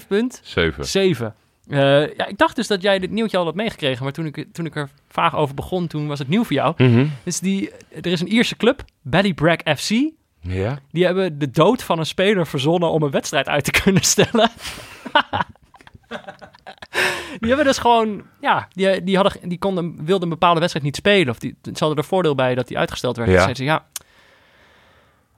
1.5 0.00 0.06
punt. 0.08 0.40
zeven. 0.44 0.86
7. 0.86 1.34
Uh, 1.68 1.78
ja, 2.16 2.26
ik 2.26 2.38
dacht 2.38 2.56
dus 2.56 2.66
dat 2.66 2.82
jij 2.82 2.98
dit 2.98 3.10
nieuwtje 3.10 3.36
al 3.38 3.44
had 3.44 3.54
meegekregen, 3.54 4.04
maar 4.04 4.12
toen 4.12 4.26
ik, 4.26 4.46
toen 4.52 4.66
ik 4.66 4.76
er 4.76 4.88
vaag 5.08 5.36
over 5.36 5.54
begon, 5.54 5.86
toen 5.86 6.06
was 6.06 6.18
het 6.18 6.28
nieuw 6.28 6.44
voor 6.44 6.52
jou. 6.56 6.74
Mm 6.76 6.94
-hmm. 6.94 7.12
Dus 7.22 7.40
die, 7.40 7.70
er 7.90 8.06
is 8.06 8.20
een 8.20 8.32
Ierse 8.32 8.56
club, 8.56 8.84
Ballybrack 9.02 9.60
FC. 9.78 9.90
Ja. 10.40 10.78
Die 10.90 11.04
hebben 11.04 11.38
de 11.38 11.50
dood 11.50 11.82
van 11.82 11.98
een 11.98 12.06
speler 12.06 12.46
verzonnen 12.46 12.90
om 12.90 13.02
een 13.02 13.10
wedstrijd 13.10 13.48
uit 13.48 13.64
te 13.64 13.70
kunnen 13.82 14.02
stellen. 14.02 14.50
die 17.38 17.48
hebben 17.48 17.64
dus 17.64 17.78
gewoon, 17.78 18.22
ja, 18.40 18.68
die, 18.72 19.04
die, 19.04 19.16
hadden, 19.16 19.48
die 19.48 19.58
konden, 19.58 20.04
wilden 20.04 20.22
een 20.22 20.28
bepaalde 20.28 20.60
wedstrijd 20.60 20.86
niet 20.86 20.96
spelen. 20.96 21.28
Of 21.28 21.38
die, 21.38 21.56
ze 21.62 21.70
hadden 21.78 21.96
er 21.96 22.04
voordeel 22.04 22.34
bij 22.34 22.54
dat 22.54 22.68
die 22.68 22.78
uitgesteld 22.78 23.16
werd. 23.16 23.28
Ja. 23.28 23.36
Zeiden 23.36 23.56
ze, 23.56 23.64
ja, 23.64 23.84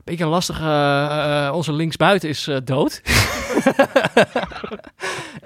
een 0.00 0.04
beetje 0.04 0.26
lastig, 0.26 0.60
uh, 0.60 0.66
uh, 0.66 1.52
onze 1.54 1.72
linksbuiten 1.72 2.28
is 2.28 2.48
uh, 2.48 2.56
dood. 2.64 3.02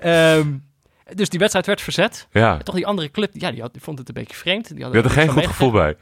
um, 0.05 0.65
dus 1.15 1.29
die 1.29 1.39
wedstrijd 1.39 1.67
werd 1.67 1.81
verzet. 1.81 2.29
Ja. 2.33 2.59
En 2.59 2.65
toch 2.65 2.75
die 2.75 2.87
andere 2.87 3.11
club, 3.11 3.31
ja, 3.33 3.51
die, 3.51 3.61
had, 3.61 3.73
die 3.73 3.83
vond 3.83 3.99
het 3.99 4.09
een 4.09 4.15
beetje 4.15 4.37
vreemd. 4.37 4.67
Die, 4.67 4.77
die 4.77 4.85
had 4.85 5.05
er 5.05 5.11
geen 5.11 5.29
goed 5.29 5.47
gevoel 5.47 5.71
bij. 5.71 5.97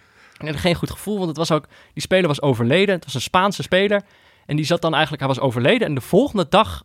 Er 0.46 0.58
geen 0.58 0.74
goed 0.74 0.90
gevoel, 0.90 1.16
want 1.16 1.28
het 1.28 1.36
was 1.36 1.50
ook, 1.50 1.66
die 1.92 2.02
speler 2.02 2.26
was 2.26 2.42
overleden. 2.42 2.94
Het 2.94 3.04
was 3.04 3.14
een 3.14 3.20
Spaanse 3.20 3.62
speler. 3.62 4.02
En 4.46 4.56
die 4.56 4.64
zat 4.64 4.82
dan 4.82 4.92
eigenlijk, 4.92 5.22
hij 5.22 5.34
was 5.34 5.40
overleden. 5.40 5.86
En 5.86 5.94
de 5.94 6.00
volgende 6.00 6.46
dag 6.48 6.82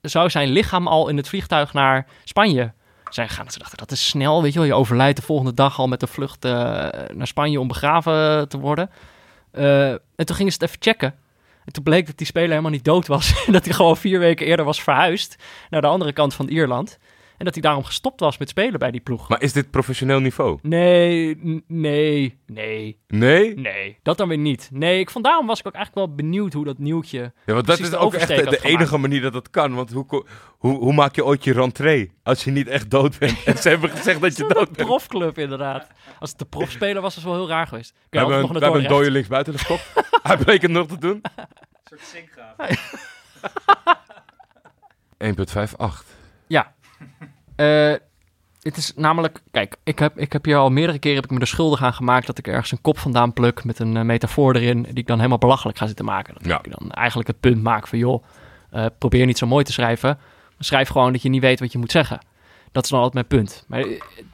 zou 0.00 0.30
zijn 0.30 0.48
lichaam 0.48 0.86
al 0.86 1.08
in 1.08 1.16
het 1.16 1.28
vliegtuig 1.28 1.72
naar 1.72 2.06
Spanje 2.24 2.72
zijn 3.14 3.28
gegaan. 3.28 3.50
Ze 3.50 3.58
dachten, 3.58 3.78
dat 3.78 3.90
is 3.90 4.08
snel, 4.08 4.42
weet 4.42 4.52
je 4.52 4.58
wel. 4.58 4.68
Je 4.68 4.74
overlijdt 4.74 5.16
de 5.16 5.24
volgende 5.24 5.54
dag 5.54 5.78
al 5.78 5.88
met 5.88 6.00
de 6.00 6.06
vlucht 6.06 6.44
uh, 6.44 6.52
naar 7.14 7.26
Spanje 7.26 7.60
om 7.60 7.68
begraven 7.68 8.48
te 8.48 8.58
worden. 8.58 8.90
Uh, 9.52 9.90
en 9.90 10.00
toen 10.16 10.36
gingen 10.36 10.52
ze 10.52 10.58
het 10.60 10.68
even 10.68 10.82
checken. 10.82 11.14
En 11.64 11.72
toen 11.72 11.82
bleek 11.82 12.06
dat 12.06 12.16
die 12.16 12.26
speler 12.26 12.48
helemaal 12.48 12.70
niet 12.70 12.84
dood 12.84 13.06
was. 13.06 13.32
En 13.46 13.52
dat 13.52 13.64
hij 13.64 13.74
gewoon 13.74 13.96
vier 13.96 14.18
weken 14.18 14.46
eerder 14.46 14.64
was 14.64 14.82
verhuisd 14.82 15.36
naar 15.70 15.80
de 15.80 15.86
andere 15.86 16.12
kant 16.12 16.34
van 16.34 16.48
Ierland. 16.48 16.98
En 17.40 17.46
dat 17.46 17.54
hij 17.54 17.64
daarom 17.64 17.84
gestopt 17.84 18.20
was 18.20 18.38
met 18.38 18.48
spelen 18.48 18.78
bij 18.78 18.90
die 18.90 19.00
ploeg. 19.00 19.28
Maar 19.28 19.42
is 19.42 19.52
dit 19.52 19.70
professioneel 19.70 20.20
niveau? 20.20 20.58
Nee, 20.62 21.38
nee, 21.66 22.38
nee. 22.46 22.98
Nee? 23.06 23.54
Nee, 23.54 23.98
dat 24.02 24.16
dan 24.16 24.28
weer 24.28 24.38
niet. 24.38 24.68
Nee, 24.72 24.98
ik 24.98 25.10
vond 25.10 25.24
daarom 25.24 25.46
was 25.46 25.60
ik 25.60 25.66
ook 25.66 25.74
eigenlijk 25.74 26.06
wel 26.06 26.16
benieuwd 26.16 26.52
hoe 26.52 26.64
dat 26.64 26.78
nieuwtje. 26.78 27.32
Ja, 27.46 27.54
want 27.54 27.66
dat 27.66 27.78
is 27.78 27.94
ook 27.94 28.14
echt 28.14 28.28
de, 28.28 28.44
de 28.44 28.60
enige 28.62 28.98
manier 28.98 29.20
dat 29.20 29.32
dat 29.32 29.50
kan. 29.50 29.74
Want 29.74 29.92
hoe, 29.92 30.24
hoe, 30.58 30.78
hoe 30.78 30.92
maak 30.92 31.14
je 31.14 31.24
ooit 31.24 31.44
je 31.44 31.52
rentree 31.52 32.12
als 32.22 32.44
je 32.44 32.50
niet 32.50 32.68
echt 32.68 32.90
dood 32.90 33.18
bent? 33.18 33.42
En 33.50 33.56
ze 33.58 33.68
hebben 33.68 33.90
gezegd 33.90 34.20
dat 34.20 34.36
je 34.36 34.42
dood 34.42 34.54
bent. 34.54 34.80
Een 34.80 34.86
profclub 34.86 35.38
inderdaad. 35.38 35.86
Als 36.18 36.30
het 36.30 36.38
de 36.38 36.44
profspeler 36.44 37.02
was, 37.02 37.02
was 37.02 37.14
het 37.14 37.24
wel 37.24 37.34
heel 37.34 37.48
raar 37.48 37.66
geweest. 37.66 37.94
We 38.10 38.18
hebben, 38.18 38.36
een, 38.36 38.52
we 38.52 38.58
hebben 38.58 38.82
een 38.82 38.88
dode 38.88 39.10
linksbuiten 39.10 39.52
gestopt. 39.52 39.92
Hij 40.22 40.36
bleek 40.36 40.62
het 40.62 40.70
nog 40.70 40.86
te 40.86 40.98
doen. 40.98 41.20
Een 41.36 41.46
soort 41.84 42.00
zinkgraaf. 42.00 42.56
1.58. 46.04 46.18
Ja. 46.46 46.74
Uh, 47.56 47.94
het 48.62 48.76
is 48.76 48.92
namelijk, 48.96 49.42
kijk, 49.50 49.76
ik 49.84 49.98
heb, 49.98 50.18
ik 50.18 50.32
heb 50.32 50.44
hier 50.44 50.56
al 50.56 50.70
meerdere 50.70 50.98
keren 50.98 51.16
heb 51.16 51.24
ik 51.24 51.30
me 51.30 51.40
er 51.40 51.46
schuldig 51.46 51.82
aan 51.82 51.92
gemaakt 51.92 52.26
dat 52.26 52.38
ik 52.38 52.46
ergens 52.46 52.72
een 52.72 52.80
kop 52.80 52.98
vandaan 52.98 53.32
pluk 53.32 53.64
met 53.64 53.78
een 53.78 53.96
uh, 53.96 54.02
metafoor 54.02 54.54
erin, 54.54 54.82
die 54.82 54.94
ik 54.94 55.06
dan 55.06 55.16
helemaal 55.16 55.38
belachelijk 55.38 55.78
ga 55.78 55.86
zitten 55.86 56.04
maken. 56.04 56.34
Dat 56.34 56.44
ja. 56.44 56.58
ik 56.62 56.78
dan 56.78 56.90
eigenlijk 56.90 57.28
het 57.28 57.40
punt 57.40 57.62
maak 57.62 57.86
van, 57.86 57.98
joh, 57.98 58.24
uh, 58.72 58.86
probeer 58.98 59.26
niet 59.26 59.38
zo 59.38 59.46
mooi 59.46 59.64
te 59.64 59.72
schrijven, 59.72 60.18
maar 60.18 60.64
schrijf 60.64 60.88
gewoon 60.88 61.12
dat 61.12 61.22
je 61.22 61.28
niet 61.28 61.40
weet 61.40 61.60
wat 61.60 61.72
je 61.72 61.78
moet 61.78 61.90
zeggen. 61.90 62.20
Dat 62.72 62.84
is 62.84 62.90
dan 62.90 63.00
altijd 63.00 63.28
mijn 63.28 63.42
punt. 63.42 63.64
Maar 63.66 63.84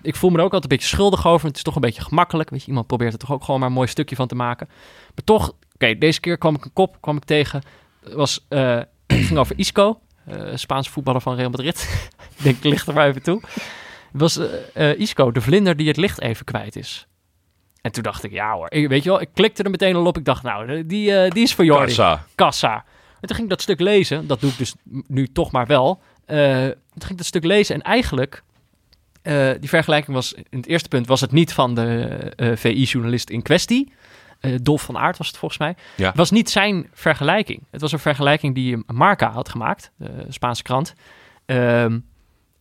ik 0.02 0.16
voel 0.16 0.30
me 0.30 0.38
er 0.38 0.44
ook 0.44 0.52
altijd 0.52 0.72
een 0.72 0.78
beetje 0.78 0.94
schuldig 0.96 1.26
over. 1.26 1.46
Het 1.46 1.56
is 1.56 1.62
toch 1.62 1.74
een 1.74 1.80
beetje 1.80 2.02
gemakkelijk. 2.02 2.50
Weet 2.50 2.60
je, 2.60 2.68
iemand 2.68 2.86
probeert 2.86 3.12
er 3.12 3.18
toch 3.18 3.32
ook 3.32 3.44
gewoon 3.44 3.60
maar 3.60 3.68
een 3.68 3.74
mooi 3.74 3.88
stukje 3.88 4.16
van 4.16 4.26
te 4.26 4.34
maken. 4.34 4.66
Maar 5.14 5.24
toch, 5.24 5.48
oké, 5.48 5.56
okay, 5.74 5.98
deze 5.98 6.20
keer 6.20 6.38
kwam 6.38 6.54
ik 6.54 6.64
een 6.64 6.72
kop 6.72 6.96
kwam 7.00 7.16
ik 7.16 7.24
tegen. 7.24 7.62
Het 8.04 8.12
was, 8.12 8.46
uh, 8.48 8.76
het 8.76 8.86
ging 9.06 9.38
over 9.38 9.58
Isco, 9.58 10.00
Spaanse 10.54 10.90
voetballer 10.90 11.20
van 11.20 11.36
Real 11.36 11.50
Madrid. 11.50 12.08
ik 12.36 12.42
denk, 12.42 12.56
ik 12.56 12.64
licht 12.64 12.88
er 12.88 12.94
maar 12.94 13.08
even 13.08 13.22
toe. 13.22 13.40
Was 14.12 14.38
uh, 14.38 14.98
Isco, 14.98 15.32
de 15.32 15.40
vlinder 15.40 15.76
die 15.76 15.88
het 15.88 15.96
licht 15.96 16.20
even 16.20 16.44
kwijt 16.44 16.76
is. 16.76 17.06
En 17.80 17.92
toen 17.92 18.02
dacht 18.02 18.24
ik, 18.24 18.32
ja 18.32 18.52
hoor. 18.52 18.70
Ik, 18.70 18.88
weet 18.88 19.02
je 19.02 19.08
wel, 19.08 19.20
ik 19.20 19.28
klikte 19.34 19.62
er 19.62 19.70
meteen 19.70 19.96
al 19.96 20.06
op. 20.06 20.18
Ik 20.18 20.24
dacht, 20.24 20.42
nou, 20.42 20.86
die, 20.86 21.30
die 21.30 21.42
is 21.42 21.54
voor 21.54 21.64
Jordi. 21.64 21.86
Kassa. 21.86 22.24
Kassa. 22.34 22.74
En 23.20 23.28
toen 23.28 23.36
ging 23.36 23.42
ik 23.42 23.48
dat 23.48 23.62
stuk 23.62 23.80
lezen. 23.80 24.26
Dat 24.26 24.40
doe 24.40 24.50
ik 24.50 24.58
dus 24.58 24.74
nu 25.06 25.26
toch 25.32 25.50
maar 25.50 25.66
wel. 25.66 26.00
Toen 26.26 26.36
ging 26.98 27.10
ik 27.10 27.16
dat 27.16 27.26
stuk 27.26 27.44
lezen 27.44 27.74
en 27.74 27.82
eigenlijk 27.82 28.42
Eh, 29.26 29.50
die 29.60 29.68
vergelijking 29.68 30.16
was, 30.16 30.32
in 30.32 30.58
het 30.58 30.66
eerste 30.66 30.88
punt 30.88 31.06
was 31.06 31.20
het 31.20 31.32
niet 31.32 31.52
van 31.52 31.74
de 31.74 32.08
eh, 32.36 32.56
VI-journalist 32.56 33.30
in 33.30 33.42
kwestie. 33.42 33.92
Eh 34.40 34.54
Dolf 34.62 34.82
van 34.82 34.98
Aert 34.98 35.18
was 35.18 35.26
het 35.26 35.36
volgens 35.36 35.60
mij. 35.60 35.76
Ja. 35.96 36.06
Het 36.06 36.16
was 36.16 36.30
niet 36.30 36.50
zijn 36.50 36.88
vergelijking. 36.92 37.62
Het 37.70 37.80
was 37.80 37.92
een 37.92 37.98
vergelijking 37.98 38.54
die 38.54 38.82
Marca 38.86 39.30
had 39.30 39.48
gemaakt, 39.48 39.90
de 39.96 40.26
Spaanse 40.28 40.62
krant. 40.62 40.94
Ehm, 41.46 41.98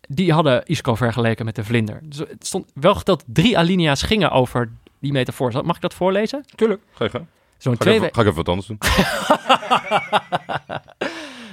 die 0.08 0.34
hadden 0.34 0.66
Isco 0.66 0.96
vergeleken 0.96 1.46
met 1.46 1.56
de 1.56 1.64
vlinder. 1.64 2.00
Dus 2.04 2.18
het 2.18 2.48
stond 2.48 2.72
wel 2.74 2.96
geteld 2.96 3.24
drie 3.28 3.58
alinea's 3.58 4.02
gingen 4.02 4.32
over 4.32 4.72
die 5.00 5.12
metafoor. 5.12 5.66
Mag 5.66 5.76
ik 5.76 5.82
dat 5.82 5.94
voorlezen? 5.94 6.46
Tuurlijk. 6.56 6.82
Ga 6.92 7.04
je. 7.04 7.22
Zo'n 7.58 7.74
Ga, 7.74 7.80
twee, 7.80 7.96
ik 7.96 8.02
even, 8.02 8.16
ga 8.16 8.22
ik 8.22 8.28
even 8.28 8.44
wat 8.44 8.50
anders 8.50 8.68
doen. 8.68 8.78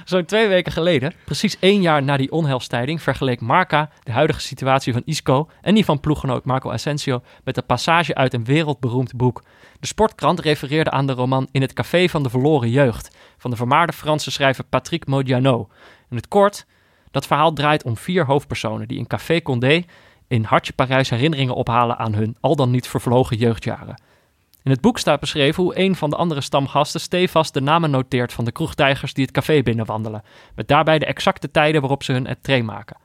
Zo'n 0.05 0.25
twee 0.25 0.47
weken 0.47 0.71
geleden, 0.71 1.13
precies 1.25 1.59
één 1.59 1.81
jaar 1.81 2.03
na 2.03 2.17
die 2.17 2.31
onheilstijding, 2.31 3.01
vergeleek 3.01 3.41
Marca 3.41 3.89
de 4.03 4.11
huidige 4.11 4.41
situatie 4.41 4.93
van 4.93 5.01
Isco 5.05 5.49
en 5.61 5.75
die 5.75 5.85
van 5.85 5.99
ploeggenoot 5.99 6.45
Marco 6.45 6.71
Asensio 6.71 7.21
met 7.43 7.57
een 7.57 7.65
passage 7.65 8.15
uit 8.15 8.33
een 8.33 8.43
wereldberoemd 8.43 9.15
boek. 9.15 9.43
De 9.79 9.87
Sportkrant 9.87 10.39
refereerde 10.39 10.89
aan 10.89 11.07
de 11.07 11.13
roman 11.13 11.47
In 11.51 11.61
het 11.61 11.73
café 11.73 12.09
van 12.09 12.23
de 12.23 12.29
verloren 12.29 12.69
jeugd 12.69 13.17
van 13.37 13.51
de 13.51 13.57
vermaarde 13.57 13.93
Franse 13.93 14.31
schrijver 14.31 14.63
Patrick 14.63 15.07
Modiano. 15.07 15.67
In 16.09 16.15
het 16.15 16.27
kort, 16.27 16.65
dat 17.11 17.27
verhaal 17.27 17.53
draait 17.53 17.83
om 17.83 17.97
vier 17.97 18.25
hoofdpersonen 18.25 18.87
die 18.87 18.97
in 18.97 19.07
Café 19.07 19.41
Condé 19.41 19.83
in 20.27 20.43
hartje 20.43 20.73
Parijs 20.73 21.09
herinneringen 21.09 21.55
ophalen 21.55 21.97
aan 21.97 22.13
hun 22.13 22.37
al 22.39 22.55
dan 22.55 22.71
niet 22.71 22.87
vervlogen 22.87 23.37
jeugdjaren. 23.37 23.95
In 24.63 24.71
het 24.71 24.81
boek 24.81 24.99
staat 24.99 25.19
beschreven 25.19 25.63
hoe 25.63 25.79
een 25.79 25.95
van 25.95 26.09
de 26.09 26.15
andere 26.15 26.41
stamgasten 26.41 26.99
stevast 26.99 27.53
de 27.53 27.61
namen 27.61 27.91
noteert 27.91 28.33
van 28.33 28.45
de 28.45 28.51
kroegtijgers 28.51 29.13
die 29.13 29.23
het 29.23 29.33
café 29.33 29.63
binnenwandelen, 29.63 30.23
met 30.55 30.67
daarbij 30.67 30.99
de 30.99 31.05
exacte 31.05 31.51
tijden 31.51 31.81
waarop 31.81 32.03
ze 32.03 32.11
hun 32.11 32.27
entree 32.27 32.63
maken. 32.63 32.97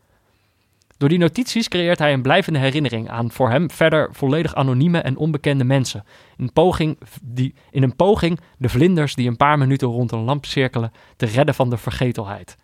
Door 0.97 1.09
die 1.09 1.19
notities 1.19 1.69
creëert 1.69 1.99
hij 1.99 2.13
een 2.13 2.23
blijvende 2.23 2.59
herinnering 2.59 3.11
aan 3.11 3.31
voor 3.31 3.51
hem 3.51 3.71
verder 3.71 4.09
volledig 4.13 4.55
anonieme 4.55 4.99
en 4.99 5.17
onbekende 5.17 5.65
mensen. 5.65 6.05
In 6.37 6.45
een 6.45 6.53
poging, 6.53 6.99
die, 7.23 7.55
in 7.71 7.83
een 7.83 7.97
poging 7.97 8.41
de 8.59 8.69
vlinders 8.69 9.15
die 9.15 9.29
een 9.29 9.37
paar 9.37 9.59
minuten 9.59 9.89
rond 9.89 10.13
een 10.13 10.25
lamp 10.25 10.47
cirkelen 10.47 10.93
te 11.17 11.27
redden 11.27 11.55
van 11.55 11.71
de 11.71 11.77
vergetelheid. 11.77 12.57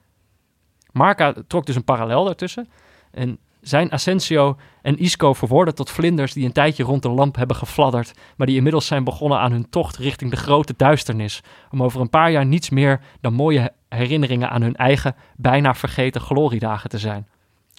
Marca 0.92 1.34
trok 1.46 1.66
dus 1.66 1.76
een 1.76 1.84
parallel 1.84 2.24
daartussen. 2.24 2.68
En 3.10 3.38
zijn 3.64 3.92
Asensio 3.92 4.56
en 4.82 4.98
Isco 4.98 5.32
verworden 5.32 5.74
tot 5.74 5.90
vlinders 5.90 6.32
die 6.32 6.44
een 6.44 6.52
tijdje 6.52 6.82
rond 6.84 7.02
de 7.02 7.08
lamp 7.08 7.36
hebben 7.36 7.56
gefladderd, 7.56 8.12
maar 8.36 8.46
die 8.46 8.56
inmiddels 8.56 8.86
zijn 8.86 9.04
begonnen 9.04 9.38
aan 9.38 9.52
hun 9.52 9.70
tocht 9.70 9.96
richting 9.96 10.30
de 10.30 10.36
grote 10.36 10.74
duisternis, 10.76 11.40
om 11.70 11.82
over 11.82 12.00
een 12.00 12.08
paar 12.10 12.30
jaar 12.30 12.46
niets 12.46 12.70
meer 12.70 13.00
dan 13.20 13.32
mooie 13.32 13.60
he- 13.60 13.96
herinneringen 13.98 14.50
aan 14.50 14.62
hun 14.62 14.76
eigen, 14.76 15.14
bijna 15.36 15.74
vergeten 15.74 16.20
gloriedagen 16.20 16.90
te 16.90 16.98
zijn. 16.98 17.28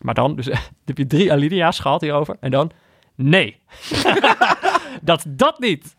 Maar 0.04 0.14
dan, 0.14 0.36
dus 0.36 0.46
heb 0.86 0.98
je 0.98 1.08
drie 1.08 1.32
alinea's 1.32 1.80
gehad 1.80 2.02
hierover, 2.02 2.38
en 2.40 2.52
dan, 2.52 2.72
nee. 3.16 3.60
dat 5.02 5.26
dat 5.28 5.60
niet. 5.60 5.96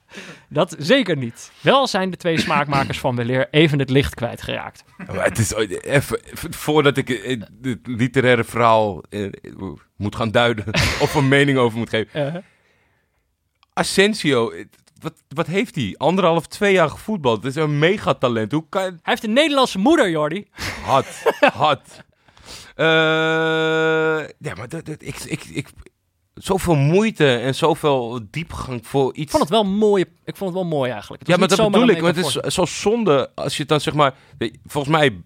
Dat 0.48 0.76
zeker 0.78 1.16
niet. 1.16 1.50
Wel 1.60 1.86
zijn 1.86 2.10
de 2.10 2.16
twee 2.16 2.40
smaakmakers 2.40 2.98
van 2.98 3.16
weleer 3.16 3.48
even 3.50 3.78
het 3.78 3.90
licht 3.90 4.14
kwijtgeraakt. 4.14 4.84
Maar 4.96 5.24
het 5.24 5.38
is 5.38 5.54
ooit- 5.54 5.84
even, 5.84 6.20
voordat 6.50 6.96
ik 6.96 7.10
eh, 7.10 7.40
het 7.62 7.78
literaire 7.86 8.44
verhaal 8.44 9.02
eh, 9.10 9.28
moet 9.96 10.16
gaan 10.16 10.30
duiden 10.30 10.64
of 11.04 11.14
een 11.14 11.28
mening 11.28 11.58
over 11.58 11.78
moet 11.78 11.88
geven. 11.88 12.44
Asensio, 13.72 14.50
eh, 14.50 14.64
wat, 15.00 15.22
wat 15.28 15.46
heeft 15.46 15.74
hij? 15.74 15.94
Anderhalf, 15.96 16.46
twee 16.46 16.72
jaar 16.72 16.90
gevoetbald. 16.90 17.42
Het 17.44 17.56
is 17.56 17.62
een 17.62 17.78
megatalent. 17.78 18.52
Hoe 18.52 18.66
kan 18.68 18.82
Hij 18.82 18.92
heeft 19.02 19.24
een 19.24 19.32
Nederlandse 19.32 19.78
moeder, 19.78 20.10
Jordi. 20.10 20.46
Had, 20.82 21.06
had. 21.40 21.82
Eh, 22.76 22.84
ja, 24.38 24.54
maar 24.56 24.68
dat, 24.68 24.84
dat- 24.84 25.02
ik, 25.02 25.18
ik, 25.18 25.44
ik, 25.44 25.68
zoveel 26.36 26.74
moeite 26.74 27.36
en 27.36 27.54
zoveel 27.54 28.20
diepgang 28.30 28.86
voor 28.86 29.14
iets. 29.14 29.20
Ik 29.20 29.30
vond 29.30 29.42
het 29.42 29.52
wel 29.52 29.64
mooi. 29.64 30.04
Ik 30.24 30.36
vond 30.36 30.54
het 30.54 30.62
wel 30.62 30.68
mooi 30.68 30.90
eigenlijk. 30.90 31.20
Het 31.22 31.30
ja, 31.30 31.36
maar 31.36 31.48
dat 31.48 31.70
bedoel 31.70 31.88
ik. 31.88 32.00
Want 32.00 32.16
het 32.16 32.26
is 32.26 32.54
zo 32.54 32.64
zonde 32.64 33.30
als 33.34 33.56
je 33.56 33.64
dan 33.64 33.80
zeg 33.80 33.94
maar... 33.94 34.14
Volgens 34.66 34.96
mij, 34.96 35.20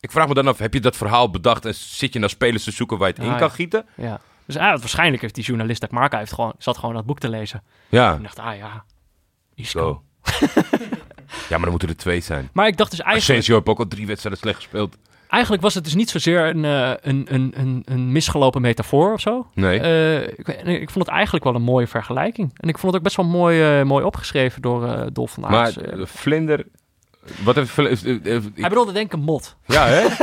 ik 0.00 0.10
vraag 0.12 0.28
me 0.28 0.34
dan 0.34 0.48
af, 0.48 0.58
heb 0.58 0.74
je 0.74 0.80
dat 0.80 0.96
verhaal 0.96 1.30
bedacht 1.30 1.64
en 1.64 1.74
zit 1.74 2.12
je 2.12 2.18
naar 2.18 2.30
spelers 2.30 2.64
te 2.64 2.70
zoeken 2.70 2.98
waar 2.98 3.08
je 3.08 3.14
het 3.14 3.22
in 3.24 3.30
Ah, 3.30 3.38
kan 3.38 3.48
ja. 3.48 3.54
gieten? 3.54 3.86
Ja. 3.96 4.20
Dus 4.46 4.56
ah, 4.56 4.78
waarschijnlijk 4.78 5.22
heeft 5.22 5.34
die 5.34 5.44
journalist 5.44 5.80
dat 5.80 5.90
Marca 5.90 6.18
heeft 6.18 6.32
gewoon, 6.32 6.52
zat 6.58 6.78
gewoon 6.78 6.94
dat 6.94 7.06
boek 7.06 7.18
te 7.18 7.28
lezen. 7.28 7.62
Ja, 7.88 8.14
En 8.14 8.22
dacht, 8.22 8.38
ah 8.38 8.56
ja, 8.56 8.84
Isco. 9.54 9.80
zo. 9.80 10.02
ja, 11.48 11.56
maar 11.56 11.60
dan 11.60 11.70
moeten 11.70 11.88
er 11.88 11.96
twee 11.96 12.20
zijn. 12.20 12.50
Maar 12.52 12.66
ik 12.66 12.76
dacht 12.76 12.90
dus 12.90 13.00
eigenlijk, 13.00 13.30
Asensio 13.30 13.54
heeft 13.54 13.68
ook 13.68 13.78
al 13.78 13.88
drie 13.88 14.06
wedstrijden 14.06 14.40
slecht 14.40 14.56
gespeeld. 14.56 14.96
Eigenlijk 15.28 15.62
was 15.62 15.74
het 15.74 15.84
dus 15.84 15.94
niet 15.94 16.10
zozeer 16.10 16.46
een, 16.46 16.64
eh, 16.64 16.92
een, 17.00 17.26
een, 17.30 17.52
een, 17.56 17.82
een 17.84 18.12
misgelopen 18.12 18.60
metafoor 18.60 19.12
of 19.12 19.20
zo. 19.20 19.46
Nee. 19.54 19.80
Eh, 19.80 20.22
ik, 20.22 20.48
ik 20.64 20.90
vond 20.90 21.04
het 21.06 21.14
eigenlijk 21.14 21.44
wel 21.44 21.54
een 21.54 21.62
mooie 21.62 21.86
vergelijking. 21.86 22.50
En 22.56 22.68
ik 22.68 22.78
vond 22.78 22.86
het 22.86 22.96
ook 22.96 23.02
best 23.02 23.16
wel 23.16 23.26
mooi, 23.26 23.78
eh, 23.80 23.84
mooi 23.86 24.04
opgeschreven 24.04 24.62
door 24.62 24.86
eh 24.88 25.06
Dolf 25.12 25.30
van 25.32 25.42
maar 25.42 25.52
Aars. 25.52 25.76
eh. 25.76 26.00
eh, 26.00 26.06
Vlinder... 26.06 26.66
Wat 27.44 27.54
heeft... 27.54 27.76
Hij 27.76 28.68
bedoelde 28.68 28.92
denk 28.92 29.06
ik 29.06 29.12
een 29.12 29.20
mot. 29.20 29.56
ja, 29.66 29.86
hè? 29.86 30.06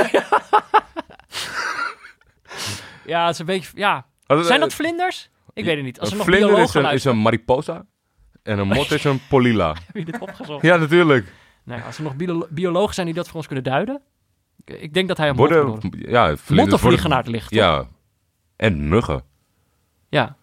Ja, 3.06 3.24
het 3.26 3.34
is 3.34 3.39
een 3.39 3.45
beetje, 3.45 3.72
ja. 3.76 4.06
Zijn 4.28 4.60
dat 4.60 4.74
vlinders? 4.74 5.30
Ik 5.53 5.66
weet 5.66 5.76
het 5.76 5.86
niet. 5.86 5.99
Als 5.99 6.12
een 6.12 6.18
nog 6.18 6.26
vlinder 6.26 6.60
is 6.60 6.74
een, 6.74 6.86
is 6.91 7.03
een 7.03 7.18
mariposa 7.18 7.86
en 8.43 8.60
een 8.60 8.68
mot 8.68 8.91
is 8.91 9.03
een 9.03 9.22
polilla. 9.30 9.68
heb 9.88 9.95
je 9.95 10.06
dit 10.06 10.20
opgezocht? 10.20 10.62
Ja, 10.66 10.78
natuurlijk. 10.78 11.32
Als 11.86 11.97
er 11.97 12.03
nog 12.03 12.16
biolo- 12.16 12.47
biologen 12.49 12.93
zijn 12.93 13.06
die 13.06 13.16
dat 13.16 13.28
voor 13.28 13.36
ons 13.36 13.45
kunnen 13.45 13.64
duiden. 13.64 14.01
Ik, 14.66 14.93
denk 14.93 15.07
dat 15.07 15.18
hij 15.18 15.30
een 15.30 15.36
Worden, 15.36 15.80
ja, 15.91 16.30
het 16.30 17.28
licht. 17.28 17.49
toch? 17.49 17.49
Ja. 17.49 17.88
En 18.55 18.88
muggen. 18.89 19.24
Ja. 20.09 20.36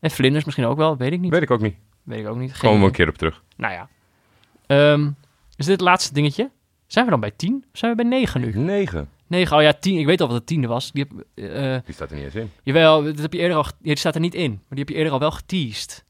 En 0.00 0.10
vlinders 0.10 0.44
misschien 0.44 0.66
ook 0.66 0.76
wel, 0.76 0.96
weet 0.96 1.12
ik 1.12 1.20
niet. 1.20 1.30
Weet 1.30 1.42
ik 1.42 1.50
ook 1.50 1.60
niet. 1.60 1.76
Weet 2.02 2.20
ik 2.20 2.26
ook 2.28 2.36
niet. 2.36 2.52
Geen 2.52 2.60
Komen 2.60 2.80
we 2.80 2.86
een 2.86 2.92
keer 2.92 3.08
op 3.08 3.18
terug. 3.18 3.42
Nou 3.56 3.72
ja. 3.72 3.88
Ehm, 4.66 5.06
is 5.56 5.66
dit 5.66 5.66
het 5.66 5.80
laatste 5.80 6.14
dingetje? 6.14 6.50
Zijn 6.86 7.04
we 7.04 7.10
dan 7.10 7.20
bij 7.20 7.30
10? 7.30 7.64
Of 7.72 7.78
zijn 7.78 7.90
we 7.90 7.96
bij 7.96 8.06
9 8.10 8.40
nu? 8.40 8.58
Negen. 8.58 9.08
9, 9.26 9.56
oh 9.56 9.62
ja, 9.62 9.72
10. 9.72 9.98
Ik 9.98 10.06
weet 10.06 10.20
al 10.20 10.28
wat 10.28 10.36
de 10.36 10.44
tiende 10.44 10.66
was. 10.66 10.92
Die 10.92 11.06
heb, 11.08 11.24
eh, 11.34 11.76
Die 11.84 11.94
staat 11.94 12.10
er 12.10 12.16
niet 12.16 12.24
eens 12.24 12.34
in. 12.34 12.50
jawel, 12.62 13.02
dat 13.02 13.18
heb 13.18 13.32
je 13.32 13.38
eerder 13.38 13.56
al... 13.56 13.64
Die 13.78 13.96
staat 13.96 14.14
er 14.14 14.20
niet 14.20 14.34
in. 14.34 14.50
Maar 14.50 14.60
die 14.68 14.78
heb 14.78 14.88
je 14.88 14.94
eerder 14.94 15.12
al 15.12 15.18
wel 15.18 15.30
geteased. 15.30 16.04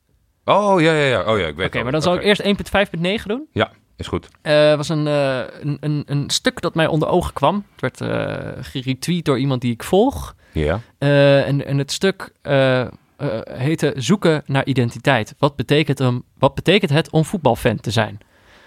Oh, 0.45 0.81
ja, 0.81 0.93
ja, 0.93 1.05
ja. 1.05 1.33
Oh 1.33 1.39
ja, 1.39 1.47
ik 1.47 1.57
weet 1.57 1.67
Oké, 1.67 1.75
het 1.77 1.83
maar 1.83 1.93
dan 1.93 2.03
zal 2.03 2.15
ik 2.15 2.23
eerst 2.23 2.43
1.5.9 2.43 3.27
doen. 3.27 3.49
Ja, 3.53 3.71
is 4.01 4.07
goed. 4.07 4.29
Eh 4.43 4.77
was 4.77 4.89
een, 4.89 5.07
eh, 5.07 5.41
een, 5.61 5.77
een, 5.81 6.03
een 6.07 6.31
stuk 6.31 6.61
dat 6.61 6.75
mij 6.75 6.87
onder 6.87 7.09
ogen 7.09 7.33
kwam. 7.33 7.65
Het 7.73 7.81
werd 7.81 8.01
eh 8.01 8.65
geretweet 8.65 9.25
door 9.25 9.39
iemand 9.39 9.61
die 9.61 9.73
ik 9.73 9.83
volg. 9.83 10.35
Ja. 10.53 10.81
En, 10.99 11.67
en 11.67 11.79
het 11.79 11.93
stuk 11.93 12.33
heette 13.45 13.93
Zoeken 13.97 14.43
naar 14.47 14.65
identiteit. 14.65 15.35
Wat 15.39 15.57
betekent, 15.57 15.99
hem, 15.99 16.23
wat 16.39 16.55
betekent 16.55 16.91
het 16.91 17.11
om 17.11 17.25
voetbalfan 17.25 17.81
te 17.81 17.91
zijn? 17.91 18.19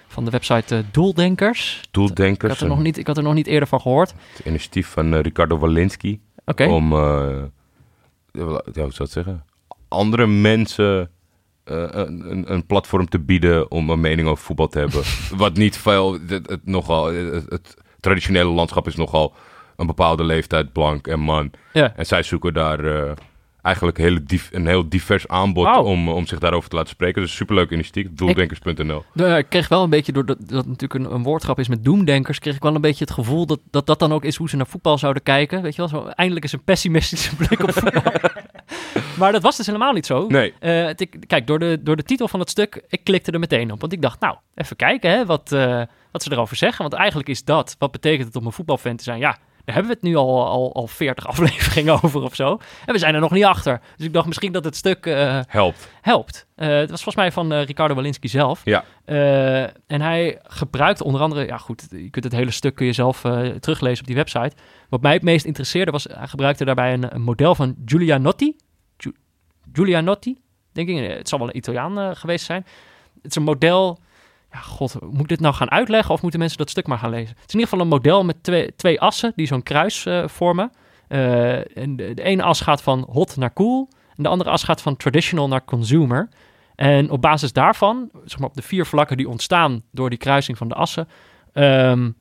Van 0.08 0.26
de 0.26 0.32
website 0.32 0.76
eh, 0.76 0.84
Doeldenkers. 0.92 1.80
Ik 1.82 1.88
Doeldenkers. 1.92 2.52
had, 2.52 2.62
er 2.62 2.68
nog 2.68 2.82
niet, 2.82 2.98
ik 2.98 3.08
had 3.08 3.18
er 3.18 3.24
nog 3.24 3.34
niet 3.34 3.48
eerder 3.48 3.68
van 3.68 3.82
gehoord. 3.82 4.14
Het 4.36 4.46
initiatief 4.46 4.88
van 4.88 5.16
Ricardo 5.16 5.58
Walensky. 5.58 6.20
Oké. 6.46 6.66
Om, 6.66 6.94
ja, 6.94 8.44
hoe 8.44 8.62
zou 8.74 8.88
ik 8.88 8.98
het 8.98 9.12
zeggen? 9.12 9.46
Andere 9.88 10.28
mensen 10.28 11.10
eh, 11.64 11.84
een, 12.46 12.66
platform 12.66 13.10
te 13.10 13.20
bieden 13.20 13.72
om 13.72 13.90
een 13.90 14.00
mening 14.00 14.28
over 14.28 14.44
voetbal 14.44 14.68
te 14.68 14.80
hebben. 14.80 15.02
Wat 15.44 15.54
niet 15.54 15.78
veel, 15.78 16.18
het, 16.28 16.50
het 16.50 16.66
nogal, 16.66 17.06
het, 17.14 17.46
het 17.50 17.78
traditionele 18.00 18.50
landschap 18.50 18.88
is 18.88 18.96
nogal 18.96 19.34
een 19.76 19.88
bepaalde 19.88 20.24
leeftijd, 20.24 20.72
blank 20.72 21.08
en 21.08 21.20
man. 21.20 21.52
Ja. 21.74 21.94
En 21.96 22.06
zij 22.06 22.24
zoeken 22.24 22.54
daar 22.54 22.86
eh, 22.86 23.12
eigenlijk 23.64 23.98
hele 23.98 24.24
div- 24.24 24.50
een 24.52 24.68
heel 24.68 24.90
divers 24.90 25.28
aanbod 25.28 25.78
om, 25.78 26.10
om 26.10 26.26
zich 26.28 26.40
daarover 26.40 26.70
te 26.70 26.76
laten 26.76 26.92
spreken. 26.92 27.22
Dus 27.22 27.36
superleuk 27.36 27.70
initiatief, 27.72 28.08
doeldenkers.nl. 28.12 29.04
Nou 29.14 29.30
ja, 29.30 29.38
ik 29.38 29.50
kreeg 29.50 29.68
wel 29.68 29.84
een 29.84 29.90
beetje, 29.90 30.12
doordat 30.12 30.38
dat 30.40 30.50
het 30.58 30.68
natuurlijk 30.68 30.94
een, 31.06 31.14
een 31.14 31.24
woordgrap 31.24 31.60
is 31.60 31.68
met 31.68 31.84
doemdenkers, 31.84 32.40
kreeg 32.40 32.56
ik 32.56 32.62
wel 32.64 32.76
een 32.76 32.82
beetje 32.82 33.04
het 33.04 33.14
gevoel 33.14 33.46
dat, 33.46 33.60
dat 33.72 33.86
dat 33.86 34.00
dan 34.00 34.14
ook 34.14 34.24
is 34.24 34.36
hoe 34.36 34.50
ze 34.50 34.56
naar 34.56 34.68
voetbal 34.68 34.98
zouden 34.98 35.24
kijken. 35.24 35.62
Weet 35.62 35.76
je 35.76 35.88
wel, 35.88 36.02
zo, 36.02 36.06
eindelijk 36.08 36.46
is 36.46 36.52
een 36.52 36.64
pessimistische 36.64 37.36
blik 37.46 37.64
op 37.64 37.72
voetbal. 37.74 38.04
maar 39.20 39.32
dat 39.32 39.42
was 39.42 39.58
dus 39.58 39.66
helemaal 39.66 39.94
niet 39.94 40.06
zo. 40.06 40.28
Nee, 40.28 40.54
Eh, 40.60 40.86
het- 40.86 41.02
ik- 41.02 41.16
kijk, 41.28 41.48
door 41.48 41.60
de, 41.60 41.80
door 41.84 41.96
de 41.96 42.04
titel 42.04 42.28
van 42.28 42.40
het 42.40 42.50
stuk, 42.50 42.84
ik 42.90 43.04
klikte 43.04 43.32
er 43.32 43.40
meteen 43.40 43.72
op. 43.72 43.80
Want 43.82 43.94
ik 43.94 44.02
dacht, 44.02 44.20
nou, 44.20 44.36
even 44.56 44.76
kijken 44.76 45.12
hè, 45.12 45.26
wat, 45.26 45.52
eh, 45.52 45.82
wat 46.12 46.24
ze 46.24 46.32
erover 46.32 46.56
zeggen. 46.56 46.82
Want 46.82 46.94
eigenlijk 46.94 47.30
is 47.30 47.44
dat, 47.44 47.76
wat 47.80 47.92
betekent 47.92 48.28
het 48.28 48.36
om 48.36 48.46
een 48.46 48.52
voetbalfan 48.52 48.96
te 48.96 49.04
zijn? 49.04 49.20
Ja, 49.20 49.38
daar 49.66 49.76
hebben 49.76 49.92
we 49.94 50.00
het 50.00 50.08
nu 50.08 50.16
al, 50.16 50.48
al, 50.48 50.74
al 50.74 50.88
40 50.88 51.28
afleveringen 51.32 52.04
over 52.04 52.22
of 52.22 52.36
zo. 52.36 52.60
En 52.86 52.94
we 52.94 53.00
zijn 53.00 53.14
er 53.14 53.20
nog 53.20 53.32
niet 53.32 53.44
achter. 53.44 53.82
Dus 53.98 54.06
ik 54.06 54.14
dacht 54.14 54.28
misschien 54.28 54.52
dat 54.52 54.64
het 54.64 54.76
stuk 54.76 55.06
eh, 55.06 55.40
helpt. 55.48 55.90
helpt. 56.02 56.48
Eh, 56.56 56.68
het 56.68 56.90
was 56.90 57.04
volgens 57.04 57.16
mij 57.16 57.32
van 57.32 57.54
eh, 57.54 57.66
Ricardo 57.66 57.96
Walensky 57.96 58.28
zelf. 58.28 58.62
Ja. 58.64 58.84
En 59.88 60.02
hij 60.02 60.40
gebruikt 60.44 61.02
onder 61.02 61.22
andere, 61.22 61.46
ja 61.46 61.58
goed, 61.58 61.88
je 61.90 62.10
kunt 62.10 62.24
het 62.24 62.34
hele 62.34 62.52
stuk 62.52 62.76
kun 62.76 62.86
je 62.86 62.94
zelf 62.94 63.22
teruglezen 63.60 64.00
op 64.00 64.08
die 64.08 64.16
website. 64.16 64.52
Wat 64.90 65.02
mij 65.02 65.14
het 65.14 65.22
meest 65.22 65.46
interesseerde 65.46 65.92
was, 65.92 66.04
hij 66.04 66.28
gebruikte 66.28 66.66
daarbij 66.66 66.94
een, 66.94 67.16
een 67.16 67.22
model 67.22 67.56
van 67.56 67.76
Giulianotti. 67.86 68.56
Giu- 68.98 69.16
Giulianotti, 69.74 70.38
denk 70.72 70.90
ik. 70.90 71.10
Het 71.10 71.30
zal 71.30 71.40
wel 71.40 71.48
een 71.48 71.58
Italiaan 71.58 72.16
geweest 72.16 72.46
zijn. 72.46 72.66
Het 73.22 73.32
is 73.32 73.36
een 73.36 73.44
model. 73.44 74.00
Ja, 74.54 74.60
god, 74.60 75.02
moet 75.02 75.22
ik 75.22 75.28
dit 75.28 75.40
nou 75.40 75.54
gaan 75.54 75.72
uitleggen 75.72 76.14
of 76.14 76.22
moeten 76.22 76.40
mensen 76.40 76.58
dat 76.58 76.70
stuk 76.70 76.88
maar 76.88 76.98
gaan 76.98 77.10
lezen? 77.10 77.36
Het 77.36 77.48
is 77.48 77.54
in 77.54 77.60
ieder 77.60 77.68
geval 77.70 77.86
een 77.86 77.92
model 77.92 78.24
met 78.24 78.44
twee, 78.44 78.76
twee 78.76 79.02
assen 79.02 79.34
die 79.36 79.48
zo'n 79.48 79.64
kruis 79.64 80.06
eh, 80.06 80.28
vormen. 80.28 80.72
Eh, 81.08 81.78
en 81.78 81.96
de, 81.96 82.24
ene 82.24 82.44
as 82.44 82.62
gaat 82.62 82.82
van 82.82 83.08
hot 83.12 83.38
naar 83.38 83.54
cool. 83.54 83.90
En 84.16 84.24
de 84.24 84.30
andere 84.30 84.50
as 84.50 84.64
gaat 84.64 84.82
van 84.82 84.98
traditional 84.98 85.48
naar 85.48 85.66
consumer. 85.66 86.30
En 86.76 87.10
op 87.10 87.22
basis 87.22 87.54
daarvan, 87.54 88.10
zeg 88.26 88.40
maar 88.40 88.50
op 88.50 88.56
de 88.56 88.62
vier 88.62 88.86
vlakken 88.86 89.18
die 89.18 89.30
ontstaan 89.30 89.84
door 89.92 90.10
die 90.10 90.20
kruising 90.20 90.58
van 90.58 90.68
de 90.68 90.76
assen, 90.76 91.08
ehm, 91.54 92.12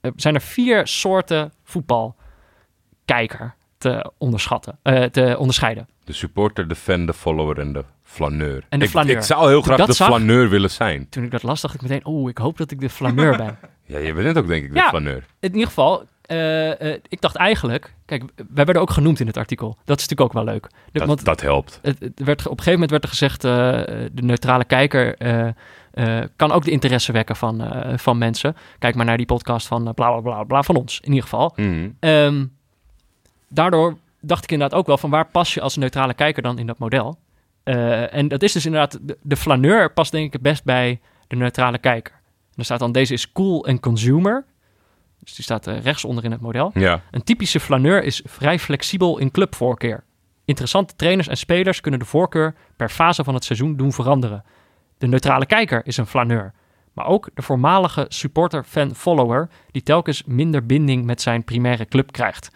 eh, 0.00 0.10
zijn 0.16 0.34
er 0.34 0.40
vier 0.40 0.86
soorten 0.86 1.52
voetbalkijker 1.62 3.54
te 3.78 4.12
onderschatten, 4.18 4.78
eh, 4.82 5.02
te 5.04 5.36
onderscheiden. 5.38 5.88
De 6.04 6.12
supporter, 6.12 6.68
de 6.68 6.74
fan, 6.74 7.06
de 7.06 7.14
follower 7.14 7.58
en 7.58 7.72
de 7.72 7.84
flaneur. 8.10 8.64
En 8.68 8.78
de 8.78 8.84
ik, 8.84 8.90
flaneur. 8.90 9.16
ik 9.16 9.22
zou 9.22 9.48
heel 9.48 9.62
graag 9.62 9.86
de 9.86 9.92
zag- 9.92 10.06
flaneur 10.08 10.48
willen 10.48 10.70
zijn. 10.70 11.08
Toen 11.08 11.24
ik 11.24 11.30
dat 11.30 11.42
las, 11.42 11.60
dacht 11.60 11.74
ik 11.74 11.82
meteen, 11.82 12.04
oh, 12.04 12.28
ik 12.28 12.38
hoop 12.38 12.56
dat 12.58 12.70
ik 12.70 12.80
de 12.80 12.90
flaneur 12.90 13.36
ben. 13.36 13.58
Ja, 13.84 13.98
je 13.98 14.12
bent 14.12 14.38
ook 14.38 14.46
denk 14.46 14.64
ik 14.64 14.72
de 14.72 14.78
Ja. 14.78 14.88
flaneur. 14.88 15.24
In 15.40 15.52
ieder 15.52 15.66
geval, 15.66 16.04
eh, 16.22 16.80
eh, 16.94 17.00
ik 17.08 17.20
dacht 17.20 17.36
eigenlijk, 17.36 17.94
kijk, 18.06 18.22
wij 18.54 18.64
werden 18.64 18.82
ook 18.82 18.90
genoemd 18.90 19.20
in 19.20 19.26
het 19.26 19.36
artikel. 19.36 19.68
Dat 19.84 19.98
is 20.00 20.08
natuurlijk 20.08 20.20
ook 20.20 20.44
wel 20.44 20.52
leuk. 20.54 20.62
De- 20.62 20.98
Dat, 20.98 21.06
want 21.08 21.24
dat 21.24 21.40
helpt. 21.40 21.78
het, 21.82 21.98
het 22.00 22.20
werd, 22.24 22.40
op 22.40 22.58
een 22.58 22.64
gegeven 22.64 22.72
moment 22.72 22.90
werd 22.90 23.02
er 23.02 23.08
gezegd, 23.08 23.44
eh, 23.44 23.50
de 24.12 24.22
neutrale 24.22 24.64
kijker 24.64 25.16
kan 26.36 26.52
ook 26.52 26.64
de 26.64 26.70
interesse 26.70 27.12
wekken 27.12 27.36
van, 27.36 27.72
van 27.96 28.18
mensen. 28.18 28.56
Kijk 28.78 28.94
maar 28.94 29.04
naar 29.06 29.16
die 29.16 29.26
podcast 29.26 29.66
van 29.66 29.82
bla 29.82 29.92
bla 30.10 30.20
bla 30.20 30.44
bla 30.44 30.62
van 30.62 30.76
ons, 30.76 31.00
in 31.00 31.08
ieder 31.08 31.22
geval. 31.22 31.52
Mhm. 31.56 31.88
Ehm, 32.00 32.44
daardoor 33.48 33.96
dacht 34.20 34.44
ik 34.44 34.52
inderdaad 34.52 34.78
ook 34.78 34.86
wel 34.86 34.98
van 34.98 35.10
waar 35.10 35.26
pas 35.26 35.54
je 35.54 35.60
als 35.60 35.76
neutrale 35.76 36.14
kijker 36.14 36.42
dan 36.42 36.58
in 36.58 36.66
dat 36.66 36.78
model? 36.78 37.18
Eh, 37.70 38.14
en 38.14 38.28
dat 38.28 38.42
is 38.42 38.52
dus 38.52 38.66
inderdaad, 38.66 38.98
de, 39.02 39.18
de 39.22 39.36
flaneur 39.36 39.92
past 39.92 40.12
denk 40.12 40.26
ik 40.26 40.32
het 40.32 40.42
best 40.42 40.64
bij 40.64 41.00
de 41.26 41.36
neutrale 41.36 41.78
kijker. 41.78 42.14
En 42.14 42.56
er 42.56 42.64
staat 42.64 42.78
dan, 42.78 42.92
deze 42.92 43.12
is 43.12 43.32
cool 43.32 43.66
en 43.66 43.80
consumer. 43.80 44.44
Dus 45.18 45.34
die 45.34 45.44
staat 45.44 45.66
eh, 45.66 45.80
rechtsonder 45.80 46.24
in 46.24 46.30
het 46.30 46.40
model. 46.40 46.70
Ja. 46.74 47.00
Een 47.10 47.22
typische 47.22 47.60
flaneur 47.60 48.02
is 48.02 48.22
vrij 48.24 48.58
flexibel 48.58 49.18
in 49.18 49.30
clubvoorkeur. 49.30 50.04
Interessante 50.44 50.96
trainers 50.96 51.28
en 51.28 51.36
spelers 51.36 51.80
kunnen 51.80 52.00
de 52.00 52.06
voorkeur 52.06 52.54
per 52.76 52.88
fase 52.88 53.24
van 53.24 53.34
het 53.34 53.44
seizoen 53.44 53.76
doen 53.76 53.92
veranderen. 53.92 54.44
De 54.98 55.06
neutrale 55.06 55.46
kijker 55.46 55.86
is 55.86 55.96
een 55.96 56.06
flaneur. 56.06 56.52
Maar 56.92 57.06
ook 57.06 57.28
de 57.34 57.42
voormalige 57.42 58.06
supporter, 58.08 58.64
fan, 58.64 58.94
follower, 58.94 59.48
die 59.70 59.82
telkens 59.82 60.24
minder 60.24 60.66
binding 60.66 61.04
met 61.04 61.20
zijn 61.20 61.44
primaire 61.44 61.86
club 61.86 62.12
krijgt. 62.12 62.50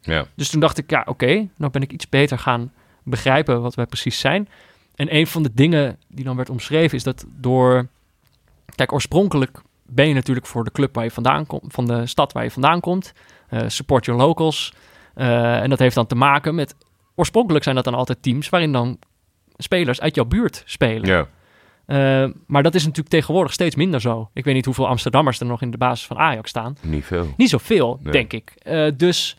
Ja. 0.00 0.26
Dus 0.34 0.50
toen 0.50 0.60
dacht 0.60 0.78
ik, 0.78 0.90
ja, 0.90 1.02
oké, 1.06 1.48
nou 1.56 1.70
ben 1.70 1.82
ik 1.82 1.92
iets 1.92 2.08
beter 2.08 2.38
gaan 2.38 2.72
begrijpen 3.02 3.62
wat 3.62 3.74
wij 3.74 3.86
precies 3.86 4.18
zijn. 4.18 4.48
En 4.94 5.14
een 5.14 5.26
van 5.26 5.42
de 5.42 5.50
dingen 5.54 5.98
die 6.08 6.24
dan 6.24 6.36
werd 6.36 6.50
omschreven 6.50 6.96
is 6.96 7.02
dat 7.02 7.24
door... 7.28 7.88
Kijk, 8.74 8.92
oorspronkelijk 8.92 9.60
ben 9.86 10.08
je 10.08 10.14
natuurlijk 10.14 10.46
voor 10.46 10.64
de 10.64 10.70
club 10.72 10.94
waar 10.94 11.04
je 11.04 11.10
vandaan 11.10 11.46
komt, 11.46 11.72
van 11.72 11.86
de 11.86 12.06
stad 12.06 12.32
waar 12.32 12.44
je 12.44 12.50
vandaan 12.50 12.80
komt. 12.80 13.12
Eh, 13.48 13.60
support 13.66 14.04
your 14.04 14.20
locals. 14.20 14.72
Eh, 15.14 15.62
en 15.62 15.70
dat 15.70 15.78
heeft 15.78 15.94
dan 15.94 16.06
te 16.06 16.14
maken 16.14 16.54
met... 16.54 16.74
Oorspronkelijk 17.14 17.64
zijn 17.64 17.76
dat 17.76 17.84
dan 17.84 17.94
altijd 17.94 18.22
teams 18.22 18.48
waarin 18.48 18.72
dan 18.72 18.98
spelers 19.56 20.00
uit 20.00 20.14
jouw 20.14 20.24
buurt 20.24 20.62
spelen. 20.66 21.08
ja. 21.08 21.28
Eh, 21.86 22.30
maar 22.46 22.62
dat 22.62 22.74
is 22.74 22.82
natuurlijk 22.82 23.08
tegenwoordig 23.14 23.52
steeds 23.52 23.74
minder 23.76 24.00
zo. 24.00 24.30
Ik 24.32 24.44
weet 24.44 24.54
niet 24.54 24.64
hoeveel 24.64 24.88
Amsterdammers 24.88 25.40
er 25.40 25.46
nog 25.46 25.62
in 25.62 25.70
de 25.70 25.76
basis 25.76 26.06
van 26.06 26.18
Ajax 26.18 26.50
staan. 26.50 26.76
Niet 26.80 27.04
veel. 27.04 27.34
Niet 27.36 27.48
zoveel, 27.48 27.98
Nee. 28.02 28.12
denk 28.12 28.32
ik. 28.32 28.54
Dus 28.98 29.36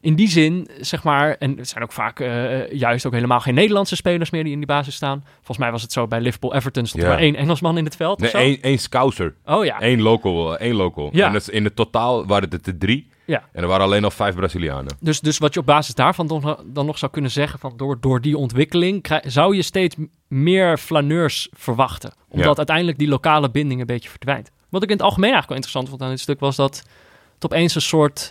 in 0.00 0.14
die 0.14 0.28
zin, 0.28 0.68
zeg 0.80 1.02
maar, 1.02 1.36
en 1.38 1.58
het 1.58 1.68
zijn 1.68 1.82
ook 1.82 1.92
vaak 1.92 2.20
eh, 2.20 2.72
juist 2.72 3.06
ook 3.06 3.12
helemaal 3.12 3.40
geen 3.40 3.54
Nederlandse 3.54 3.96
spelers 3.96 4.30
meer 4.30 4.42
die 4.44 4.52
in 4.52 4.58
die 4.58 4.66
basis 4.66 4.94
staan. 4.94 5.24
Volgens 5.36 5.58
mij 5.58 5.70
was 5.70 5.82
het 5.82 5.92
zo 5.92 6.06
bij 6.06 6.20
Liverpool 6.20 6.54
Everton 6.54 6.86
stond 6.86 7.02
er 7.02 7.08
maar 7.08 7.18
één 7.18 7.34
Engelsman 7.36 7.78
in 7.78 7.84
het 7.84 7.96
veld. 7.96 8.18
Nee, 8.20 8.30
één, 8.30 8.62
één 8.62 8.78
scouser. 8.78 9.34
Oh 9.44 9.64
ja. 9.64 9.76
Eén 9.82 10.00
local. 10.02 10.58
eh, 10.58 10.66
één 10.66 10.74
local. 10.74 11.08
Ja. 11.12 11.26
En 11.26 11.32
dat 11.32 11.40
is 11.42 11.48
in 11.48 11.64
het 11.64 11.76
totaal 11.76 12.26
waren 12.26 12.48
het 12.50 12.66
er 12.66 12.78
drie. 12.78 13.08
Ja. 13.24 13.44
En 13.52 13.62
er 13.62 13.68
waren 13.68 13.84
alleen 13.84 14.04
al 14.04 14.10
vijf 14.10 14.34
Brazilianen. 14.34 14.96
Dus, 15.00 15.20
dus 15.20 15.38
wat 15.38 15.54
je 15.54 15.60
op 15.60 15.66
basis 15.66 15.94
daarvan 15.94 16.26
dan, 16.26 16.58
dan 16.64 16.86
nog 16.86 16.98
zou 16.98 17.12
kunnen 17.12 17.30
zeggen, 17.30 17.58
van 17.58 17.72
door, 17.76 18.00
door 18.00 18.20
die 18.20 18.36
ontwikkeling 18.36 19.06
zou 19.24 19.56
je 19.56 19.62
steeds 19.62 19.96
meer 20.28 20.78
flaneurs 20.78 21.48
verwachten. 21.52 22.12
Omdat 22.28 22.50
Ja. 22.50 22.56
uiteindelijk 22.56 22.98
die 22.98 23.08
lokale 23.08 23.50
binding 23.50 23.80
een 23.80 23.86
beetje 23.86 24.08
verdwijnt. 24.08 24.50
Wat 24.68 24.82
ik 24.82 24.88
in 24.88 24.94
het 24.96 25.04
algemeen 25.04 25.32
eigenlijk 25.32 25.48
wel 25.48 25.56
interessant 25.56 25.88
vond 25.88 26.02
aan 26.02 26.10
dit 26.16 26.20
stuk 26.20 26.40
was 26.40 26.56
dat 26.56 26.76
het 27.34 27.44
opeens 27.44 27.74
een 27.74 27.80
soort... 27.80 28.30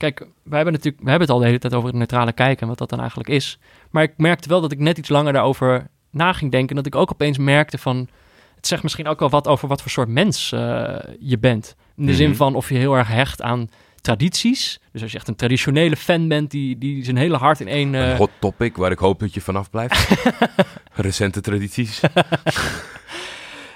Kijk, 0.00 0.26
we 0.42 0.54
hebben, 0.56 0.72
natuurlijk, 0.72 1.02
we 1.02 1.10
hebben 1.10 1.26
het 1.28 1.36
al 1.36 1.42
de 1.42 1.46
hele 1.46 1.58
tijd 1.58 1.74
over 1.74 1.88
het 1.88 1.96
neutrale 1.98 2.32
kijken 2.32 2.62
en 2.62 2.68
wat 2.68 2.78
dat 2.78 2.88
dan 2.88 2.98
eigenlijk 2.98 3.28
is. 3.28 3.58
Maar 3.90 4.02
ik 4.02 4.12
merkte 4.16 4.48
wel 4.48 4.60
dat 4.60 4.72
ik 4.72 4.78
net 4.78 4.98
iets 4.98 5.08
langer 5.08 5.32
daarover 5.32 5.86
na 6.10 6.32
ging 6.32 6.50
denken. 6.50 6.68
En 6.70 6.76
dat 6.82 6.86
ik 6.86 6.94
ook 6.94 7.12
opeens 7.12 7.38
merkte 7.38 7.78
van... 7.78 8.08
Het 8.56 8.66
zegt 8.66 8.82
misschien 8.82 9.06
ook 9.06 9.18
wel 9.18 9.30
wat 9.30 9.46
over 9.46 9.68
wat 9.68 9.82
voor 9.82 9.90
soort 9.90 10.08
mens 10.08 10.52
eh, 10.52 10.96
je 11.18 11.38
bent. 11.38 11.76
In 11.96 12.06
de 12.06 12.14
zin 12.14 12.28
Mhm. 12.28 12.36
van 12.36 12.54
of 12.54 12.68
je 12.68 12.74
heel 12.74 12.94
erg 12.96 13.08
hecht 13.08 13.42
aan 13.42 13.68
tradities. 14.00 14.80
Dus 14.92 15.02
als 15.02 15.10
je 15.12 15.16
echt 15.18 15.28
een 15.28 15.36
traditionele 15.36 15.96
fan 15.96 16.28
bent 16.28 16.50
die, 16.50 16.78
die 16.78 17.04
zijn 17.04 17.16
hele 17.16 17.36
hart 17.36 17.60
in 17.60 17.68
één... 17.68 17.94
eh, 17.94 18.10
Een 18.10 18.16
hot 18.16 18.30
topic 18.38 18.76
waar 18.76 18.90
ik 18.90 18.98
hoop 18.98 19.20
dat 19.20 19.34
je 19.34 19.40
vanaf 19.40 19.70
blijft. 19.70 20.08
Recente 20.94 21.40
tradities. 21.40 22.00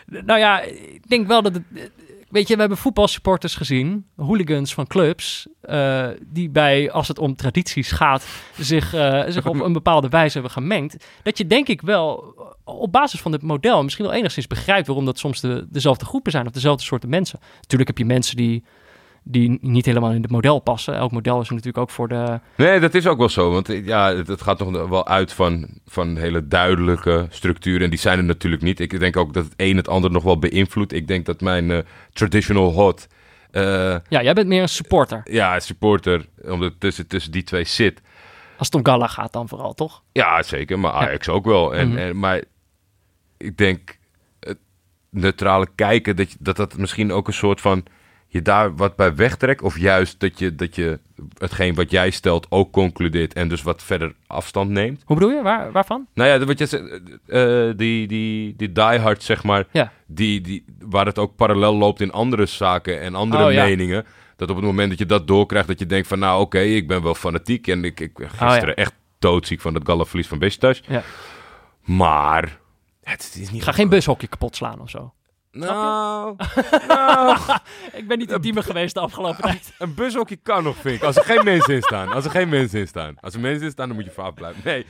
Nou 0.07 0.39
ja, 0.39 0.61
ik 0.63 1.09
denk 1.09 1.27
wel 1.27 1.43
dat 1.43 1.55
het... 1.55 1.91
Weet 2.35 2.49
je, 2.49 2.55
we 2.55 2.61
hebben 2.61 2.79
voetbalsupporters 2.79 3.55
gezien, 3.55 4.07
hooligans 4.17 4.75
van 4.75 4.87
clubs, 4.87 5.47
eh, 5.61 6.09
die 6.27 6.51
bij, 6.51 6.91
als 6.91 7.09
het 7.09 7.19
om 7.19 7.37
tradities 7.37 7.91
gaat, 7.91 8.27
zich, 8.57 8.95
eh, 8.95 9.23
zich 9.29 9.47
op 9.47 9.61
een 9.65 9.73
bepaalde 9.73 10.09
wijze 10.09 10.33
hebben 10.33 10.51
gemengd. 10.51 11.05
Dat 11.23 11.39
je 11.39 11.47
denk 11.47 11.69
ik 11.69 11.81
wel 11.81 12.35
op 12.65 12.93
basis 12.93 13.21
van 13.21 13.31
dit 13.31 13.43
model 13.43 13.83
misschien 13.83 14.05
wel 14.05 14.15
enigszins 14.15 14.47
begrijpt 14.47 14.87
waarom 14.87 15.05
dat 15.05 15.19
soms 15.19 15.41
de, 15.41 15.67
dezelfde 15.71 16.05
groepen 16.05 16.33
zijn 16.33 16.47
of 16.47 16.53
dezelfde 16.53 16.85
soorten 16.85 17.09
mensen. 17.09 17.39
Natuurlijk 17.61 17.89
heb 17.89 17.99
je 17.99 18.05
mensen 18.05 18.37
die, 18.37 18.65
die 19.27 19.59
niet 19.61 19.87
helemaal 19.87 20.11
in 20.13 20.23
het 20.23 20.31
model 20.31 20.59
passen. 20.59 20.95
Elk 20.95 21.11
model 21.13 21.41
is 21.41 21.49
natuurlijk 21.49 21.79
ook 21.79 21.91
voor 21.91 22.09
de... 22.09 22.41
Nee, 22.57 22.81
dat 22.81 22.95
is 22.95 23.07
ook 23.07 23.19
wel 23.19 23.29
zo. 23.29 23.51
Want 23.51 23.69
eh, 23.69 23.87
ja, 23.87 24.15
het, 24.15 24.27
het 24.27 24.43
gaat 24.43 24.59
nog 24.59 24.89
wel 24.89 25.07
uit 25.07 25.33
van, 25.33 25.69
van 25.87 26.17
hele 26.17 26.49
duidelijke 26.49 27.27
structuren. 27.31 27.83
En 27.83 27.91
die 27.91 27.99
zijn 27.99 28.19
er 28.19 28.25
natuurlijk 28.25 28.63
niet. 28.63 28.81
Ik 28.81 28.99
denk 28.99 29.17
ook 29.17 29.33
dat 29.35 29.45
het 29.45 29.55
een 29.57 29.77
het 29.77 29.89
ander 29.89 30.11
nog 30.11 30.23
wel 30.23 30.39
beïnvloedt. 30.39 30.93
Ik 30.93 31.07
denk 31.09 31.27
dat 31.27 31.41
mijn 31.41 31.71
eh, 31.71 31.79
traditional 32.13 32.73
hot... 32.73 33.07
eh, 33.51 33.63
Ja, 34.09 34.23
jij 34.23 34.33
bent 34.35 34.49
meer 34.49 34.63
een 34.63 34.69
supporter. 34.69 35.21
ja, 35.31 35.61
supporter, 35.61 36.27
omdat 36.43 36.71
het 36.71 36.81
tussen, 36.81 37.07
tussen 37.07 37.33
die 37.33 37.43
twee 37.45 37.65
zit. 37.65 38.01
Als 38.59 38.67
het 38.67 38.75
om 38.77 38.85
Gala 38.85 39.07
gaat 39.07 39.33
dan 39.33 39.49
vooral, 39.49 39.75
toch? 39.75 40.03
Ja, 40.13 40.43
zeker. 40.43 40.79
Maar 40.79 40.93
Ajax 40.93 41.29
ook 41.29 41.45
wel. 41.45 41.75
En, 41.75 41.89
Mhm. 41.89 41.99
en, 41.99 42.19
maar 42.19 42.43
ik 43.37 43.57
denk, 43.57 43.99
het 44.41 44.59
neutrale 45.11 45.69
kijken, 45.75 46.17
dat, 46.17 46.37
dat 46.39 46.57
dat 46.57 46.77
misschien 46.77 47.13
ook 47.13 47.27
een 47.27 47.33
soort 47.35 47.61
van... 47.61 47.85
je 48.35 48.43
daar 48.43 48.77
wat 48.77 48.97
bij 48.97 49.15
wegtrekt. 49.15 49.63
Of 49.63 49.79
juist 49.79 50.21
dat 50.21 50.39
je, 50.39 50.55
dat 50.55 50.75
je 50.75 50.99
hetgeen 51.39 51.75
wat 51.75 51.91
jij 51.91 52.11
stelt 52.11 52.47
ook 52.49 52.73
concludeert... 52.73 53.33
en 53.33 53.49
dus 53.49 53.63
wat 53.63 53.83
verder 53.83 54.15
afstand 54.27 54.71
neemt. 54.71 55.03
Hoe 55.05 55.17
bedoel 55.17 55.33
je? 55.33 55.43
Waar, 55.43 55.73
waarvan? 55.73 56.07
Nou 56.15 56.29
ja, 56.29 56.45
wat 56.47 56.59
je 56.59 56.67
zegt, 56.67 57.01
eh, 57.27 57.69
eh, 57.69 57.77
die, 57.77 58.07
die, 58.07 58.55
die 58.57 58.73
diehard, 58.73 59.23
zeg 59.23 59.43
maar... 59.43 59.67
Ja. 59.71 59.93
Die, 60.07 60.41
die, 60.41 60.65
waar 60.79 61.07
het 61.07 61.19
ook 61.19 61.37
parallel 61.37 61.75
loopt 61.75 62.01
in 62.01 62.13
andere 62.13 62.47
zaken 62.47 63.01
en 63.01 63.15
andere 63.15 63.45
Oh, 63.45 63.53
ja. 63.53 63.65
meningen... 63.65 64.05
dat 64.37 64.51
op 64.51 64.57
het 64.57 64.65
moment 64.65 64.89
dat 64.89 64.99
je 64.99 65.07
dat 65.07 65.27
doorkrijgt, 65.27 65.69
dat 65.69 65.79
je 65.79 65.87
denkt 65.87 66.09
van... 66.09 66.19
nou 66.19 66.41
oké, 66.41 66.61
ik 66.61 66.89
ben 66.89 67.03
wel 67.03 67.15
fanatiek 67.15 67.67
en 67.67 67.85
ik, 67.85 68.01
ik 68.01 68.11
gisteren 68.17 68.61
Oh, 68.63 68.67
ja. 68.67 68.75
echt 68.75 68.95
doodziek 69.19 69.61
van 69.61 69.75
het 69.75 69.87
gallenverlies 69.87 70.29
van 70.29 70.39
Besiktas. 70.39 70.83
Ja. 70.89 71.03
Maar 71.85 72.59
het 73.03 73.37
is 73.41 73.51
niet... 73.51 73.63
Ga 73.63 73.73
geen 73.73 73.89
bushokje 73.89 74.27
kapot 74.27 74.57
slaan 74.57 74.81
of 74.81 74.91
zo. 74.91 75.13
Nou, 75.55 76.37
nou, 76.89 77.39
Ik 78.01 78.09
ben 78.09 78.19
niet 78.19 78.31
intiemer 78.33 78.63
geweest 78.63 78.95
de 78.95 79.01
afgelopen 79.01 79.43
tijd. 79.51 79.73
een 79.79 79.95
bushokje 79.95 80.37
kan 80.37 80.63
nog, 80.65 80.77
vind 80.77 80.97
ik. 80.97 81.03
Als 81.03 81.17
er 81.17 81.25
geen 81.25 81.45
mensen 81.45 81.75
in 81.75 81.83
staan. 81.83 82.09
Als 82.09 82.25
er 82.25 82.31
geen 82.31 82.49
mensen 82.49 82.79
in 82.81 82.87
staan. 82.89 83.15
Als 83.21 83.35
er 83.35 83.41
mensen 83.41 83.65
in 83.65 83.71
staan, 83.71 83.87
dan 83.87 83.97
moet 83.97 84.05
je 84.05 84.11
vaak 84.11 84.35
blijven. 84.35 84.61
Nee. 84.65 84.87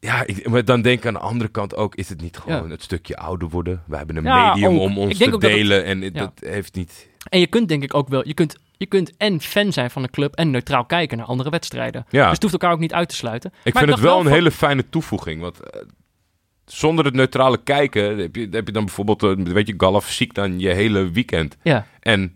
Ja, 0.00 0.26
ik, 0.26 0.48
maar 0.48 0.64
dan 0.64 0.82
denk 0.82 0.98
ik 0.98 1.06
aan 1.06 1.12
de 1.12 1.18
andere 1.18 1.50
kant 1.50 1.76
ook... 1.76 1.94
is 1.94 2.08
het 2.08 2.20
niet 2.20 2.36
gewoon 2.38 2.62
Ja. 2.64 2.68
het 2.68 2.82
stukje 2.82 3.16
ouder 3.16 3.48
worden? 3.48 3.82
We 3.86 3.96
hebben 3.96 4.16
een 4.16 4.24
Ja, 4.24 4.48
medium 4.54 4.74
ook. 4.74 4.80
om 4.80 4.98
ons 4.98 5.18
te 5.18 5.30
het- 5.30 5.40
delen. 5.40 5.84
en 5.84 6.00
ja. 6.00 6.10
dat 6.10 6.32
heeft 6.40 6.74
niet... 6.74 7.08
En 7.28 7.40
je 7.40 7.46
kunt 7.46 7.68
denk 7.68 7.82
ik 7.82 7.94
ook 7.94 8.08
wel, 8.08 8.26
je 8.28 8.34
kunt, 8.34 8.56
je 8.76 8.86
kunt 8.86 9.16
en 9.16 9.40
fan 9.40 9.72
zijn 9.72 9.90
van 9.90 10.02
een 10.02 10.10
club 10.10 10.34
en 10.34 10.50
neutraal 10.50 10.84
kijken 10.84 11.16
naar 11.18 11.26
andere 11.26 11.50
wedstrijden. 11.50 12.06
Ja. 12.08 12.22
Dus 12.24 12.32
het 12.32 12.42
hoeft 12.42 12.52
elkaar 12.54 12.72
ook 12.72 12.78
niet 12.78 12.92
uit 12.92 13.08
te 13.08 13.14
sluiten. 13.14 13.52
Ik 13.64 13.72
Maar 13.74 13.82
vind 13.82 13.94
het 13.94 14.04
wel 14.04 14.16
een 14.18 14.24
van- 14.24 14.32
hele 14.32 14.50
fijne 14.50 14.88
toevoeging. 14.88 15.40
Want 15.40 15.60
eh, 15.60 15.80
zonder 16.66 17.04
het 17.04 17.14
neutrale 17.14 17.58
kijken... 17.62 18.18
heb 18.18 18.36
je, 18.36 18.48
heb 18.50 18.66
je 18.66 18.72
dan 18.72 18.84
bijvoorbeeld... 18.84 19.22
eh, 19.22 19.34
weet 19.36 19.66
je, 19.66 19.74
Galaf 19.76 20.10
ziek 20.10 20.34
dan 20.34 20.60
je 20.60 20.68
hele 20.68 21.10
weekend. 21.10 21.56
Ja, 21.62 21.86
En 22.00 22.34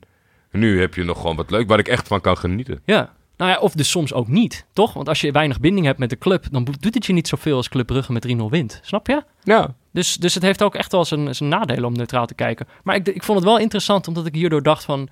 nu 0.50 0.80
heb 0.80 0.94
je 0.94 1.04
nog 1.04 1.20
gewoon 1.20 1.36
wat 1.36 1.50
leuk... 1.50 1.68
waar 1.68 1.78
ik 1.78 1.88
echt 1.88 2.08
van 2.08 2.20
kan 2.20 2.38
genieten. 2.38 2.80
ja. 2.84 3.16
Nou 3.36 3.50
ja, 3.50 3.58
of 3.58 3.72
dus 3.72 3.90
soms 3.90 4.12
ook 4.12 4.28
niet, 4.28 4.66
toch? 4.72 4.92
Want 4.92 5.08
als 5.08 5.20
je 5.20 5.32
weinig 5.32 5.60
binding 5.60 5.86
hebt 5.86 5.98
met 5.98 6.10
de 6.10 6.18
club, 6.18 6.44
dan 6.50 6.64
doet 6.80 6.94
het 6.94 7.06
je 7.06 7.12
niet 7.12 7.28
zoveel 7.28 7.56
als 7.56 7.68
Club 7.68 7.86
Brugge 7.86 8.12
met 8.12 8.26
3-0 8.28 8.30
wint. 8.50 8.80
Snap 8.82 9.06
je? 9.06 9.22
Ja, 9.42 9.74
Dus, 9.92 10.16
dus 10.16 10.34
het 10.34 10.42
heeft 10.42 10.62
ook 10.62 10.74
echt 10.74 10.92
wel 10.92 11.04
zijn, 11.04 11.34
zijn 11.34 11.48
nadelen 11.48 11.84
om 11.84 11.92
neutraal 11.92 12.26
te 12.26 12.34
kijken. 12.34 12.66
Maar 12.82 12.94
ik, 12.94 13.08
ik 13.08 13.22
vond 13.22 13.38
het 13.38 13.48
wel 13.48 13.58
interessant, 13.58 14.08
omdat 14.08 14.26
ik 14.26 14.34
hierdoor 14.34 14.62
dacht 14.62 14.84
van... 14.84 15.08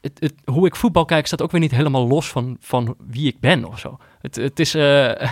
Het, 0.00 0.12
het, 0.20 0.34
hoe 0.44 0.66
ik 0.66 0.76
voetbal 0.76 1.04
kijk 1.04 1.26
staat 1.26 1.42
ook 1.42 1.50
weer 1.50 1.60
niet 1.60 1.70
helemaal 1.70 2.06
los 2.06 2.28
van, 2.28 2.56
van 2.60 2.94
wie 3.06 3.26
ik 3.26 3.40
ben 3.40 3.64
of 3.64 3.78
zo. 3.78 3.98
Het, 4.20 4.36
het 4.36 4.60
is... 4.60 4.74
eh, 4.74 5.28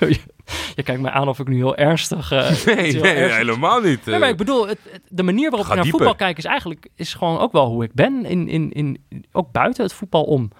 je, 0.76 0.82
kijkt 0.82 1.00
mij 1.00 1.10
aan 1.10 1.28
of 1.28 1.38
ik 1.38 1.48
nu 1.48 1.56
heel 1.56 1.76
ernstig... 1.76 2.32
eh, 2.32 2.38
nee, 2.66 2.76
heel 2.76 3.02
nee, 3.02 3.12
ernstig- 3.14 3.36
helemaal 3.36 3.80
niet. 3.80 4.04
Nee, 4.04 4.14
eh. 4.14 4.20
maar 4.20 4.28
ik 4.30 4.36
bedoel, 4.36 4.68
het, 4.68 4.78
het- 4.90 5.02
de 5.08 5.22
manier 5.22 5.50
waarop 5.50 5.66
Ga 5.66 5.68
ik 5.70 5.74
naar 5.74 5.84
dieper. 5.84 6.00
voetbal 6.06 6.26
kijk 6.26 6.38
is 6.38 6.44
eigenlijk 6.44 6.88
is 6.94 7.14
gewoon 7.14 7.38
ook 7.38 7.52
wel 7.52 7.66
hoe 7.66 7.84
ik 7.84 7.92
ben, 7.94 8.24
in, 8.24 8.48
in, 8.48 8.72
in, 8.72 8.98
ook 9.32 9.52
buiten 9.52 9.82
het 9.84 9.92
voetbal 9.92 10.24
om. 10.24 10.50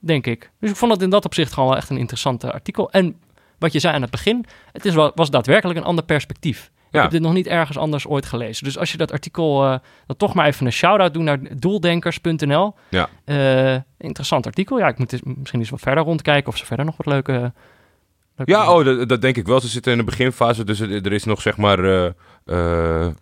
denk 0.00 0.26
ik. 0.26 0.50
Dus 0.60 0.70
ik 0.70 0.76
vond 0.76 0.92
het 0.92 1.02
in 1.02 1.10
dat 1.10 1.24
opzicht 1.24 1.52
gewoon 1.52 1.68
wel 1.68 1.78
echt 1.78 1.90
een 1.90 1.98
interessant 1.98 2.44
eh, 2.44 2.50
artikel. 2.50 2.90
En 2.90 3.16
wat 3.58 3.72
je 3.72 3.78
zei 3.78 3.94
aan 3.94 4.02
het 4.02 4.10
begin, 4.10 4.44
het 4.72 4.84
is 4.84 4.94
was 4.94 5.30
daadwerkelijk 5.30 5.78
een 5.78 5.84
ander 5.84 6.04
perspectief. 6.04 6.70
Ik 6.90 7.00
heb 7.00 7.10
dit 7.10 7.20
nog 7.20 7.32
niet 7.32 7.46
ergens 7.46 7.78
anders 7.78 8.06
ooit 8.06 8.26
gelezen. 8.26 8.64
Dus 8.64 8.78
als 8.78 8.92
je 8.92 8.96
dat 8.98 9.12
artikel, 9.12 9.64
eh, 9.64 9.78
dan 10.06 10.16
toch 10.16 10.34
maar 10.34 10.46
even 10.46 10.66
een 10.66 10.72
shout-out 10.72 11.14
doen 11.14 11.24
naar 11.24 11.38
doeldenkers.nl. 11.56 12.74
Ja. 12.88 13.08
Eh, 13.24 13.76
interessant 13.98 14.46
artikel. 14.46 14.78
Ja, 14.78 14.88
ik 14.88 14.98
moet 14.98 15.12
eens- 15.12 15.22
misschien 15.24 15.60
eens 15.60 15.70
wat 15.70 15.80
verder 15.80 16.04
rondkijken 16.04 16.48
of 16.48 16.56
ze 16.56 16.66
verder 16.66 16.84
nog 16.84 16.96
wat 16.96 17.06
leuke... 17.06 17.52
Ja, 18.44 18.72
oh, 18.74 18.84
dat, 18.84 19.08
dat 19.08 19.20
denk 19.20 19.36
ik 19.36 19.46
wel. 19.46 19.60
Ze 19.60 19.68
zitten 19.68 19.92
in 19.92 19.98
de 19.98 20.04
beginfase, 20.04 20.64
dus 20.64 20.80
er, 20.80 21.04
er 21.04 21.12
is 21.12 21.24
nog 21.24 21.40
zeg 21.40 21.56
maar 21.56 21.84
eh, 21.84 22.04
eh, 22.44 23.12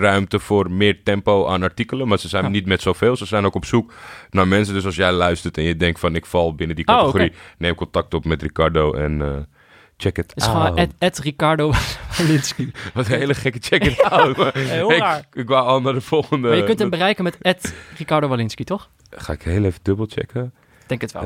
ruimte 0.00 0.38
voor 0.38 0.70
meer 0.70 1.02
tempo 1.02 1.46
aan 1.48 1.62
artikelen. 1.62 2.08
Maar 2.08 2.18
ze 2.18 2.28
zijn 2.28 2.44
Ja. 2.44 2.50
niet 2.50 2.66
met 2.66 2.82
zoveel. 2.82 3.16
Ze 3.16 3.26
zijn 3.26 3.44
ook 3.44 3.54
op 3.54 3.64
zoek 3.64 3.92
naar 4.30 4.48
mensen. 4.48 4.74
Dus 4.74 4.84
als 4.84 4.96
jij 4.96 5.12
luistert 5.12 5.56
en 5.58 5.62
je 5.62 5.76
denkt 5.76 6.00
van 6.00 6.14
ik 6.14 6.26
val 6.26 6.54
binnen 6.54 6.76
die 6.76 6.86
Oh, 6.88 6.94
categorie, 6.96 7.28
oké. 7.30 7.38
neem 7.58 7.74
contact 7.74 8.14
op 8.14 8.24
met 8.24 8.42
Ricardo 8.42 8.92
en 8.92 9.22
eh, 9.22 9.28
check 9.96 10.16
het 10.16 10.32
Het 10.34 10.42
is 10.42 10.48
gewoon 10.48 10.92
Ricardo 11.22 11.72
Walinski. 12.18 12.70
Wat 12.94 13.06
een 13.08 13.18
hele 13.18 13.34
gekke 13.34 13.58
check 13.60 13.84
it 13.84 14.02
out. 14.02 14.36
heel 14.54 14.92
ik, 14.92 14.98
raar. 14.98 15.26
ik 15.32 15.48
wou 15.48 15.66
al 15.66 15.80
naar 15.80 15.92
de 15.92 16.00
volgende. 16.00 16.48
Maar 16.48 16.56
je 16.56 16.64
kunt 16.64 16.78
hem 16.78 16.90
bereiken 16.90 17.24
met 17.24 17.74
Ricardo 17.96 18.28
Walinski, 18.28 18.64
toch? 18.64 18.90
Ga 19.10 19.32
ik 19.32 19.42
heel 19.42 19.64
even 19.64 19.80
dubbel 19.82 20.06
checken. 20.08 20.44
Ik 20.82 20.88
Denk 20.88 21.00
het 21.00 21.12
wel. 21.12 21.22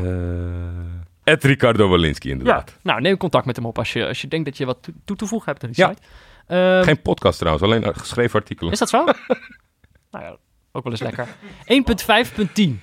Ed 1.27 1.45
Ricardo 1.45 1.89
Walinski, 1.89 2.29
ja. 2.29 2.35
inderdaad. 2.35 2.77
Nou, 2.83 3.01
neem 3.01 3.17
contact 3.17 3.47
met 3.47 3.57
hem 3.57 3.67
op 3.67 3.79
als 3.79 3.93
je, 3.93 4.07
als 4.07 4.21
je 4.21 4.29
denkt 4.29 4.45
dat 4.45 4.57
je 4.57 4.65
wat 4.67 4.89
toe, 5.05 5.17
te 5.17 5.27
voegen 5.27 5.51
hebt 5.53 5.65
aan 5.65 5.71
die 5.71 5.85
Ja. 5.85 5.89
site. 5.89 6.03
Ehm, 6.47 6.83
Geen 6.83 7.03
podcast 7.03 7.39
trouwens, 7.39 7.65
alleen 7.65 7.95
geschreven 7.97 8.39
artikelen. 8.41 8.73
Is 8.73 8.79
dat 8.79 8.89
zo? 8.89 9.05
nou 10.11 10.25
ja, 10.25 10.37
ook 10.73 10.83
wel 10.85 10.93
eens 10.93 11.01
lekker. 11.03 11.27
1.5.10. 11.67 12.81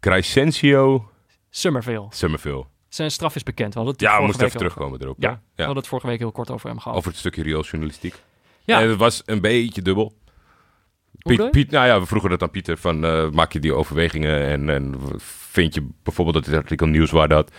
Crescencio 0.00 1.10
Summerville. 1.50 2.06
Summerville. 2.10 2.64
Zijn 2.88 3.10
straf 3.10 3.34
is 3.34 3.42
bekend. 3.42 3.74
We 3.74 3.80
hadden 3.80 3.92
het 3.98 4.02
Ja, 4.02 4.18
we 4.18 4.24
moesten 4.26 4.46
even 4.46 4.58
terugkomen 4.58 5.02
erop. 5.02 5.16
Ja, 5.18 5.28
hè? 5.30 5.34
we 5.54 5.62
hadden 5.62 5.76
het 5.76 5.86
vorige 5.86 6.06
week 6.06 6.18
heel 6.18 6.32
kort 6.32 6.50
over 6.50 6.68
hem 6.68 6.78
gehad. 6.78 6.96
Over 6.98 7.10
het 7.10 7.18
stukje 7.18 7.42
riooljournalistiek. 7.42 8.14
Ja. 8.64 8.80
En 8.80 8.88
het 8.88 8.98
was 8.98 9.22
een 9.24 9.40
beetje 9.40 9.82
dubbel. 9.82 10.12
Piet? 11.22 11.50
Piet, 11.50 11.70
nou 11.70 11.86
ja, 11.86 12.00
we 12.00 12.06
vroegen 12.06 12.30
dat 12.30 12.42
aan 12.42 12.50
Pieter 12.50 12.76
van 12.76 13.04
eh, 13.04 13.30
maak 13.30 13.52
je 13.52 13.58
die 13.60 13.74
overwegingen 13.74 14.40
en, 14.46 14.70
en 14.70 14.94
vind 15.50 15.74
je 15.74 15.88
bijvoorbeeld 16.02 16.36
dat 16.36 16.44
dit 16.44 16.62
artikel 16.62 16.86
nieuwswaarde 16.86 17.34
had. 17.34 17.52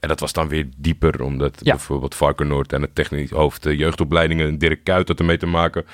En 0.00 0.08
dat 0.08 0.20
was 0.20 0.32
dan 0.32 0.48
weer 0.48 0.66
dieper, 0.76 1.22
omdat 1.22 1.60
Ja. 1.62 1.70
bijvoorbeeld 1.72 2.14
Varkenoord 2.14 2.72
en 2.72 2.82
het 2.82 2.94
technisch 2.94 3.30
hoofd 3.30 3.62
de 3.62 3.76
jeugdopleidingen 3.76 4.58
Dirk 4.58 4.84
Kuyt 4.84 5.08
had 5.08 5.18
ermee 5.18 5.36
te 5.36 5.46
maken. 5.46 5.84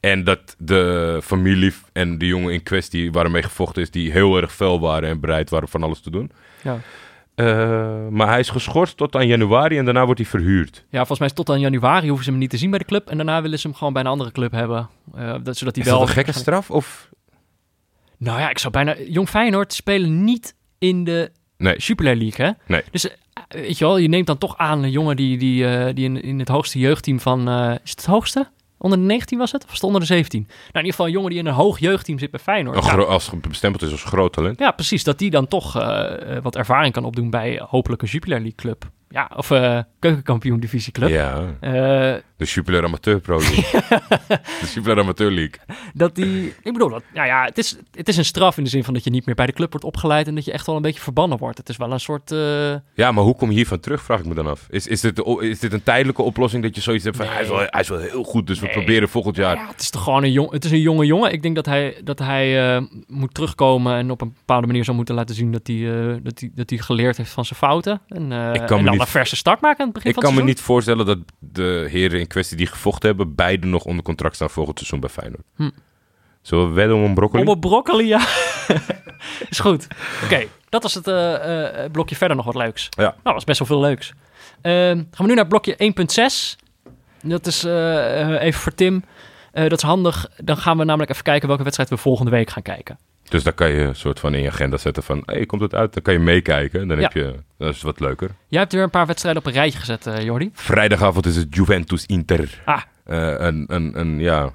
En 0.00 0.24
dat 0.24 0.54
de 0.58 1.20
familie 1.22 1.74
en 1.92 2.18
de 2.18 2.26
jongen 2.26 2.52
in 2.52 2.62
kwestie 2.62 3.12
waarmee 3.12 3.42
gevochten 3.42 3.82
is, 3.82 3.90
die 3.90 4.12
heel 4.12 4.36
erg 4.36 4.54
fel 4.54 4.80
waren 4.80 5.08
en 5.08 5.20
bereid 5.20 5.50
waren 5.50 5.68
van 5.68 5.82
alles 5.82 6.00
te 6.00 6.10
doen. 6.10 6.30
Ja. 6.62 6.78
Eh, 7.36 8.08
maar 8.10 8.28
hij 8.28 8.38
is 8.38 8.48
geschorst 8.50 8.96
tot 8.96 9.16
aan 9.16 9.26
januari 9.26 9.78
en 9.78 9.84
daarna 9.84 10.04
wordt 10.04 10.20
hij 10.20 10.28
verhuurd. 10.28 10.84
ja, 10.88 10.96
volgens 10.98 11.18
mij 11.18 11.28
is 11.28 11.34
tot 11.34 11.50
aan 11.50 11.60
januari 11.60 12.06
hoeven 12.06 12.24
ze 12.24 12.30
hem 12.30 12.40
niet 12.40 12.50
te 12.50 12.56
zien 12.56 12.70
bij 12.70 12.78
de 12.78 12.84
club. 12.84 13.08
En 13.08 13.16
daarna 13.16 13.42
willen 13.42 13.58
ze 13.58 13.66
hem 13.66 13.76
gewoon 13.76 13.92
bij 13.92 14.02
een 14.02 14.08
andere 14.08 14.32
club 14.32 14.52
hebben. 14.52 14.88
Eh, 15.14 15.34
dat, 15.42 15.56
zodat 15.56 15.74
hij 15.74 15.84
Is 15.84 15.90
wel... 15.90 15.98
dat 15.98 16.08
een 16.08 16.14
gekke 16.14 16.32
straf? 16.32 16.70
Of? 16.70 17.08
Nou 18.16 18.40
ja, 18.40 18.50
ik 18.50 18.58
zou 18.58 18.72
bijna... 18.72 18.96
Jong 19.08 19.28
Feyenoord 19.28 19.72
spelen 19.72 20.24
niet 20.24 20.54
in 20.78 21.04
de 21.04 21.30
Nee. 21.58 21.76
Jupiler 21.76 22.16
League, 22.16 22.46
hè? 22.46 22.52
Nee. 22.66 22.82
Dus 22.90 23.08
eh, 23.08 23.14
weet 23.48 23.78
je 23.78 23.84
wel, 23.84 23.96
je 23.96 24.08
neemt 24.08 24.26
dan 24.26 24.38
toch 24.38 24.56
aan 24.56 24.82
een 24.82 24.90
jongen 24.90 25.16
die, 25.16 25.38
die, 25.38 25.92
die 25.94 26.04
in, 26.04 26.22
in 26.22 26.38
het 26.38 26.48
hoogste 26.48 26.78
jeugdteam 26.78 27.20
van... 27.20 27.48
is 27.84 27.90
het 27.90 28.00
het 28.00 28.06
hoogste? 28.06 28.48
Onder 28.78 28.98
de 28.98 29.04
19 29.04 29.38
was 29.38 29.52
het? 29.52 29.62
Of 29.62 29.66
was 29.66 29.76
het 29.76 29.86
onder 29.86 30.00
de 30.00 30.06
17? 30.06 30.40
Nou, 30.40 30.52
in 30.52 30.74
ieder 30.74 30.90
geval 30.90 31.06
een 31.06 31.12
jongen 31.12 31.30
die 31.30 31.38
in 31.38 31.46
een 31.46 31.52
hoog 31.52 31.78
jeugdteam 31.78 32.18
zit 32.18 32.30
bij 32.30 32.40
Feyenoord. 32.40 32.84
Ja, 32.84 32.92
als 32.92 33.30
het 33.30 33.48
bestempeld 33.48 33.82
is 33.82 33.90
als 33.90 34.04
groot 34.04 34.32
talent. 34.32 34.58
ja, 34.58 34.70
precies. 34.70 35.04
Dat 35.04 35.18
die 35.18 35.30
dan 35.30 35.48
toch 35.48 35.76
eh, 35.76 36.36
eh, 36.36 36.42
wat 36.42 36.56
ervaring 36.56 36.92
kan 36.92 37.04
opdoen 37.04 37.30
bij 37.30 37.62
hopelijk 37.68 38.02
een 38.02 38.08
Jupiler 38.08 38.38
League 38.38 38.56
club. 38.56 38.90
Ja, 39.16 39.30
of 39.36 39.50
eh 39.50 39.78
keukenkampioen 39.98 40.60
divisieclub. 40.60 41.08
Ja, 41.08 41.44
Eh, 41.60 41.70
de 42.36 42.44
Jupiler 42.44 42.84
Amateur 42.84 43.20
Pro 43.20 43.38
League. 43.38 43.80
de 44.60 44.66
Jupiler 44.74 44.98
Amateur 44.98 45.30
League. 45.30 45.54
dat 45.94 46.14
die... 46.14 46.46
Ik 46.62 46.72
bedoel, 46.72 46.88
dat, 46.88 47.02
nou 47.14 47.26
ja, 47.26 47.44
het 47.44 47.58
is, 47.58 47.76
het 47.92 48.08
is 48.08 48.16
een 48.16 48.24
straf 48.24 48.56
in 48.58 48.64
de 48.64 48.70
zin 48.70 48.84
van 48.84 48.94
dat 48.94 49.04
je 49.04 49.10
niet 49.10 49.26
meer 49.26 49.34
bij 49.34 49.46
de 49.46 49.52
club 49.52 49.70
wordt 49.70 49.86
opgeleid... 49.86 50.26
en 50.26 50.34
dat 50.34 50.44
je 50.44 50.52
echt 50.52 50.66
wel 50.66 50.76
een 50.76 50.82
beetje 50.82 51.00
verbannen 51.00 51.38
wordt. 51.38 51.58
Het 51.58 51.68
is 51.68 51.76
wel 51.76 51.92
een 51.92 52.00
soort... 52.00 52.30
eh, 52.32 52.74
Ja, 52.94 53.12
maar 53.12 53.24
hoe 53.24 53.36
kom 53.36 53.48
je 53.48 53.54
hiervan 53.56 53.80
terug, 53.80 54.02
vraag 54.02 54.18
ik 54.18 54.26
me 54.26 54.34
dan 54.34 54.46
af. 54.46 54.66
Is, 54.70 54.86
is, 54.86 55.00
dit, 55.00 55.22
is 55.40 55.58
dit 55.58 55.72
een 55.72 55.82
tijdelijke 55.82 56.22
oplossing 56.22 56.62
dat 56.62 56.74
je 56.74 56.80
zoiets 56.80 57.04
hebt 57.04 57.16
van... 57.16 57.24
Nee. 57.26 57.34
Hij, 57.34 57.42
is 57.44 57.48
wel, 57.50 57.58
hij 57.66 57.80
is 57.80 57.88
wel 57.88 57.98
heel 57.98 58.24
goed, 58.24 58.46
dus 58.46 58.60
we 58.60 58.68
proberen 58.68 59.08
volgend 59.08 59.36
jaar... 59.36 59.56
Ja, 59.56 59.66
het 59.68 59.80
is 59.80 59.90
toch 59.90 60.02
gewoon 60.02 60.22
een, 60.24 60.32
jong, 60.32 60.50
het 60.52 60.64
is 60.64 60.70
een 60.70 60.80
jonge 60.80 61.06
jongen. 61.06 61.32
Ik 61.32 61.42
denk 61.42 61.54
dat 61.54 61.66
hij, 61.66 62.00
dat 62.04 62.18
hij 62.18 62.80
moet 63.06 63.34
terugkomen 63.34 63.96
en 63.96 64.10
op 64.10 64.20
een 64.20 64.32
bepaalde 64.38 64.66
manier 64.66 64.84
zou 64.84 64.96
moeten 64.96 65.14
laten 65.14 65.34
zien 65.34 65.52
dat 65.52 65.66
hij, 65.66 66.20
dat 66.22 66.40
hij, 66.40 66.50
dat 66.54 66.70
hij 66.70 66.78
geleerd 66.78 67.16
heeft 67.16 67.30
van 67.30 67.44
zijn 67.44 67.58
fouten. 67.58 68.00
En, 68.08 68.22
Ik 68.52 68.66
kan 68.66 68.78
en 68.78 68.84
me 68.84 68.90
niet- 68.90 68.98
een 69.06 69.12
verse 69.12 69.36
start 69.36 69.60
maken 69.60 69.80
aan 69.80 69.84
het 69.84 69.94
begin 69.94 70.10
Ik 70.10 70.14
van 70.14 70.24
kan 70.24 70.34
het 70.34 70.44
me 70.44 70.46
seizoen. 70.46 70.66
niet 70.66 70.74
voorstellen 70.74 71.06
dat 71.06 71.18
de 71.38 71.86
heren 71.90 72.20
in 72.20 72.26
kwestie 72.26 72.56
die 72.56 72.66
gevochten 72.66 73.08
hebben... 73.08 73.34
beide 73.34 73.66
nog 73.66 73.84
onder 73.84 74.04
contract 74.04 74.34
staan 74.34 74.50
volgend 74.50 74.78
seizoen 74.78 75.00
bij 75.00 75.08
Feyenoord. 75.08 75.44
Hm. 75.56 75.70
Zullen 76.42 76.68
we 76.68 76.74
wedden 76.74 76.96
om 76.96 77.04
een 77.04 77.14
broccoli? 77.14 77.42
Om 77.42 77.48
op 77.48 77.60
broccoli, 77.60 78.06
ja. 78.06 78.18
is 79.50 79.58
goed. 79.58 79.86
Oké, 80.24 80.46
dat 80.68 80.82
was 80.82 80.94
het 80.94 81.06
eh, 81.06 81.84
eh, 81.84 81.90
blokje 81.90 82.16
verder 82.16 82.36
nog 82.36 82.46
wat 82.46 82.54
leuks. 82.54 82.88
Ja. 82.90 83.02
Nou, 83.02 83.16
dat 83.22 83.32
was 83.32 83.44
best 83.44 83.58
wel 83.58 83.68
veel 83.68 83.80
leuks. 83.80 84.12
Ehm, 84.60 84.96
gaan 84.96 85.26
we 85.26 85.26
nu 85.26 85.34
naar 85.34 85.46
blokje 85.46 85.76
1.6. 85.76 86.56
Dat 87.22 87.46
is 87.46 87.64
eh, 87.64 88.42
even 88.42 88.60
voor 88.60 88.74
Tim. 88.74 89.04
Dat 89.52 89.72
is 89.72 89.82
handig. 89.82 90.28
Dan 90.36 90.56
gaan 90.56 90.78
we 90.78 90.84
namelijk 90.84 91.10
even 91.10 91.22
kijken 91.22 91.48
welke 91.48 91.62
wedstrijd 91.62 91.90
we 91.90 91.96
volgende 91.96 92.30
week 92.30 92.50
gaan 92.50 92.62
kijken. 92.62 92.98
Dus 93.28 93.42
dan 93.42 93.54
kan 93.54 93.70
je 93.70 93.80
een 93.82 93.96
soort 93.96 94.20
van 94.20 94.34
in 94.34 94.42
je 94.42 94.50
agenda 94.50 94.76
zetten 94.76 95.02
van... 95.02 95.22
Hé, 95.26 95.34
hey, 95.34 95.46
komt 95.46 95.62
het 95.62 95.74
uit? 95.74 95.94
Dan 95.94 96.02
kan 96.02 96.14
je 96.14 96.20
meekijken. 96.20 96.88
Dan 96.88 96.98
heb 96.98 97.12
je... 97.12 97.34
Dat 97.58 97.74
is 97.74 97.82
wat 97.82 98.00
leuker. 98.00 98.30
Jij 98.48 98.60
hebt 98.60 98.72
weer 98.72 98.82
een 98.82 98.90
paar 98.90 99.06
wedstrijden 99.06 99.42
op 99.42 99.48
een 99.48 99.54
rijtje 99.54 99.78
gezet, 99.78 100.06
eh 100.06 100.22
Jordi. 100.22 100.50
Vrijdagavond 100.52 101.26
is 101.26 101.36
het 101.36 101.54
Juventus 101.54 102.06
Inter. 102.06 102.62
Ah. 102.64 102.82
Eh, 103.04 103.34
een, 103.38 103.64
een, 103.66 104.00
een, 104.00 104.18
ja... 104.18 104.50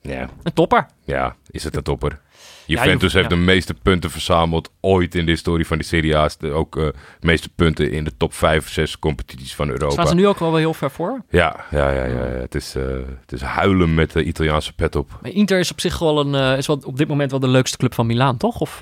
Ja, 0.00 0.28
Een 0.42 0.52
topper. 0.52 0.86
Ja, 1.04 1.36
is 1.50 1.64
het 1.64 1.76
een 1.76 1.82
topper. 1.82 2.20
Ja, 2.66 2.82
Juventus 2.82 3.12
je- 3.12 3.18
heeft 3.18 3.30
ja. 3.30 3.36
de 3.36 3.42
meeste 3.42 3.74
punten 3.82 4.10
verzameld 4.10 4.70
ooit 4.80 5.14
in 5.14 5.24
de 5.24 5.30
historie 5.30 5.66
van 5.66 5.78
de 5.78 5.84
Serie 5.84 6.16
A's. 6.16 6.38
De- 6.38 6.50
Ook 6.52 6.76
eh, 6.76 6.82
de 6.84 6.92
meeste 7.26 7.48
punten 7.48 7.90
in 7.92 8.04
de 8.04 8.12
top 8.16 8.34
5, 8.34 8.68
6 8.70 8.98
competities 8.98 9.54
van 9.54 9.68
Europa. 9.68 9.92
Staan 9.92 10.06
ze 10.06 10.14
nu 10.14 10.26
ook 10.26 10.38
wel 10.38 10.50
wel 10.50 10.58
heel 10.58 10.74
ver 10.74 10.90
voor. 10.90 11.22
Ja, 11.30 11.64
ja, 11.70 11.90
ja, 11.90 12.04
ja, 12.04 12.14
ja. 12.14 12.22
Het, 12.40 12.54
is, 12.54 12.74
eh, 12.74 12.82
het 13.20 13.32
is 13.32 13.40
huilen 13.40 13.94
met 13.94 14.12
de 14.12 14.24
Italiaanse 14.24 14.72
pet 14.72 14.96
op. 14.96 15.18
Maar 15.22 15.30
Inter 15.32 15.58
is 15.58 15.70
op 15.70 15.80
zich 15.80 15.98
wel 15.98 16.20
een, 16.20 16.34
eh, 16.34 16.58
is 16.58 16.66
wel 16.66 16.80
op 16.84 16.96
dit 16.96 17.08
moment 17.08 17.30
wel 17.30 17.40
de 17.40 17.48
leukste 17.48 17.76
club 17.76 17.94
van 17.94 18.06
Milaan, 18.06 18.36
toch? 18.36 18.60
Of 18.60 18.78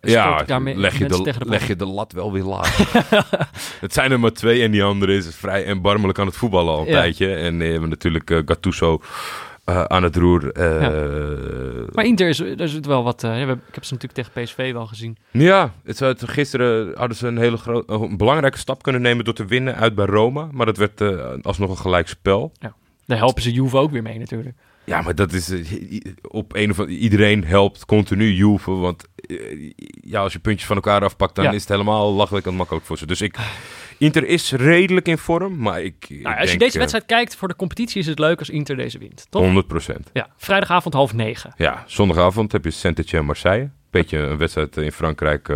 Ja, 0.00 0.42
daarmee 0.42 0.76
leg, 0.76 0.98
je 0.98 1.06
de, 1.08 1.22
tegen 1.22 1.40
de 1.40 1.48
leg 1.48 1.66
je 1.66 1.76
de 1.76 1.86
lat 1.86 2.12
wel 2.12 2.32
weer 2.32 2.42
laag. 2.42 2.76
het 3.80 3.92
zijn 3.92 4.12
er 4.12 4.20
maar 4.20 4.32
twee 4.32 4.62
en 4.62 4.70
die 4.70 4.82
andere 4.84 5.16
is 5.16 5.28
vrij 5.36 5.66
erbarmelijk 5.66 6.18
aan 6.18 6.26
het 6.26 6.36
voetballen 6.36 6.72
al 6.74 6.80
een 6.80 6.86
Ja. 6.86 6.92
tijdje. 6.92 7.34
En 7.34 7.58
we 7.58 7.64
hebben 7.64 7.88
natuurlijk 7.88 8.42
Gattuso 8.46 9.00
eh, 9.64 9.84
aan 9.84 10.02
het 10.02 10.16
roer. 10.16 10.52
eh, 10.52 11.94
Maar 11.94 12.04
Inter 12.04 12.28
is, 12.28 12.36
zit 12.56 12.86
wel 12.86 13.02
wat. 13.04 13.24
eh, 13.24 13.40
ja, 13.40 13.48
ik 13.52 13.74
heb 13.74 13.84
ze 13.84 13.92
natuurlijk 13.94 14.12
tegen 14.28 14.42
PSV 14.44 14.72
wel 14.72 14.86
gezien. 14.86 15.16
Ja, 15.30 15.72
het, 15.84 15.98
het- 15.98 16.28
gisteren 16.28 16.90
hadden 16.98 17.16
ze 17.16 17.26
een 17.26 17.38
hele 17.38 17.56
grote, 17.56 17.92
een 17.92 18.16
belangrijke 18.16 18.58
stap 18.58 18.82
kunnen 18.82 19.02
nemen 19.02 19.24
door 19.24 19.34
te 19.34 19.44
winnen 19.44 19.76
uit 19.76 19.94
bij 19.94 20.06
Roma. 20.06 20.48
Maar 20.52 20.66
dat 20.66 20.76
werd 20.76 21.00
alsnog 21.44 21.70
een 21.70 21.76
gelijk 21.76 22.08
spel. 22.08 22.52
Daar 23.06 23.18
helpen 23.18 23.42
ze 23.42 23.52
Juve 23.52 23.76
ook 23.76 23.90
weer 23.90 24.02
mee 24.02 24.18
natuurlijk. 24.18 24.56
Ja, 24.84 25.02
maar 25.02 25.14
dat 25.14 25.32
is 25.32 25.50
eh, 25.50 26.00
op 26.22 26.54
een 26.54 26.70
of 26.70 26.78
andere 26.80 26.98
iedereen 26.98 27.44
helpt 27.44 27.84
continu 27.84 28.32
Juve. 28.32 28.70
Want 28.70 29.04
eh, 29.16 29.70
ja, 30.00 30.20
als 30.20 30.32
je 30.32 30.38
puntjes 30.38 30.66
van 30.66 30.76
elkaar 30.76 31.04
afpakt, 31.04 31.34
dan 31.34 31.44
Ja. 31.44 31.50
is 31.52 31.60
het 31.60 31.68
helemaal 31.68 32.12
lachelijk 32.12 32.46
en 32.46 32.54
makkelijk 32.54 32.86
voor 32.86 32.98
ze. 32.98 33.06
Dus 33.06 33.20
ik, 33.20 33.36
Inter 33.98 34.26
is 34.26 34.52
redelijk 34.52 35.08
in 35.08 35.18
vorm, 35.18 35.58
maar 35.58 35.82
ik. 35.82 36.06
ik 36.08 36.22
Nou, 36.22 36.38
als 36.38 36.52
je 36.52 36.58
deze 36.58 36.72
eh, 36.72 36.78
wedstrijd 36.78 37.06
kijkt 37.06 37.36
voor 37.36 37.48
de 37.48 37.56
competitie, 37.56 38.00
is 38.00 38.06
het 38.06 38.18
leuk 38.18 38.38
als 38.38 38.50
Inter 38.50 38.76
deze 38.76 38.98
wint. 38.98 39.26
Toch? 39.30 39.42
100 39.42 39.66
procent. 39.66 40.10
Ja, 40.12 40.28
vrijdagavond 40.36 40.94
half 40.94 41.12
negen. 41.12 41.54
Ja, 41.56 41.84
zondagavond 41.86 42.52
heb 42.52 42.64
je 42.64 42.70
Saint-Etienne 42.70 43.26
Marseille. 43.26 43.70
Beetje 43.90 44.18
een 44.18 44.38
wedstrijd 44.38 44.76
in 44.76 44.92
Frankrijk. 44.92 45.48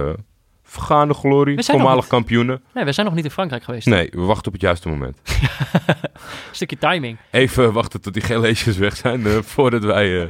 Vergaande 0.70 1.14
glorie, 1.14 1.62
voormalig 1.64 2.00
niet- 2.00 2.06
kampioenen. 2.06 2.62
Nee, 2.74 2.84
we 2.84 2.92
zijn 2.92 3.06
nog 3.06 3.14
niet 3.14 3.24
in 3.24 3.30
Frankrijk 3.30 3.62
geweest. 3.64 3.86
Nee, 3.86 4.08
we 4.10 4.20
wachten 4.20 4.46
op 4.46 4.52
het 4.52 4.62
juiste 4.62 4.88
moment. 4.88 5.18
Een 5.24 5.96
stukje 6.52 6.78
timing. 6.78 7.16
Even 7.30 7.72
wachten 7.72 8.00
tot 8.00 8.12
die 8.12 8.22
geleesjes 8.22 8.76
weg 8.76 8.96
zijn 8.96 9.26
eh, 9.26 9.36
voordat 9.42 9.84
wij 9.84 10.22
eh, 10.22 10.28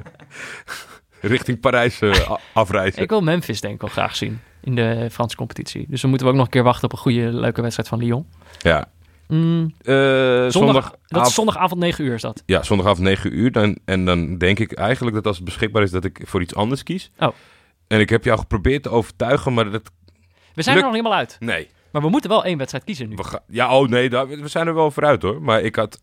richting 1.21 1.61
Parijs 1.61 2.01
eh, 2.01 2.31
afreizen. 2.53 3.03
Ik 3.03 3.09
wil 3.09 3.21
Memphis 3.21 3.61
denk 3.61 3.75
ik 3.75 3.81
wel 3.81 3.91
graag 3.91 4.17
zien 4.17 4.41
in 4.61 4.75
de 4.75 5.09
Franse 5.13 5.37
competitie. 5.37 5.87
Dus 5.89 6.01
dan 6.01 6.11
moeten 6.11 6.27
we 6.27 6.33
ook 6.33 6.39
nog 6.39 6.49
een 6.49 6.53
keer 6.53 6.63
wachten 6.63 6.85
op 6.85 6.93
een 6.93 6.99
goede, 6.99 7.33
leuke 7.33 7.61
wedstrijd 7.63 7.89
van 7.89 7.99
Lyon. 7.99 8.27
Ja. 8.59 8.87
Mm, 9.29 9.75
zondag, 9.83 10.53
zondag, 10.53 10.95
dat 11.07 11.27
is 11.27 11.35
zondagavond 11.35 11.81
9 11.81 12.05
uur 12.05 12.15
is 12.15 12.21
dat. 12.23 12.43
ja, 12.47 12.63
zondagavond 12.63 13.03
9 13.07 13.39
uur. 13.39 13.53
Dan, 13.53 13.79
en 13.85 14.05
dan 14.05 14.39
denk 14.39 14.59
ik 14.59 14.73
eigenlijk 14.73 15.17
dat 15.17 15.27
als 15.27 15.37
het 15.37 15.45
beschikbaar 15.45 15.83
is, 15.83 15.91
dat 15.91 16.05
ik 16.05 16.21
voor 16.25 16.43
iets 16.43 16.55
anders 16.55 16.83
kies. 16.83 17.11
Oh. 17.19 17.29
En 17.87 18.01
ik 18.01 18.09
heb 18.11 18.25
jou 18.25 18.39
geprobeerd 18.39 18.83
te 18.83 18.89
overtuigen, 18.89 19.55
maar 19.55 19.71
dat... 19.71 19.91
We 20.59 20.65
zijn 20.65 20.77
er 20.77 20.83
nog 20.83 20.93
helemaal 20.93 21.15
uit. 21.15 21.37
Nee. 21.41 21.69
Maar 21.93 22.03
we 22.03 22.09
moeten 22.09 22.31
wel 22.31 22.45
één 22.45 22.59
wedstrijd 22.59 22.85
kiezen 22.85 23.09
nu. 23.09 23.15
We 23.17 23.25
ga- 23.25 23.43
ja, 23.49 23.77
oh 23.79 23.89
nee, 23.89 24.09
daar, 24.09 24.29
we 24.29 24.49
zijn 24.49 24.67
er 24.67 24.75
wel 24.75 24.91
vooruit 24.91 25.23
hoor. 25.23 25.43
Maar 25.43 25.61
ik 25.61 25.77
had... 25.77 26.01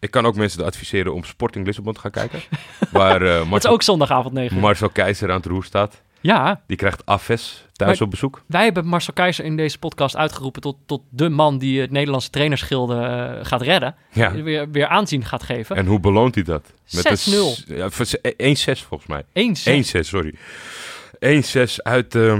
Ik 0.00 0.10
kan 0.10 0.26
ook 0.26 0.34
mensen 0.36 0.64
adviseren 0.64 1.14
om 1.14 1.24
Sporting 1.24 1.66
Lissabon 1.66 1.92
te 1.94 2.00
gaan 2.00 2.10
kijken. 2.10 2.40
waar 2.92 3.22
eh, 3.22 3.28
Dat 3.34 3.42
is 3.44 3.48
Marcel, 3.48 3.70
ook 3.72 3.82
zondagavond 3.82 4.34
9 4.34 4.56
uur. 4.56 4.62
Marcel 4.62 4.88
Keizer 4.88 5.30
aan 5.30 5.36
het 5.36 5.46
roer 5.46 5.64
staat. 5.64 6.02
Ja, 6.20 6.60
Die 6.66 6.76
krijgt 6.76 7.02
Aves 7.06 7.66
thuis 7.72 7.92
Maar- 7.98 8.02
op 8.06 8.10
bezoek. 8.10 8.42
wij 8.46 8.64
hebben 8.64 8.86
Marcel 8.86 9.12
Keizer 9.12 9.44
in 9.44 9.56
deze 9.56 9.78
podcast 9.78 10.16
uitgeroepen 10.16 10.62
tot, 10.62 10.76
tot 10.86 11.02
de 11.10 11.28
man 11.28 11.58
die 11.58 11.80
het 11.80 11.90
Nederlandse 11.90 12.30
trainersgilde 12.30 12.94
eh, 12.96 13.44
gaat 13.46 13.62
redden. 13.62 13.94
Ja. 14.12 14.32
Weer, 14.32 14.70
weer 14.70 14.86
aanzien 14.86 15.24
gaat 15.24 15.42
geven. 15.42 15.76
En 15.76 15.86
hoe 15.86 16.00
beloont 16.00 16.34
hij 16.34 16.44
dat? 16.44 16.72
een 16.90 17.02
6-0. 17.02 17.12
s- 17.16 17.64
Ja, 17.66 17.90
voor 17.90 18.06
z- 18.06 18.14
1-6 18.36 18.86
volgens 18.86 19.06
mij. 19.08 19.22
1 19.32 19.56
1-6, 19.56 20.00
sorry. 20.08 20.34
1-6 21.18 21.76
uit 21.82 22.14
eh, 22.14 22.38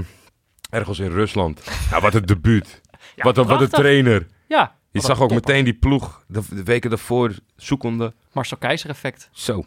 ergens 0.74 0.98
in 0.98 1.10
Rusland. 1.10 1.62
Ja, 1.90 2.00
wat 2.00 2.14
een 2.14 2.26
debuut. 2.26 2.80
wat, 3.16 3.36
een, 3.38 3.46
wat 3.46 3.60
een 3.60 3.68
trainer. 3.68 4.26
Ja. 4.48 4.74
Je 4.90 5.00
zag 5.00 5.20
ook 5.20 5.28
topper. 5.28 5.36
meteen 5.48 5.64
die 5.64 5.74
ploeg 5.74 6.24
de, 6.28 6.40
de 6.50 6.62
weken 6.62 6.90
daarvoor 6.90 7.32
zoekende. 7.56 8.12
Marcel 8.32 8.56
Keizer 8.56 8.90
effect. 8.90 9.28
Zo. 9.32 9.64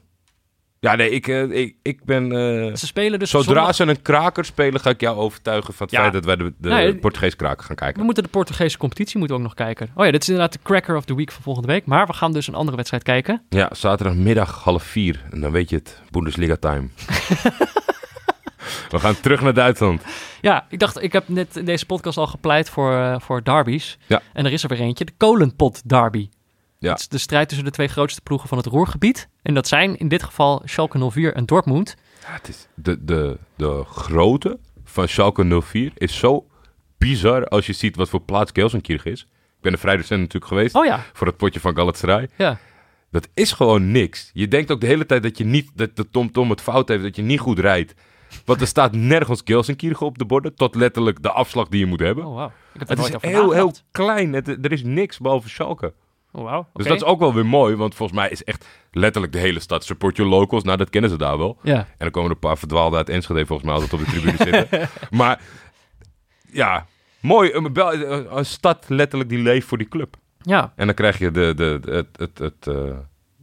Ja, 0.80 0.96
nee, 0.96 1.10
ik, 1.10 1.28
eh, 1.28 1.44
ik, 1.52 1.76
ik 1.82 2.04
ben... 2.06 2.24
eh, 2.32 2.76
Ze 2.76 2.86
spelen 2.86 3.20
dus 3.20 3.30
zodra 3.30 3.54
zondag- 3.54 3.76
ze 3.76 3.84
een 3.84 4.02
kraker 4.02 4.46
spelen, 4.46 4.80
ga 4.82 4.90
ik 4.90 5.02
jou 5.02 5.18
overtuigen 5.18 5.74
van 5.74 5.86
het 5.86 5.96
Ja. 5.96 6.02
feit 6.02 6.14
dat 6.14 6.26
wij 6.26 6.36
de, 6.36 6.54
de 6.58 6.70
Nee, 6.70 6.96
Portugees 6.96 7.36
kraker 7.36 7.60
gaan 7.66 7.76
We 7.76 7.82
kijken. 7.82 8.04
moeten 8.06 8.24
de 8.24 8.30
Portugese 8.30 8.78
competitie 8.78 9.18
moeten 9.20 9.36
we 9.38 9.42
ook 9.44 9.48
nog 9.48 9.58
kijken. 9.58 9.90
Oh 9.96 10.06
ja, 10.06 10.12
dit 10.12 10.22
is 10.22 10.28
inderdaad 10.30 10.54
de 10.54 10.60
cracker 10.64 10.96
of 10.96 11.06
the 11.06 11.16
week 11.16 11.32
van 11.32 11.44
volgende 11.44 11.68
week. 11.68 11.86
Maar 11.86 12.08
we 12.08 12.14
gaan 12.14 12.34
dus 12.34 12.48
een 12.48 12.56
andere 12.56 12.76
wedstrijd 12.78 13.04
kijken. 13.04 13.42
Ja, 13.50 13.70
zaterdagmiddag 13.74 14.64
half 14.64 14.84
vier. 14.84 15.24
En 15.32 15.42
dan 15.42 15.52
weet 15.52 15.70
je 15.70 15.76
het, 15.76 16.02
Bundesliga 16.12 16.56
time. 16.56 16.88
We 18.90 19.00
gaan 19.00 19.20
terug 19.20 19.42
naar 19.42 19.54
Duitsland. 19.54 20.04
Ja, 20.42 20.66
ik 20.70 20.80
dacht, 20.80 21.02
ik 21.04 21.14
heb 21.14 21.28
net 21.28 21.56
in 21.56 21.66
deze 21.66 21.86
podcast 21.86 22.18
al 22.18 22.28
gepleit 22.28 22.70
voor, 22.70 22.94
eh, 22.94 23.20
voor 23.20 23.44
derbies. 23.44 23.98
Ja. 24.08 24.22
En 24.34 24.46
er 24.46 24.52
is 24.52 24.64
er 24.64 24.70
weer 24.70 24.80
eentje, 24.80 25.06
de 25.06 25.14
Kolenpot 25.18 25.90
derby. 25.90 26.30
Ja. 26.80 26.92
Het 26.92 27.00
is 27.00 27.08
de 27.08 27.18
strijd 27.18 27.48
tussen 27.48 27.66
de 27.66 27.72
twee 27.72 27.88
grootste 27.88 28.22
ploegen 28.22 28.50
van 28.50 28.58
het 28.58 28.68
Roergebied. 28.68 29.30
En 29.42 29.54
dat 29.54 29.68
zijn 29.68 29.98
in 29.98 30.08
dit 30.08 30.24
geval 30.24 30.62
Schalke 30.66 31.10
04 31.12 31.34
en 31.34 31.46
Dortmund. 31.46 31.96
Ja, 32.22 32.34
het 32.34 32.48
is 32.48 32.68
de, 32.74 33.06
de, 33.06 33.38
de 33.56 33.84
grootte 33.86 34.60
van 34.84 35.08
Schalke 35.08 35.62
04 35.62 35.92
is 35.96 36.18
zo 36.18 36.46
bizar 36.98 37.48
als 37.48 37.66
je 37.66 37.74
ziet 37.74 37.96
wat 37.96 38.10
voor 38.10 38.22
plaats 38.22 38.52
Gelsenkirchen 38.54 39.12
is. 39.12 39.22
Ik 39.22 39.62
ben 39.64 39.72
er 39.72 39.80
vrij 39.80 39.96
recent 39.96 40.20
natuurlijk 40.20 40.46
geweest 40.52 40.76
Oh 40.76 40.86
ja, 40.86 41.04
voor 41.14 41.28
het 41.28 41.38
potje 41.38 41.60
van 41.60 41.76
Galatasaray. 41.76 42.30
ja. 42.38 42.58
Dat 43.12 43.28
is 43.34 43.52
gewoon 43.52 43.92
niks. 43.92 44.30
Je 44.34 44.48
denkt 44.48 44.72
ook 44.72 44.82
de 44.82 44.88
hele 44.88 45.06
tijd 45.06 45.24
dat 45.24 45.38
je 45.38 45.46
niet, 45.46 45.70
dat 45.76 45.96
de 45.96 46.10
TomTom 46.10 46.50
het 46.50 46.62
fout 46.62 46.88
heeft, 46.88 47.04
dat 47.04 47.16
je 47.16 47.22
niet 47.22 47.40
goed 47.40 47.60
rijdt. 47.60 47.94
Want 48.46 48.62
er 48.62 48.68
staat 48.68 48.92
nergens 48.96 49.42
Gelsenkirchen 49.46 50.06
op 50.06 50.18
de 50.18 50.26
borden, 50.26 50.56
tot 50.56 50.76
letterlijk 50.76 51.24
de 51.24 51.32
afslag 51.32 51.68
die 51.68 51.80
je 51.80 51.86
moet 51.86 52.00
hebben. 52.00 52.26
Oh 52.26 52.42
er 52.42 52.52
het 52.88 53.00
is 53.00 53.14
heel, 53.22 53.52
heel 53.52 53.74
klein. 53.92 54.34
Het, 54.34 54.48
er 54.48 54.72
is 54.72 54.84
niks 54.84 55.20
behalve 55.20 55.50
Schalke. 55.50 55.94
Oh 56.32 56.44
wauw, 56.44 56.68
Dus 56.74 56.86
dat 56.86 56.96
is 56.96 57.04
ook 57.04 57.20
wel 57.20 57.34
weer 57.34 57.46
mooi, 57.46 57.76
want 57.76 57.96
volgens 57.96 58.20
mij 58.20 58.30
is 58.30 58.44
echt 58.44 58.68
letterlijk 58.92 59.34
de 59.34 59.40
hele 59.40 59.60
stad 59.60 59.84
support 59.84 60.18
your 60.18 60.32
locals. 60.32 60.64
Nou, 60.64 60.78
dat 60.78 60.90
kennen 60.90 61.10
ze 61.10 61.18
daar 61.18 61.38
wel. 61.38 61.58
Ja, 61.62 61.76
En 61.78 61.86
dan 61.98 62.12
komen 62.12 62.30
er 62.30 62.36
een 62.36 62.42
paar 62.42 62.58
verdwaalden 62.58 62.98
uit 62.98 63.10
Enschede 63.10 63.46
volgens 63.46 63.68
mij 63.68 63.74
altijd 63.78 63.94
op 63.94 64.00
de 64.00 64.12
tribune 64.12 64.38
zitten. 64.38 64.90
Maar 65.20 65.42
ja, 66.52 66.86
mooi. 67.20 67.54
Een, 67.54 67.74
bel- 67.74 67.94
een, 67.94 68.38
een 68.38 68.46
stad 68.46 68.86
letterlijk 68.88 69.30
die 69.30 69.40
leeft 69.40 69.68
voor 69.68 69.78
die 69.78 69.88
club. 69.88 70.16
ja. 70.42 70.74
En 70.76 70.86
dan 70.86 70.96
krijg 70.96 71.18
je 71.18 71.32
de, 71.32 71.54
de, 71.56 71.80
de- 71.82 71.92
het, 71.92 72.08
het, 72.18 72.38
het, 72.38 72.68
eh, 72.68 72.98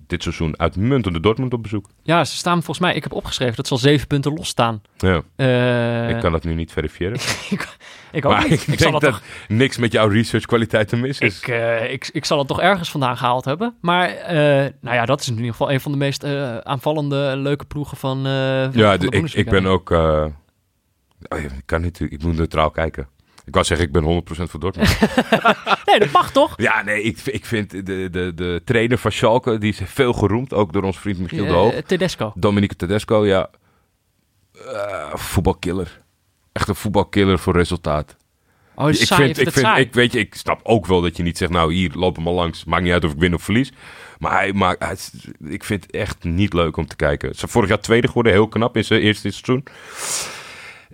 dit 0.06 0.22
seizoen 0.22 0.58
uitmuntende 0.58 1.20
Dortmund 1.20 1.52
op 1.52 1.62
bezoek. 1.62 1.86
ja, 2.02 2.24
ze 2.24 2.36
staan 2.36 2.54
volgens 2.54 2.78
mij, 2.78 2.94
ik 2.94 3.02
heb 3.02 3.12
opgeschreven 3.12 3.56
dat 3.56 3.66
ze 3.66 3.72
al 3.72 3.78
zeven 3.78 4.06
punten 4.06 4.32
los 4.32 4.48
staan. 4.48 4.82
Ja, 4.96 5.22
Eh, 5.36 6.08
ik 6.10 6.20
kan 6.20 6.32
dat 6.32 6.44
nu 6.44 6.54
niet 6.54 6.72
verifiëren. 6.72 7.18
ik 8.12 8.24
ook 8.24 8.32
maar 8.32 8.42
niet. 8.48 8.52
ik, 8.62 8.66
Ik, 8.68 8.78
denk 8.78 8.92
dat 8.92 9.00
toch, 9.02 9.22
niks 9.48 9.76
met 9.76 9.92
jouw 9.92 10.08
research 10.08 10.44
kwaliteit 10.46 10.88
te 10.88 10.96
mis 10.96 11.18
is. 11.18 11.38
ik, 11.40 11.48
eh, 11.48 11.92
ik, 11.92 12.08
ik 12.12 12.24
zal 12.24 12.38
het 12.38 12.48
toch 12.48 12.60
ergens 12.60 12.90
vandaan 12.90 13.16
gehaald 13.16 13.44
hebben. 13.44 13.74
Maar 13.80 14.08
eh, 14.08 14.36
nou 14.80 14.96
ja, 14.96 15.04
dat 15.06 15.20
is 15.20 15.28
in 15.28 15.34
ieder 15.36 15.50
geval 15.50 15.72
een 15.72 15.80
van 15.80 15.92
de 15.92 15.98
meest 15.98 16.24
aanvallende, 16.64 17.32
leuke 17.36 17.64
ploegen 17.64 17.96
van, 17.96 18.22
van, 18.22 18.32
ja, 18.74 18.90
van 18.90 18.98
de- 18.98 19.10
de 19.10 19.16
ik, 19.16 19.32
ik 19.32 19.50
ben 19.50 19.66
ook... 19.66 19.90
oh 19.90 21.38
ik 21.40 21.50
kan 21.64 21.80
niet, 21.80 22.00
ik 22.00 22.22
moet 22.22 22.36
neutraal 22.36 22.70
kijken. 22.70 23.08
Ik 23.46 23.52
wou 23.54 23.64
zeggen, 23.64 23.86
ik 23.86 23.92
ben 23.92 24.02
100% 24.02 24.50
voor 24.50 24.60
Dortmund. 24.60 24.98
Nee, 25.84 25.98
dat 25.98 26.10
mag 26.10 26.32
toch? 26.32 26.54
Ja, 26.56 26.82
nee, 26.82 27.02
ik, 27.02 27.18
ik 27.20 27.44
vind 27.44 27.70
de, 27.70 28.08
de, 28.10 28.32
de 28.34 28.62
trainer 28.64 28.98
van 28.98 29.12
Schalke, 29.12 29.58
die 29.58 29.72
is 29.72 29.80
veel 29.84 30.12
geroemd, 30.12 30.52
ook 30.52 30.72
door 30.72 30.82
ons 30.82 30.98
vriend 30.98 31.18
Michiel 31.18 31.46
de 31.46 31.52
Hoog. 31.52 31.72
Eh, 31.72 31.82
Tedesco. 31.82 32.32
Dominique 32.34 32.76
Tedesco, 32.76 33.26
ja. 33.26 33.50
Eh, 34.52 35.14
voetbalkiller. 35.14 36.02
Echt 36.52 36.68
een 36.68 36.74
voetbalkiller 36.74 37.38
voor 37.38 37.52
resultaat. 37.52 38.16
Oh, 38.74 38.88
ik 38.88 38.94
saai, 38.94 39.24
vind, 39.24 39.38
ik 39.46 39.52
vind 39.52 39.76
ik, 39.76 39.94
weet 39.94 40.12
je, 40.12 40.18
ik 40.18 40.34
snap 40.34 40.60
ook 40.62 40.86
wel 40.86 41.00
dat 41.00 41.16
je 41.16 41.22
niet 41.22 41.38
zegt, 41.38 41.50
nou 41.50 41.74
hier, 41.74 41.90
loop 41.94 42.14
hem 42.14 42.24
maar 42.24 42.32
langs. 42.32 42.64
Maakt 42.64 42.82
niet 42.82 42.92
uit 42.92 43.04
of 43.04 43.12
ik 43.12 43.18
win 43.18 43.34
of 43.34 43.42
verlies. 43.42 43.72
Maar 44.18 44.32
hij 44.32 44.52
maakt, 44.52 44.84
hij 44.84 44.96
ik 45.52 45.64
vind 45.64 45.82
het 45.82 45.92
echt 45.92 46.24
niet 46.24 46.52
leuk 46.52 46.76
om 46.76 46.86
te 46.86 46.96
kijken. 46.96 47.34
Ze 47.34 47.48
vorig 47.48 47.68
jaar 47.68 47.80
tweede 47.80 48.06
geworden, 48.06 48.32
heel 48.32 48.48
knap 48.48 48.76
in 48.76 48.84
zijn 48.84 49.00
eerste 49.00 49.30
seizoen. 49.30 49.64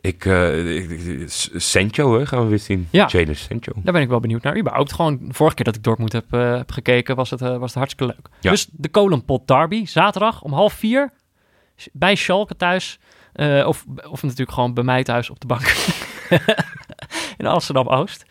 Ik, 0.01 0.25
eh 0.25 0.81
ik- 1.21 1.25
Sancho, 1.57 2.19
hè, 2.19 2.27
gaan 2.27 2.43
we 2.43 2.49
weer 2.49 2.59
zien. 2.59 2.89
Ja. 2.91 3.07
Jadon 3.07 3.35
Sancho. 3.35 3.73
Daar 3.77 3.93
ben 3.93 4.03
ik 4.03 4.09
wel 4.09 4.21
benieuwd 4.21 4.43
naar. 4.43 4.59
Überhaupt 4.59 4.93
gewoon, 4.93 5.19
de 5.23 5.35
vorige 5.35 5.57
keer 5.57 5.65
dat 5.65 5.75
ik 5.77 5.83
Dortmund 5.83 6.13
heb, 6.13 6.33
eh, 6.33 6.57
heb 6.57 6.71
gekeken, 6.73 7.17
was 7.17 7.31
het, 7.31 7.43
eh, 7.43 7.49
was 7.57 7.69
het 7.71 7.75
hartstikke 7.75 8.15
leuk. 8.15 8.29
Ja. 8.41 8.51
Dus 8.51 8.69
de 8.73 8.89
Kolenpot 8.89 9.47
Derby, 9.47 9.87
zaterdag 9.87 10.43
om 10.43 10.53
half 10.53 10.73
vier, 10.73 11.13
bij 11.93 12.15
Schalke 12.15 12.57
thuis. 12.57 12.99
Of, 13.65 13.85
of 14.11 14.23
natuurlijk 14.23 14.53
gewoon 14.53 14.75
bij 14.75 14.85
mij 14.85 15.03
thuis 15.03 15.31
op 15.31 15.41
de 15.41 15.47
bank. 15.47 15.75
in 17.39 17.47
Amsterdam-Oost. 17.47 18.25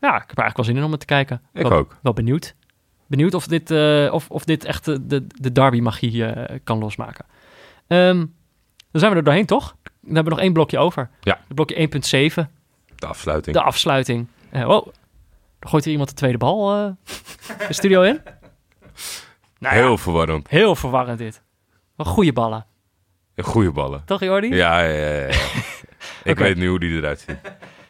Ja, 0.00 0.14
ik 0.14 0.28
heb 0.28 0.38
er 0.38 0.42
eigenlijk 0.42 0.56
wel 0.56 0.64
zin 0.64 0.76
in 0.76 0.84
om 0.84 0.90
het 0.90 1.00
te 1.00 1.06
kijken. 1.06 1.42
Ik 1.52 1.62
wel, 1.62 1.72
ook. 1.72 1.98
Wel 2.02 2.12
benieuwd. 2.12 2.54
Benieuwd 3.06 3.34
of 3.34 3.46
dit, 3.46 3.70
of, 4.10 4.30
of 4.30 4.44
dit 4.44 4.64
echt 4.64 4.84
de, 4.84 5.06
de, 5.06 5.26
de 5.40 5.52
derby-magie 5.52 6.24
kan 6.64 6.78
losmaken. 6.78 7.24
Ehm, 7.86 8.24
dan 8.90 9.00
zijn 9.00 9.12
we 9.12 9.18
er 9.18 9.24
doorheen, 9.24 9.46
toch? 9.46 9.76
Dan 10.08 10.14
hebben 10.14 10.24
we 10.24 10.30
nog 10.30 10.40
één 10.40 10.52
blokje 10.52 10.78
over. 10.78 11.10
Ja. 11.20 11.38
Het 11.46 11.54
blokje 11.54 11.88
1.7. 12.44 12.50
De 12.94 13.06
afsluiting. 13.06 13.56
De 13.56 13.62
afsluiting. 13.62 14.26
Eh 14.50 14.68
oh, 14.68 14.86
er 15.58 15.68
gooit 15.68 15.82
hier 15.84 15.92
iemand 15.92 16.08
de 16.10 16.16
tweede 16.16 16.38
bal 16.38 16.74
eh, 16.74 16.90
de 17.68 17.72
studio 17.72 18.02
in. 18.02 18.20
Nou 19.60 19.74
ja, 19.74 19.80
Heel 19.80 19.98
verwarrend. 19.98 20.48
heel 20.48 20.74
verwarrend 20.76 21.18
dit. 21.18 21.42
Wat 21.96 22.06
goede 22.06 22.32
ballen. 22.32 22.66
Goede 23.36 23.70
ballen. 23.72 24.02
Toch, 24.04 24.20
Jordi? 24.20 24.54
Ja, 24.54 24.80
ja, 24.80 25.08
ja. 25.08 25.26
ja. 25.26 25.34
Ik 26.32 26.38
weet 26.38 26.56
nu 26.56 26.68
hoe 26.68 26.78
die 26.78 26.96
eruit 26.96 27.20
ziet. 27.20 27.36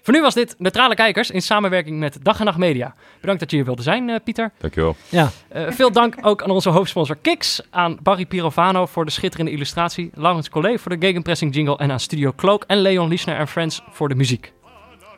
Voor 0.08 0.16
nu 0.16 0.22
was 0.22 0.34
dit 0.34 0.54
Neutrale 0.58 0.94
Kijkers 0.94 1.30
in 1.30 1.42
samenwerking 1.42 1.98
met 1.98 2.18
Dag 2.22 2.38
en 2.38 2.44
Nacht 2.44 2.58
Media. 2.58 2.94
Bedankt 3.20 3.40
dat 3.40 3.50
je 3.50 3.56
hier 3.56 3.64
wilde 3.64 3.82
zijn, 3.82 4.08
eh, 4.08 4.16
Pieter. 4.24 4.52
Dankjewel. 4.58 4.96
Ja. 5.08 5.30
Eh, 5.48 5.70
veel 5.70 5.92
dank 5.92 6.14
ook 6.20 6.42
aan 6.42 6.50
onze 6.50 6.68
hoofdsponsor 6.68 7.16
Kiks, 7.16 7.62
aan 7.70 7.98
Barry 8.02 8.26
Pirovano 8.26 8.86
voor 8.86 9.04
de 9.04 9.10
schitterende 9.10 9.50
illustratie, 9.52 10.10
Laurens 10.14 10.48
Collet 10.48 10.80
voor 10.80 10.98
de 10.98 11.06
gegenpressing 11.06 11.54
jingle 11.54 11.76
en 11.76 11.90
aan 11.90 12.00
Studio 12.00 12.32
Cloak 12.36 12.64
en 12.66 12.76
Leon 12.78 13.08
Liesner 13.08 13.36
en 13.36 13.48
Friends 13.48 13.82
voor 13.90 14.08
de 14.08 14.14
muziek. 14.14 14.52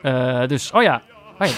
Eh, 0.03 0.47
dus, 0.47 0.71
oh 0.71 0.83
ja. 0.83 1.03
Oh 1.39 1.47
ja. 1.47 1.55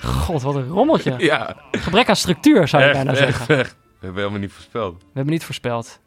God, 0.24 0.42
wat 0.42 0.54
een 0.54 0.68
rommeltje. 0.68 1.14
Ja, 1.18 1.56
Gebrek 1.70 2.08
aan 2.08 2.16
structuur, 2.16 2.68
zou 2.68 2.82
je 2.82 2.88
echt, 2.88 2.96
bijna 2.96 3.10
echt, 3.10 3.20
zeggen. 3.20 3.58
echt. 3.58 3.76
We 3.80 4.04
hebben 4.04 4.20
helemaal 4.20 4.40
niet 4.40 4.52
voorspeld. 4.52 4.98
We 4.98 5.10
hebben 5.12 5.32
niet 5.32 5.44
voorspeld. 5.44 6.00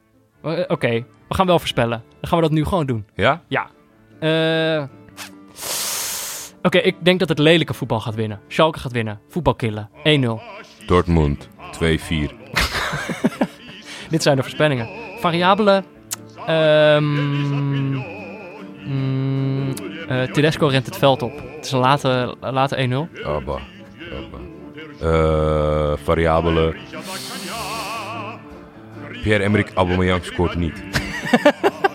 Oké, 0.68 1.06
we 1.28 1.36
gaan 1.36 1.46
wel 1.46 1.60
voorspellen. 1.60 2.04
Dan 2.10 2.30
gaan 2.30 2.38
we 2.38 2.44
dat 2.44 2.54
nu 2.54 2.64
gewoon 2.64 2.86
doen. 2.86 3.06
Ja? 3.16 3.42
Eh, 4.20 4.84
Oké, 6.62 6.78
ik 6.78 6.96
denk 7.00 7.20
dat 7.20 7.30
het 7.30 7.40
lelijke 7.40 7.74
voetbal 7.74 8.00
gaat 8.00 8.16
winnen. 8.16 8.40
Schalke 8.48 8.80
gaat 8.80 8.92
winnen. 8.92 9.20
Voetbal 9.28 9.56
killen. 9.56 9.90
1-0. 9.90 9.96
Dortmund 10.86 11.48
2-4. 11.48 11.50
Dit 14.10 14.24
zijn 14.24 14.36
de 14.36 14.42
voorspellingen. 14.42 14.90
Variabelen. 15.20 15.86
Ehm 16.46 17.04
mm, 18.86 19.74
eh, 20.08 20.22
Tedesco 20.22 20.68
rent 20.68 20.86
het 20.86 20.98
veld 20.98 21.22
op. 21.22 21.32
Het 21.56 21.66
is 21.66 21.72
een 21.72 21.80
late, 21.80 22.36
late 22.40 22.76
1-0. 22.76 23.24
Abba. 23.24 23.60
Abba. 24.12 24.38
Eh, 25.02 25.98
variabele. 26.04 26.76
Pierre-Emerick 29.22 29.72
Aubameyang 29.74 30.26
scoort 30.26 30.56
niet. 30.56 30.84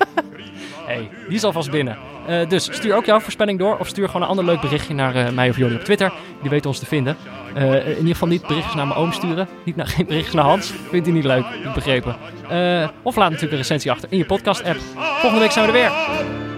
Hey, 0.95 1.11
die 1.27 1.37
is 1.37 1.45
alvast 1.45 1.71
binnen. 1.71 1.99
Eh, 2.27 2.49
dus 2.49 2.75
stuur 2.75 2.95
ook 2.95 3.05
jouw 3.05 3.21
voorspelling 3.21 3.59
door. 3.59 3.79
Of 3.79 3.89
stuur 3.89 4.07
gewoon 4.07 4.23
een 4.23 4.29
ander 4.29 4.45
leuk 4.45 4.61
berichtje 4.61 4.95
naar 4.95 5.15
eh, 5.15 5.33
mij 5.33 5.49
of 5.49 5.57
jullie 5.57 5.79
op 5.79 5.85
Twitter. 5.85 6.13
Die 6.41 6.51
weten 6.51 6.71
ons 6.71 6.79
te 6.79 6.87
vinden. 6.87 7.17
Eh, 7.55 7.89
in 7.89 7.97
ieder 7.97 8.13
geval 8.13 8.29
niet 8.29 8.47
berichtjes 8.47 8.75
naar 8.75 8.87
mijn 8.87 8.99
oom 8.99 9.13
sturen. 9.13 9.49
Niet 9.65 9.77
naar, 9.77 9.87
geen 9.97 10.07
berichtjes 10.07 10.35
naar 10.35 10.45
Hans. 10.45 10.73
Vindt 10.91 11.07
hij 11.07 11.15
niet 11.15 11.25
leuk. 11.25 11.45
Begrepen. 11.75 12.17
Eh, 12.49 12.89
of 13.03 13.17
laat 13.17 13.27
natuurlijk 13.27 13.53
een 13.53 13.59
recensie 13.59 13.91
achter 13.91 14.13
in 14.13 14.19
je 14.19 14.27
podcast 14.27 14.65
app. 14.65 14.79
Volgende 14.97 15.39
week 15.39 15.51
zijn 15.51 15.67
we 15.67 15.73
er 15.73 15.79
weer. 15.79 15.93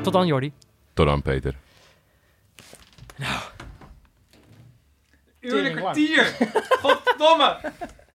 Tot 0.02 0.12
dan 0.12 0.26
Jordi. 0.26 0.52
Tot 0.94 1.06
dan, 1.06 1.22
Peter. 1.22 1.54
Uur 5.40 5.58
en 5.58 5.64
een 5.64 5.76
kwartier. 5.76 6.36
Goddomme. 6.82 7.56